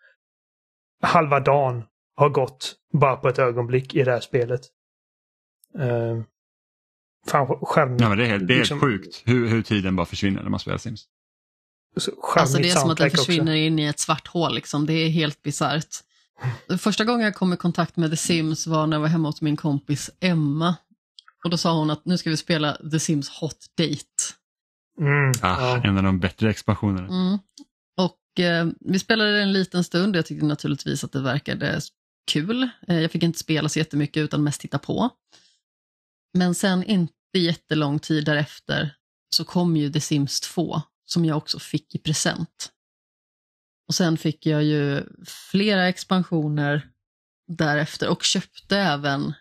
halva 1.03 1.41
dagen 1.41 1.85
har 2.15 2.29
gått 2.29 2.75
bara 2.93 3.17
på 3.17 3.29
ett 3.29 3.39
ögonblick 3.39 3.95
i 3.95 4.03
det 4.03 4.11
här 4.13 4.21
spelet. 4.21 4.61
Uh, 5.79 6.23
fan, 7.27 7.47
skärm... 7.63 7.97
ja 7.99 8.09
men 8.09 8.19
det 8.19 8.25
är 8.25 8.29
helt, 8.29 8.49
det 8.49 8.55
är 8.55 8.57
helt 8.57 8.71
liksom- 8.71 8.81
sjukt 8.81 9.23
hur, 9.25 9.49
hur 9.49 9.63
tiden 9.63 9.97
bara 9.97 10.07
försvinner 10.07 10.43
när 10.43 10.51
man 10.51 10.61
spelar 10.61 10.79
Sims. 10.79 11.05
så 11.97 12.11
Alltså 12.37 12.59
det 12.59 12.71
är 12.71 12.75
som 12.75 12.91
att 12.91 12.97
den 12.99 13.11
soundtrack 13.11 13.13
också. 13.13 13.25
försvinner 13.25 13.55
in 13.55 13.79
i 13.79 13.85
ett 13.85 13.99
svart 13.99 14.27
hål. 14.27 14.55
Liksom. 14.55 14.87
Det 14.87 14.93
är 14.93 15.09
helt 15.09 15.43
bisarrt. 15.43 15.89
Första 16.79 17.05
gången 17.05 17.25
jag 17.25 17.35
kom 17.35 17.53
i 17.53 17.57
kontakt 17.57 17.97
med 17.97 18.11
The 18.11 18.17
Sims 18.17 18.67
var 18.67 18.87
när 18.87 18.97
jag 18.97 19.01
var 19.01 19.09
hemma 19.09 19.29
hos 19.29 19.43
min 19.43 19.57
kompis 19.57 20.11
Emma. 20.21 20.77
Och 21.45 21.51
då 21.51 21.57
sa 21.57 21.79
hon 21.79 21.91
att 21.91 22.05
nu 22.05 22.19
ska 22.19 22.31
vi 22.31 22.37
spela 22.37 22.77
The 22.91 23.01
Sims 23.01 23.29
Hot 23.29 23.67
Date. 23.79 23.99
Mm, 25.01 25.33
Ah, 25.43 25.61
ja. 25.61 25.81
En 25.85 25.97
av 25.97 26.03
de 26.03 26.21
bättre 26.21 26.51
expansionerna. 26.51 27.09
Mm. 27.09 27.39
Och 27.97 28.41
eh, 28.45 28.67
vi 28.81 28.99
spelade 28.99 29.43
en 29.43 29.53
liten 29.53 29.85
stund 29.85 30.15
och 30.17 30.19
jag 30.19 30.27
tyckte 30.27 30.47
naturligtvis 30.47 31.05
att 31.05 31.13
det 31.13 31.21
verkade 31.23 31.81
kul. 32.33 32.69
Eh, 32.89 33.01
jag 33.01 33.11
fick 33.11 33.23
inte 33.23 33.39
spela 33.39 33.69
så 33.69 33.79
jättemycket 33.79 34.21
utan 34.21 34.45
mest 34.45 34.61
titta 34.61 34.79
på. 34.79 35.11
Men 36.35 36.55
sen 36.55 36.85
inte 36.85 37.39
jättelång 37.39 37.99
tid 37.99 38.25
därefter 38.25 38.97
så 39.37 39.45
kom 39.45 39.77
ju 39.77 39.93
The 39.93 40.01
Sims 40.01 40.41
2 40.41 40.83
som 41.05 41.25
jag 41.25 41.37
också 41.37 41.59
fick 41.59 41.95
i 41.95 41.99
present. 41.99 42.73
Och 43.89 43.95
sen 43.95 44.17
fick 44.17 44.47
jag 44.47 44.65
ju 44.65 45.05
flera 45.27 45.89
expansioner 45.89 46.91
därefter 47.47 48.09
och 48.09 48.23
köpte 48.23 48.79
även 48.79 49.35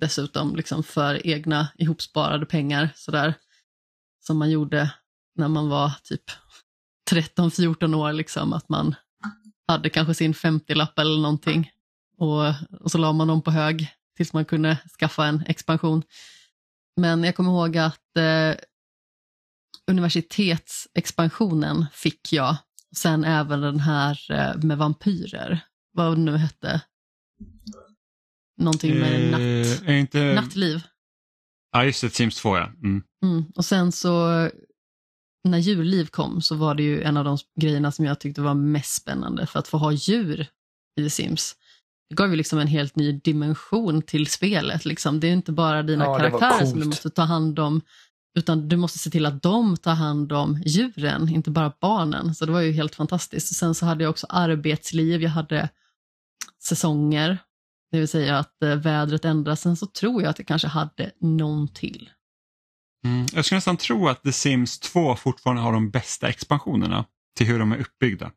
dessutom 0.00 0.56
liksom 0.56 0.82
för 0.82 1.26
egna 1.26 1.68
ihopsparade 1.78 2.46
pengar 2.46 2.92
sådär. 2.94 3.34
Som 4.26 4.38
man 4.38 4.50
gjorde 4.50 4.94
när 5.34 5.48
man 5.48 5.68
var 5.68 5.92
typ 6.02 6.24
13-14 7.10 7.94
år, 7.94 8.12
liksom, 8.12 8.52
att 8.52 8.68
man 8.68 8.94
hade 9.68 9.90
kanske 9.90 10.14
sin 10.14 10.32
50-lapp 10.32 10.98
eller 10.98 11.20
någonting. 11.20 11.70
Och, 12.18 12.46
och 12.80 12.90
så 12.90 12.98
la 12.98 13.12
man 13.12 13.28
dem 13.28 13.42
på 13.42 13.50
hög 13.50 13.88
tills 14.16 14.32
man 14.32 14.44
kunde 14.44 14.78
skaffa 14.98 15.26
en 15.26 15.44
expansion. 15.46 16.02
Men 16.96 17.24
jag 17.24 17.36
kommer 17.36 17.50
ihåg 17.50 17.76
att 17.76 18.16
eh, 18.16 18.54
universitetsexpansionen 19.90 21.86
fick 21.92 22.32
jag. 22.32 22.56
Sen 22.96 23.24
även 23.24 23.60
den 23.60 23.80
här 23.80 24.30
eh, 24.30 24.56
med 24.62 24.78
vampyrer, 24.78 25.60
vad 25.92 26.16
det 26.16 26.20
nu 26.20 26.36
hette. 26.36 26.80
Någonting 28.58 28.98
med 28.98 29.30
natt, 29.30 29.40
Eh, 29.40 29.88
är 29.88 29.96
inte... 29.96 30.34
nattliv. 30.34 30.82
Ja 31.72 31.84
just 31.84 32.00
det, 32.00 32.10
Sims 32.10 32.36
2 32.36 32.56
ja. 32.56 32.66
Mm. 32.66 33.02
Mm. 33.22 33.44
Och 33.54 33.64
sen 33.64 33.92
så 33.92 34.50
när 35.44 35.58
djurliv 35.58 36.06
kom 36.06 36.42
så 36.42 36.54
var 36.54 36.74
det 36.74 36.82
ju 36.82 37.02
en 37.02 37.16
av 37.16 37.24
de 37.24 37.38
grejerna 37.60 37.92
som 37.92 38.04
jag 38.04 38.20
tyckte 38.20 38.40
var 38.40 38.54
mest 38.54 38.94
spännande 38.94 39.46
för 39.46 39.58
att 39.58 39.68
få 39.68 39.78
ha 39.78 39.92
djur 39.92 40.46
i 41.00 41.02
The 41.02 41.10
Sims. 41.10 41.56
Det 42.08 42.14
gav 42.14 42.30
ju 42.30 42.36
liksom 42.36 42.58
en 42.58 42.66
helt 42.66 42.96
ny 42.96 43.12
dimension 43.12 44.02
till 44.02 44.26
spelet. 44.26 44.84
Liksom. 44.84 45.20
Det 45.20 45.26
är 45.26 45.32
inte 45.32 45.52
bara 45.52 45.82
dina 45.82 46.04
Ja, 46.04 46.18
karaktärer 46.18 46.66
som 46.66 46.80
du 46.80 46.86
måste 46.86 47.10
ta 47.10 47.22
hand 47.22 47.58
om 47.58 47.80
utan 48.38 48.68
du 48.68 48.76
måste 48.76 48.98
se 48.98 49.10
till 49.10 49.26
att 49.26 49.42
de 49.42 49.76
tar 49.76 49.94
hand 49.94 50.32
om 50.32 50.62
djuren, 50.66 51.28
inte 51.28 51.50
bara 51.50 51.72
barnen. 51.80 52.34
Så 52.34 52.46
det 52.46 52.52
var 52.52 52.60
ju 52.60 52.72
helt 52.72 52.94
fantastiskt. 52.94 53.50
Och 53.50 53.56
sen 53.56 53.74
så 53.74 53.86
hade 53.86 54.04
jag 54.04 54.10
också 54.10 54.26
arbetsliv, 54.30 55.22
jag 55.22 55.30
hade 55.30 55.68
säsonger, 56.64 57.38
det 57.90 57.98
vill 57.98 58.08
säga 58.08 58.38
att 58.38 58.62
eh, 58.62 58.74
vädret 58.74 59.24
ändras. 59.24 59.60
Sen 59.60 59.76
så 59.76 59.86
tror 59.86 60.22
jag 60.22 60.30
att 60.30 60.38
jag 60.38 60.48
kanske 60.48 60.68
hade 60.68 61.10
någon 61.20 61.68
till. 61.68 62.10
Mm. 63.04 63.26
Jag 63.32 63.44
skulle 63.44 63.56
nästan 63.56 63.76
tro 63.76 64.08
att 64.08 64.22
The 64.22 64.32
Sims 64.32 64.78
2 64.78 65.16
fortfarande 65.16 65.62
har 65.62 65.72
de 65.72 65.90
bästa 65.90 66.28
expansionerna 66.28 67.04
till 67.36 67.46
hur 67.46 67.58
de 67.58 67.72
är 67.72 67.76
uppbyggda. 67.76 68.30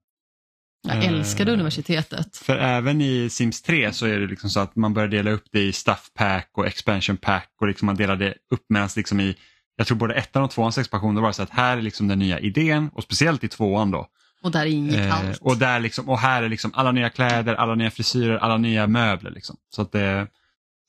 Jag 0.88 1.04
Eh, 1.04 1.10
älskade 1.14 1.52
universitetet. 1.54 2.38
För 2.38 2.58
även 2.58 3.02
i 3.02 3.30
Sims 3.30 3.62
3 3.62 3.94
så 3.94 4.06
är 4.06 4.20
det 4.20 4.28
liksom 4.28 4.50
så 4.50 4.60
att 4.60 4.76
man 4.76 4.94
börjar 4.94 5.10
dela 5.10 5.32
upp 5.32 5.44
det 5.52 5.62
i 5.62 5.74
stuff 5.74 6.12
pack 6.14 6.50
och 6.54 6.68
expansion 6.68 7.18
pack 7.18 7.52
och 7.62 7.68
liksom 7.68 7.86
man 7.86 7.96
delar 7.96 8.16
det 8.16 8.34
upp 8.52 8.66
medan 8.70 8.90
liksom 8.96 9.20
i, 9.20 9.36
jag 9.76 9.88
tror 9.88 9.98
både 9.98 10.14
ettan 10.14 10.44
och 10.44 10.52
tvåans 10.52 10.78
expansioner 10.78 11.22
var 11.22 11.32
så 11.32 11.44
att 11.44 11.50
här 11.50 11.78
är 11.78 11.82
liksom 11.82 12.08
den 12.08 12.20
nya 12.20 12.40
idén 12.40 12.90
och 12.94 13.04
speciellt 13.04 13.44
i 13.44 13.48
tvåan 13.48 13.92
då. 13.92 14.08
Och 14.44 14.52
där 14.52 14.66
ingick 14.66 14.96
Eh, 14.96 15.20
allt. 15.30 15.38
och, 15.42 15.58
där 15.58 15.80
liksom, 15.80 16.10
och 16.10 16.20
här 16.20 16.44
är 16.44 16.50
liksom 16.50 16.72
alla 16.74 16.92
nya 16.92 17.10
kläder, 17.10 17.56
alla 17.56 17.76
nya 17.76 17.92
frisyrer, 17.92 18.38
alla 18.38 18.58
nya 18.58 18.88
möbler. 18.88 19.32
Liksom. 19.32 19.56
Så 19.76 19.82
att 19.82 19.92
det, 19.92 20.28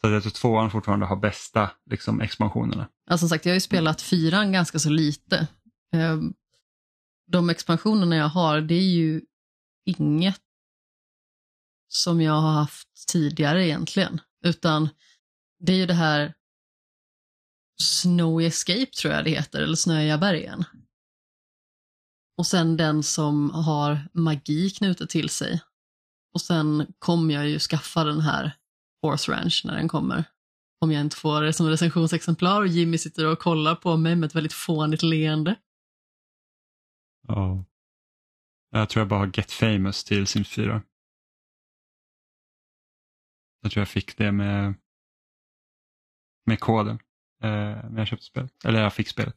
så 0.01 0.07
att 0.07 0.13
jag 0.13 0.23
tror 0.23 0.33
tvåan 0.33 0.71
fortfarande 0.71 1.07
har 1.07 1.17
bästa 1.17 1.71
liksom, 1.91 2.21
expansionerna. 2.21 2.89
Ja, 3.11 3.19
som 3.19 3.29
sagt, 3.29 3.45
jag 3.47 3.51
har 3.53 3.57
ju 3.57 3.61
spelat 3.61 4.03
fyran 4.03 4.53
ganska 4.53 4.79
så 4.79 4.91
lite. 4.91 5.37
Eh, 5.95 6.17
De 7.33 7.51
expansionerna 7.51 8.17
jag 8.17 8.29
har, 8.29 8.61
det 8.61 8.75
är 8.75 8.91
ju 8.91 9.21
inget 9.99 10.41
som 11.89 12.21
jag 12.21 12.33
har 12.33 12.53
haft 12.53 13.09
tidigare 13.09 13.67
egentligen. 13.67 14.21
Utan 14.45 14.89
det 15.59 15.73
är 15.73 15.77
ju 15.77 15.87
det 15.87 15.95
här 15.95 16.35
Snowy 17.83 18.47
Escape 18.47 18.87
tror 18.87 19.15
jag 19.15 19.25
det 19.25 19.31
heter, 19.31 19.63
eller 19.63 19.77
Snöiga 19.77 20.19
bergen. 20.19 20.65
Och 22.37 22.47
sen 22.47 22.77
den 22.77 23.03
som 23.03 23.51
har 23.51 24.09
magi 24.13 24.71
knutet 24.71 25.11
till 25.11 25.29
sig. 25.29 25.61
Och 26.35 26.41
sen 26.41 26.87
kommer 26.99 27.35
jag 27.35 27.49
ju 27.49 27.59
skaffa 27.59 28.05
den 28.05 28.21
här 28.21 28.53
Horse 29.03 29.33
Ranch 29.33 29.63
när 29.65 29.77
den 29.77 29.89
kommer. 29.89 30.25
Om 30.81 30.93
jag 30.93 31.01
inte 31.01 31.17
får 31.17 31.43
det 31.43 31.53
som 31.53 31.69
recensionsexemplar 31.69 32.61
och 32.61 32.67
Jimmy 32.67 32.99
sitter 32.99 33.27
och 33.27 33.39
kollar 33.39 33.75
på 33.75 33.97
mig 33.97 34.17
med 34.17 34.27
ett 34.27 34.35
väldigt 34.35 34.53
fånigt 34.53 35.03
leende. 35.03 35.55
Ja. 37.29 37.65
Jag 38.71 38.89
tror 38.89 39.01
jag 39.01 39.09
bara 39.09 39.21
har 39.21 39.31
Get 39.35 39.53
Famous 39.53 40.05
till 40.05 40.27
Sims 40.27 40.49
4. 40.49 40.83
Jag 43.63 43.73
tror 43.73 43.81
jag 43.81 43.89
fick 43.89 44.17
det 44.17 44.33
med, 44.33 44.75
med 46.47 46.61
koden 46.61 46.99
eh, 47.43 47.51
när 47.91 47.99
jag 47.99 48.09
köpte 48.09 48.25
spelet. 48.25 48.65
Eller 48.65 48.83
jag 48.83 48.95
fick 48.95 49.09
spelet. 49.09 49.37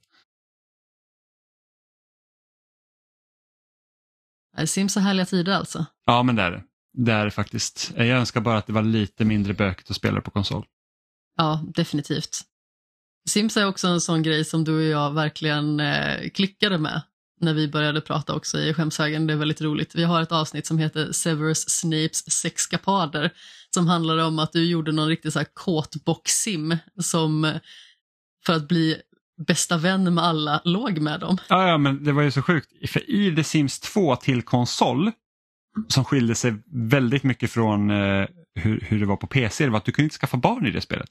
Det 4.58 4.68
Sims 4.68 4.98
är 4.98 5.02
härliga 5.02 5.26
tider 5.26 5.54
alltså. 5.54 5.86
Ja, 6.06 6.24
men 6.24 6.36
det 6.36 6.42
är 6.42 6.52
det. 6.52 6.64
Det 6.94 7.12
är 7.12 7.26
det 7.26 7.32
faktiskt. 7.32 7.92
Jag 7.96 8.08
önskar 8.08 8.42
bara 8.42 8.58
att 8.58 8.68
det 8.68 8.74
var 8.74 8.82
lite 8.82 9.26
mindre 9.26 9.54
bökigt 9.54 9.90
att 9.90 9.96
spela 9.96 10.22
på 10.22 10.32
konsol. 10.32 10.66
Ja, 11.38 11.64
definitivt. 11.76 12.42
Sims 13.30 13.58
är 13.58 13.68
också 13.68 13.88
en 13.88 14.02
sån 14.02 14.24
grej 14.24 14.46
som 14.46 14.64
du 14.64 14.78
och 14.78 14.84
jag 14.84 15.14
verkligen 15.14 15.80
eh, 15.80 16.30
klickade 16.30 16.78
med 16.78 17.02
när 17.42 17.54
vi 17.54 17.68
började 17.68 18.02
prata 18.02 18.36
också 18.36 18.60
i 18.60 18.74
skämshögen. 18.74 19.28
Det 19.28 19.34
är 19.34 19.38
väldigt 19.38 19.62
roligt. 19.62 19.96
Vi 19.96 20.04
har 20.04 20.22
ett 20.22 20.32
avsnitt 20.32 20.66
som 20.66 20.78
heter 20.78 21.12
Severus 21.12 21.70
Snapes 21.70 22.32
sexkapader 22.32 23.32
som 23.70 23.88
handlar 23.88 24.18
om 24.18 24.40
att 24.40 24.52
du 24.52 24.66
gjorde 24.66 24.92
någon 24.92 25.08
riktig 25.08 25.34
så 25.34 25.40
här 25.40 25.48
kåtbox-sim 25.54 26.78
som 27.02 27.60
för 28.46 28.54
att 28.54 28.68
bli 28.68 28.98
bästa 29.48 29.78
vän 29.78 30.14
med 30.14 30.24
alla 30.24 30.62
låg 30.64 31.00
med 31.00 31.20
dem. 31.20 31.38
Ja, 31.50 31.68
ja, 31.68 31.78
men 31.78 32.04
det 32.04 32.12
var 32.12 32.22
ju 32.24 32.32
så 32.32 32.42
sjukt. 32.42 32.70
För 32.90 33.10
i 33.10 33.36
The 33.36 33.44
Sims 33.44 33.80
2 33.80 34.16
till 34.16 34.42
konsol 34.42 35.12
som 35.88 36.06
skilde 36.06 36.36
sig 36.36 36.54
väldigt 36.72 37.24
mycket 37.24 37.52
från 37.52 37.90
eh, 37.90 38.28
hur, 38.56 38.80
hur 38.88 39.00
det 39.00 39.06
var 39.06 39.16
på 39.16 39.28
PC, 39.28 39.64
det 39.64 39.70
var 39.70 39.78
att 39.78 39.86
du 39.86 39.92
kunde 39.92 40.06
inte 40.06 40.18
skaffa 40.18 40.38
barn 40.38 40.66
i 40.66 40.72
det 40.72 40.82
spelet. 40.82 41.10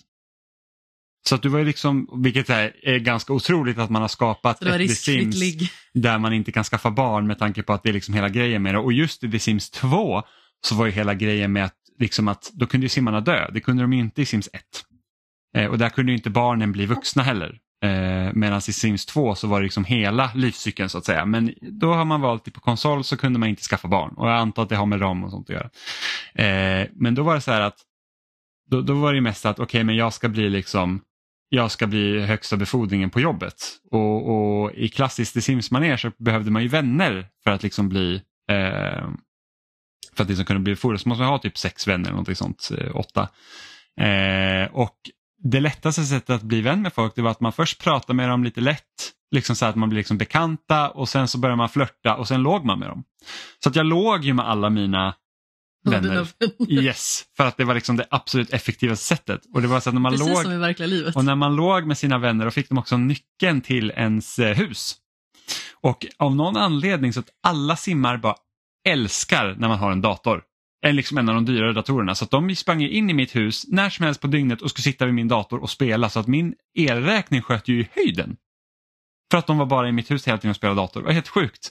Så 1.29 1.35
att 1.35 1.43
du 1.43 1.49
var 1.49 1.59
ju 1.59 1.65
liksom, 1.65 2.21
vilket 2.23 2.51
är, 2.51 2.73
är 2.83 2.99
ganska 2.99 3.33
otroligt 3.33 3.79
att 3.79 3.91
man 3.91 4.03
har 4.03 4.09
skapat 4.09 4.63
ett 4.63 4.79
The 4.79 4.89
Sims 4.89 5.37
ligg. 5.37 5.69
där 5.95 6.19
man 6.19 6.33
inte 6.33 6.53
kan 6.53 6.65
skaffa 6.65 6.91
barn 6.91 7.27
med 7.27 7.39
tanke 7.39 7.63
på 7.63 7.73
att 7.73 7.83
det 7.83 7.89
är 7.89 7.93
liksom 7.93 8.15
hela 8.15 8.29
grejen 8.29 8.63
med 8.63 8.75
det. 8.75 8.79
Och 8.79 8.93
just 8.93 9.25
i 9.25 9.31
The 9.31 9.39
Sims 9.39 9.71
2 9.71 10.23
så 10.65 10.75
var 10.75 10.87
ju 10.87 10.93
hela 10.93 11.15
grejen 11.15 11.53
med 11.53 11.65
att, 11.65 11.75
liksom 11.99 12.29
att 12.29 12.51
då 12.53 12.67
kunde 12.67 12.85
ju 12.85 12.89
simmarna 12.89 13.21
dö. 13.21 13.51
Det 13.53 13.61
kunde 13.61 13.83
de 13.83 13.93
inte 13.93 14.23
i 14.23 14.27
Sims 14.27 14.49
1. 14.53 14.63
Eh, 15.57 15.67
och 15.71 15.79
där 15.79 15.89
kunde 15.89 16.13
ju 16.13 16.17
inte 16.17 16.31
barnen 16.31 16.73
bli 16.73 16.87
vuxna 16.87 17.23
heller. 17.23 17.59
Eh, 17.85 18.33
Medan 18.33 18.59
i 18.59 18.73
Sims 18.73 19.07
2 19.07 19.35
så 19.35 19.47
var 19.47 19.61
det 19.61 19.65
liksom 19.65 19.85
hela 19.85 20.31
livscykeln 20.35 20.89
så 20.89 20.99
att 20.99 21.05
säga. 21.05 21.25
Men 21.25 21.55
då 21.61 21.93
har 21.95 22.05
man 22.05 22.21
valt 22.21 22.45
det 22.45 22.51
på 22.51 22.61
konsol 22.61 23.05
så 23.05 23.17
kunde 23.17 23.39
man 23.39 23.49
inte 23.49 23.63
skaffa 23.63 23.89
barn. 23.89 24.15
Och 24.17 24.29
jag 24.29 24.37
antar 24.37 24.63
att 24.63 24.69
det 24.69 24.77
har 24.77 24.87
med 24.87 25.01
ram 25.01 25.25
och 25.25 25.31
sånt 25.31 25.51
att 25.51 25.55
göra. 25.57 25.71
Eh, 26.35 26.89
men 26.95 27.15
då 27.15 27.23
var 27.23 27.35
det 27.35 27.41
så 27.41 27.53
här 27.53 27.61
att 27.61 27.77
då, 28.71 28.81
då 28.81 28.95
var 28.95 29.15
det 29.15 29.21
mest 29.21 29.47
att 29.47 29.59
okej 29.59 29.85
men 29.85 29.97
jag 29.97 30.13
ska 30.13 30.29
bli 30.29 30.51
liksom 30.51 31.01
jag 31.55 31.71
ska 31.71 31.87
bli 31.87 32.21
högsta 32.21 32.57
befordringen 32.57 33.11
på 33.11 33.21
jobbet. 33.21 33.55
Och, 33.91 34.31
och 34.31 34.73
i 34.73 34.89
klassiskt 34.89 35.35
The 35.35 35.41
Sims-manér 35.41 35.97
så 35.97 36.11
behövde 36.19 36.51
man 36.51 36.63
ju 36.63 36.69
vänner 36.69 37.27
för 37.45 37.51
att 37.51 37.63
liksom 37.63 37.89
bli 37.89 38.23
eh, 38.51 39.09
för 40.17 40.23
att 40.23 40.29
liksom 40.29 40.45
kunna 40.45 40.61
bli 40.61 40.73
befordrad 40.73 41.01
så 41.01 41.09
måste 41.09 41.23
man 41.23 41.31
ha 41.31 41.39
typ 41.39 41.59
sex 41.59 41.89
vänner 41.89 42.05
eller 42.05 42.11
någonting 42.11 42.37
sånt, 42.37 42.71
eh, 42.79 42.97
åtta. 42.97 43.29
Eh, 44.01 44.73
och 44.73 44.97
det 45.43 45.61
lättaste 45.61 46.03
sättet 46.05 46.31
att 46.31 46.43
bli 46.43 46.61
vän 46.61 46.83
med 46.83 46.93
folk 46.93 47.15
det 47.15 47.23
var 47.23 47.31
att 47.31 47.41
man 47.41 47.53
först 47.53 47.83
pratade 47.83 48.15
med 48.15 48.29
dem 48.29 48.45
lite 48.45 48.61
lätt, 48.61 49.13
liksom 49.31 49.57
så 49.57 49.67
att 49.67 49.77
man 49.77 49.89
blir 49.89 49.99
liksom 49.99 50.19
bekanta 50.19 50.91
och 50.91 51.09
sen 51.09 51.29
så 51.29 51.39
börjar 51.39 51.57
man 51.57 51.69
flörta 51.69 52.17
och 52.17 52.29
sen 52.29 52.43
låg 52.43 52.65
man 52.65 52.79
med 52.79 52.89
dem. 52.89 53.05
Så 53.63 53.69
att 53.69 53.77
jag 53.77 53.87
låg 53.87 54.25
ju 54.25 54.35
med 54.35 54.49
alla 54.49 54.71
mina 54.71 55.15
vänner. 55.85 56.29
Yes, 56.69 57.25
för 57.37 57.47
att 57.47 57.57
det 57.57 57.65
var 57.65 57.75
liksom 57.75 57.97
det 57.97 58.07
absolut 58.11 58.51
effektivaste 58.51 59.05
sättet. 59.05 59.41
Och 59.55 59.63
det 59.63 59.69
var 59.69 59.81
så 59.81 59.89
att 59.91 59.95
när 59.95 60.01
man 60.01 60.13
Precis 60.13 60.29
låg 60.29 60.43
som 60.43 60.53
i 60.53 60.59
verkliga 60.59 60.87
livet. 60.87 61.17
och 61.17 61.25
när 61.25 61.35
man 61.35 61.57
låg 61.57 61.87
med 61.87 61.99
sina 61.99 62.19
vänner 62.19 62.45
då 62.45 62.51
fick 62.51 62.69
de 62.69 62.79
också 62.79 62.97
nyckeln 62.97 63.61
till 63.61 63.91
ens 63.91 64.39
eh, 64.39 64.57
hus. 64.57 64.97
Och 65.81 66.07
av 66.19 66.37
någon 66.37 66.57
anledning 66.57 67.13
så 67.13 67.21
att 67.21 67.29
alla 67.43 67.77
simmar 67.77 68.17
bara 68.17 68.35
älskar 68.89 69.55
när 69.59 69.69
man 69.69 69.79
har 69.79 69.93
en 69.93 70.01
dator. 70.01 70.43
En, 70.87 70.97
liksom 70.97 71.19
en 71.19 71.29
av 71.29 71.35
de 71.35 71.45
dyrare 71.45 71.73
datorerna. 71.73 72.15
Så 72.15 72.25
att 72.25 72.31
de 72.31 72.57
sprang 72.57 72.83
in 72.83 73.11
i 73.11 73.15
mitt 73.15 73.37
hus 73.37 73.65
när 73.69 73.91
som 73.91 74.05
helst 74.05 74.21
på 74.21 74.27
dygnet 74.27 74.63
och 74.63 74.71
skulle 74.71 74.83
sitta 74.83 75.05
vid 75.05 75.15
min 75.15 75.29
dator 75.29 75.63
och 75.63 75.71
spela. 75.71 76.09
Så 76.09 76.21
att 76.21 76.27
min 76.27 76.55
elräkning 76.79 77.43
sköt 77.43 77.69
ju 77.69 77.81
i 77.81 77.89
höjden. 77.93 78.37
För 79.31 79.39
att 79.39 79.47
de 79.47 79.59
var 79.59 79.67
bara 79.67 79.89
i 79.89 79.93
mitt 79.93 80.11
hus 80.11 80.29
hela 80.29 80.39
tiden 80.39 80.51
och 80.51 80.57
spelade 80.57 80.81
dator. 80.81 81.01
Det 81.01 81.07
var 81.07 81.13
helt 81.13 81.29
sjukt. 81.29 81.71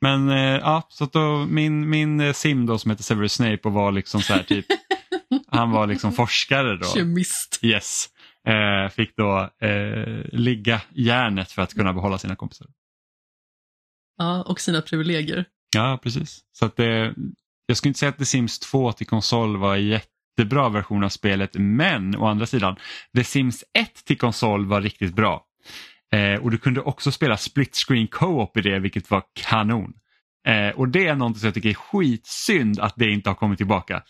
Men 0.00 0.28
eh, 0.28 0.36
ja, 0.38 0.86
så 0.88 1.04
då, 1.04 1.46
min, 1.46 1.90
min 1.90 2.20
eh, 2.20 2.32
sim 2.32 2.66
då 2.66 2.78
som 2.78 2.90
heter 2.90 3.04
Severus 3.04 3.32
Snape 3.32 3.60
och 3.62 3.72
var 3.72 3.92
liksom 3.92 4.20
så 4.20 4.32
här 4.32 4.42
typ, 4.42 4.66
han 5.48 5.70
var 5.70 5.86
liksom 5.86 6.12
forskare 6.12 6.76
då. 6.76 6.86
Kemist. 6.86 7.58
Yes. 7.62 8.08
Eh, 8.48 8.90
fick 8.90 9.16
då 9.16 9.50
eh, 9.66 10.24
ligga 10.32 10.80
järnet 10.94 11.52
för 11.52 11.62
att 11.62 11.74
kunna 11.74 11.92
behålla 11.92 12.18
sina 12.18 12.36
kompisar. 12.36 12.66
Ja, 14.18 14.42
och 14.42 14.60
sina 14.60 14.82
privilegier. 14.82 15.44
Ja, 15.76 15.98
precis. 16.02 16.40
Så 16.52 16.66
att 16.66 16.76
det, 16.76 17.14
jag 17.66 17.76
skulle 17.76 17.90
inte 17.90 17.98
säga 17.98 18.10
att 18.10 18.18
The 18.18 18.24
Sims 18.24 18.58
2 18.58 18.92
till 18.92 19.06
konsol 19.06 19.56
var 19.56 19.76
en 19.76 19.86
jättebra 19.86 20.68
version 20.68 21.04
av 21.04 21.08
spelet, 21.08 21.50
men 21.54 22.16
å 22.16 22.26
andra 22.26 22.46
sidan, 22.46 22.76
The 23.16 23.24
Sims 23.24 23.64
1 23.78 24.04
till 24.04 24.18
konsol 24.18 24.66
var 24.66 24.80
riktigt 24.80 25.14
bra. 25.14 25.46
Eh, 26.14 26.40
och 26.42 26.50
du 26.50 26.58
kunde 26.58 26.80
också 26.80 27.12
spela 27.12 27.36
split 27.36 27.76
screen 27.76 28.06
co-op 28.06 28.56
i 28.56 28.60
det, 28.60 28.78
vilket 28.78 29.10
var 29.10 29.22
kanon. 29.34 29.92
Eh, 30.48 30.76
och 30.78 30.88
det 30.88 31.06
är 31.06 31.14
någonting 31.14 31.40
som 31.40 31.46
jag 31.46 31.54
tycker 31.54 31.68
är 31.68 31.74
skitsynd 31.74 32.80
att 32.80 32.94
det 32.96 33.10
inte 33.10 33.30
har 33.30 33.34
kommit 33.34 33.58
tillbaka. 33.58 34.02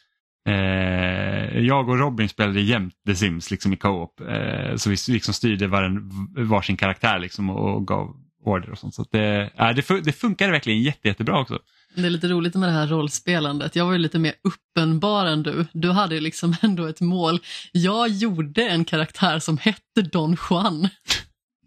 Eh, 0.49 1.59
jag 1.59 1.89
och 1.89 1.99
Robin 1.99 2.29
spelade 2.29 2.61
jämt 2.61 2.95
The 3.07 3.15
Sims 3.15 3.51
liksom 3.51 3.73
i 3.73 3.77
co-op. 3.77 4.21
Eh, 4.21 4.77
så 4.77 4.91
vi 4.91 4.97
liksom 5.09 5.35
styrde 5.35 5.67
var 5.67 5.83
en, 5.83 6.11
varsin 6.49 6.77
karaktär 6.77 7.19
liksom 7.19 7.51
och, 7.51 7.75
och 7.77 7.87
gav 7.87 8.17
order 8.45 8.71
och 8.71 8.79
sånt. 8.79 8.95
Så 8.95 9.03
att 9.03 9.11
det, 9.13 9.51
äh, 9.59 9.69
det, 9.71 9.83
fun- 9.83 10.03
det 10.05 10.13
funkade 10.13 10.53
verkligen 10.53 10.83
jätte, 10.83 11.09
jättebra 11.09 11.41
också. 11.41 11.59
Det 11.95 12.07
är 12.07 12.11
lite 12.11 12.29
roligt 12.29 12.55
med 12.55 12.69
det 12.69 12.73
här 12.73 12.87
rollspelandet. 12.87 13.77
Jag 13.77 13.85
var 13.87 13.93
ju 13.93 13.99
lite 13.99 14.19
mer 14.19 14.33
uppenbar 14.45 15.27
än 15.27 15.43
du. 15.43 15.67
Du 15.73 15.91
hade 15.91 16.21
liksom 16.21 16.55
ändå 16.63 16.87
ett 16.87 17.01
mål. 17.01 17.41
Jag 17.73 18.09
gjorde 18.09 18.69
en 18.69 18.85
karaktär 18.85 19.39
som 19.39 19.59
hette 19.59 20.03
Don 20.13 20.37
Juan. 20.51 20.89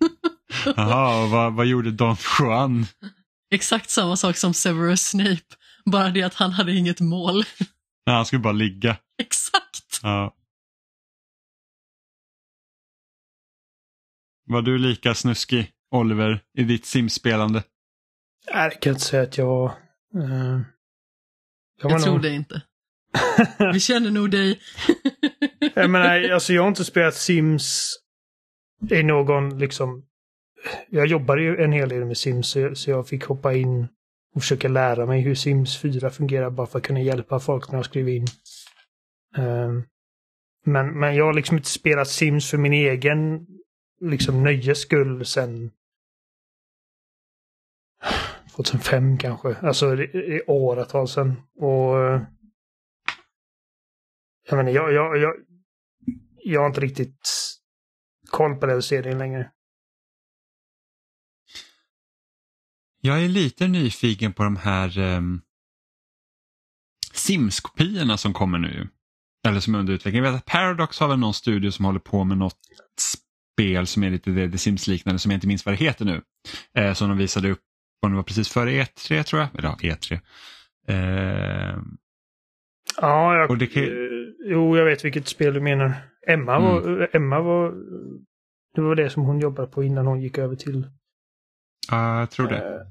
Jaha, 0.75 1.23
och 1.23 1.29
vad, 1.29 1.53
vad 1.53 1.65
gjorde 1.65 1.91
Don 1.91 2.15
Juan? 2.39 2.85
Exakt 3.51 3.89
samma 3.89 4.17
sak 4.17 4.37
som 4.37 4.53
Severus 4.53 5.01
Snape. 5.09 5.55
Bara 5.85 6.09
det 6.09 6.23
att 6.23 6.33
han 6.33 6.51
hade 6.51 6.73
inget 6.73 6.99
mål. 6.99 7.35
Nej, 8.05 8.15
han 8.15 8.25
skulle 8.25 8.39
bara 8.39 8.53
ligga. 8.53 8.97
Exakt. 9.21 9.99
Ja. 10.03 10.35
Var 14.45 14.61
du 14.61 14.77
lika 14.77 15.15
snuskig, 15.15 15.71
Oliver, 15.91 16.43
i 16.57 16.63
ditt 16.63 16.85
simspelande? 16.85 17.63
Nej, 18.53 18.69
det 18.69 18.75
kan 18.75 18.89
jag 18.89 18.95
inte 18.95 19.05
säga 19.05 19.23
att 19.23 19.37
jag 19.37 19.45
var. 19.45 19.65
Eh, 20.15 20.61
jag 21.81 21.91
Jag 21.91 22.01
tror 22.03 22.13
nog... 22.13 22.21
det 22.21 22.29
inte. 22.29 22.61
Vi 23.73 23.79
känner 23.79 24.11
nog 24.11 24.31
dig. 24.31 24.59
Jag 25.75 25.89
menar, 25.89 26.29
alltså 26.29 26.53
jag 26.53 26.61
har 26.61 26.67
inte 26.67 26.85
spelat 26.85 27.15
Sims 27.15 27.95
i 28.91 29.03
någon 29.03 29.57
liksom... 29.57 30.05
Jag 30.89 31.07
jobbade 31.07 31.41
ju 31.41 31.57
en 31.63 31.71
hel 31.71 31.89
del 31.89 32.05
med 32.05 32.17
Sims 32.17 32.57
så 32.73 32.89
jag, 32.91 33.07
fick 33.07 33.25
hoppa 33.25 33.53
in 33.53 33.87
och 34.35 34.41
försöka 34.41 34.67
lära 34.67 35.05
mig 35.05 35.21
hur 35.21 35.35
Sims 35.35 35.81
4 35.81 36.09
fungerar 36.09 36.49
bara 36.49 36.67
för 36.67 36.79
att 36.79 36.85
kunna 36.85 37.01
hjälpa 37.01 37.39
folk 37.39 37.71
när 37.71 37.77
jag 37.77 37.85
skrev 37.85 38.09
in. 38.09 38.27
Ehm, 39.37 39.83
men, 40.65 40.99
men 40.99 41.15
jag 41.15 41.25
har 41.25 41.33
liksom 41.33 41.57
inte 41.57 41.69
spelat 41.69 42.07
Sims 42.07 42.49
för 42.49 42.57
min 42.57 42.73
egen 42.73 43.47
liksom 44.01 44.43
nöjes 44.43 44.79
skull 44.79 45.25
sen 45.25 45.71
2005 48.55 49.17
kanske. 49.17 49.55
Alltså 49.55 49.95
det 49.95 50.15
är 50.15 50.49
åratal 50.49 51.07
sedan. 51.07 51.41
Och 51.55 52.05
eh, 52.05 52.21
jag 54.49 54.57
menar, 54.57 54.71
jag, 54.71 54.93
jag, 54.93 55.17
jag, 55.17 55.35
jag 56.43 56.61
har 56.61 56.67
inte 56.67 56.81
riktigt 56.81 57.27
koll 58.29 58.55
på 58.55 58.65
den 58.65 58.83
serien 58.83 59.17
längre. 59.17 59.51
Jag 63.01 63.23
är 63.23 63.27
lite 63.27 63.67
nyfiken 63.67 64.33
på 64.33 64.43
de 64.43 64.55
här 64.55 64.97
um, 64.99 65.41
Sims-kopiorna 67.13 68.17
som 68.17 68.33
kommer 68.33 68.57
nu. 68.57 68.87
Eller 69.47 69.59
som 69.59 69.75
är 69.75 69.79
under 69.79 69.93
utveckling. 69.93 70.23
Jag 70.23 70.31
vet 70.31 70.39
att 70.41 70.45
Paradox 70.45 70.99
har 70.99 71.07
väl 71.07 71.19
någon 71.19 71.33
studio 71.33 71.71
som 71.71 71.85
håller 71.85 71.99
på 71.99 72.23
med 72.23 72.37
något 72.37 72.59
spel 72.99 73.87
som 73.87 74.03
är 74.03 74.09
lite 74.09 74.31
det, 74.31 74.47
det 74.47 74.57
Sims-liknande 74.57 75.19
som 75.19 75.31
jag 75.31 75.37
inte 75.37 75.47
minns 75.47 75.65
vad 75.65 75.73
det 75.73 75.77
heter 75.85 76.05
nu. 76.05 76.21
Eh, 76.75 76.93
som 76.93 77.09
de 77.09 77.17
visade 77.17 77.49
upp, 77.51 77.59
om 78.01 78.11
det 78.11 78.15
var 78.15 78.23
precis 78.23 78.49
före 78.49 78.71
E3 78.71 79.23
tror 79.23 79.41
jag. 79.41 79.49
Eller 79.57 79.69
ja, 79.69 79.77
E3. 79.81 80.13
Eh, 80.87 81.77
Ja, 83.01 83.35
jag, 83.35 83.49
Och 83.49 83.57
det 83.57 83.67
kan- 83.67 83.83
jo, 84.45 84.77
jag 84.77 84.85
vet 84.85 85.05
vilket 85.05 85.27
spel 85.27 85.53
du 85.53 85.61
menar. 85.61 86.08
Emma 86.27 86.59
var, 86.59 87.09
Emma 87.15 87.39
var, 87.39 87.73
det 88.75 88.81
var 88.81 88.95
det 88.95 89.09
som 89.09 89.23
hon 89.23 89.39
jobbade 89.39 89.67
på 89.67 89.83
innan 89.83 90.07
hon 90.07 90.21
gick 90.21 90.37
över 90.37 90.55
till... 90.55 90.87
ja, 91.91 92.19
jag 92.19 92.29
tror 92.29 92.47
det. 92.47 92.85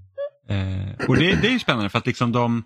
Eh, 0.48 1.08
och 1.08 1.16
det, 1.16 1.40
det 1.42 1.48
är 1.48 1.52
ju 1.52 1.58
spännande 1.58 1.90
för 1.90 1.98
att 1.98 2.06
liksom 2.06 2.32
de, 2.32 2.64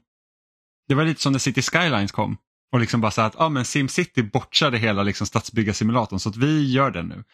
det 0.89 0.95
var 0.95 1.05
lite 1.05 1.21
som 1.21 1.33
när 1.33 1.39
City 1.39 1.63
Skylines 1.63 2.13
kom. 2.13 2.37
Och 2.73 2.81
liksom 2.81 3.01
bara 3.01 3.11
så 3.11 3.23
att 3.23 3.41
ah, 3.41 3.49
men 3.49 3.65
SimCity 3.65 4.23
bortsade 4.23 4.79
hela 4.79 5.03
liksom 5.03 5.27
stadsbyggarsimulatorn 5.27 6.19
så 6.19 6.29
att 6.29 6.37
vi 6.37 6.73
gör 6.73 6.91
den 6.91 7.09
nu. 7.09 7.25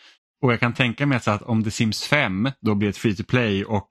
Och 0.42 0.52
jag 0.52 0.60
kan 0.60 0.74
tänka 0.74 1.06
mig 1.06 1.16
att, 1.16 1.24
så 1.24 1.30
att 1.30 1.42
om 1.42 1.64
The 1.64 1.70
Sims 1.70 2.04
5 2.04 2.50
då 2.60 2.74
blir 2.74 2.88
ett 2.88 2.96
free 2.96 3.16
to 3.16 3.22
play 3.24 3.64
och 3.64 3.88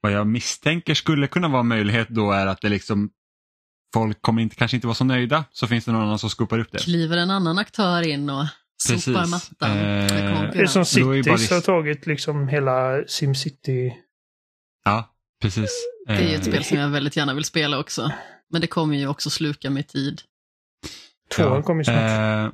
vad 0.00 0.12
jag 0.12 0.26
misstänker 0.26 0.94
skulle 0.94 1.26
kunna 1.26 1.48
vara 1.48 1.60
en 1.60 1.68
möjlighet 1.68 2.08
då 2.08 2.32
är 2.32 2.46
att 2.46 2.60
det 2.60 2.68
liksom 2.68 3.10
folk 3.94 4.22
kommer 4.22 4.42
inte, 4.42 4.56
kanske 4.56 4.76
inte 4.76 4.86
vara 4.86 4.94
så 4.94 5.04
nöjda 5.04 5.44
så 5.52 5.66
finns 5.66 5.84
det 5.84 5.92
någon 5.92 6.02
annan 6.02 6.18
som 6.18 6.30
skopar 6.30 6.58
upp 6.58 6.72
det. 6.72 6.78
Kliver 6.78 7.16
en 7.16 7.30
annan 7.30 7.58
aktör 7.58 8.08
in 8.08 8.30
och 8.30 8.46
Precis. 8.88 9.04
sopar 9.04 9.26
mattan 9.26 9.70
Eh, 9.70 10.06
Det 10.52 10.60
är 10.60 10.66
som 10.66 11.02
Då 11.02 11.16
är 11.16 11.22
bara 11.22 11.36
Cities 11.38 11.50
har 11.50 11.60
tagit 11.60 12.06
liksom 12.06 12.48
hela 12.48 13.04
SimCity. 13.06 13.92
Ja, 14.84 15.14
precis. 15.42 15.70
Det 16.06 16.12
är 16.12 16.28
ju 16.28 16.34
ett 16.34 16.46
Eh, 16.46 16.52
spel 16.52 16.64
som 16.64 16.78
jag 16.78 16.88
väldigt 16.88 17.16
gärna 17.16 17.34
vill 17.34 17.44
spela 17.44 17.78
också. 17.78 18.12
Men 18.50 18.60
det 18.60 18.66
kommer 18.66 18.96
ju 18.96 19.06
också 19.08 19.30
sluka 19.30 19.70
mig 19.70 19.82
tid. 19.82 20.22
Tvåan 21.36 21.62
kommer 21.62 21.80
ju 21.80 21.84
snart. 21.84 21.96
Eh, 21.96 22.50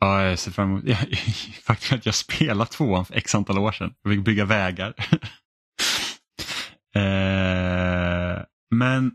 ja, 0.00 0.22
jag 0.24 0.38
ser 0.38 0.50
fram 0.50 0.70
emot. 0.70 0.84
Jag, 0.86 0.98
faktum 1.62 1.94
är 1.94 1.98
att 1.98 2.06
jag 2.06 2.14
spelade 2.14 2.70
tvåan 2.70 3.04
för 3.04 3.14
x 3.14 3.34
antal 3.34 3.58
år 3.58 3.72
sedan. 3.72 3.94
Jag 4.02 4.12
fick 4.14 4.24
bygga 4.24 4.44
vägar. 4.44 4.94
eh, 6.94 8.42
men 8.70 9.12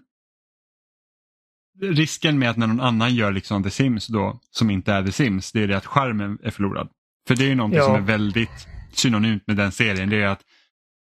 risken 1.81 2.39
med 2.39 2.49
att 2.49 2.57
när 2.57 2.67
någon 2.67 2.79
annan 2.79 3.15
gör 3.15 3.31
liksom 3.31 3.63
The 3.63 3.69
Sims 3.69 4.07
då, 4.07 4.39
som 4.51 4.69
inte 4.69 4.93
är 4.93 5.03
The 5.03 5.11
Sims, 5.11 5.51
det 5.51 5.63
är 5.63 5.67
det 5.67 5.77
att 5.77 5.85
skärmen 5.85 6.37
är 6.43 6.51
förlorad. 6.51 6.89
För 7.27 7.35
det 7.35 7.43
är 7.43 7.49
ju 7.49 7.55
någonting 7.55 7.79
Ja. 7.79 7.85
som 7.85 7.95
är 7.95 7.99
väldigt 8.01 8.67
synonymt 8.93 9.43
med 9.47 9.57
den 9.57 9.71
serien. 9.71 10.09
Det 10.09 10.21
är 10.21 10.27
att 10.27 10.41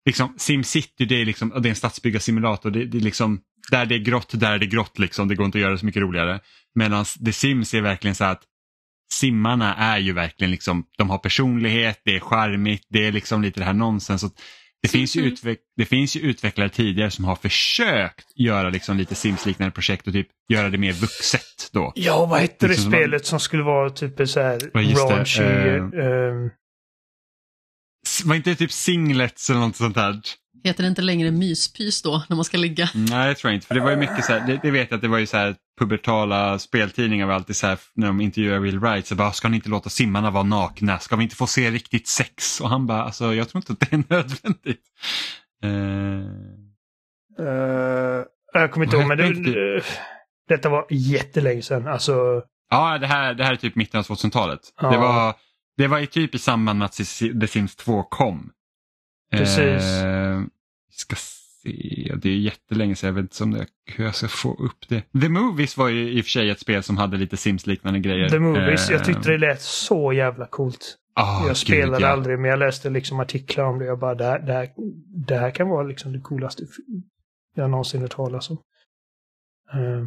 liksom, 0.05 0.36
SimCity 0.38 1.05
det 1.05 1.22
är, 1.22 1.26
liksom, 1.26 1.49
det 1.49 1.68
är 1.68 1.70
en 1.70 1.76
stadsbyggarsimulator. 1.76 2.72
Det, 2.72 2.86
det 2.86 2.97
är 2.97 3.01
liksom, 3.01 3.39
där 3.72 3.86
det 3.86 3.95
är 3.95 3.99
grått, 3.99 4.39
där 4.39 4.51
är 4.51 4.59
det 4.59 4.66
grått. 4.66 4.99
Liksom. 4.99 5.28
Det 5.28 5.36
går 5.36 5.45
inte 5.45 5.57
att 5.57 5.62
göra 5.62 5.72
det 5.72 5.78
så 5.78 5.86
mycket 5.86 6.01
roligare. 6.01 6.39
Medan 6.76 7.05
The 7.26 7.34
Sims 7.34 7.74
är 7.74 7.82
verkligen 7.82 8.16
så 8.16 8.24
att 8.24 8.41
simmarna 9.14 9.76
är 9.76 9.97
ju 9.99 10.14
verkligen 10.14 10.51
liksom, 10.51 10.86
de 10.97 11.09
har 11.09 11.18
personlighet, 11.18 12.01
det 12.05 12.16
är 12.16 12.20
charmigt, 12.20 12.86
det 12.89 13.07
är 13.07 13.12
liksom 13.12 13.41
lite 13.41 13.59
det 13.59 13.66
här 13.66 13.74
nonsens. 13.74 14.26
Det, 14.82 14.88
finns 14.88 15.15
ju 15.15 15.21
Mhm. 15.21 15.32
utveck- 15.34 15.57
det 15.77 15.86
finns 15.86 16.15
ju 16.15 16.19
utvecklare 16.21 16.69
tidigare 16.69 17.11
som 17.11 17.25
har 17.25 17.36
försökt 17.36 18.25
göra 18.36 18.69
liksom 18.69 18.97
lite 18.97 19.15
Sims-liknande 19.15 19.71
projekt 19.71 20.07
och 20.07 20.13
typ 20.13 20.27
göra 20.53 20.69
det 20.69 20.77
mer 20.77 20.93
vuxet 20.93 21.69
då. 21.73 21.91
Ja, 21.95 22.25
vad 22.25 22.39
hette 22.41 22.55
det 22.59 22.67
Liksom 22.67 22.84
som 22.84 22.91
spelet 22.91 23.25
som 23.25 23.39
skulle 23.39 23.63
vara 23.63 23.89
typ 23.89 24.29
så 24.29 24.39
här 24.41 24.59
raunchy... 24.73 25.43
ehm, 25.43 26.49
S- 28.07 28.23
Var 28.25 28.36
inte 28.36 28.49
det 28.49 28.55
typ 28.55 28.71
singlets 28.71 29.49
eller 29.49 29.59
något 29.59 29.75
sånt 29.75 29.95
där? 29.95 30.21
Heter 30.63 30.84
det 30.84 30.89
inte 30.89 31.01
längre 31.01 31.32
myspys 31.32 32.01
då, 32.01 32.23
när 32.29 32.36
man 32.36 32.45
ska 32.45 32.57
ligga? 32.57 32.89
Nej, 32.95 33.29
det 33.29 33.36
tror 33.36 33.51
jag 33.51 33.57
inte. 33.57 33.67
För 33.67 33.75
det 33.75 33.82
var 33.82 33.91
ju 33.91 33.97
mycket 33.97 34.25
så 34.25 34.34
här, 34.34 34.47
det, 34.47 34.59
det 34.63 34.71
vet 34.71 34.91
jag 34.91 34.95
att 34.97 35.01
det 35.01 35.07
var 35.07 35.17
ju 35.17 35.25
så 35.25 35.38
här 35.38 35.55
pubertala 35.82 36.59
speltidningar 36.59 37.25
var 37.25 37.34
alltid 37.34 37.55
så 37.55 37.67
här 37.67 37.79
när 37.93 38.07
de 38.07 38.21
intervjuar 38.21 38.59
Will 38.59 38.79
Wright 38.79 39.07
så 39.07 39.15
bara, 39.15 39.32
ska 39.32 39.49
ni 39.49 39.55
inte 39.55 39.69
låta 39.69 39.89
simmarna 39.89 40.32
vara 40.32 40.43
nakna? 40.43 40.99
Ska 40.99 41.15
vi 41.15 41.23
inte 41.23 41.36
få 41.36 41.47
se 41.47 41.71
riktigt 41.71 42.07
sex? 42.07 42.61
Och 42.61 42.69
han 42.69 42.88
bara, 42.88 43.03
alltså 43.03 43.34
jag 43.34 43.49
tror 43.49 43.59
inte 43.59 43.73
att 43.73 43.79
det 43.79 43.93
är 43.93 44.03
nödvändigt. 44.15 44.82
Eh, 45.63 46.25
eh, 47.45 48.25
jag 48.53 48.71
kommer 48.71 48.86
inte 48.86 48.97
ihåg, 48.97 49.07
men 49.07 49.17
det, 49.17 49.77
eh, 49.77 49.84
detta 50.47 50.69
var 50.69 50.86
jättelänge 50.89 51.61
sedan. 51.61 51.88
Alltså, 51.88 52.43
ja, 52.69 52.97
det 52.97 53.07
här, 53.07 53.34
det 53.34 53.43
här 53.43 53.51
är 53.51 53.57
typ 53.57 53.75
mitten 53.75 53.99
av 53.99 54.05
2000-talet. 54.05 54.59
Ja. 54.82 54.89
Det, 54.91 54.97
var, 54.97 55.36
det 55.77 55.88
var 55.88 56.05
typ 56.05 56.36
i 56.36 56.39
samband 56.39 56.79
med 56.79 56.86
att 56.86 56.93
The 57.41 57.47
Sims 57.47 57.75
2 57.75 58.03
kom. 58.03 58.51
Precis. 59.32 59.84
Ska 60.91 61.15
se, 61.64 62.14
det 62.22 62.30
är 62.30 62.36
jättelänge 62.38 62.95
sedan, 62.95 63.07
jag 63.07 63.14
vet 63.24 63.41
inte 63.41 63.59
det, 63.59 63.68
hur 63.93 64.05
jag 64.05 64.16
ska 64.16 64.28
få 64.28 64.53
upp 64.53 64.89
det. 64.89 65.01
The 65.22 65.30
Movies 65.30 65.78
var 65.78 65.88
ju 65.89 66.09
i 66.12 66.22
och 66.22 66.26
för 66.26 66.30
sig 66.30 66.49
ett 66.49 66.59
spel 66.59 66.84
som 66.84 66.97
hade 66.97 67.18
lite 67.18 67.38
Sims-liknande 67.38 67.99
grejer. 67.99 68.30
The 68.30 68.39
Movies, 68.39 68.89
Eh, 68.89 68.95
jag 68.95 69.05
tyckte 69.05 69.32
det 69.32 69.38
lät 69.38 69.62
så 69.62 70.14
jävla 70.14 70.45
coolt. 70.47 70.95
ah, 71.16 71.47
jag 71.47 71.57
spelade 71.57 71.91
gud, 71.97 72.01
ja. 72.01 72.07
aldrig, 72.07 72.39
men 72.39 72.49
jag 72.49 72.59
läste 72.59 72.89
liksom 72.89 73.20
artiklar 73.20 73.64
om 73.66 73.80
det. 73.80 73.86
Jag 73.86 73.99
bara, 73.99 74.16
det 74.16 74.26
här, 74.26 74.39
det 74.39 74.53
här, 74.53 74.70
det 75.28 75.38
här 75.38 75.51
kan 75.51 75.70
vara 75.70 75.84
liksom 75.84 76.14
det 76.14 76.20
coolaste 76.20 76.64
jag 77.55 77.70
någonsin 77.70 78.01
hört 78.01 78.12
talas 78.12 78.49
om. 78.49 78.57
Eh, 79.74 80.05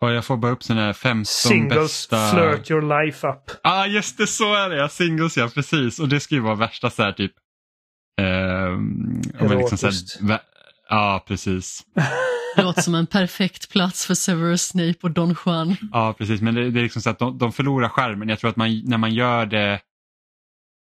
Och 0.00 0.10
jag 0.12 0.24
får 0.24 0.36
bara 0.36 0.52
upp 0.52 0.62
sådana 0.62 0.82
här 0.86 0.92
15 0.92 1.24
singles 1.24 2.08
bästa... 2.10 2.30
flirt 2.30 2.70
your 2.70 3.04
life 3.04 3.26
up. 3.28 3.50
ah, 3.62 3.86
just 3.86 4.18
det, 4.18 4.26
så 4.26 4.54
är 4.54 4.70
det. 4.70 4.76
Ja, 4.76 4.88
singles, 4.88 5.36
ja 5.36 5.48
precis. 5.54 5.98
Och 6.00 6.08
det 6.08 6.20
ska 6.20 6.34
ju 6.34 6.40
vara 6.40 6.54
värsta 6.54 6.90
så 6.90 7.02
här 7.02 7.12
typ... 7.12 7.32
om 8.18 9.48
man 9.48 9.58
liksom 9.58 9.78
här, 9.82 10.20
vä- 10.28 10.40
Ja, 10.88 11.24
precis. 11.28 11.86
Det 12.56 12.62
låter 12.62 12.82
som 12.82 12.94
en 12.94 13.06
perfekt 13.06 13.70
plats 13.72 14.06
för 14.06 14.14
Severus 14.14 14.62
Snape 14.62 14.98
och 15.02 15.10
Don 15.10 15.34
Juan. 15.46 15.76
Ja, 15.92 16.14
precis. 16.18 16.40
Men 16.40 16.54
det, 16.54 16.70
det 16.70 16.80
är 16.80 16.82
liksom 16.82 17.02
så 17.02 17.10
att 17.10 17.18
de, 17.18 17.38
de 17.38 17.52
förlorar 17.52 17.88
skärmen. 17.88 18.28
Jag 18.28 18.38
tror 18.38 18.50
att 18.50 18.56
man, 18.56 18.82
när 18.84 18.98
man 18.98 19.14
gör 19.14 19.46
det, 19.46 19.80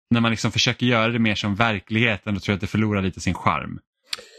när 0.10 0.22
man 0.22 0.32
liksom 0.32 0.52
försöker 0.52 0.86
göra 0.86 1.08
det 1.12 1.20
mer 1.20 1.36
som 1.36 1.56
verkligheten, 1.56 2.34
då 2.34 2.40
tror 2.40 2.54
jag 2.54 2.56
att 2.58 2.62
det 2.62 2.68
förlorar 2.68 3.02
lite 3.02 3.20
sin 3.20 3.34
charm. 3.34 3.80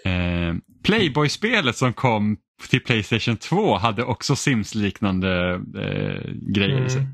Eh, 0.04 0.54
Playboy-spelet 0.84 1.76
som 1.76 1.92
kom 1.92 2.36
till 2.70 2.80
Playstation 2.80 3.36
2 3.36 3.76
hade 3.78 4.04
också 4.04 4.36
Sims-liknande 4.36 5.52
eh, 5.54 6.32
grejer 6.54 6.84
i 6.86 6.90
sig. 6.90 7.00
Mm. 7.00 7.12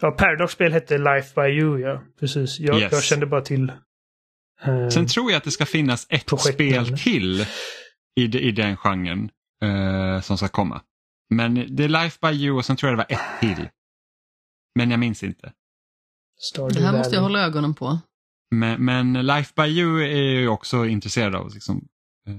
Ja, 0.00 0.10
Paradox-spel 0.10 0.72
hette 0.72 0.98
Life 0.98 1.40
by 1.42 1.48
You, 1.48 1.78
ja. 1.80 2.02
Precis. 2.20 2.58
Jag, 2.60 2.80
Yes. 2.80 2.92
jag 2.92 3.02
kände 3.02 3.26
bara 3.26 3.40
till... 3.40 3.72
eh, 4.64 4.88
Sen 4.88 5.06
tror 5.06 5.30
jag 5.30 5.38
att 5.38 5.44
det 5.44 5.50
ska 5.50 5.66
finnas 5.66 6.06
ett 6.08 6.26
Projektnamn. 6.26 6.86
spel 6.86 6.98
till 6.98 7.46
i, 8.20 8.26
de- 8.26 8.38
i 8.38 8.50
den 8.52 8.76
genren 8.76 9.30
eh, 9.62 10.20
som 10.20 10.36
ska 10.38 10.48
komma. 10.48 10.82
Men 11.30 11.76
det 11.76 11.84
är 11.84 11.88
Life 11.88 12.18
by 12.22 12.28
You 12.44 12.56
och 12.58 12.64
sen 12.64 12.76
tror 12.76 12.90
jag 12.90 12.98
det 12.98 13.04
var 13.08 13.16
ett 13.18 13.40
till. 13.56 13.68
Men 14.74 14.90
jag 14.90 15.00
minns 15.00 15.22
inte. 15.22 15.52
Stardew 16.40 16.80
Det 16.80 16.86
här 16.86 16.98
måste 16.98 17.14
jag 17.14 17.22
hålla 17.22 17.40
ögonen 17.40 17.74
på. 17.74 17.98
Men, 18.50 18.84
men 18.84 19.12
Life 19.26 19.52
by 19.56 19.62
You 19.62 20.02
är 20.02 20.06
jag 20.32 20.40
ju 20.40 20.48
också 20.48 20.86
intresserad 20.86 21.34
av. 21.34 21.54
Liksom. 21.54 21.88
Eh, 22.28 22.34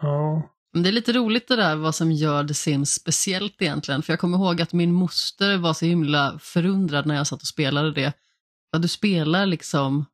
Ja. 0.00 0.42
Men 0.72 0.82
det 0.82 0.88
är 0.90 0.92
lite 0.92 1.12
roligt 1.12 1.48
det 1.48 1.56
där 1.56 1.76
vad 1.76 1.94
som 1.94 2.12
gör 2.12 2.44
The 2.48 2.54
Sims 2.54 2.90
speciellt 2.90 3.62
egentligen. 3.62 4.02
För 4.02 4.12
jag 4.12 4.20
kommer 4.20 4.38
ihåg 4.38 4.60
att 4.62 4.72
min 4.72 4.92
moster 4.92 5.56
var 5.56 5.74
så 5.74 5.84
himla 5.84 6.38
förundrad 6.38 7.06
när 7.06 7.14
jag 7.14 7.26
satt 7.26 7.40
och 7.40 7.46
spelade 7.48 7.92
det. 7.92 8.12
Ja, 8.72 8.78
du 8.78 8.88
spelar 8.88 9.46
liksom 9.46 10.04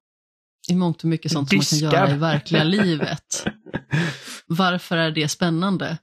i 0.71 0.75
mångt 0.75 0.99
och 1.03 1.09
mycket 1.09 1.33
sånt 1.33 1.49
som 1.49 1.57
man 1.57 1.65
kan 1.65 1.79
Diskar. 1.79 1.93
göra 1.93 2.11
i 2.15 2.19
verkliga 2.19 2.65
livet. 2.79 3.45
Varför 4.47 4.97
är 4.97 5.11
det 5.11 5.29
spännande? 5.29 5.99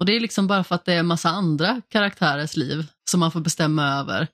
Och 0.00 0.06
det 0.06 0.16
är 0.16 0.20
liksom 0.20 0.46
bara 0.46 0.64
för 0.64 0.74
att 0.74 0.84
det 0.84 0.92
är 0.94 0.98
en 0.98 1.06
massa 1.06 1.28
andra 1.30 1.80
karaktärers 1.88 2.56
liv 2.56 2.86
som 3.10 3.20
man 3.20 3.32
får 3.32 3.40
bestämma 3.40 3.88
över. 3.88 4.28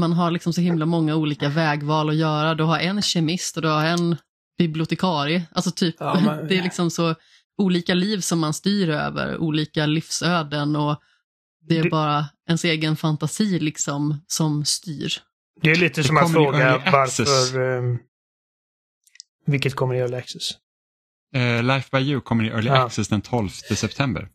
Man 0.00 0.12
har 0.12 0.30
liksom 0.30 0.52
så 0.52 0.60
himla 0.60 0.86
många 0.86 1.14
olika 1.16 1.48
vägval 1.48 2.08
att 2.08 2.16
göra. 2.16 2.54
Du 2.54 2.64
har 2.64 2.78
en 2.78 3.02
kemist 3.02 3.56
och 3.56 3.62
du 3.62 3.68
har 3.68 3.84
en 3.84 4.16
bibliotekarie. 4.58 5.42
Alltså 5.52 5.70
typ, 5.70 5.96
Ja, 5.98 6.20
men- 6.20 6.46
det 6.48 6.58
är 6.58 6.62
liksom 6.62 6.90
så 6.90 7.14
olika 7.58 7.94
liv 7.94 8.20
som 8.20 8.38
man 8.38 8.54
styr 8.54 8.88
över, 8.88 9.38
olika 9.38 9.86
livsöden 9.86 10.76
och 10.76 11.00
det 11.68 11.78
är 11.78 11.82
Det- 11.84 11.90
bara 11.90 12.26
ens 12.48 12.64
egen 12.64 12.96
fantasi 12.96 13.58
liksom 13.58 14.24
som 14.26 14.64
styr. 14.64 15.12
Det 15.60 15.70
är 15.70 15.76
lite 15.76 16.00
Det 16.00 16.06
som 16.06 16.16
att 16.16 16.32
fråga 16.32 16.82
varför... 16.92 17.60
Um, 17.60 17.98
vilket 19.46 19.74
kommer 19.74 19.94
i 19.94 19.98
Early 19.98 20.16
Access? 20.16 20.50
eh, 21.34 21.62
Life 21.62 21.88
by 21.92 22.10
You 22.10 22.20
kommer 22.20 22.44
i 22.44 22.48
Early 22.48 22.68
Ja. 22.68 22.84
Access 22.86 23.08
den 23.08 23.20
12 23.20 23.48
september. 23.48 24.28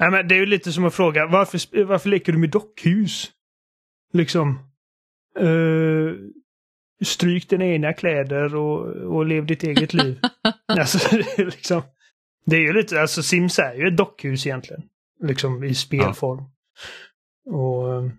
Nej, 0.00 0.10
men 0.10 0.28
det 0.28 0.34
är 0.34 0.38
ju 0.38 0.46
lite 0.46 0.72
som 0.72 0.84
att 0.84 0.94
fråga 0.94 1.26
varför, 1.26 1.84
varför 1.84 2.08
leker 2.08 2.32
du 2.32 2.38
med 2.38 2.50
dockhus? 2.50 3.30
Liksom. 4.12 4.58
Uh, 5.40 6.14
stryk 7.04 7.48
dina 7.48 7.64
egna 7.64 7.92
kläder 7.92 8.54
och, 8.54 8.86
och 8.86 9.26
lev 9.26 9.46
ditt 9.46 9.62
eget 9.62 9.94
liv. 9.94 10.20
alltså, 10.66 11.16
det 11.16 11.38
är 11.38 11.44
liksom. 11.44 11.82
Det 12.46 12.56
är 12.56 12.60
ju 12.60 12.72
lite, 12.72 13.00
alltså 13.00 13.22
Sims 13.22 13.58
är 13.58 13.74
ju 13.74 13.88
ett 13.88 13.96
dockhus 13.96 14.46
egentligen. 14.46 14.82
Liksom 15.22 15.64
i 15.64 15.74
spelform. 15.74 16.44
Och... 17.46 18.10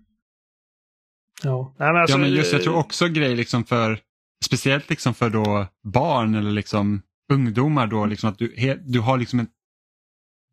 Ja, 1.42 1.74
Nej, 1.78 1.92
men 1.92 2.00
alltså, 2.00 2.16
ja, 2.16 2.20
men 2.20 2.30
just 2.30 2.52
jag 2.52 2.62
tror 2.62 2.76
också 2.76 3.08
grej 3.08 3.36
liksom 3.36 3.64
för, 3.64 3.98
speciellt 4.44 4.90
liksom 4.90 5.14
för 5.14 5.30
då 5.30 5.66
barn 5.84 6.34
eller 6.34 6.50
liksom 6.50 7.02
ungdomar 7.32 7.86
då, 7.86 8.06
liksom 8.06 8.30
att 8.30 8.38
du, 8.38 8.78
du 8.84 9.00
har 9.00 9.18
liksom 9.18 9.40
en, 9.40 9.48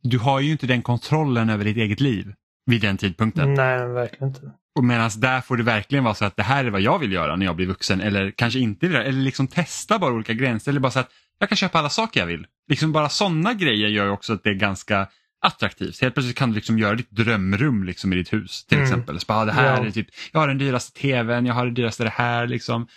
du 0.04 0.20
har 0.20 0.40
ju 0.40 0.52
inte 0.52 0.68
den 0.68 0.82
kontrollen 0.82 1.50
över 1.50 1.66
ditt 1.66 1.78
eget 1.78 2.00
liv 2.00 2.34
vid 2.66 2.82
den 2.82 2.98
tidpunkten. 2.98 3.54
Nej, 3.54 3.88
verkligen 3.88 4.28
inte. 4.28 4.52
Och 4.78 4.84
medan 4.84 5.12
där 5.18 5.42
får 5.42 5.58
det 5.58 5.64
verkligen 5.64 6.04
vara 6.04 6.14
så 6.14 6.26
att 6.26 6.36
det 6.36 6.44
här 6.44 6.66
är 6.66 6.70
vad 6.70 6.82
jag 6.82 7.00
vill 7.00 7.12
göra 7.12 7.36
när 7.36 7.46
jag 7.46 7.56
blir 7.56 7.66
vuxen 7.68 8.02
eller 8.02 8.32
kanske 8.32 8.60
inte 8.60 8.88
det, 8.88 9.04
eller 9.04 9.22
liksom 9.22 9.48
testa 9.48 10.00
bara 10.00 10.14
olika 10.14 10.34
gränser 10.34 10.72
eller 10.72 10.80
bara 10.80 10.92
så 10.92 11.00
att 11.00 11.12
jag 11.40 11.50
kan 11.50 11.56
köpa 11.56 11.80
alla 11.80 11.90
saker 11.90 12.20
jag 12.20 12.28
vill. 12.28 12.48
Liksom 12.68 12.92
bara 12.92 13.10
sådana 13.10 13.54
grejer 13.54 13.88
gör 13.88 14.06
ju 14.06 14.12
också 14.12 14.34
att 14.34 14.44
det 14.44 14.50
är 14.50 14.54
ganska 14.54 15.08
attraktivt. 15.42 16.02
Helt 16.02 16.14
plötsligt 16.14 16.38
kan 16.38 16.50
du 16.50 16.56
liksom 16.56 16.80
göra 16.80 16.96
ditt 16.96 17.12
drömrum 17.12 17.84
liksom 17.84 18.14
i 18.14 18.16
ditt 18.16 18.34
hus 18.34 18.66
till 18.66 18.78
Mm. 18.78 18.90
exempel. 18.90 19.20
Så 19.20 19.26
bara, 19.28 19.46
det 19.46 19.52
här 19.52 19.78
Ja. 19.82 19.86
är 19.86 19.92
typ, 19.92 20.08
jag 20.32 20.40
har 20.40 20.48
den 20.48 20.58
dyraste 20.58 21.00
tvn, 21.00 21.46
jag 21.46 21.54
har 21.54 21.66
det 21.66 21.72
dyraste 21.72 22.04
det 22.04 22.10
här 22.10 22.48
liksom. 22.48 22.88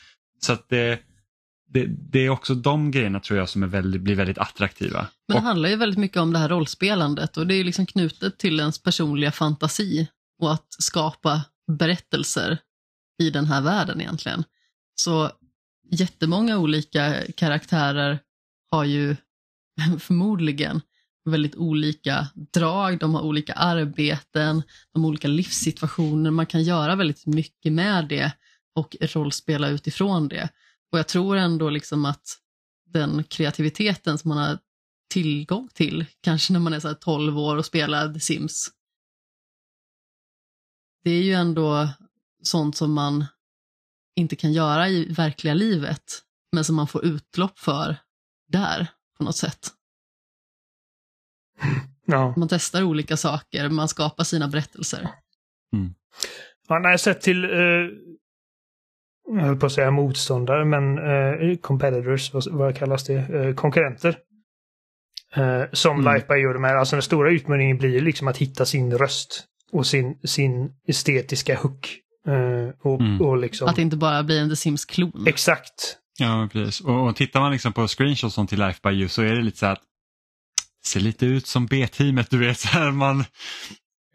Så 0.41 0.53
att 0.53 0.69
det, 0.69 1.01
det, 1.73 1.87
det 1.87 2.19
är 2.19 2.29
också 2.31 2.55
de 2.55 2.91
grejerna 2.91 3.21
tror 3.21 3.39
jag 3.39 3.49
som 3.49 3.63
är 3.63 3.67
väldigt, 3.67 4.01
blir 4.01 4.15
väldigt 4.15 4.39
attraktiva. 4.39 4.99
Men 5.29 5.35
det 5.35 5.35
Och, 5.35 5.43
handlar 5.43 5.69
ju 5.69 5.77
väldigt 5.77 5.99
mycket 5.99 6.17
om 6.17 6.33
det 6.33 6.39
här 6.39 6.49
rollspelandet 6.49 7.37
och 7.37 7.47
det 7.47 7.55
är 7.55 7.57
ju 7.57 7.65
liksom 7.65 7.87
knutet 7.87 8.39
till 8.39 8.61
ens 8.61 8.83
personliga 8.83 9.33
fantasi 9.33 10.09
och 10.43 10.53
att 10.53 10.67
skapa 10.79 11.43
berättelser 11.79 12.59
i 13.23 13.31
den 13.31 13.47
här 13.47 13.61
världen 13.63 14.01
egentligen. 14.01 14.45
Så 14.95 15.31
jättemånga 15.91 16.59
olika 16.59 17.17
karaktärer 17.37 18.19
har 18.71 18.85
ju 18.85 19.17
förmodligen 19.99 20.81
väldigt 21.25 21.57
olika 21.57 22.29
drag, 22.53 22.99
de 22.99 23.15
har 23.15 23.23
olika 23.23 23.53
arbeten, 23.53 24.63
de 24.93 25.03
har 25.03 25.09
olika 25.09 25.29
livssituationer, 25.29 26.31
man 26.31 26.47
kan 26.47 26.63
göra 26.63 26.97
väldigt 26.97 27.27
mycket 27.27 27.73
med 27.73 28.09
det 28.09 28.33
och 28.75 28.97
rollspela 29.01 29.69
utifrån 29.69 30.29
det. 30.29 30.49
Och 30.93 30.99
jag 30.99 31.09
tror 31.09 31.37
ändå 31.37 31.71
liksom 31.71 32.05
att 32.05 32.25
den 32.87 33.25
kreativiteten 33.25 34.19
som 34.19 34.29
man 34.29 34.39
har 34.39 34.59
tillgång 35.11 35.69
till, 35.75 36.07
kanske 36.21 36.53
när 36.53 36.61
man 36.61 36.73
är 36.73 36.81
så 36.81 36.95
12 36.95 37.39
år 37.39 37.57
och 37.57 37.67
spelar 37.67 38.15
The 38.15 38.21
Sims, 38.21 38.71
det 41.05 41.11
är 41.11 41.23
ju 41.23 41.33
ändå 41.33 41.89
sånt 42.43 42.77
som 42.77 42.93
man 42.93 43.27
inte 44.17 44.37
kan 44.37 44.53
göra 44.53 44.89
i 44.89 45.13
verkliga 45.13 45.55
livet, 45.55 46.23
men 46.53 46.65
som 46.65 46.77
man 46.77 46.89
får 46.89 47.05
utlopp 47.05 47.59
för 47.59 47.97
där 48.49 48.87
på 49.19 49.25
något 49.25 49.37
sätt. 49.37 49.73
Ja. 52.07 52.35
Man 52.37 52.49
testar 52.49 52.83
olika 52.83 53.17
saker, 53.17 53.69
man 53.69 53.89
skapar 53.89 54.25
sina 54.25 54.49
berättelser. 54.49 55.09
Ja, 56.69 56.79
nej, 56.79 56.99
sett 56.99 57.21
till, 57.21 57.45
eh, 57.45 57.51
jag 59.37 59.41
höll 59.47 59.57
på 59.57 59.67
att 59.67 59.73
säga 59.73 59.91
motståndare, 59.91 60.65
men 60.65 60.99
eh, 60.99 61.57
competitors, 61.57 62.35
vad, 62.35 62.53
vad 62.53 62.77
kallas 62.77 63.05
det, 63.05 63.15
eh, 63.15 63.55
konkurrenter. 63.55 64.17
Eh, 65.35 65.63
som 65.73 66.01
Mm. 66.01 66.15
Life 66.15 66.27
by 66.29 66.35
Yoda 66.35 66.59
med. 66.59 66.77
Alltså 66.79 66.97
den 66.97 67.03
stora 67.03 67.31
utmaningen 67.31 67.79
blir 67.79 67.91
ju 67.91 68.01
liksom 68.01 68.29
att 68.29 68.37
hitta 68.37 68.65
sin 68.67 68.99
röst 68.99 69.45
och 69.73 69.87
sin, 69.87 70.19
sin 70.25 70.73
estetiska 70.89 71.57
hook. 71.57 71.97
Eh, 72.27 72.75
och, 72.83 73.01
Mm. 73.01 73.21
och 73.21 73.37
liksom... 73.37 73.69
Att 73.69 73.77
det 73.77 73.83
inte 73.83 73.97
bara 73.97 74.23
blir 74.23 74.41
en 74.41 74.49
The 74.51 74.57
Sims-klon. 74.57 75.25
Exakt. 75.27 75.97
Ja, 76.19 76.49
precis. 76.53 76.81
Och, 76.81 77.09
och 77.09 77.17
tittar 77.17 77.41
man 77.41 77.53
liksom 77.53 77.73
på 77.73 77.89
screenshots 77.89 78.35
som 78.35 78.47
till 78.47 78.59
Life 78.59 78.81
by 78.83 78.91
You 78.91 79.09
så 79.09 79.23
är 79.23 79.35
det 79.35 79.43
lite 79.43 79.59
så 79.59 79.67
här 79.67 79.73
att 79.73 79.83
ser 80.87 81.01
lite 81.01 81.27
ut 81.27 81.47
som 81.47 81.67
B-teamet, 81.67 82.31
du 82.31 82.39
vet. 82.39 82.59
Så 82.59 82.69
här, 82.69 82.91
man, 82.91 83.21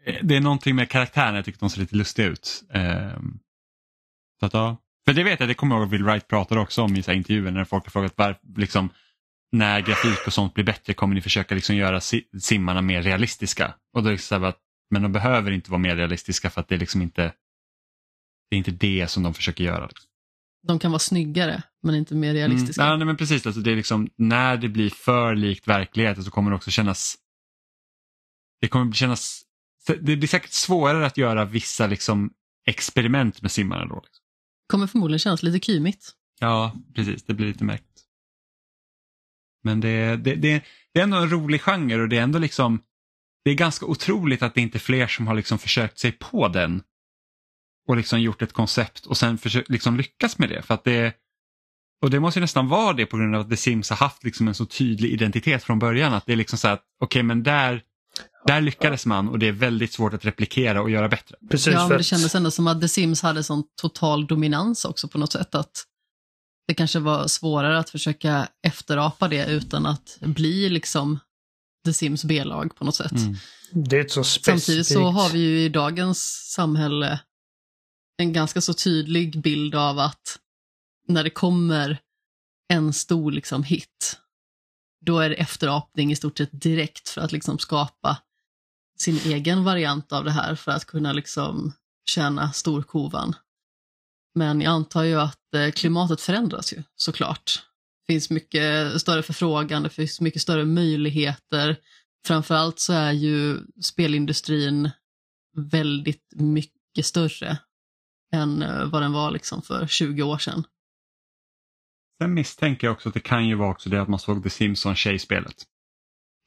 eh, 0.04 0.16
det 0.22 0.36
är 0.36 0.40
någonting 0.40 0.76
med 0.76 0.90
karaktären, 0.90 1.34
jag 1.34 1.44
tycker 1.44 1.60
de 1.60 1.70
ser 1.70 1.80
lite 1.80 1.96
lustiga 1.96 2.26
ut. 2.26 2.64
Ehm, 2.72 3.38
så 4.40 4.46
att, 4.46 4.54
ja. 4.54 4.76
För 5.04 5.12
det 5.12 5.24
vet 5.24 5.40
jag, 5.40 5.48
det 5.48 5.54
kommer 5.54 5.74
jag 5.74 5.80
ihåg 5.80 5.88
att 5.88 5.92
Will 5.92 6.04
Wright 6.04 6.28
pratade 6.28 6.60
också 6.60 6.82
om 6.82 6.96
i 6.96 7.02
så 7.02 7.10
här, 7.10 7.18
intervjuer 7.18 7.50
när 7.50 7.64
folk 7.64 7.84
har 7.84 7.90
frågat 7.90 8.12
var, 8.16 8.38
liksom, 8.56 8.90
när 9.52 9.80
grafik 9.80 10.26
och 10.26 10.32
sånt 10.32 10.54
blir 10.54 10.64
bättre 10.64 10.94
kommer 10.94 11.14
ni 11.14 11.20
försöka 11.20 11.54
liksom 11.54 11.76
göra 11.76 12.00
si 12.00 12.22
simmarna 12.40 12.82
mer 12.82 13.02
realistiska? 13.02 13.74
Och 13.92 14.02
då 14.02 14.08
är 14.08 14.12
det 14.12 14.18
så 14.18 14.38
här 14.38 14.46
att, 14.46 14.58
men 14.90 15.02
de 15.02 15.12
behöver 15.12 15.50
inte 15.50 15.70
vara 15.70 15.78
mer 15.78 15.96
realistiska 15.96 16.50
för 16.50 16.60
att 16.60 16.68
det 16.68 16.74
är 16.74 16.78
liksom 16.78 17.02
inte 17.02 17.32
det 18.50 18.56
är 18.56 18.58
inte 18.58 18.70
det 18.70 19.10
som 19.10 19.22
de 19.22 19.34
försöker 19.34 19.64
göra. 19.64 19.86
Liksom. 19.86 20.10
De 20.66 20.78
kan 20.78 20.90
vara 20.90 20.98
snyggare, 20.98 21.62
men 21.86 21.94
inte 21.94 22.14
mer 22.14 22.34
realistiska. 22.34 22.82
Mm. 22.82 22.98
Nej, 22.98 23.06
men 23.06 23.16
precis, 23.16 23.46
alltså, 23.46 23.60
det 23.60 23.72
är 23.72 23.76
liksom, 23.76 24.08
när 24.16 24.56
det 24.56 24.68
blir 24.68 24.90
för 24.90 25.34
likt 25.34 25.68
verkligheten 25.68 26.24
så 26.24 26.30
kommer 26.30 26.50
det 26.50 26.56
också 26.56 26.70
kännas 26.70 27.16
det 28.60 28.68
kommer 28.68 28.92
kännas 28.92 29.42
det 29.86 30.16
blir 30.16 30.26
säkert 30.26 30.52
svårare 30.52 31.06
att 31.06 31.16
göra 31.16 31.44
vissa 31.44 31.86
liksom, 31.86 32.30
experiment 32.66 33.42
med 33.42 33.50
simmarna 33.50 33.84
då. 33.84 33.94
Liksom. 34.04 34.24
Kommer 34.66 34.86
förmodligen 34.86 35.18
kännas 35.18 35.42
lite 35.42 35.66
kymigt. 35.66 36.12
Ja, 36.40 36.76
precis, 36.94 37.24
det 37.24 37.34
blir 37.34 37.46
lite 37.46 37.64
märkligt. 37.64 38.02
Men 39.62 39.80
det, 39.80 40.16
det, 40.16 40.34
det, 40.34 40.64
det 40.92 41.00
är 41.00 41.04
ändå 41.04 41.16
en 41.16 41.30
rolig 41.30 41.60
genre 41.60 42.02
och 42.02 42.08
det 42.08 42.18
är 42.18 42.22
ändå 42.22 42.38
liksom 42.38 42.82
det 43.44 43.50
är 43.50 43.54
ganska 43.54 43.86
otroligt 43.86 44.42
att 44.42 44.54
det 44.54 44.60
inte 44.60 44.78
är 44.78 44.80
fler 44.80 45.06
som 45.06 45.26
har 45.26 45.34
liksom 45.34 45.58
försökt 45.58 45.98
sig 45.98 46.12
på 46.12 46.48
den 46.48 46.82
och 47.88 47.96
liksom 47.96 48.20
gjort 48.20 48.42
ett 48.42 48.52
koncept 48.52 49.06
och 49.06 49.16
sen 49.16 49.38
försökt 49.38 49.70
liksom 49.70 49.96
lyckas 49.96 50.38
med 50.38 50.48
det. 50.48 50.62
För 50.62 50.74
att 50.74 50.84
det 50.84 51.14
och 52.02 52.10
det 52.10 52.20
måste 52.20 52.38
ju 52.38 52.40
nästan 52.40 52.68
vara 52.68 52.92
det 52.92 53.06
på 53.06 53.16
grund 53.16 53.34
av 53.34 53.40
att 53.40 53.50
The 53.50 53.56
Sims 53.56 53.90
har 53.90 53.96
haft 53.96 54.24
liksom 54.24 54.48
en 54.48 54.54
så 54.54 54.66
tydlig 54.66 55.12
identitet 55.12 55.62
från 55.62 55.78
början. 55.78 56.14
Att 56.14 56.26
det 56.26 56.32
är 56.32 56.36
liksom 56.36 56.58
så 56.58 56.68
att, 56.68 56.82
okej 57.00 57.06
okay, 57.06 57.22
men 57.22 57.42
där, 57.42 57.82
där 58.46 58.60
lyckades 58.60 59.06
man 59.06 59.28
och 59.28 59.38
det 59.38 59.48
är 59.48 59.52
väldigt 59.52 59.92
svårt 59.92 60.14
att 60.14 60.24
replikera 60.24 60.82
och 60.82 60.90
göra 60.90 61.08
bättre. 61.08 61.36
Precis, 61.50 61.72
ja, 61.74 61.88
men 61.88 61.98
det 61.98 62.04
kändes 62.04 62.34
ändå 62.34 62.50
som 62.50 62.66
att 62.66 62.80
The 62.80 62.88
Sims 62.88 63.22
hade 63.22 63.42
sån 63.42 63.62
total 63.80 64.26
dominans 64.26 64.84
också 64.84 65.08
på 65.08 65.18
något 65.18 65.32
sätt. 65.32 65.54
Att 65.54 65.84
det 66.68 66.74
kanske 66.74 66.98
var 66.98 67.26
svårare 67.26 67.78
att 67.78 67.90
försöka 67.90 68.48
efterapa 68.66 69.28
det 69.28 69.46
utan 69.46 69.86
att 69.86 70.18
bli 70.20 70.68
liksom 70.68 71.18
The 71.86 71.92
Sims 71.92 72.24
B-lag 72.24 72.76
på 72.76 72.84
något 72.84 72.94
sätt. 72.94 73.12
Mm. 73.12 73.36
Det 73.72 73.96
är 73.96 74.00
ett 74.00 74.10
så 74.10 74.24
specifikt... 74.24 74.64
Samtidigt 74.66 74.86
så 74.86 75.02
har 75.02 75.28
vi 75.28 75.38
ju 75.38 75.60
i 75.60 75.68
dagens 75.68 76.18
samhälle 76.54 77.20
en 78.18 78.32
ganska 78.32 78.60
så 78.60 78.74
tydlig 78.74 79.42
bild 79.42 79.74
av 79.74 79.98
att 79.98 80.38
när 81.08 81.24
det 81.24 81.30
kommer 81.30 81.98
en 82.68 82.92
stor 82.92 83.32
liksom 83.32 83.62
hit, 83.62 84.18
då 85.00 85.18
är 85.18 85.30
det 85.30 85.34
efterapning 85.34 86.12
i 86.12 86.16
stort 86.16 86.38
sett 86.38 86.60
direkt 86.60 87.08
för 87.08 87.20
att 87.20 87.32
liksom 87.32 87.58
skapa 87.58 88.18
sin 88.98 89.18
egen 89.24 89.64
variant 89.64 90.12
av 90.12 90.24
det 90.24 90.30
här 90.30 90.54
för 90.54 90.72
att 90.72 90.84
kunna 90.84 91.12
liksom 91.12 91.72
tjäna 92.06 92.52
storkovan. 92.52 93.36
Men 94.34 94.60
jag 94.60 94.70
antar 94.70 95.02
ju 95.02 95.20
att 95.20 95.54
eh, 95.54 95.70
klimatet 95.70 96.20
förändras 96.20 96.72
ju 96.72 96.82
såklart. 96.96 97.62
Det 98.06 98.12
finns 98.12 98.30
mycket 98.30 99.00
större 99.00 99.22
förfrågan, 99.22 99.82
det 99.82 99.90
finns 99.90 100.20
mycket 100.20 100.42
större 100.42 100.64
möjligheter. 100.64 101.76
Framförallt 102.26 102.78
så 102.78 102.92
är 102.92 103.12
ju 103.12 103.60
spelindustrin 103.82 104.90
väldigt 105.56 106.32
mycket 106.34 107.06
större 107.06 107.58
än 108.32 108.62
eh, 108.62 108.84
vad 108.84 109.02
den 109.02 109.12
var 109.12 109.30
liksom 109.30 109.62
för 109.62 109.86
20 109.86 110.22
år 110.22 110.38
sedan. 110.38 110.64
Sen 112.22 112.34
misstänker 112.34 112.86
jag 112.86 112.94
också 112.94 113.08
att 113.08 113.14
det 113.14 113.20
kan 113.20 113.48
ju 113.48 113.54
vara 113.54 113.70
också 113.70 113.90
det 113.90 114.02
att 114.02 114.08
man 114.08 114.18
såg 114.18 114.42
The 114.42 114.50
Simpsons 114.50 114.98
tjejspelet. 114.98 115.64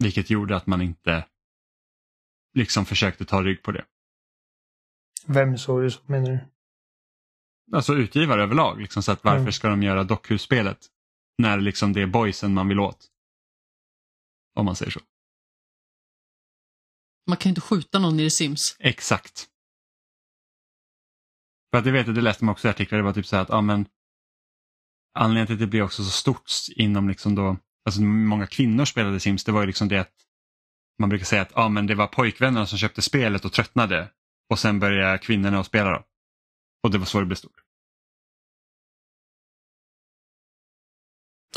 Vilket 0.03 0.29
gjorde 0.29 0.55
att 0.55 0.67
man 0.67 0.81
inte 0.81 1.25
liksom 2.53 2.85
försökte 2.85 3.25
ta 3.25 3.41
rygg 3.43 3.63
på 3.63 3.71
det. 3.71 3.85
Vem 5.25 5.57
såg 5.57 5.81
du 5.81 5.91
så 5.91 6.01
menar 6.05 6.29
du? 6.29 6.39
Alltså 7.75 7.93
utgivare 7.93 8.43
överlag. 8.43 8.81
Liksom, 8.81 9.03
så 9.03 9.11
att 9.11 9.23
varför 9.23 9.39
Mm. 9.39 9.51
ska 9.51 9.69
de 9.69 9.83
göra 9.83 10.03
dockhus-spelet? 10.03 10.87
När 11.37 11.59
liksom 11.59 11.93
det 11.93 12.01
är 12.01 12.07
boysen 12.07 12.53
man 12.53 12.67
vill 12.67 12.79
åt. 12.79 13.07
Om 14.55 14.65
man 14.65 14.75
säger 14.75 14.91
så. 14.91 14.99
Man 17.27 17.37
kan 17.37 17.49
ju 17.49 17.51
inte 17.51 17.61
skjuta 17.61 17.99
någon 17.99 18.19
i 18.19 18.23
The 18.23 18.29
Sims. 18.29 18.75
Exakt. 18.79 19.49
För 21.71 21.77
att 21.77 21.83
det 21.83 21.91
vet 21.91 22.07
jag, 22.07 22.15
det 22.15 22.21
läste 22.21 22.45
man 22.45 22.51
också 22.53 22.67
i 22.67 22.71
artiklar, 22.71 22.97
det 22.99 23.03
var 23.03 23.13
typ 23.13 23.25
så 23.25 23.35
här 23.35 23.43
att 23.43 23.49
ja, 23.49 23.61
men, 23.61 23.85
anledningen 25.13 25.47
till 25.47 25.53
att 25.53 25.59
det 25.59 25.67
blev 25.67 25.83
också 25.83 26.03
så 26.03 26.09
stort 26.09 26.51
inom 26.75 27.09
liksom 27.09 27.35
då, 27.35 27.57
alltså 27.85 28.01
många 28.01 28.47
kvinnor 28.47 28.85
spelade 28.85 29.19
Sims, 29.19 29.43
det 29.43 29.51
var 29.51 29.61
ju 29.61 29.67
liksom 29.67 29.87
det 29.87 29.99
att 29.99 30.13
man 30.99 31.09
brukar 31.09 31.25
säga 31.25 31.41
att 31.41 31.51
ja, 31.55 31.69
men 31.69 31.87
det 31.87 31.95
var 31.95 32.07
pojkvännerna 32.07 32.65
som 32.65 32.77
köpte 32.77 33.01
spelet 33.01 33.45
och 33.45 33.53
tröttnade 33.53 34.11
och 34.49 34.59
sen 34.59 34.79
började 34.79 35.17
kvinnorna 35.17 35.59
att 35.59 35.65
spela 35.65 35.91
då. 35.91 36.03
Och 36.83 36.91
det 36.91 36.97
var 36.97 37.05
så 37.05 37.19
det 37.19 37.25
blev 37.25 37.35
stort. 37.35 37.63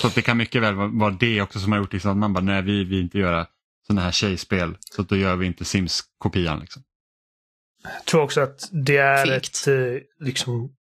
Så 0.00 0.06
att 0.06 0.14
det 0.14 0.22
kan 0.22 0.36
mycket 0.36 0.62
väl 0.62 0.74
vara 0.74 0.88
vara 0.88 1.10
det 1.10 1.42
också 1.42 1.60
som 1.60 1.72
har 1.72 1.78
gjort 1.78 1.92
liksom 1.92 2.10
att 2.10 2.16
man 2.16 2.32
bara, 2.32 2.44
nej 2.44 2.62
vi 2.62 2.84
vill 2.84 3.00
inte 3.00 3.18
göra 3.18 3.46
sådana 3.86 4.02
här 4.02 4.12
tjejspel 4.12 4.76
så 4.80 5.02
att 5.02 5.08
då 5.08 5.16
gör 5.16 5.36
vi 5.36 5.46
inte 5.46 5.64
Sims-kopian. 5.64 6.60
Liksom. 6.60 6.82
Jag 7.82 8.04
tror 8.04 8.22
också 8.22 8.40
att 8.40 8.68
det 8.72 8.96
är 8.96 9.26
Fegt. 9.26 9.46
ett 9.46 9.68
eh, 9.68 10.26
liksom 10.26 10.76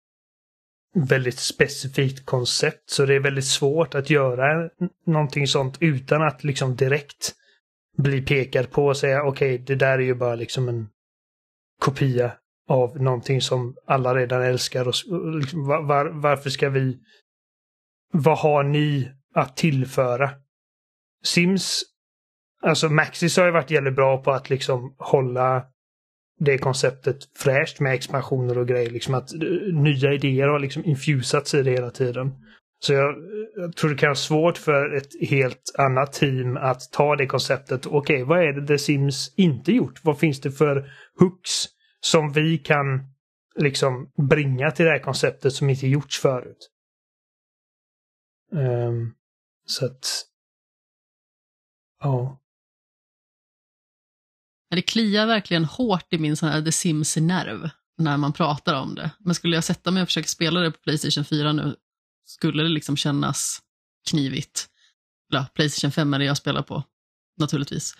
väldigt 0.93 1.39
specifikt 1.39 2.25
koncept. 2.25 2.89
Så 2.89 3.05
det 3.05 3.15
är 3.15 3.19
väldigt 3.19 3.45
svårt 3.45 3.95
att 3.95 4.09
göra 4.09 4.69
någonting 5.05 5.47
sånt 5.47 5.77
utan 5.79 6.21
att 6.21 6.43
liksom 6.43 6.75
direkt 6.75 7.35
bli 7.97 8.21
pekad 8.21 8.71
på 8.71 8.85
och 8.85 8.97
säga 8.97 9.23
okej, 9.23 9.57
det 9.57 9.75
där 9.75 9.99
är 9.99 10.03
ju 10.03 10.15
bara 10.15 10.35
liksom 10.35 10.69
en 10.69 10.89
kopia 11.79 12.31
av 12.67 13.01
någonting 13.01 13.41
som 13.41 13.75
alla 13.85 14.15
redan 14.15 14.41
älskar. 14.41 14.87
Och, 14.87 14.93
och 15.11 15.35
liksom, 15.35 15.67
var, 15.67 15.83
var, 15.83 16.05
varför 16.05 16.49
ska 16.49 16.69
vi... 16.69 16.99
Vad 18.13 18.37
har 18.37 18.63
ni 18.63 19.11
att 19.35 19.57
tillföra? 19.57 20.29
Sims, 21.23 21.83
alltså 22.61 22.89
Maxis 22.89 23.37
har 23.37 23.45
ju 23.45 23.51
varit 23.51 23.71
jävligt 23.71 23.95
bra 23.95 24.23
på 24.23 24.31
att 24.31 24.49
liksom 24.49 24.95
hålla 24.97 25.65
det 26.45 26.57
konceptet 26.57 27.17
fräscht 27.37 27.79
med 27.79 27.93
expansioner 27.93 28.57
och 28.57 28.67
grejer. 28.67 28.89
Liksom 28.89 29.13
att 29.13 29.33
eh, 29.33 29.39
nya 29.73 30.13
idéer 30.13 30.47
har 30.47 30.59
liksom 30.59 30.85
infusats 30.85 31.53
i 31.53 31.63
det 31.63 31.71
hela 31.71 31.91
tiden. 31.91 32.31
Så 32.79 32.93
jag, 32.93 33.15
jag 33.55 33.75
tror 33.75 33.89
det 33.89 33.95
kan 33.97 34.07
vara 34.07 34.15
svårt 34.15 34.57
för 34.57 34.95
ett 34.95 35.29
helt 35.29 35.75
annat 35.77 36.13
team 36.13 36.57
att 36.57 36.81
ta 36.91 37.15
det 37.15 37.27
konceptet. 37.27 37.85
Okej, 37.85 38.23
vad 38.23 38.39
är 38.39 38.53
det 38.53 38.67
The 38.67 38.77
Sims 38.77 39.33
inte 39.37 39.71
gjort? 39.71 39.99
Vad 40.03 40.19
finns 40.19 40.41
det 40.41 40.51
för 40.51 40.91
hooks 41.19 41.65
som 41.99 42.31
vi 42.31 42.57
kan 42.57 42.85
liksom 43.55 44.11
bringa 44.29 44.71
till 44.71 44.85
det 44.85 44.91
här 44.91 44.99
konceptet 44.99 45.53
som 45.53 45.69
inte 45.69 45.87
gjorts 45.87 46.19
förut? 46.19 46.69
Um, 48.51 49.13
så 49.65 49.85
att... 49.85 50.25
Ja. 52.03 52.37
Det 54.75 54.81
kliar 54.81 55.25
verkligen 55.25 55.65
hårt 55.65 56.13
i 56.13 56.17
min 56.17 56.37
sån 56.37 56.49
här 56.49 56.61
The 56.61 56.71
Sims-nerv 56.71 57.69
när 57.97 58.17
man 58.17 58.33
pratar 58.33 58.81
om 58.81 58.95
det. 58.95 59.11
Men 59.19 59.35
skulle 59.35 59.55
jag 59.55 59.63
sätta 59.63 59.91
mig 59.91 60.03
och 60.03 60.07
försöka 60.07 60.27
spela 60.27 60.59
det 60.59 60.71
på 60.71 60.77
Playstation 60.77 61.25
4 61.25 61.53
nu 61.53 61.75
skulle 62.25 62.63
det 62.63 62.69
liksom 62.69 62.97
kännas 62.97 63.61
knivigt. 64.09 64.69
eller 65.31 65.43
Playstation 65.43 65.91
5 65.91 66.13
är 66.13 66.19
det 66.19 66.25
jag 66.25 66.37
spelar 66.37 66.61
på, 66.61 66.83
naturligtvis. 67.37 67.95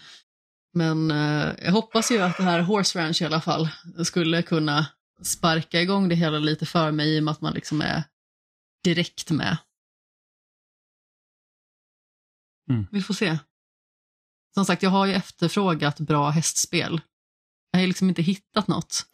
Men 0.74 1.12
eh, 1.12 1.54
jag 1.64 1.72
hoppas 1.72 2.12
ju 2.12 2.20
att 2.20 2.38
det 2.38 2.44
här 2.44 2.62
Horse 2.62 3.00
Ranch 3.00 3.22
i 3.22 3.26
alla 3.26 3.42
fall 3.42 3.70
skulle 4.04 4.42
kunna 4.42 4.86
sparka 5.22 5.82
igång 5.82 6.10
det 6.10 6.16
hela 6.16 6.40
lite 6.40 6.66
för 6.66 6.92
mig 6.92 7.16
i 7.16 7.20
och 7.20 7.24
med 7.24 7.32
att 7.32 7.42
man 7.42 7.54
liksom 7.54 7.82
är 7.82 8.04
direkt 8.84 9.32
med. 9.32 9.58
Mm. 12.70 12.88
Vi 12.92 13.02
får 13.02 13.14
se. 13.14 13.38
Som 14.54 14.66
sagt, 14.66 14.84
jag 14.84 14.90
har 14.90 15.06
ju 15.06 15.14
efterfrågat 15.14 16.00
bra 16.00 16.30
hästspel. 16.30 17.02
Jag 17.72 17.78
har 17.78 17.82
ju 17.82 17.88
liksom 17.88 18.10
inte 18.10 18.22
hittat 18.22 18.68
något. 18.68 19.06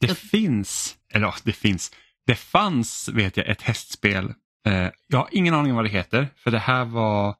Det 0.00 0.06
Jag- 0.06 0.18
finns, 0.18 0.96
eller 1.12 1.26
ja, 1.26 1.34
det 1.44 1.52
finns, 1.52 1.92
det 2.26 2.34
fanns 2.34 3.08
vet 3.08 3.36
jag 3.36 3.48
ett 3.48 3.62
hästspel. 3.62 4.34
Eh, 4.66 4.90
jag 5.06 5.18
har 5.18 5.28
ingen 5.32 5.54
aning 5.54 5.72
om 5.72 5.76
vad 5.76 5.84
det 5.84 5.88
heter 5.88 6.28
för 6.36 6.50
det 6.50 6.58
här 6.58 6.84
var, 6.84 7.36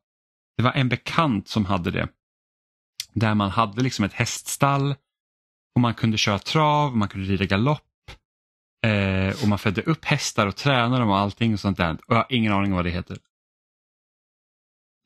det 0.57 0.63
var 0.63 0.73
en 0.73 0.89
bekant 0.89 1.49
som 1.49 1.65
hade 1.65 1.91
det. 1.91 2.09
Där 3.13 3.35
man 3.35 3.51
hade 3.51 3.83
liksom 3.83 4.05
ett 4.05 4.13
häststall 4.13 4.95
och 5.75 5.81
man 5.81 5.95
kunde 5.95 6.19
köra 6.19 6.39
trav, 6.39 6.97
man 6.97 7.09
kunde 7.09 7.27
rida 7.29 7.45
galopp 7.45 7.83
eh, 8.87 9.43
och 9.43 9.49
man 9.49 9.59
födde 9.59 9.83
upp 9.83 10.05
hästar 10.05 10.47
och 10.47 10.57
tränade 10.57 10.99
dem 10.99 11.09
och 11.11 11.19
allting 11.19 11.53
och 11.53 11.61
sånt 11.61 11.77
där. 11.79 11.93
Och 11.95 12.01
jag 12.09 12.17
har 12.17 12.27
ingen 12.31 12.53
aning 12.53 12.73
om 12.73 12.77
vad 12.77 12.85
det 12.85 12.91
heter. 12.91 13.19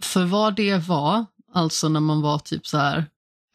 För 0.02 0.24
vad 0.24 0.56
det 0.56 0.76
var, 0.88 1.26
alltså 1.52 1.88
när 1.88 2.00
man 2.00 2.20
var 2.20 2.38
typ 2.38 2.66
så 2.66 2.78
här 2.78 3.06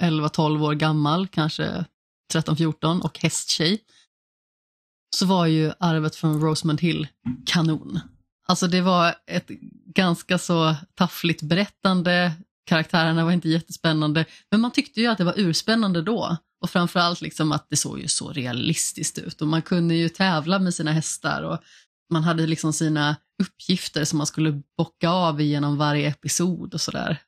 11-12 0.02 0.66
år 0.66 0.74
gammal, 0.74 1.28
kanske 1.28 1.86
13-14 2.34 3.02
och 3.02 3.20
hästtjej, 3.20 3.80
så 5.16 5.26
var 5.26 5.46
ju 5.46 5.72
arvet 5.80 6.16
från 6.16 6.42
Rosemond 6.42 6.82
Hill 6.82 7.08
kanon. 7.46 8.00
Alltså 8.48 8.68
det 8.68 8.82
var 8.82 9.16
ett 9.28 9.48
ganska 9.86 10.38
så 10.38 10.76
taffligt 10.96 11.42
berättande, 11.42 12.32
karaktärerna 12.66 13.26
var 13.26 13.32
inte 13.32 13.50
jättespännande, 13.50 14.26
men 14.52 14.62
man 14.62 14.72
tyckte 14.72 15.02
ju 15.02 15.08
att 15.08 15.18
det 15.18 15.24
var 15.24 15.34
urspännande 15.38 16.02
då. 16.02 16.38
Och 16.62 16.70
framförallt 16.70 17.22
liksom 17.22 17.52
att 17.52 17.68
det 17.70 17.76
såg 17.76 18.00
ju 18.00 18.08
så 18.08 18.32
realistiskt 18.32 19.18
ut 19.18 19.42
och 19.42 19.48
man 19.48 19.62
kunde 19.62 19.96
ju 19.96 20.10
tävla 20.10 20.60
med 20.60 20.74
sina 20.74 20.92
hästar 20.92 21.44
och 21.44 21.60
man 22.10 22.24
hade 22.24 22.48
liksom 22.48 22.74
sina 22.74 23.16
uppgifter 23.44 24.06
som 24.06 24.18
man 24.18 24.28
skulle 24.28 24.62
bocka 24.78 25.10
av 25.10 25.42
genom 25.42 25.78
varje 25.78 26.08
episod 26.08 26.74
och 26.74 26.82
sådär. 26.82 27.22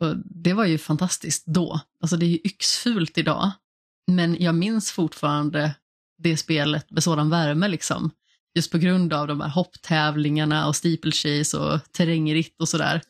Och 0.00 0.16
Det 0.24 0.52
var 0.52 0.64
ju 0.64 0.78
fantastiskt 0.78 1.46
då. 1.46 1.80
Alltså 2.00 2.16
det 2.16 2.26
är 2.26 2.30
ju 2.30 2.40
yxfult 2.44 3.18
idag. 3.18 3.50
Men 4.06 4.36
jag 4.40 4.54
minns 4.54 4.90
fortfarande 4.90 5.74
det 6.22 6.36
spelet 6.36 6.90
med 6.90 7.02
sådan 7.02 7.30
värme 7.30 7.68
liksom. 7.68 8.10
Just 8.54 8.72
på 8.72 8.78
grund 8.78 9.12
av 9.12 9.26
de 9.26 9.40
här 9.40 9.48
hopptävlingarna 9.48 10.68
och 10.68 10.76
steeplechase 10.76 11.58
och 11.58 11.92
terrängritt 11.92 12.60
och 12.60 12.68
sådär. 12.68 13.02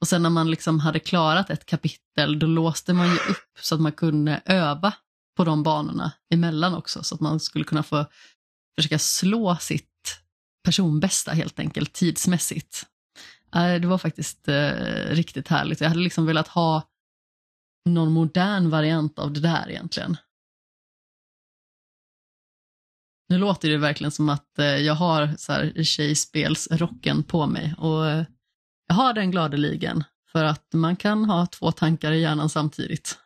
Och 0.00 0.08
sen 0.08 0.22
när 0.22 0.30
man 0.30 0.50
liksom 0.50 0.80
hade 0.80 0.98
klarat 0.98 1.50
ett 1.50 1.66
kapitel 1.66 2.38
då 2.38 2.46
låste 2.46 2.92
man 2.92 3.06
ju 3.06 3.14
upp 3.14 3.58
så 3.60 3.74
att 3.74 3.80
man 3.80 3.92
kunde 3.92 4.40
öva 4.44 4.92
på 5.36 5.44
de 5.44 5.62
banorna 5.62 6.12
emellan 6.34 6.74
också 6.74 7.02
så 7.02 7.14
att 7.14 7.20
man 7.20 7.40
skulle 7.40 7.64
kunna 7.64 7.82
få 7.82 8.06
försöka 8.78 8.98
slå 8.98 9.56
sitt 9.56 10.20
personbästa 10.64 11.32
helt 11.32 11.58
enkelt 11.58 11.92
tidsmässigt. 11.92 12.86
Det 13.52 13.86
var 13.86 13.98
faktiskt 13.98 14.48
eh, 14.48 14.72
riktigt 15.10 15.48
härligt. 15.48 15.80
Jag 15.80 15.88
hade 15.88 16.00
liksom 16.00 16.26
velat 16.26 16.48
ha 16.48 16.82
någon 17.84 18.12
modern 18.12 18.70
variant 18.70 19.18
av 19.18 19.32
det 19.32 19.40
där 19.40 19.70
egentligen. 19.70 20.16
Nu 23.28 23.38
låter 23.38 23.68
det 23.68 23.76
verkligen 23.76 24.10
som 24.10 24.28
att 24.28 24.58
eh, 24.58 24.66
jag 24.66 24.94
har 24.94 25.36
så 25.36 25.52
här 25.52 25.82
tjejspelsrocken 25.82 27.22
på 27.22 27.46
mig 27.46 27.74
och 27.78 28.06
eh, 28.06 28.24
jag 28.86 28.94
har 28.94 29.12
den 29.12 29.30
gladeligen 29.30 30.04
för 30.32 30.44
att 30.44 30.72
man 30.72 30.96
kan 30.96 31.24
ha 31.24 31.46
två 31.46 31.72
tankar 31.72 32.12
i 32.12 32.20
hjärnan 32.20 32.48
samtidigt. 32.48 33.18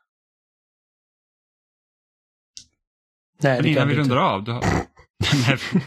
Nej, 3.42 3.54
Men 3.54 3.62
det 3.62 3.70
innan 3.70 3.88
vi 3.88 3.94
rundar 3.94 4.16
av, 4.16 4.44
du 4.44 4.52
har... 4.52 4.64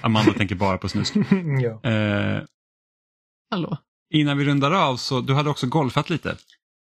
Amanda 0.01 0.34
tänker 0.34 0.55
bara 0.55 0.77
på 0.77 0.89
snusk. 0.89 1.15
ja. 1.61 1.89
Eh, 1.91 2.43
Hallå? 3.49 3.77
Innan 4.13 4.38
vi 4.38 4.45
rundar 4.45 4.71
av 4.71 4.97
så 4.97 5.21
du 5.21 5.34
hade 5.34 5.49
också 5.49 5.67
golfat 5.67 6.09
lite. 6.09 6.38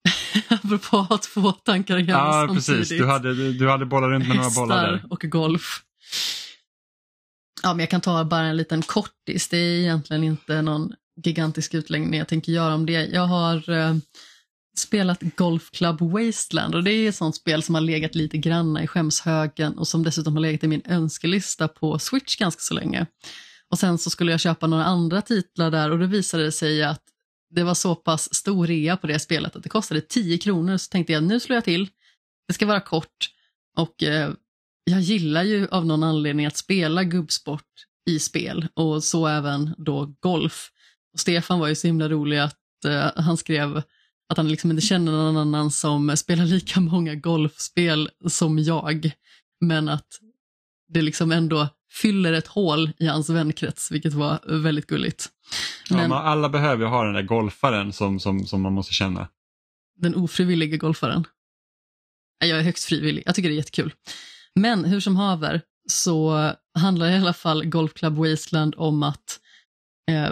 Apropå 0.49 0.99
att 0.99 1.09
ha 1.09 1.19
två 1.19 1.53
tankar 1.53 1.99
i 1.99 2.03
hjärnan 2.03 2.27
Ja, 2.27 2.47
samtidigt. 2.49 2.81
precis. 2.81 2.99
Du 2.99 3.07
hade, 3.07 3.35
du, 3.35 3.53
du 3.53 3.71
hade 3.71 3.87
bollat 3.87 4.11
runt 4.11 4.29
med 4.29 4.37
några 4.37 4.51
bollar 4.51 4.83
där. 4.83 4.93
Hästar 4.93 5.13
och 5.13 5.21
golf. 5.31 5.83
Ja, 7.63 7.69
men 7.75 7.81
jag 7.81 7.91
kan 7.91 8.01
ta 8.01 8.25
bara 8.25 8.47
en 8.47 8.57
liten 8.57 8.83
kortis. 8.83 9.49
Det 9.49 9.57
är 9.57 9.81
egentligen 9.81 10.25
inte 10.25 10.63
någon 10.63 10.93
gigantisk 11.25 11.75
utläggning 11.75 12.19
jag 12.19 12.29
tänker 12.29 12.53
göra 12.53 12.75
om 12.75 12.87
det. 12.87 12.93
Jag 13.07 13.27
har 13.27 13.71
eh, 13.71 13.95
spelat 14.79 15.23
Golf 15.37 15.71
Club 15.71 16.01
Wasteland 16.01 16.75
och 16.75 16.85
det 16.85 16.93
är 16.93 17.09
ett 17.09 17.17
sånt 17.17 17.37
spel 17.37 17.63
som 17.63 17.75
har 17.75 17.83
legat 17.83 18.15
lite 18.15 18.39
granna 18.39 18.83
i 18.83 18.87
skämshögen 18.87 19.79
och 19.79 19.89
som 19.89 20.03
dessutom 20.03 20.35
har 20.35 20.41
legat 20.41 20.65
i 20.65 20.69
min 20.69 20.83
önskelista 20.85 21.69
på 21.69 21.99
Switch 21.99 22.37
ganska 22.37 22.61
så 22.61 22.75
länge. 22.75 23.07
Och 23.71 23.79
sen 23.79 23.99
så 23.99 24.11
skulle 24.11 24.31
jag 24.31 24.41
köpa 24.41 24.67
några 24.67 24.85
andra 24.85 25.23
titlar 25.23 25.71
där 25.71 25.91
och 25.91 25.99
det 25.99 26.07
visade 26.07 26.53
sig 26.53 26.83
att 26.85 27.03
det 27.55 27.65
var 27.65 27.75
så 27.75 27.95
pass 27.95 28.35
stor 28.35 28.67
rea 28.67 28.97
på 28.97 29.07
det 29.07 29.19
spelet 29.19 29.57
att 29.57 29.63
det 29.63 29.69
kostade 29.69 30.01
10 30.01 30.39
kronor 30.39 30.77
så 30.77 30.89
tänkte 30.89 31.13
jag 31.13 31.23
nu 31.23 31.41
slår 31.41 31.55
jag 31.55 31.65
till. 31.65 31.89
Det 32.49 32.55
ska 32.55 32.67
vara 32.67 32.81
kort 32.81 33.31
och 33.77 34.03
eh, 34.03 34.33
jag 34.85 35.01
gillar 35.01 35.43
ju 35.43 35.69
av 35.69 35.87
någon 35.87 36.03
anledning 36.03 36.47
att 36.47 36.57
spela 36.57 37.05
gubbsport 37.05 37.73
i 38.11 38.19
spel 38.19 38.69
och 38.75 39.05
så 39.05 39.27
även 39.27 39.75
då 39.79 40.15
golf. 40.21 40.71
Och 41.13 41.21
Stefan 41.21 41.61
var 41.61 41.69
ju 41.69 41.75
så 41.75 41.87
himla 41.87 42.09
rolig 42.09 42.39
att 42.39 42.85
eh, 42.87 43.11
han 43.17 43.37
skrev 43.37 43.83
att 44.29 44.37
han 44.37 44.49
liksom 44.49 44.71
inte 44.71 44.87
känner 44.87 45.13
någon 45.13 45.37
annan 45.37 45.71
som 45.71 46.17
spelar 46.17 46.47
lika 46.47 46.81
många 46.81 47.15
golfspel 47.15 48.11
som 48.29 48.59
jag. 48.59 49.11
Men 49.61 49.89
att 49.89 50.09
det 50.89 51.03
liksom 51.03 51.33
ändå 51.33 51.69
fyller 52.03 52.33
ett 52.33 52.47
hål 52.47 52.91
i 52.99 53.07
hans 53.07 53.31
vänkrets, 53.31 53.91
vilket 53.93 54.13
var 54.13 54.63
väldigt 54.63 54.87
gulligt. 54.87 55.29
Ja, 55.91 55.97
Men 55.97 56.09
man, 56.11 56.27
alla 56.27 56.49
behöver 56.49 56.85
ju 56.85 56.91
ha 56.91 57.05
den 57.05 57.15
där 57.15 57.23
golfaren 57.23 57.93
som, 57.93 58.21
som, 58.21 58.47
som 58.47 58.63
man 58.63 58.73
måste 58.73 58.93
känna. 58.95 59.29
den 59.97 60.15
ofrivilliga 60.15 60.77
golfaren. 60.77 61.27
Jag 62.45 62.59
är 62.59 62.63
högst 62.63 62.85
frivillig, 62.85 63.23
jag 63.27 63.35
tycker 63.35 63.49
det 63.49 63.55
är 63.55 63.57
jättekul. 63.57 63.93
Men 64.55 64.85
hur 64.85 65.01
som 65.01 65.17
haver 65.17 65.61
så 65.89 66.53
handlar 66.79 67.11
i 67.11 67.17
alla 67.17 67.33
fall 67.33 67.65
Golf 67.67 67.95
Club 67.95 68.17
Wasteland 68.17 68.75
om 68.77 69.03
att 69.03 69.41
eh, 70.11 70.31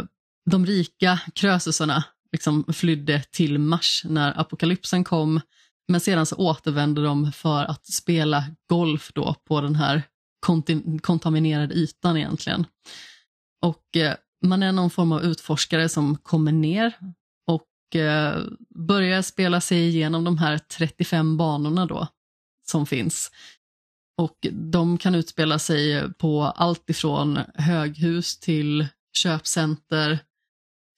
de 0.50 0.66
rika 0.66 1.20
krösusarna 1.34 2.04
liksom 2.32 2.64
flydde 2.72 3.22
till 3.30 3.58
Mars 3.58 4.02
när 4.04 4.40
apokalypsen 4.40 5.04
kom. 5.04 5.40
Men 5.88 6.00
sedan 6.00 6.26
så 6.26 6.36
återvände 6.36 7.02
de 7.02 7.32
för 7.32 7.64
att 7.64 7.86
spela 7.86 8.44
golf 8.68 9.10
då 9.14 9.34
på 9.48 9.60
den 9.60 9.74
här 9.76 10.02
kontaminerad 10.42 11.02
kontaminerade 11.02 11.74
ytan 11.74 12.16
egentligen. 12.16 12.66
Och 13.62 13.96
eh, 13.96 14.14
man 14.44 14.62
är 14.62 14.72
någon 14.72 14.90
form 14.90 15.12
av 15.12 15.22
utforskare 15.22 15.88
som 15.88 16.16
kommer 16.16 16.52
ner 16.52 16.92
och 17.46 17.96
eh, 17.96 18.42
börjar 18.74 19.22
spela 19.22 19.60
sig 19.60 19.88
igenom 19.88 20.24
de 20.24 20.38
här 20.38 20.58
35 20.58 21.36
banorna 21.36 21.86
då 21.86 22.08
som 22.66 22.86
finns. 22.86 23.30
Och 24.16 24.46
de 24.52 24.98
kan 24.98 25.14
utspela 25.14 25.58
sig 25.58 26.12
på 26.12 26.42
allt 26.42 26.90
ifrån 26.90 27.38
höghus 27.54 28.38
till 28.38 28.86
köpcenter 29.12 30.18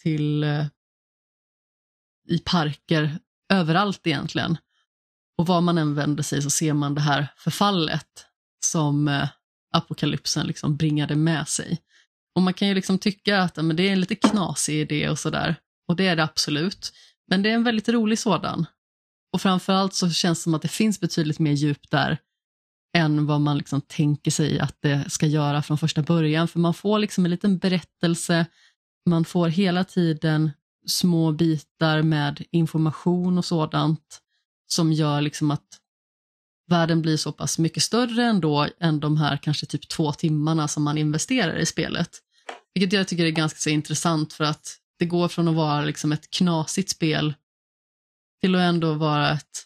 till 0.03 0.45
eh, 0.45 0.67
i 2.29 2.39
parker, 2.39 3.19
överallt 3.53 4.07
egentligen. 4.07 4.57
Och 5.39 5.47
var 5.47 5.61
man 5.61 5.79
än 5.79 5.95
vänder 5.95 6.23
sig 6.23 6.43
så 6.43 6.51
ser 6.51 6.73
man 6.73 6.95
det 6.95 7.01
här 7.01 7.29
förfallet 7.37 8.27
som 8.71 9.09
eh, 9.09 9.29
apokalypsen 9.75 10.47
liksom 10.47 10.77
bringade 10.77 11.17
med 11.17 11.49
sig. 11.49 11.79
Och 12.35 12.43
man 12.43 12.55
kan 12.55 12.69
ju 12.69 12.75
liksom 12.75 12.99
tycka 12.99 13.41
att 13.41 13.57
men 13.57 13.77
det 13.77 13.89
är 13.89 13.93
en 13.93 14.01
lite 14.01 14.15
knasig 14.15 14.81
idé 14.81 15.09
och 15.09 15.19
sådär. 15.19 15.57
Och 15.89 15.97
det 15.97 16.07
är 16.07 16.17
det 16.17 16.25
absolut. 16.25 16.93
Men 17.31 17.43
det 17.43 17.51
är 17.51 17.55
en 17.55 17.65
väldigt 17.65 17.89
rolig 17.89 18.19
sådan. 18.19 18.67
Och 19.33 19.43
framförallt 19.43 19.95
så 19.95 20.11
känns 20.11 20.39
det 20.39 20.43
som 20.43 20.55
att 20.55 20.63
det 20.63 20.69
finns 20.69 21.01
betydligt 21.01 21.39
mer 21.39 21.53
djup 21.53 21.91
där 21.91 22.19
än 22.97 23.27
vad 23.27 23.41
man 23.41 23.59
liksom 23.59 23.81
tänker 23.81 24.31
sig 24.31 24.61
att 24.61 24.77
det 24.81 25.11
ska 25.11 25.27
göra 25.27 25.63
från 25.63 25.79
första 25.79 26.03
början. 26.03 26.49
För 26.49 26.59
man 26.59 26.75
får 26.75 26.99
liksom 26.99 27.25
en 27.25 27.31
liten 27.31 27.59
berättelse, 27.59 28.47
man 29.07 29.25
får 29.25 29.49
hela 29.49 29.85
tiden 29.85 30.51
små 30.87 31.33
bitar 31.33 32.03
med 32.03 32.45
information 32.51 33.39
och 33.39 33.45
sådant 33.45 34.21
som 34.67 34.93
gör 34.93 35.21
liksom 35.21 35.51
att 35.51 35.67
världen 36.67 37.03
blir 37.03 37.17
så 37.17 37.33
pass 37.33 37.59
mycket 37.59 37.83
större 37.83 38.25
ändå 38.25 38.69
än 38.81 39.01
de 39.01 39.17
här 39.17 39.37
kanske 39.37 39.67
typ 39.67 39.89
två 39.89 40.13
timmarna 40.13 40.69
som 40.69 40.83
man 40.83 40.99
investerar 40.99 41.57
i 41.57 41.67
spelet. 41.67 42.11
Vilket 42.75 42.93
jag 42.93 43.09
tycker 43.09 43.25
är 43.25 43.31
ganska 43.31 43.59
så 43.59 43.71
intressant 43.71 44.33
för 44.33 44.45
att 44.45 44.79
det 44.99 45.05
går 45.05 45.29
från 45.29 45.49
att 45.49 45.55
vara 45.55 45.85
liksom 45.85 46.13
ett 46.13 46.31
knasigt 46.31 46.91
spel 46.91 47.35
till 48.41 48.55
att 48.55 48.61
ändå 48.61 48.95
vara 48.95 49.31
ett 49.33 49.65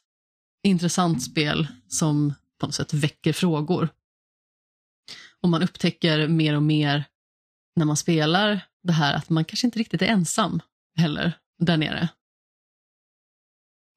intressant 0.63 1.23
spel 1.23 1.69
som 1.89 2.35
på 2.61 2.67
något 2.67 2.75
sätt 2.75 2.95
väcker 2.95 3.33
frågor. 3.33 3.89
Och 5.41 5.49
man 5.49 5.63
upptäcker 5.63 6.29
mer 6.29 6.57
och 6.57 6.63
mer 6.63 7.05
när 7.77 7.85
man 7.85 7.97
spelar 7.97 8.61
det 8.83 8.93
här 8.93 9.15
att 9.15 9.31
man 9.31 9.45
kanske 9.45 9.67
inte 9.67 9.79
riktigt 9.79 10.03
är 10.03 10.07
ensam 10.07 10.61
heller 10.97 11.33
där 11.59 11.77
nere. 11.77 12.09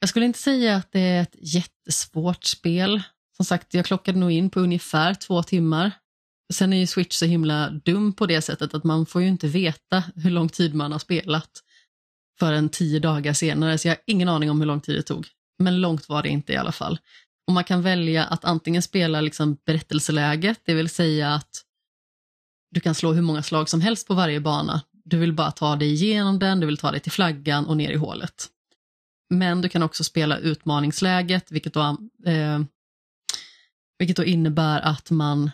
Jag 0.03 0.09
skulle 0.09 0.25
inte 0.25 0.39
säga 0.39 0.75
att 0.75 0.91
det 0.91 0.99
är 0.99 1.21
ett 1.21 1.35
jättesvårt 1.39 2.43
spel. 2.43 3.01
Som 3.37 3.45
sagt, 3.45 3.73
jag 3.73 3.85
klockade 3.85 4.19
nog 4.19 4.31
in 4.31 4.49
på 4.49 4.59
ungefär 4.59 5.13
två 5.13 5.43
timmar. 5.43 5.91
Sen 6.53 6.73
är 6.73 6.77
ju 6.77 6.87
Switch 6.87 7.15
så 7.15 7.25
himla 7.25 7.69
dum 7.69 8.13
på 8.13 8.25
det 8.25 8.41
sättet 8.41 8.73
att 8.73 8.83
man 8.83 9.05
får 9.05 9.21
ju 9.21 9.27
inte 9.27 9.47
veta 9.47 10.03
hur 10.15 10.29
lång 10.29 10.49
tid 10.49 10.73
man 10.73 10.91
har 10.91 10.99
spelat 10.99 11.49
förrän 12.39 12.69
tio 12.69 12.99
dagar 12.99 13.33
senare, 13.33 13.77
så 13.77 13.87
jag 13.87 13.95
har 13.95 14.01
ingen 14.07 14.29
aning 14.29 14.51
om 14.51 14.59
hur 14.59 14.67
lång 14.67 14.81
tid 14.81 14.95
det 14.95 15.01
tog. 15.01 15.27
Men 15.59 15.81
långt 15.81 16.09
var 16.09 16.23
det 16.23 16.29
inte 16.29 16.53
i 16.53 16.57
alla 16.57 16.71
fall. 16.71 16.99
Och 17.47 17.53
man 17.53 17.63
kan 17.63 17.81
välja 17.81 18.25
att 18.25 18.45
antingen 18.45 18.81
spela 18.81 19.21
liksom 19.21 19.57
berättelseläget, 19.65 20.61
det 20.65 20.73
vill 20.73 20.89
säga 20.89 21.33
att 21.33 21.63
du 22.71 22.79
kan 22.79 22.95
slå 22.95 23.13
hur 23.13 23.21
många 23.21 23.43
slag 23.43 23.69
som 23.69 23.81
helst 23.81 24.07
på 24.07 24.13
varje 24.13 24.39
bana. 24.39 24.81
Du 25.03 25.17
vill 25.17 25.33
bara 25.33 25.51
ta 25.51 25.75
dig 25.75 25.93
igenom 25.93 26.39
den, 26.39 26.59
du 26.59 26.65
vill 26.65 26.77
ta 26.77 26.91
dig 26.91 26.99
till 26.99 27.11
flaggan 27.11 27.65
och 27.65 27.77
ner 27.77 27.91
i 27.91 27.95
hålet. 27.97 28.50
Men 29.31 29.61
du 29.61 29.69
kan 29.69 29.83
också 29.83 30.03
spela 30.03 30.37
utmaningsläget, 30.37 31.51
vilket 31.51 31.73
då, 31.73 31.97
eh, 32.25 32.59
vilket 33.97 34.17
då 34.17 34.23
innebär 34.23 34.81
att 34.81 35.11
man 35.11 35.51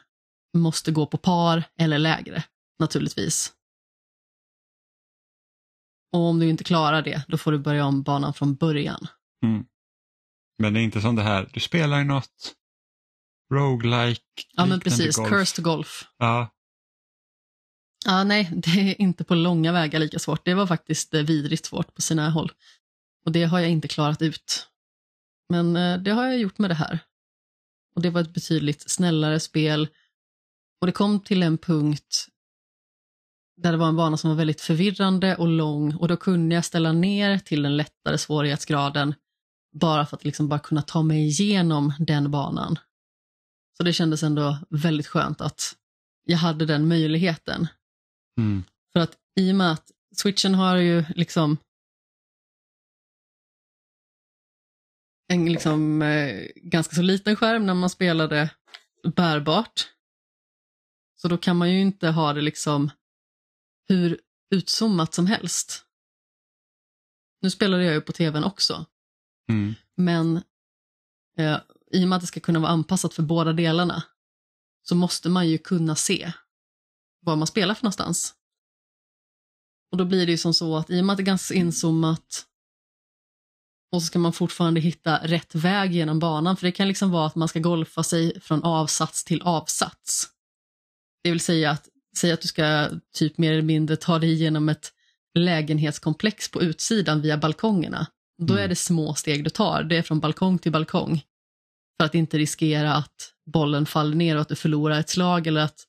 måste 0.58 0.92
gå 0.92 1.06
på 1.06 1.18
par 1.18 1.64
eller 1.80 2.00
lägre, 2.00 2.44
naturligtvis. 2.80 3.54
Och 6.14 6.20
om 6.20 6.40
du 6.40 6.50
inte 6.50 6.64
klarar 6.64 7.02
det, 7.02 7.26
då 7.28 7.38
får 7.38 7.52
du 7.52 7.58
börja 7.58 7.86
om 7.86 8.04
banan 8.04 8.34
från 8.34 8.56
början. 8.56 9.08
Mm. 9.44 9.66
Men 10.58 10.74
det 10.74 10.80
är 10.80 10.84
inte 10.84 11.02
som 11.02 11.16
det 11.16 11.24
här, 11.24 11.50
du 11.54 11.60
spelar 11.60 12.04
något 12.04 12.56
roguelike 13.54 14.22
Ja 14.54 14.66
men 14.66 14.80
precis, 14.80 15.16
golf. 15.16 15.30
Cursed 15.30 15.64
Golf. 15.64 16.08
Ja. 16.18 16.54
Ja, 18.06 18.24
nej, 18.24 18.50
det 18.56 18.70
är 18.70 19.02
inte 19.02 19.24
på 19.24 19.36
långa 19.36 19.72
vägar 19.72 20.00
lika 20.00 20.20
svårt. 20.20 20.46
Det 20.46 20.54
var 20.54 20.68
faktiskt 20.68 21.14
eh, 21.14 21.22
vidrigt 21.22 21.66
svårt 21.66 21.96
på 21.96 22.02
sina 22.02 22.30
håll. 22.30 22.52
Och 23.28 23.34
det 23.34 23.44
har 23.44 23.60
jag 23.60 23.70
inte 23.70 23.88
klarat 23.88 24.22
ut. 24.22 24.68
Men 25.50 25.76
eh, 25.76 25.98
det 25.98 26.12
har 26.12 26.26
jag 26.26 26.40
gjort 26.40 26.58
med 26.58 26.70
det 26.70 26.76
här. 26.76 27.00
Och 27.96 28.02
det 28.02 28.10
var 28.10 28.22
ett 28.22 28.34
betydligt 28.34 28.92
snällare 28.92 29.40
spel. 29.40 29.88
Och 30.82 30.88
det 30.88 30.92
kom 30.92 31.20
till 31.20 31.44
en 31.44 31.58
punkt 31.58 32.28
där 33.62 33.72
det 33.72 33.78
var 33.78 33.88
en 33.88 33.96
bana 33.96 34.18
som 34.18 34.30
var 34.30 34.38
väldigt 34.38 34.62
förvirrande 34.62 35.36
och 35.36 35.48
lång 35.48 35.96
och 35.96 36.08
då 36.08 36.18
kunde 36.18 36.56
jag 36.56 36.66
ställa 36.66 36.92
ner 36.92 37.40
till 37.40 37.64
den 37.64 37.78
lättare 37.78 38.18
svårighetsgraden 38.18 39.14
bara 39.80 40.06
för 40.06 40.18
att 40.18 40.24
liksom 40.24 40.48
bara 40.48 40.60
kunna 40.60 40.82
ta 40.82 41.04
mig 41.04 41.28
igenom 41.28 41.94
den 42.00 42.32
banan. 42.32 42.80
Så 43.78 43.84
det 43.84 43.94
kändes 43.94 44.24
ändå 44.24 44.58
väldigt 44.70 45.08
skönt 45.08 45.42
att 45.42 45.76
jag 46.24 46.38
hade 46.38 46.66
den 46.66 46.88
möjligheten. 46.88 47.68
Mm. 48.40 48.64
För 48.94 49.00
att 49.00 49.18
i 49.40 49.52
och 49.52 49.56
med 49.56 49.72
att 49.72 49.92
switchen 50.16 50.56
har 50.56 50.78
ju 50.78 51.06
liksom 51.16 51.58
en 55.28 55.46
liksom, 55.46 56.02
eh, 56.02 56.48
ganska 56.56 56.96
så 56.96 57.02
liten 57.02 57.36
skärm 57.36 57.66
när 57.66 57.74
man 57.74 57.90
spelade 57.90 58.50
bärbart. 59.16 59.88
Så 61.16 61.28
då 61.28 61.38
kan 61.38 61.58
man 61.58 61.72
ju 61.72 61.82
inte 61.82 62.08
ha 62.08 62.34
det 62.34 62.42
liksom 62.42 62.92
hur 63.88 64.22
utzoomat 64.50 65.14
som 65.14 65.28
helst. 65.28 65.86
Nu 67.42 67.50
spelade 67.50 67.84
jag 67.84 67.94
ju 67.94 68.02
på 68.02 68.12
tvn 68.12 68.44
också, 68.44 68.86
mm. 69.50 69.76
men 69.96 70.38
eh, 71.38 71.60
i 71.92 72.04
och 72.04 72.10
med 72.10 72.16
att 72.16 72.22
det 72.22 72.28
ska 72.28 72.40
kunna 72.40 72.60
vara 72.60 72.72
anpassat 72.72 73.14
för 73.14 73.24
båda 73.24 73.54
delarna 73.54 74.04
så 74.84 74.96
måste 74.96 75.30
man 75.30 75.50
ju 75.50 75.58
kunna 75.58 75.96
se 75.96 76.34
var 77.20 77.36
man 77.36 77.48
spelar 77.48 77.74
för 77.74 77.84
någonstans. 77.84 78.34
Och 79.92 79.98
då 79.98 80.06
blir 80.06 80.26
det 80.26 80.32
ju 80.32 80.38
som 80.38 80.54
så 80.54 80.78
att 80.78 80.90
i 80.90 81.02
och 81.02 81.06
med 81.06 81.14
att 81.14 81.18
det 81.18 81.24
är 81.24 81.26
ganska 81.26 81.54
inzoomat 81.54 82.47
och 83.92 84.02
så 84.02 84.06
ska 84.06 84.20
man 84.20 84.34
fortfarande 84.34 84.80
hitta 84.80 85.18
rätt 85.24 85.56
väg 85.56 85.94
genom 85.94 86.20
banan, 86.20 86.58
för 86.58 86.68
det 86.68 86.72
kan 86.72 86.88
liksom 86.88 87.12
vara 87.12 87.26
att 87.26 87.36
man 87.36 87.48
ska 87.48 87.60
golfa 87.60 88.04
sig 88.04 88.42
från 88.42 88.64
avsats 88.64 89.24
till 89.24 89.42
avsats. 89.42 90.28
Det 91.24 91.32
vill 91.32 91.40
säga 91.40 91.72
att, 91.72 91.88
säga 92.18 92.34
att 92.34 92.42
du 92.42 92.48
ska 92.48 92.90
typ 93.14 93.38
mer 93.38 93.52
eller 93.52 93.62
mindre 93.62 93.96
ta 93.96 94.20
dig 94.20 94.32
igenom 94.32 94.70
ett 94.70 94.94
lägenhetskomplex 95.40 96.52
på 96.52 96.62
utsidan 96.62 97.22
via 97.22 97.38
balkongerna. 97.38 98.08
Då 98.38 98.54
är 98.54 98.58
mm. 98.58 98.70
det 98.70 98.76
små 98.76 99.14
steg 99.14 99.44
du 99.44 99.50
tar, 99.50 99.84
det 99.84 99.98
är 99.98 100.02
från 100.02 100.20
balkong 100.20 100.60
till 100.60 100.72
balkong. 100.72 101.24
För 102.00 102.06
att 102.06 102.16
inte 102.16 102.38
riskera 102.38 102.94
att 102.94 103.34
bollen 103.46 103.86
faller 103.86 104.16
ner 104.16 104.36
och 104.36 104.42
att 104.42 104.50
du 104.50 104.56
förlorar 104.56 105.00
ett 105.00 105.10
slag 105.10 105.48
eller 105.48 105.62
att 105.62 105.88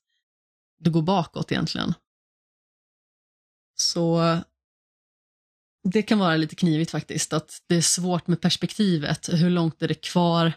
du 0.79 0.91
går 0.91 1.01
bakåt 1.01 1.51
egentligen. 1.51 1.93
Så 3.75 4.37
det 5.83 6.01
kan 6.01 6.19
vara 6.19 6.35
lite 6.35 6.55
knivigt 6.55 6.91
faktiskt, 6.91 7.33
att 7.33 7.61
det 7.67 7.75
är 7.75 7.81
svårt 7.81 8.27
med 8.27 8.41
perspektivet. 8.41 9.29
Hur 9.33 9.49
långt 9.49 9.81
är 9.81 9.87
det 9.87 10.01
kvar 10.01 10.53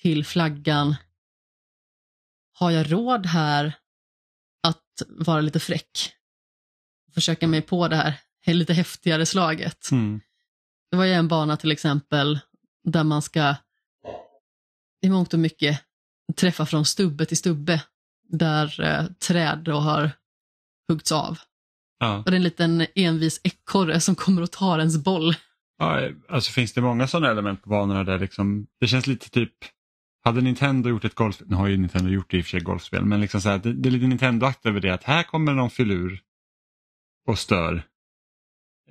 till 0.00 0.24
flaggan? 0.24 0.94
Har 2.52 2.70
jag 2.70 2.92
råd 2.92 3.26
här 3.26 3.74
att 4.62 5.02
vara 5.08 5.40
lite 5.40 5.60
fräck? 5.60 6.12
Försöka 7.14 7.48
mig 7.48 7.62
på 7.62 7.88
det 7.88 7.96
här 7.96 8.54
lite 8.54 8.74
häftigare 8.74 9.26
slaget. 9.26 9.90
Mm. 9.90 10.20
Det 10.90 10.96
var 10.96 11.04
ju 11.04 11.12
en 11.12 11.28
bana 11.28 11.56
till 11.56 11.72
exempel 11.72 12.40
där 12.84 13.04
man 13.04 13.22
ska 13.22 13.54
i 15.02 15.08
mångt 15.08 15.34
och 15.34 15.40
mycket 15.40 15.80
träffa 16.36 16.66
från 16.66 16.84
stubbe 16.84 17.26
till 17.26 17.36
stubbe 17.36 17.82
där 18.28 18.80
eh, 18.80 19.06
träd 19.06 19.58
då 19.58 19.72
har 19.72 20.10
huggts 20.88 21.12
av. 21.12 21.38
Ja. 22.02 22.18
Och 22.18 22.24
det 22.24 22.34
är 22.34 22.36
en 22.36 22.42
liten 22.42 22.86
envis 22.94 23.40
ekorre 23.44 24.00
som 24.00 24.14
kommer 24.14 24.42
och 24.42 24.50
tar 24.50 24.78
ens 24.78 25.04
boll. 25.04 25.34
Ja, 25.78 26.08
alltså 26.28 26.52
finns 26.52 26.72
det 26.72 26.80
många 26.80 27.08
sådana 27.08 27.30
element 27.30 27.62
på 27.62 27.70
banorna 27.70 28.04
där 28.04 28.18
liksom, 28.18 28.66
det 28.80 28.86
känns 28.86 29.06
lite 29.06 29.30
typ, 29.30 29.52
hade 30.24 30.40
Nintendo 30.40 30.88
gjort 30.90 31.04
ett 31.04 31.14
golf, 31.14 31.42
nu 31.46 31.56
har 31.56 31.68
ju 31.68 31.76
Nintendo 31.76 32.10
gjort 32.10 32.30
det 32.30 32.36
i 32.36 32.40
och 32.40 32.44
för 32.44 32.50
sig 32.50 32.60
golfspel, 32.60 33.04
men 33.04 33.20
liksom 33.20 33.40
så 33.40 33.48
här, 33.48 33.58
det, 33.58 33.72
det 33.72 33.88
är 33.88 33.90
lite 33.90 34.06
Nintendo-akt 34.06 34.66
över 34.66 34.80
det 34.80 34.90
att 34.90 35.04
här 35.04 35.22
kommer 35.22 35.52
någon 35.52 35.70
filur 35.70 36.20
och 37.26 37.38
stör. 37.38 37.82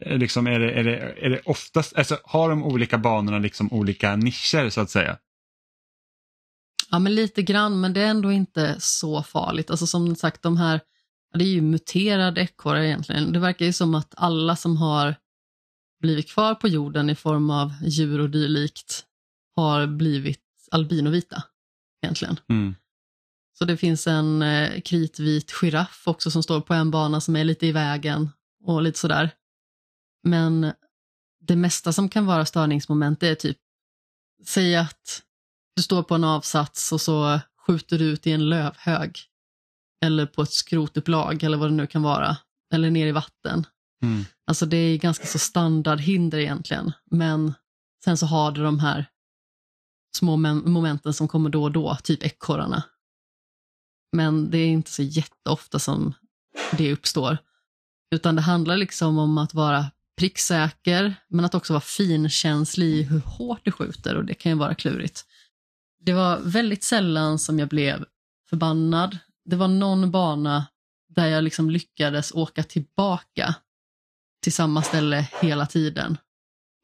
Eh, 0.01 0.17
liksom 0.17 0.47
är 0.47 0.59
det, 0.59 0.71
är 0.71 0.83
det, 0.83 0.97
är 0.97 1.29
det 1.29 1.41
oftast, 1.45 1.95
alltså 1.95 2.17
har 2.23 2.49
de 2.49 2.63
olika 2.63 2.97
banorna 2.97 3.39
liksom 3.39 3.73
olika 3.73 4.15
nischer 4.15 4.69
så 4.69 4.81
att 4.81 4.89
säga? 4.89 5.17
Ja, 6.91 6.99
men 6.99 7.15
lite 7.15 7.41
grann, 7.41 7.81
men 7.81 7.93
det 7.93 8.01
är 8.01 8.07
ändå 8.07 8.31
inte 8.31 8.75
så 8.79 9.23
farligt. 9.23 9.71
Alltså 9.71 9.87
som 9.87 10.15
sagt, 10.15 10.41
de 10.41 10.57
här, 10.57 10.81
det 11.33 11.43
är 11.43 11.49
ju 11.49 11.61
muterade 11.61 12.41
ekorrar 12.41 12.81
egentligen. 12.81 13.33
Det 13.33 13.39
verkar 13.39 13.65
ju 13.65 13.73
som 13.73 13.95
att 13.95 14.13
alla 14.17 14.55
som 14.55 14.77
har 14.77 15.15
blivit 16.01 16.29
kvar 16.29 16.55
på 16.55 16.67
jorden 16.67 17.09
i 17.09 17.15
form 17.15 17.49
av 17.49 17.73
djur 17.83 18.19
och 18.19 18.29
dylikt 18.29 19.05
har 19.55 19.87
blivit 19.87 20.39
albinovita 20.71 21.43
egentligen. 22.03 22.39
Mm. 22.49 22.75
Så 23.57 23.65
det 23.65 23.77
finns 23.77 24.07
en 24.07 24.41
eh, 24.41 24.81
kritvit 24.81 25.51
giraff 25.51 26.03
också 26.05 26.31
som 26.31 26.43
står 26.43 26.61
på 26.61 26.73
en 26.73 26.91
bana 26.91 27.21
som 27.21 27.35
är 27.35 27.43
lite 27.43 27.67
i 27.67 27.71
vägen 27.71 28.29
och 28.63 28.81
lite 28.81 28.99
sådär. 28.99 29.29
Men 30.23 30.73
det 31.39 31.55
mesta 31.55 31.93
som 31.93 32.09
kan 32.09 32.25
vara 32.25 32.45
störningsmoment 32.45 33.23
är 33.23 33.35
typ, 33.35 33.57
säg 34.45 34.75
att 34.75 35.23
du 35.75 35.81
står 35.81 36.03
på 36.03 36.15
en 36.15 36.23
avsats 36.23 36.91
och 36.91 37.01
så 37.01 37.39
skjuter 37.67 37.97
du 37.97 38.05
ut 38.05 38.27
i 38.27 38.31
en 38.31 38.49
lövhög. 38.49 39.19
Eller 40.05 40.25
på 40.25 40.41
ett 40.41 40.51
skrotupplag 40.51 41.43
eller 41.43 41.57
vad 41.57 41.69
det 41.69 41.75
nu 41.75 41.87
kan 41.87 42.01
vara. 42.01 42.37
Eller 42.73 42.91
ner 42.91 43.07
i 43.07 43.11
vatten. 43.11 43.65
Mm. 44.03 44.25
Alltså 44.47 44.65
det 44.65 44.77
är 44.77 44.97
ganska 44.97 45.27
så 45.27 45.39
standardhinder 45.39 46.37
egentligen. 46.37 46.91
Men 47.11 47.53
sen 48.03 48.17
så 48.17 48.25
har 48.25 48.51
du 48.51 48.63
de 48.63 48.79
här 48.79 49.05
små 50.17 50.37
momenten 50.37 51.13
som 51.13 51.27
kommer 51.27 51.49
då 51.49 51.63
och 51.63 51.71
då, 51.71 51.97
typ 52.03 52.23
ekorrarna. 52.23 52.83
Men 54.11 54.51
det 54.51 54.57
är 54.57 54.67
inte 54.67 54.91
så 54.91 55.03
jätteofta 55.03 55.79
som 55.79 56.13
det 56.77 56.93
uppstår. 56.93 57.37
Utan 58.11 58.35
det 58.35 58.41
handlar 58.41 58.77
liksom 58.77 59.17
om 59.17 59.37
att 59.37 59.53
vara 59.53 59.85
pricksäker, 60.17 61.15
men 61.27 61.45
att 61.45 61.55
också 61.55 61.73
vara 61.73 61.81
finkänslig 61.81 62.87
i 62.87 63.03
hur 63.03 63.19
hårt 63.19 63.59
du 63.63 63.71
skjuter 63.71 64.15
och 64.15 64.25
det 64.25 64.33
kan 64.33 64.51
ju 64.51 64.57
vara 64.57 64.75
klurigt. 64.75 65.25
Det 65.99 66.13
var 66.13 66.39
väldigt 66.39 66.83
sällan 66.83 67.39
som 67.39 67.59
jag 67.59 67.67
blev 67.67 68.05
förbannad. 68.49 69.17
Det 69.45 69.55
var 69.55 69.67
någon 69.67 70.11
bana 70.11 70.67
där 71.15 71.27
jag 71.27 71.43
liksom 71.43 71.69
lyckades 71.69 72.31
åka 72.31 72.63
tillbaka 72.63 73.55
till 74.41 74.53
samma 74.53 74.81
ställe 74.81 75.27
hela 75.41 75.65
tiden. 75.65 76.17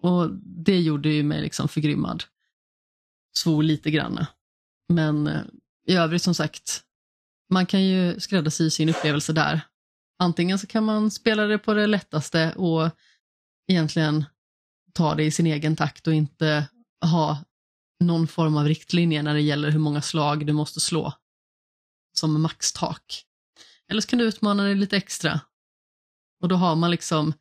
Och 0.04 0.30
det 0.42 0.80
gjorde 0.80 1.10
ju 1.10 1.24
mig 1.24 1.42
liksom 1.42 1.68
förgrymmad. 1.68 2.24
Svor 3.38 3.64
lite 3.64 3.92
grann. 3.92 4.26
Men 4.90 5.28
eh, 5.28 5.42
i 5.88 5.96
övrigt 5.96 6.24
som 6.24 6.36
sagt, 6.36 6.84
man 7.50 7.66
kan 7.66 7.84
ju 7.84 8.20
skräddarsy 8.20 8.70
sin 8.70 8.90
upplevelse 8.90 9.34
där. 9.34 9.62
Antingen 10.20 10.60
så 10.60 10.68
kan 10.68 10.84
man 10.84 11.12
spela 11.12 11.46
det 11.46 11.58
på 11.58 11.74
det 11.74 11.88
lättaste 11.88 12.54
och 12.56 12.90
egentligen 13.68 14.26
ta 14.94 15.16
det 15.16 15.24
i 15.24 15.32
sin 15.32 15.48
egen 15.48 15.76
takt 15.76 16.08
och 16.08 16.14
inte 16.14 16.68
ha 17.02 17.44
någon 18.00 18.28
form 18.28 18.58
av 18.58 18.66
riktlinje 18.66 19.24
när 19.24 19.34
det 19.34 19.42
gäller 19.42 19.72
hur 19.72 19.80
många 19.80 20.02
slag 20.02 20.46
du 20.46 20.54
måste 20.54 20.80
slå 20.80 21.14
som 22.18 22.41
maxtak. 22.41 23.23
Eller 23.89 24.02
så 24.02 24.07
kan 24.07 24.19
du 24.19 24.26
utmana 24.26 24.64
dig 24.64 24.76
lite 24.76 24.98
extra. 24.98 25.39
Och 26.41 26.48
då 26.48 26.56
har 26.56 26.76
man 26.76 26.91
liksom 26.91 27.34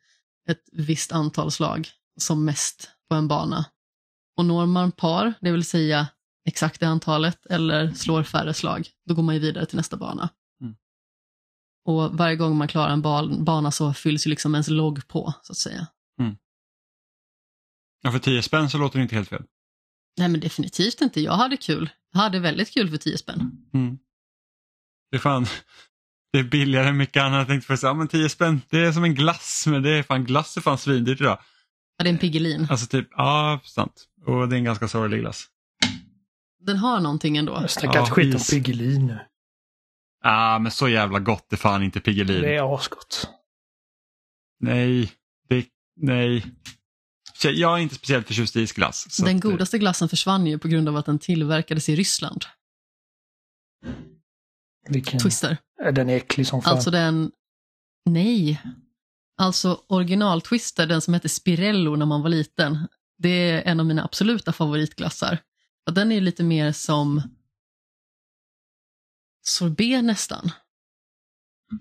ett 0.49 0.63
visst 0.71 1.11
antal 1.11 1.51
slag 1.51 1.89
som 2.19 2.45
mest 2.45 2.89
på 3.09 3.15
en 3.15 3.27
bana. 3.27 3.65
Och 4.37 4.45
når 4.45 4.65
man 4.65 4.91
par, 4.91 5.33
det 5.41 5.51
vill 5.51 5.65
säga 5.65 6.07
exakt 6.45 6.79
det 6.79 6.87
antalet, 6.87 7.45
eller 7.45 7.93
slår 7.93 8.23
färre 8.23 8.53
slag, 8.53 8.89
då 9.05 9.13
går 9.15 9.23
man 9.23 9.35
ju 9.35 9.41
vidare 9.41 9.65
till 9.65 9.77
nästa 9.77 9.97
bana. 9.97 10.29
Mm. 10.61 10.75
Och 11.85 12.17
varje 12.17 12.35
gång 12.35 12.57
man 12.57 12.67
klarar 12.67 12.93
en 12.93 13.03
ban- 13.03 13.43
bana 13.43 13.71
så 13.71 13.93
fylls 13.93 14.27
ju 14.27 14.29
liksom 14.29 14.55
ens 14.55 14.67
logg 14.67 15.07
på, 15.07 15.33
så 15.43 15.51
att 15.51 15.57
säga. 15.57 15.87
Ja, 18.01 18.11
för 18.11 18.19
10 18.19 18.41
spänn 18.43 18.69
så 18.69 18.77
låter 18.77 18.99
det 18.99 19.03
inte 19.03 19.15
helt 19.15 19.29
fel. 19.29 19.43
Nej 20.17 20.29
men 20.29 20.39
definitivt 20.39 21.01
inte, 21.01 21.21
jag 21.21 21.33
hade 21.33 21.57
kul. 21.57 21.89
Jag 22.11 22.19
hade 22.19 22.39
väldigt 22.39 22.73
kul 22.73 22.89
för 22.89 22.97
10 22.97 23.17
spänn. 23.17 23.67
Mm. 23.73 23.97
Det 25.11 25.17
är 25.17 25.19
fan, 25.19 25.45
det 26.33 26.39
är 26.39 26.43
billigare 26.43 26.87
än 26.87 26.97
mycket 26.97 27.23
annat. 27.23 27.37
Jag 27.37 27.47
tänkte 27.47 27.67
först, 27.67 27.83
ja 27.83 27.93
men 27.93 28.07
10 28.07 28.29
spänn, 28.29 28.61
det 28.69 28.79
är 28.79 28.91
som 28.91 29.03
en 29.03 29.15
glass, 29.15 29.63
men 29.67 29.83
det 29.83 29.89
är 29.89 30.03
fan, 30.03 30.25
glass 30.25 30.57
är 30.57 30.61
fan 30.61 30.77
svindyrt 30.77 31.21
idag. 31.21 31.39
Ja, 31.97 32.03
det 32.03 32.09
är 32.09 32.13
en 32.13 32.19
Piggelin. 32.19 32.67
Alltså 32.69 32.87
typ, 32.87 33.07
ja, 33.11 33.59
sant. 33.63 34.05
Och 34.25 34.49
det 34.49 34.55
är 34.55 34.57
en 34.57 34.63
ganska 34.63 34.87
sorglig 34.87 35.19
glass. 35.19 35.45
Den 36.59 36.77
har 36.77 36.99
någonting 36.99 37.37
ändå. 37.37 37.53
Jag 37.61 37.69
snackar 37.71 37.93
Ja, 37.93 37.99
inte 38.01 38.11
skit 38.11 38.35
om. 38.35 38.41
Piggelin 38.49 39.07
nu. 39.07 39.19
Ah, 40.23 40.59
men 40.59 40.71
så 40.71 40.89
jävla 40.89 41.19
gott 41.19 41.53
är 41.53 41.57
fan 41.57 41.83
inte 41.83 41.99
Piggelin. 41.99 42.41
Det 42.41 42.55
är 42.55 42.75
asgott. 42.75 43.29
Nej, 44.59 45.11
det, 45.49 45.65
nej. 45.95 46.45
Jag 47.43 47.73
är 47.73 47.77
inte 47.77 47.95
speciellt 47.95 48.27
förtjust 48.27 48.55
i 48.55 48.61
isglass. 48.61 49.07
så 49.09 49.25
Den 49.25 49.35
eh, 49.35 49.41
godaste 49.41 49.77
glassen 49.77 50.09
försvann 50.09 50.47
ju 50.47 50.59
på 50.59 50.67
grund 50.67 50.89
av 50.89 50.97
att 50.97 51.05
den 51.05 51.19
tillverkades 51.19 51.89
i 51.89 51.95
Ryssland. 51.95 52.45
Vilken... 54.89 55.19
Twister. 55.19 55.57
Den 55.93 56.09
är 56.09 56.17
äcklig 56.17 56.47
som 56.47 56.61
fan. 56.61 56.73
Alltså 56.73 56.91
den... 56.91 57.31
Nej. 58.05 58.61
Alltså 59.37 59.81
original 59.87 60.41
Twister, 60.41 60.87
den 60.87 61.01
som 61.01 61.13
hette 61.13 61.29
Spirello 61.29 61.95
när 61.95 62.05
man 62.05 62.21
var 62.21 62.29
liten. 62.29 62.87
Det 63.17 63.29
är 63.29 63.61
en 63.61 63.79
av 63.79 63.85
mina 63.85 64.03
absoluta 64.03 64.53
favoritglassar. 64.53 65.39
Och 65.87 65.93
den 65.93 66.11
är 66.11 66.21
lite 66.21 66.43
mer 66.43 66.71
som 66.71 67.21
sorbet 69.41 70.03
nästan. 70.03 70.51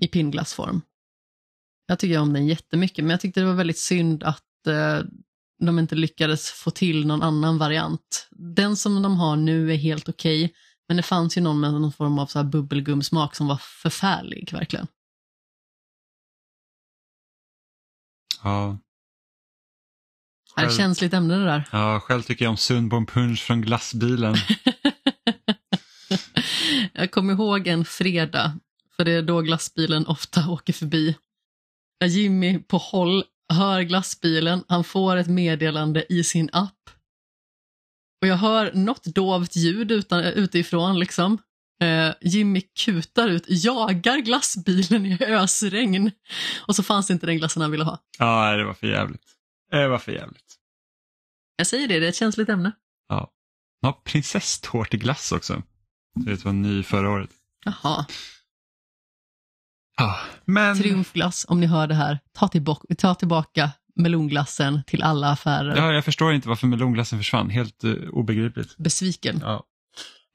I 0.01 0.09
pinnglassform. 0.09 0.83
Jag 1.87 1.99
tycker 1.99 2.19
om 2.19 2.33
den 2.33 2.47
jättemycket, 2.47 3.05
men 3.05 3.11
jag 3.11 3.21
tyckte 3.21 3.41
det 3.41 3.47
var 3.47 3.55
väldigt 3.55 3.79
synd 3.79 4.23
att 4.23 4.67
eh, 4.67 5.01
de 5.59 5.79
inte 5.79 5.95
lyckades 5.95 6.51
få 6.51 6.71
till 6.71 7.07
någon 7.07 7.23
annan 7.23 7.59
variant. 7.59 8.29
Den 8.31 8.77
som 8.77 9.03
de 9.03 9.17
har 9.17 9.37
nu 9.37 9.73
är 9.73 9.77
helt 9.77 10.09
okej, 10.09 10.55
men 10.89 10.97
det 10.97 11.03
fanns 11.03 11.37
ju 11.37 11.41
någon 11.41 11.61
med 11.61 11.73
någon 11.73 11.93
form 11.93 12.19
av 12.19 12.27
så 12.27 12.39
här 12.39 12.47
bubbelgumsmak 12.47 13.35
som 13.35 13.49
var 13.49 13.57
förfärlig, 13.57 14.53
verkligen. 14.53 14.87
Ja. 18.43 18.79
Det 20.57 20.63
är 20.63 20.67
ett 20.67 20.77
känsligt 20.77 21.15
ämne 21.15 21.35
det 21.35 21.45
där. 21.45 21.69
ja, 21.73 22.01
själv 22.01 22.23
tycker 22.23 22.45
jag 22.45 22.51
om 22.51 22.57
Sundborn 22.57 23.07
Punch 23.07 23.41
från 23.41 23.63
glassbilen. 23.63 24.35
jag 26.93 27.11
kommer 27.11 27.35
ihåg 27.35 27.67
en 27.67 27.85
fredag, 27.85 28.59
för 28.97 29.05
det 29.05 29.13
är 29.13 29.23
då 29.23 29.41
glassbilen 29.41 30.07
ofta 30.07 30.51
åker 30.51 30.73
förbi. 30.73 31.17
Jimmy 32.05 32.59
på 32.59 32.79
håll 32.79 33.25
hör 33.53 33.83
glassbilen, 33.83 34.65
han 34.69 34.85
får 34.85 35.17
ett 35.17 35.29
meddelande 35.29 36.07
i 36.09 36.25
sin 36.25 36.51
app. 36.53 36.91
Och 38.23 38.29
jag 38.29 38.37
hör 38.37 38.73
något 38.75 39.05
dovt 39.05 39.57
ljud 39.57 39.93
utan, 39.93 40.25
utifrån 40.25 40.99
liksom. 40.99 41.39
Eh, 41.83 42.11
Jimmy 42.21 42.61
kutar 42.61 43.29
ut, 43.29 43.45
jagar 43.49 44.19
glassbilen 44.19 45.07
i 45.07 45.19
ösregn. 45.25 46.11
Och 46.67 46.77
så 46.77 46.83
fanns 46.83 47.11
inte 47.11 47.27
den 47.27 47.37
glassen 47.37 47.63
han 47.63 47.71
ville 47.71 47.85
ha. 47.85 47.99
Ja, 48.19 48.57
det 48.57 48.65
var 48.65 48.75
för 48.75 48.87
jävligt. 48.87 49.25
Det 49.71 49.89
var 49.89 49.99
för 49.99 50.13
jävligt. 50.13 50.57
Jag 51.57 51.67
säger 51.67 51.89
det, 51.89 52.01
det 52.01 52.07
är 52.07 52.09
ett 52.09 52.17
känsligt 52.17 52.49
ämne. 52.49 52.73
Ja. 53.09 53.33
Ja, 53.81 54.03
prinsesstårteglass 54.05 55.33
också. 55.33 55.63
Det 56.25 56.45
var 56.45 56.53
ny 56.53 56.83
förra 56.83 57.11
året. 57.11 57.31
Jaha, 57.65 58.07
Ja, 59.97 60.19
men... 60.45 60.79
triumfglass, 60.79 61.47
om 61.49 61.61
ni 61.61 61.67
hör 61.67 61.87
det 61.87 61.95
här, 61.95 62.19
ta, 62.33 62.49
tillbaka, 62.49 62.95
ta 62.95 63.15
tillbaka 63.15 63.71
melonglassen 63.97 64.83
till 64.87 65.03
alla 65.03 65.31
affärer. 65.31 65.77
Ja, 65.77 65.93
jag 65.93 66.05
förstår 66.05 66.33
inte 66.33 66.49
varför 66.49 66.67
melonglassen 66.67 67.19
försvann. 67.19 67.51
Helt 67.51 67.85
uh, 67.85 68.09
obegripligt. 68.11 68.77
Besviken. 68.77 69.41
Ja. 69.43 69.65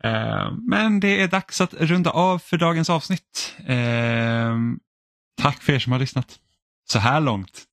Eh, 0.03 0.51
men 0.51 0.99
det 0.99 1.21
är 1.21 1.27
dags 1.27 1.61
att 1.61 1.73
runda 1.73 2.09
av 2.09 2.39
för 2.39 2.57
dagens 2.57 2.89
avsnitt. 2.89 3.55
Eh, 3.67 4.55
tack 5.41 5.61
för 5.61 5.73
er 5.73 5.79
som 5.79 5.91
har 5.91 5.99
lyssnat 5.99 6.39
så 6.91 6.99
här 6.99 7.21
långt. 7.21 7.63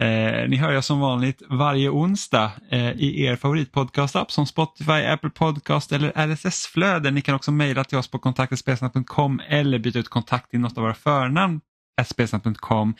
Eh, 0.00 0.48
ni 0.48 0.56
hör 0.56 0.72
jag 0.72 0.84
som 0.84 1.00
vanligt 1.00 1.42
varje 1.48 1.88
onsdag 1.88 2.52
eh, 2.70 2.90
i 2.90 3.24
er 3.24 3.36
favoritpodcast-app 3.36 4.30
som 4.30 4.46
Spotify, 4.46 4.92
Apple 4.92 5.30
Podcast 5.30 5.92
eller 5.92 6.12
RSS-flöden. 6.14 7.14
Ni 7.14 7.20
kan 7.20 7.34
också 7.34 7.52
mejla 7.52 7.84
till 7.84 7.98
oss 7.98 8.08
på 8.08 8.18
kontaktetspelsnack.com 8.18 9.40
eller 9.48 9.78
byta 9.78 9.98
ut 9.98 10.08
kontakt 10.08 10.54
i 10.54 10.58
något 10.58 10.78
av 10.78 10.82
våra 10.82 10.94
förnamn 10.94 11.60
spelsnack.com 12.04 12.94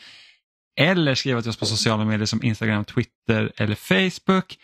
eller 0.79 1.15
skriva 1.15 1.41
till 1.41 1.49
oss 1.49 1.57
på 1.57 1.65
sociala 1.65 2.05
medier 2.05 2.25
som 2.25 2.43
Instagram, 2.43 2.85
Twitter 2.85 3.51
eller 3.55 3.75
Facebook 3.75 4.57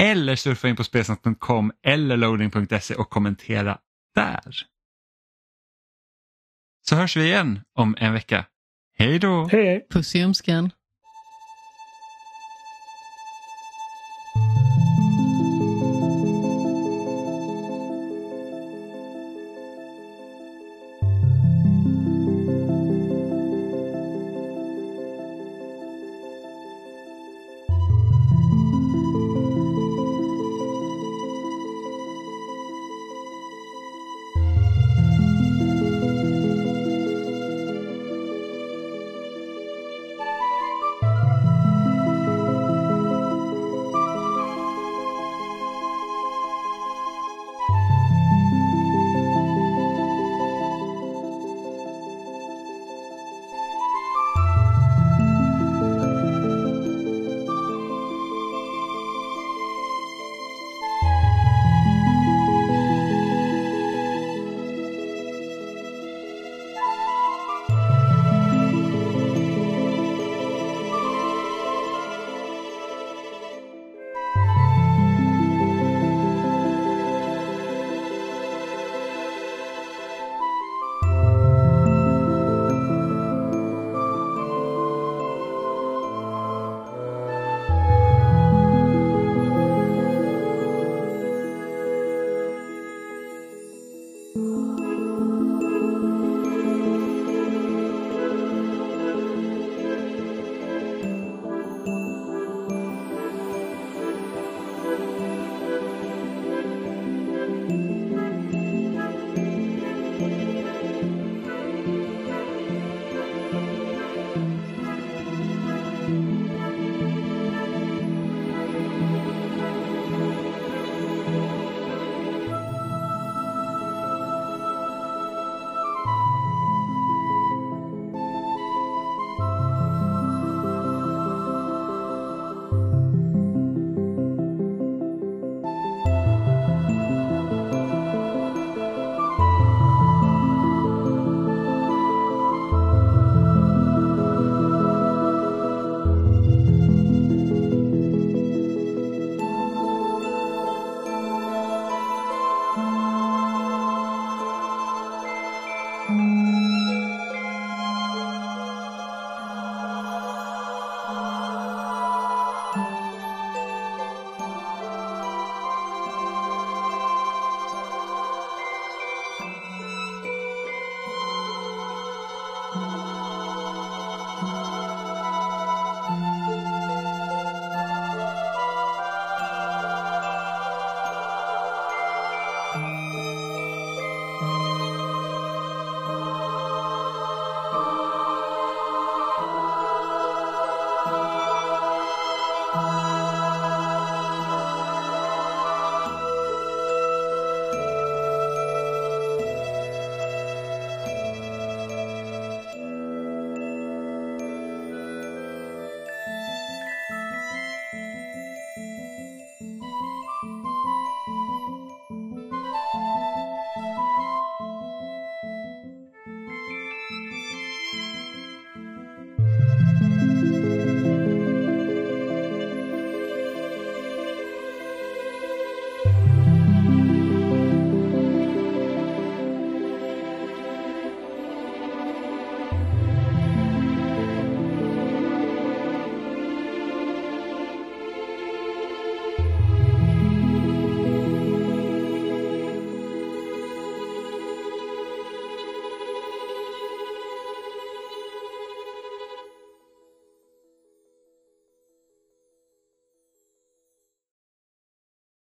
eller 0.00 0.36
surfa 0.36 0.68
in 0.68 0.76
på 0.76 0.84
spelsnack.com 0.84 1.72
eller 1.86 2.16
loading.se 2.16 2.94
och 2.94 3.10
kommentera 3.10 3.78
där. 4.14 4.54
Så 6.88 6.96
hörs 6.96 7.16
vi 7.16 7.24
igen 7.24 7.60
om 7.78 7.96
en 7.98 8.12
vecka. 8.12 8.44
Hej 8.98 9.18
då! 9.18 9.48
Hej, 9.52 9.66
hej. 9.66 9.86
Puss 9.90 10.14
i 10.14 10.22
ömskan. 10.22 10.70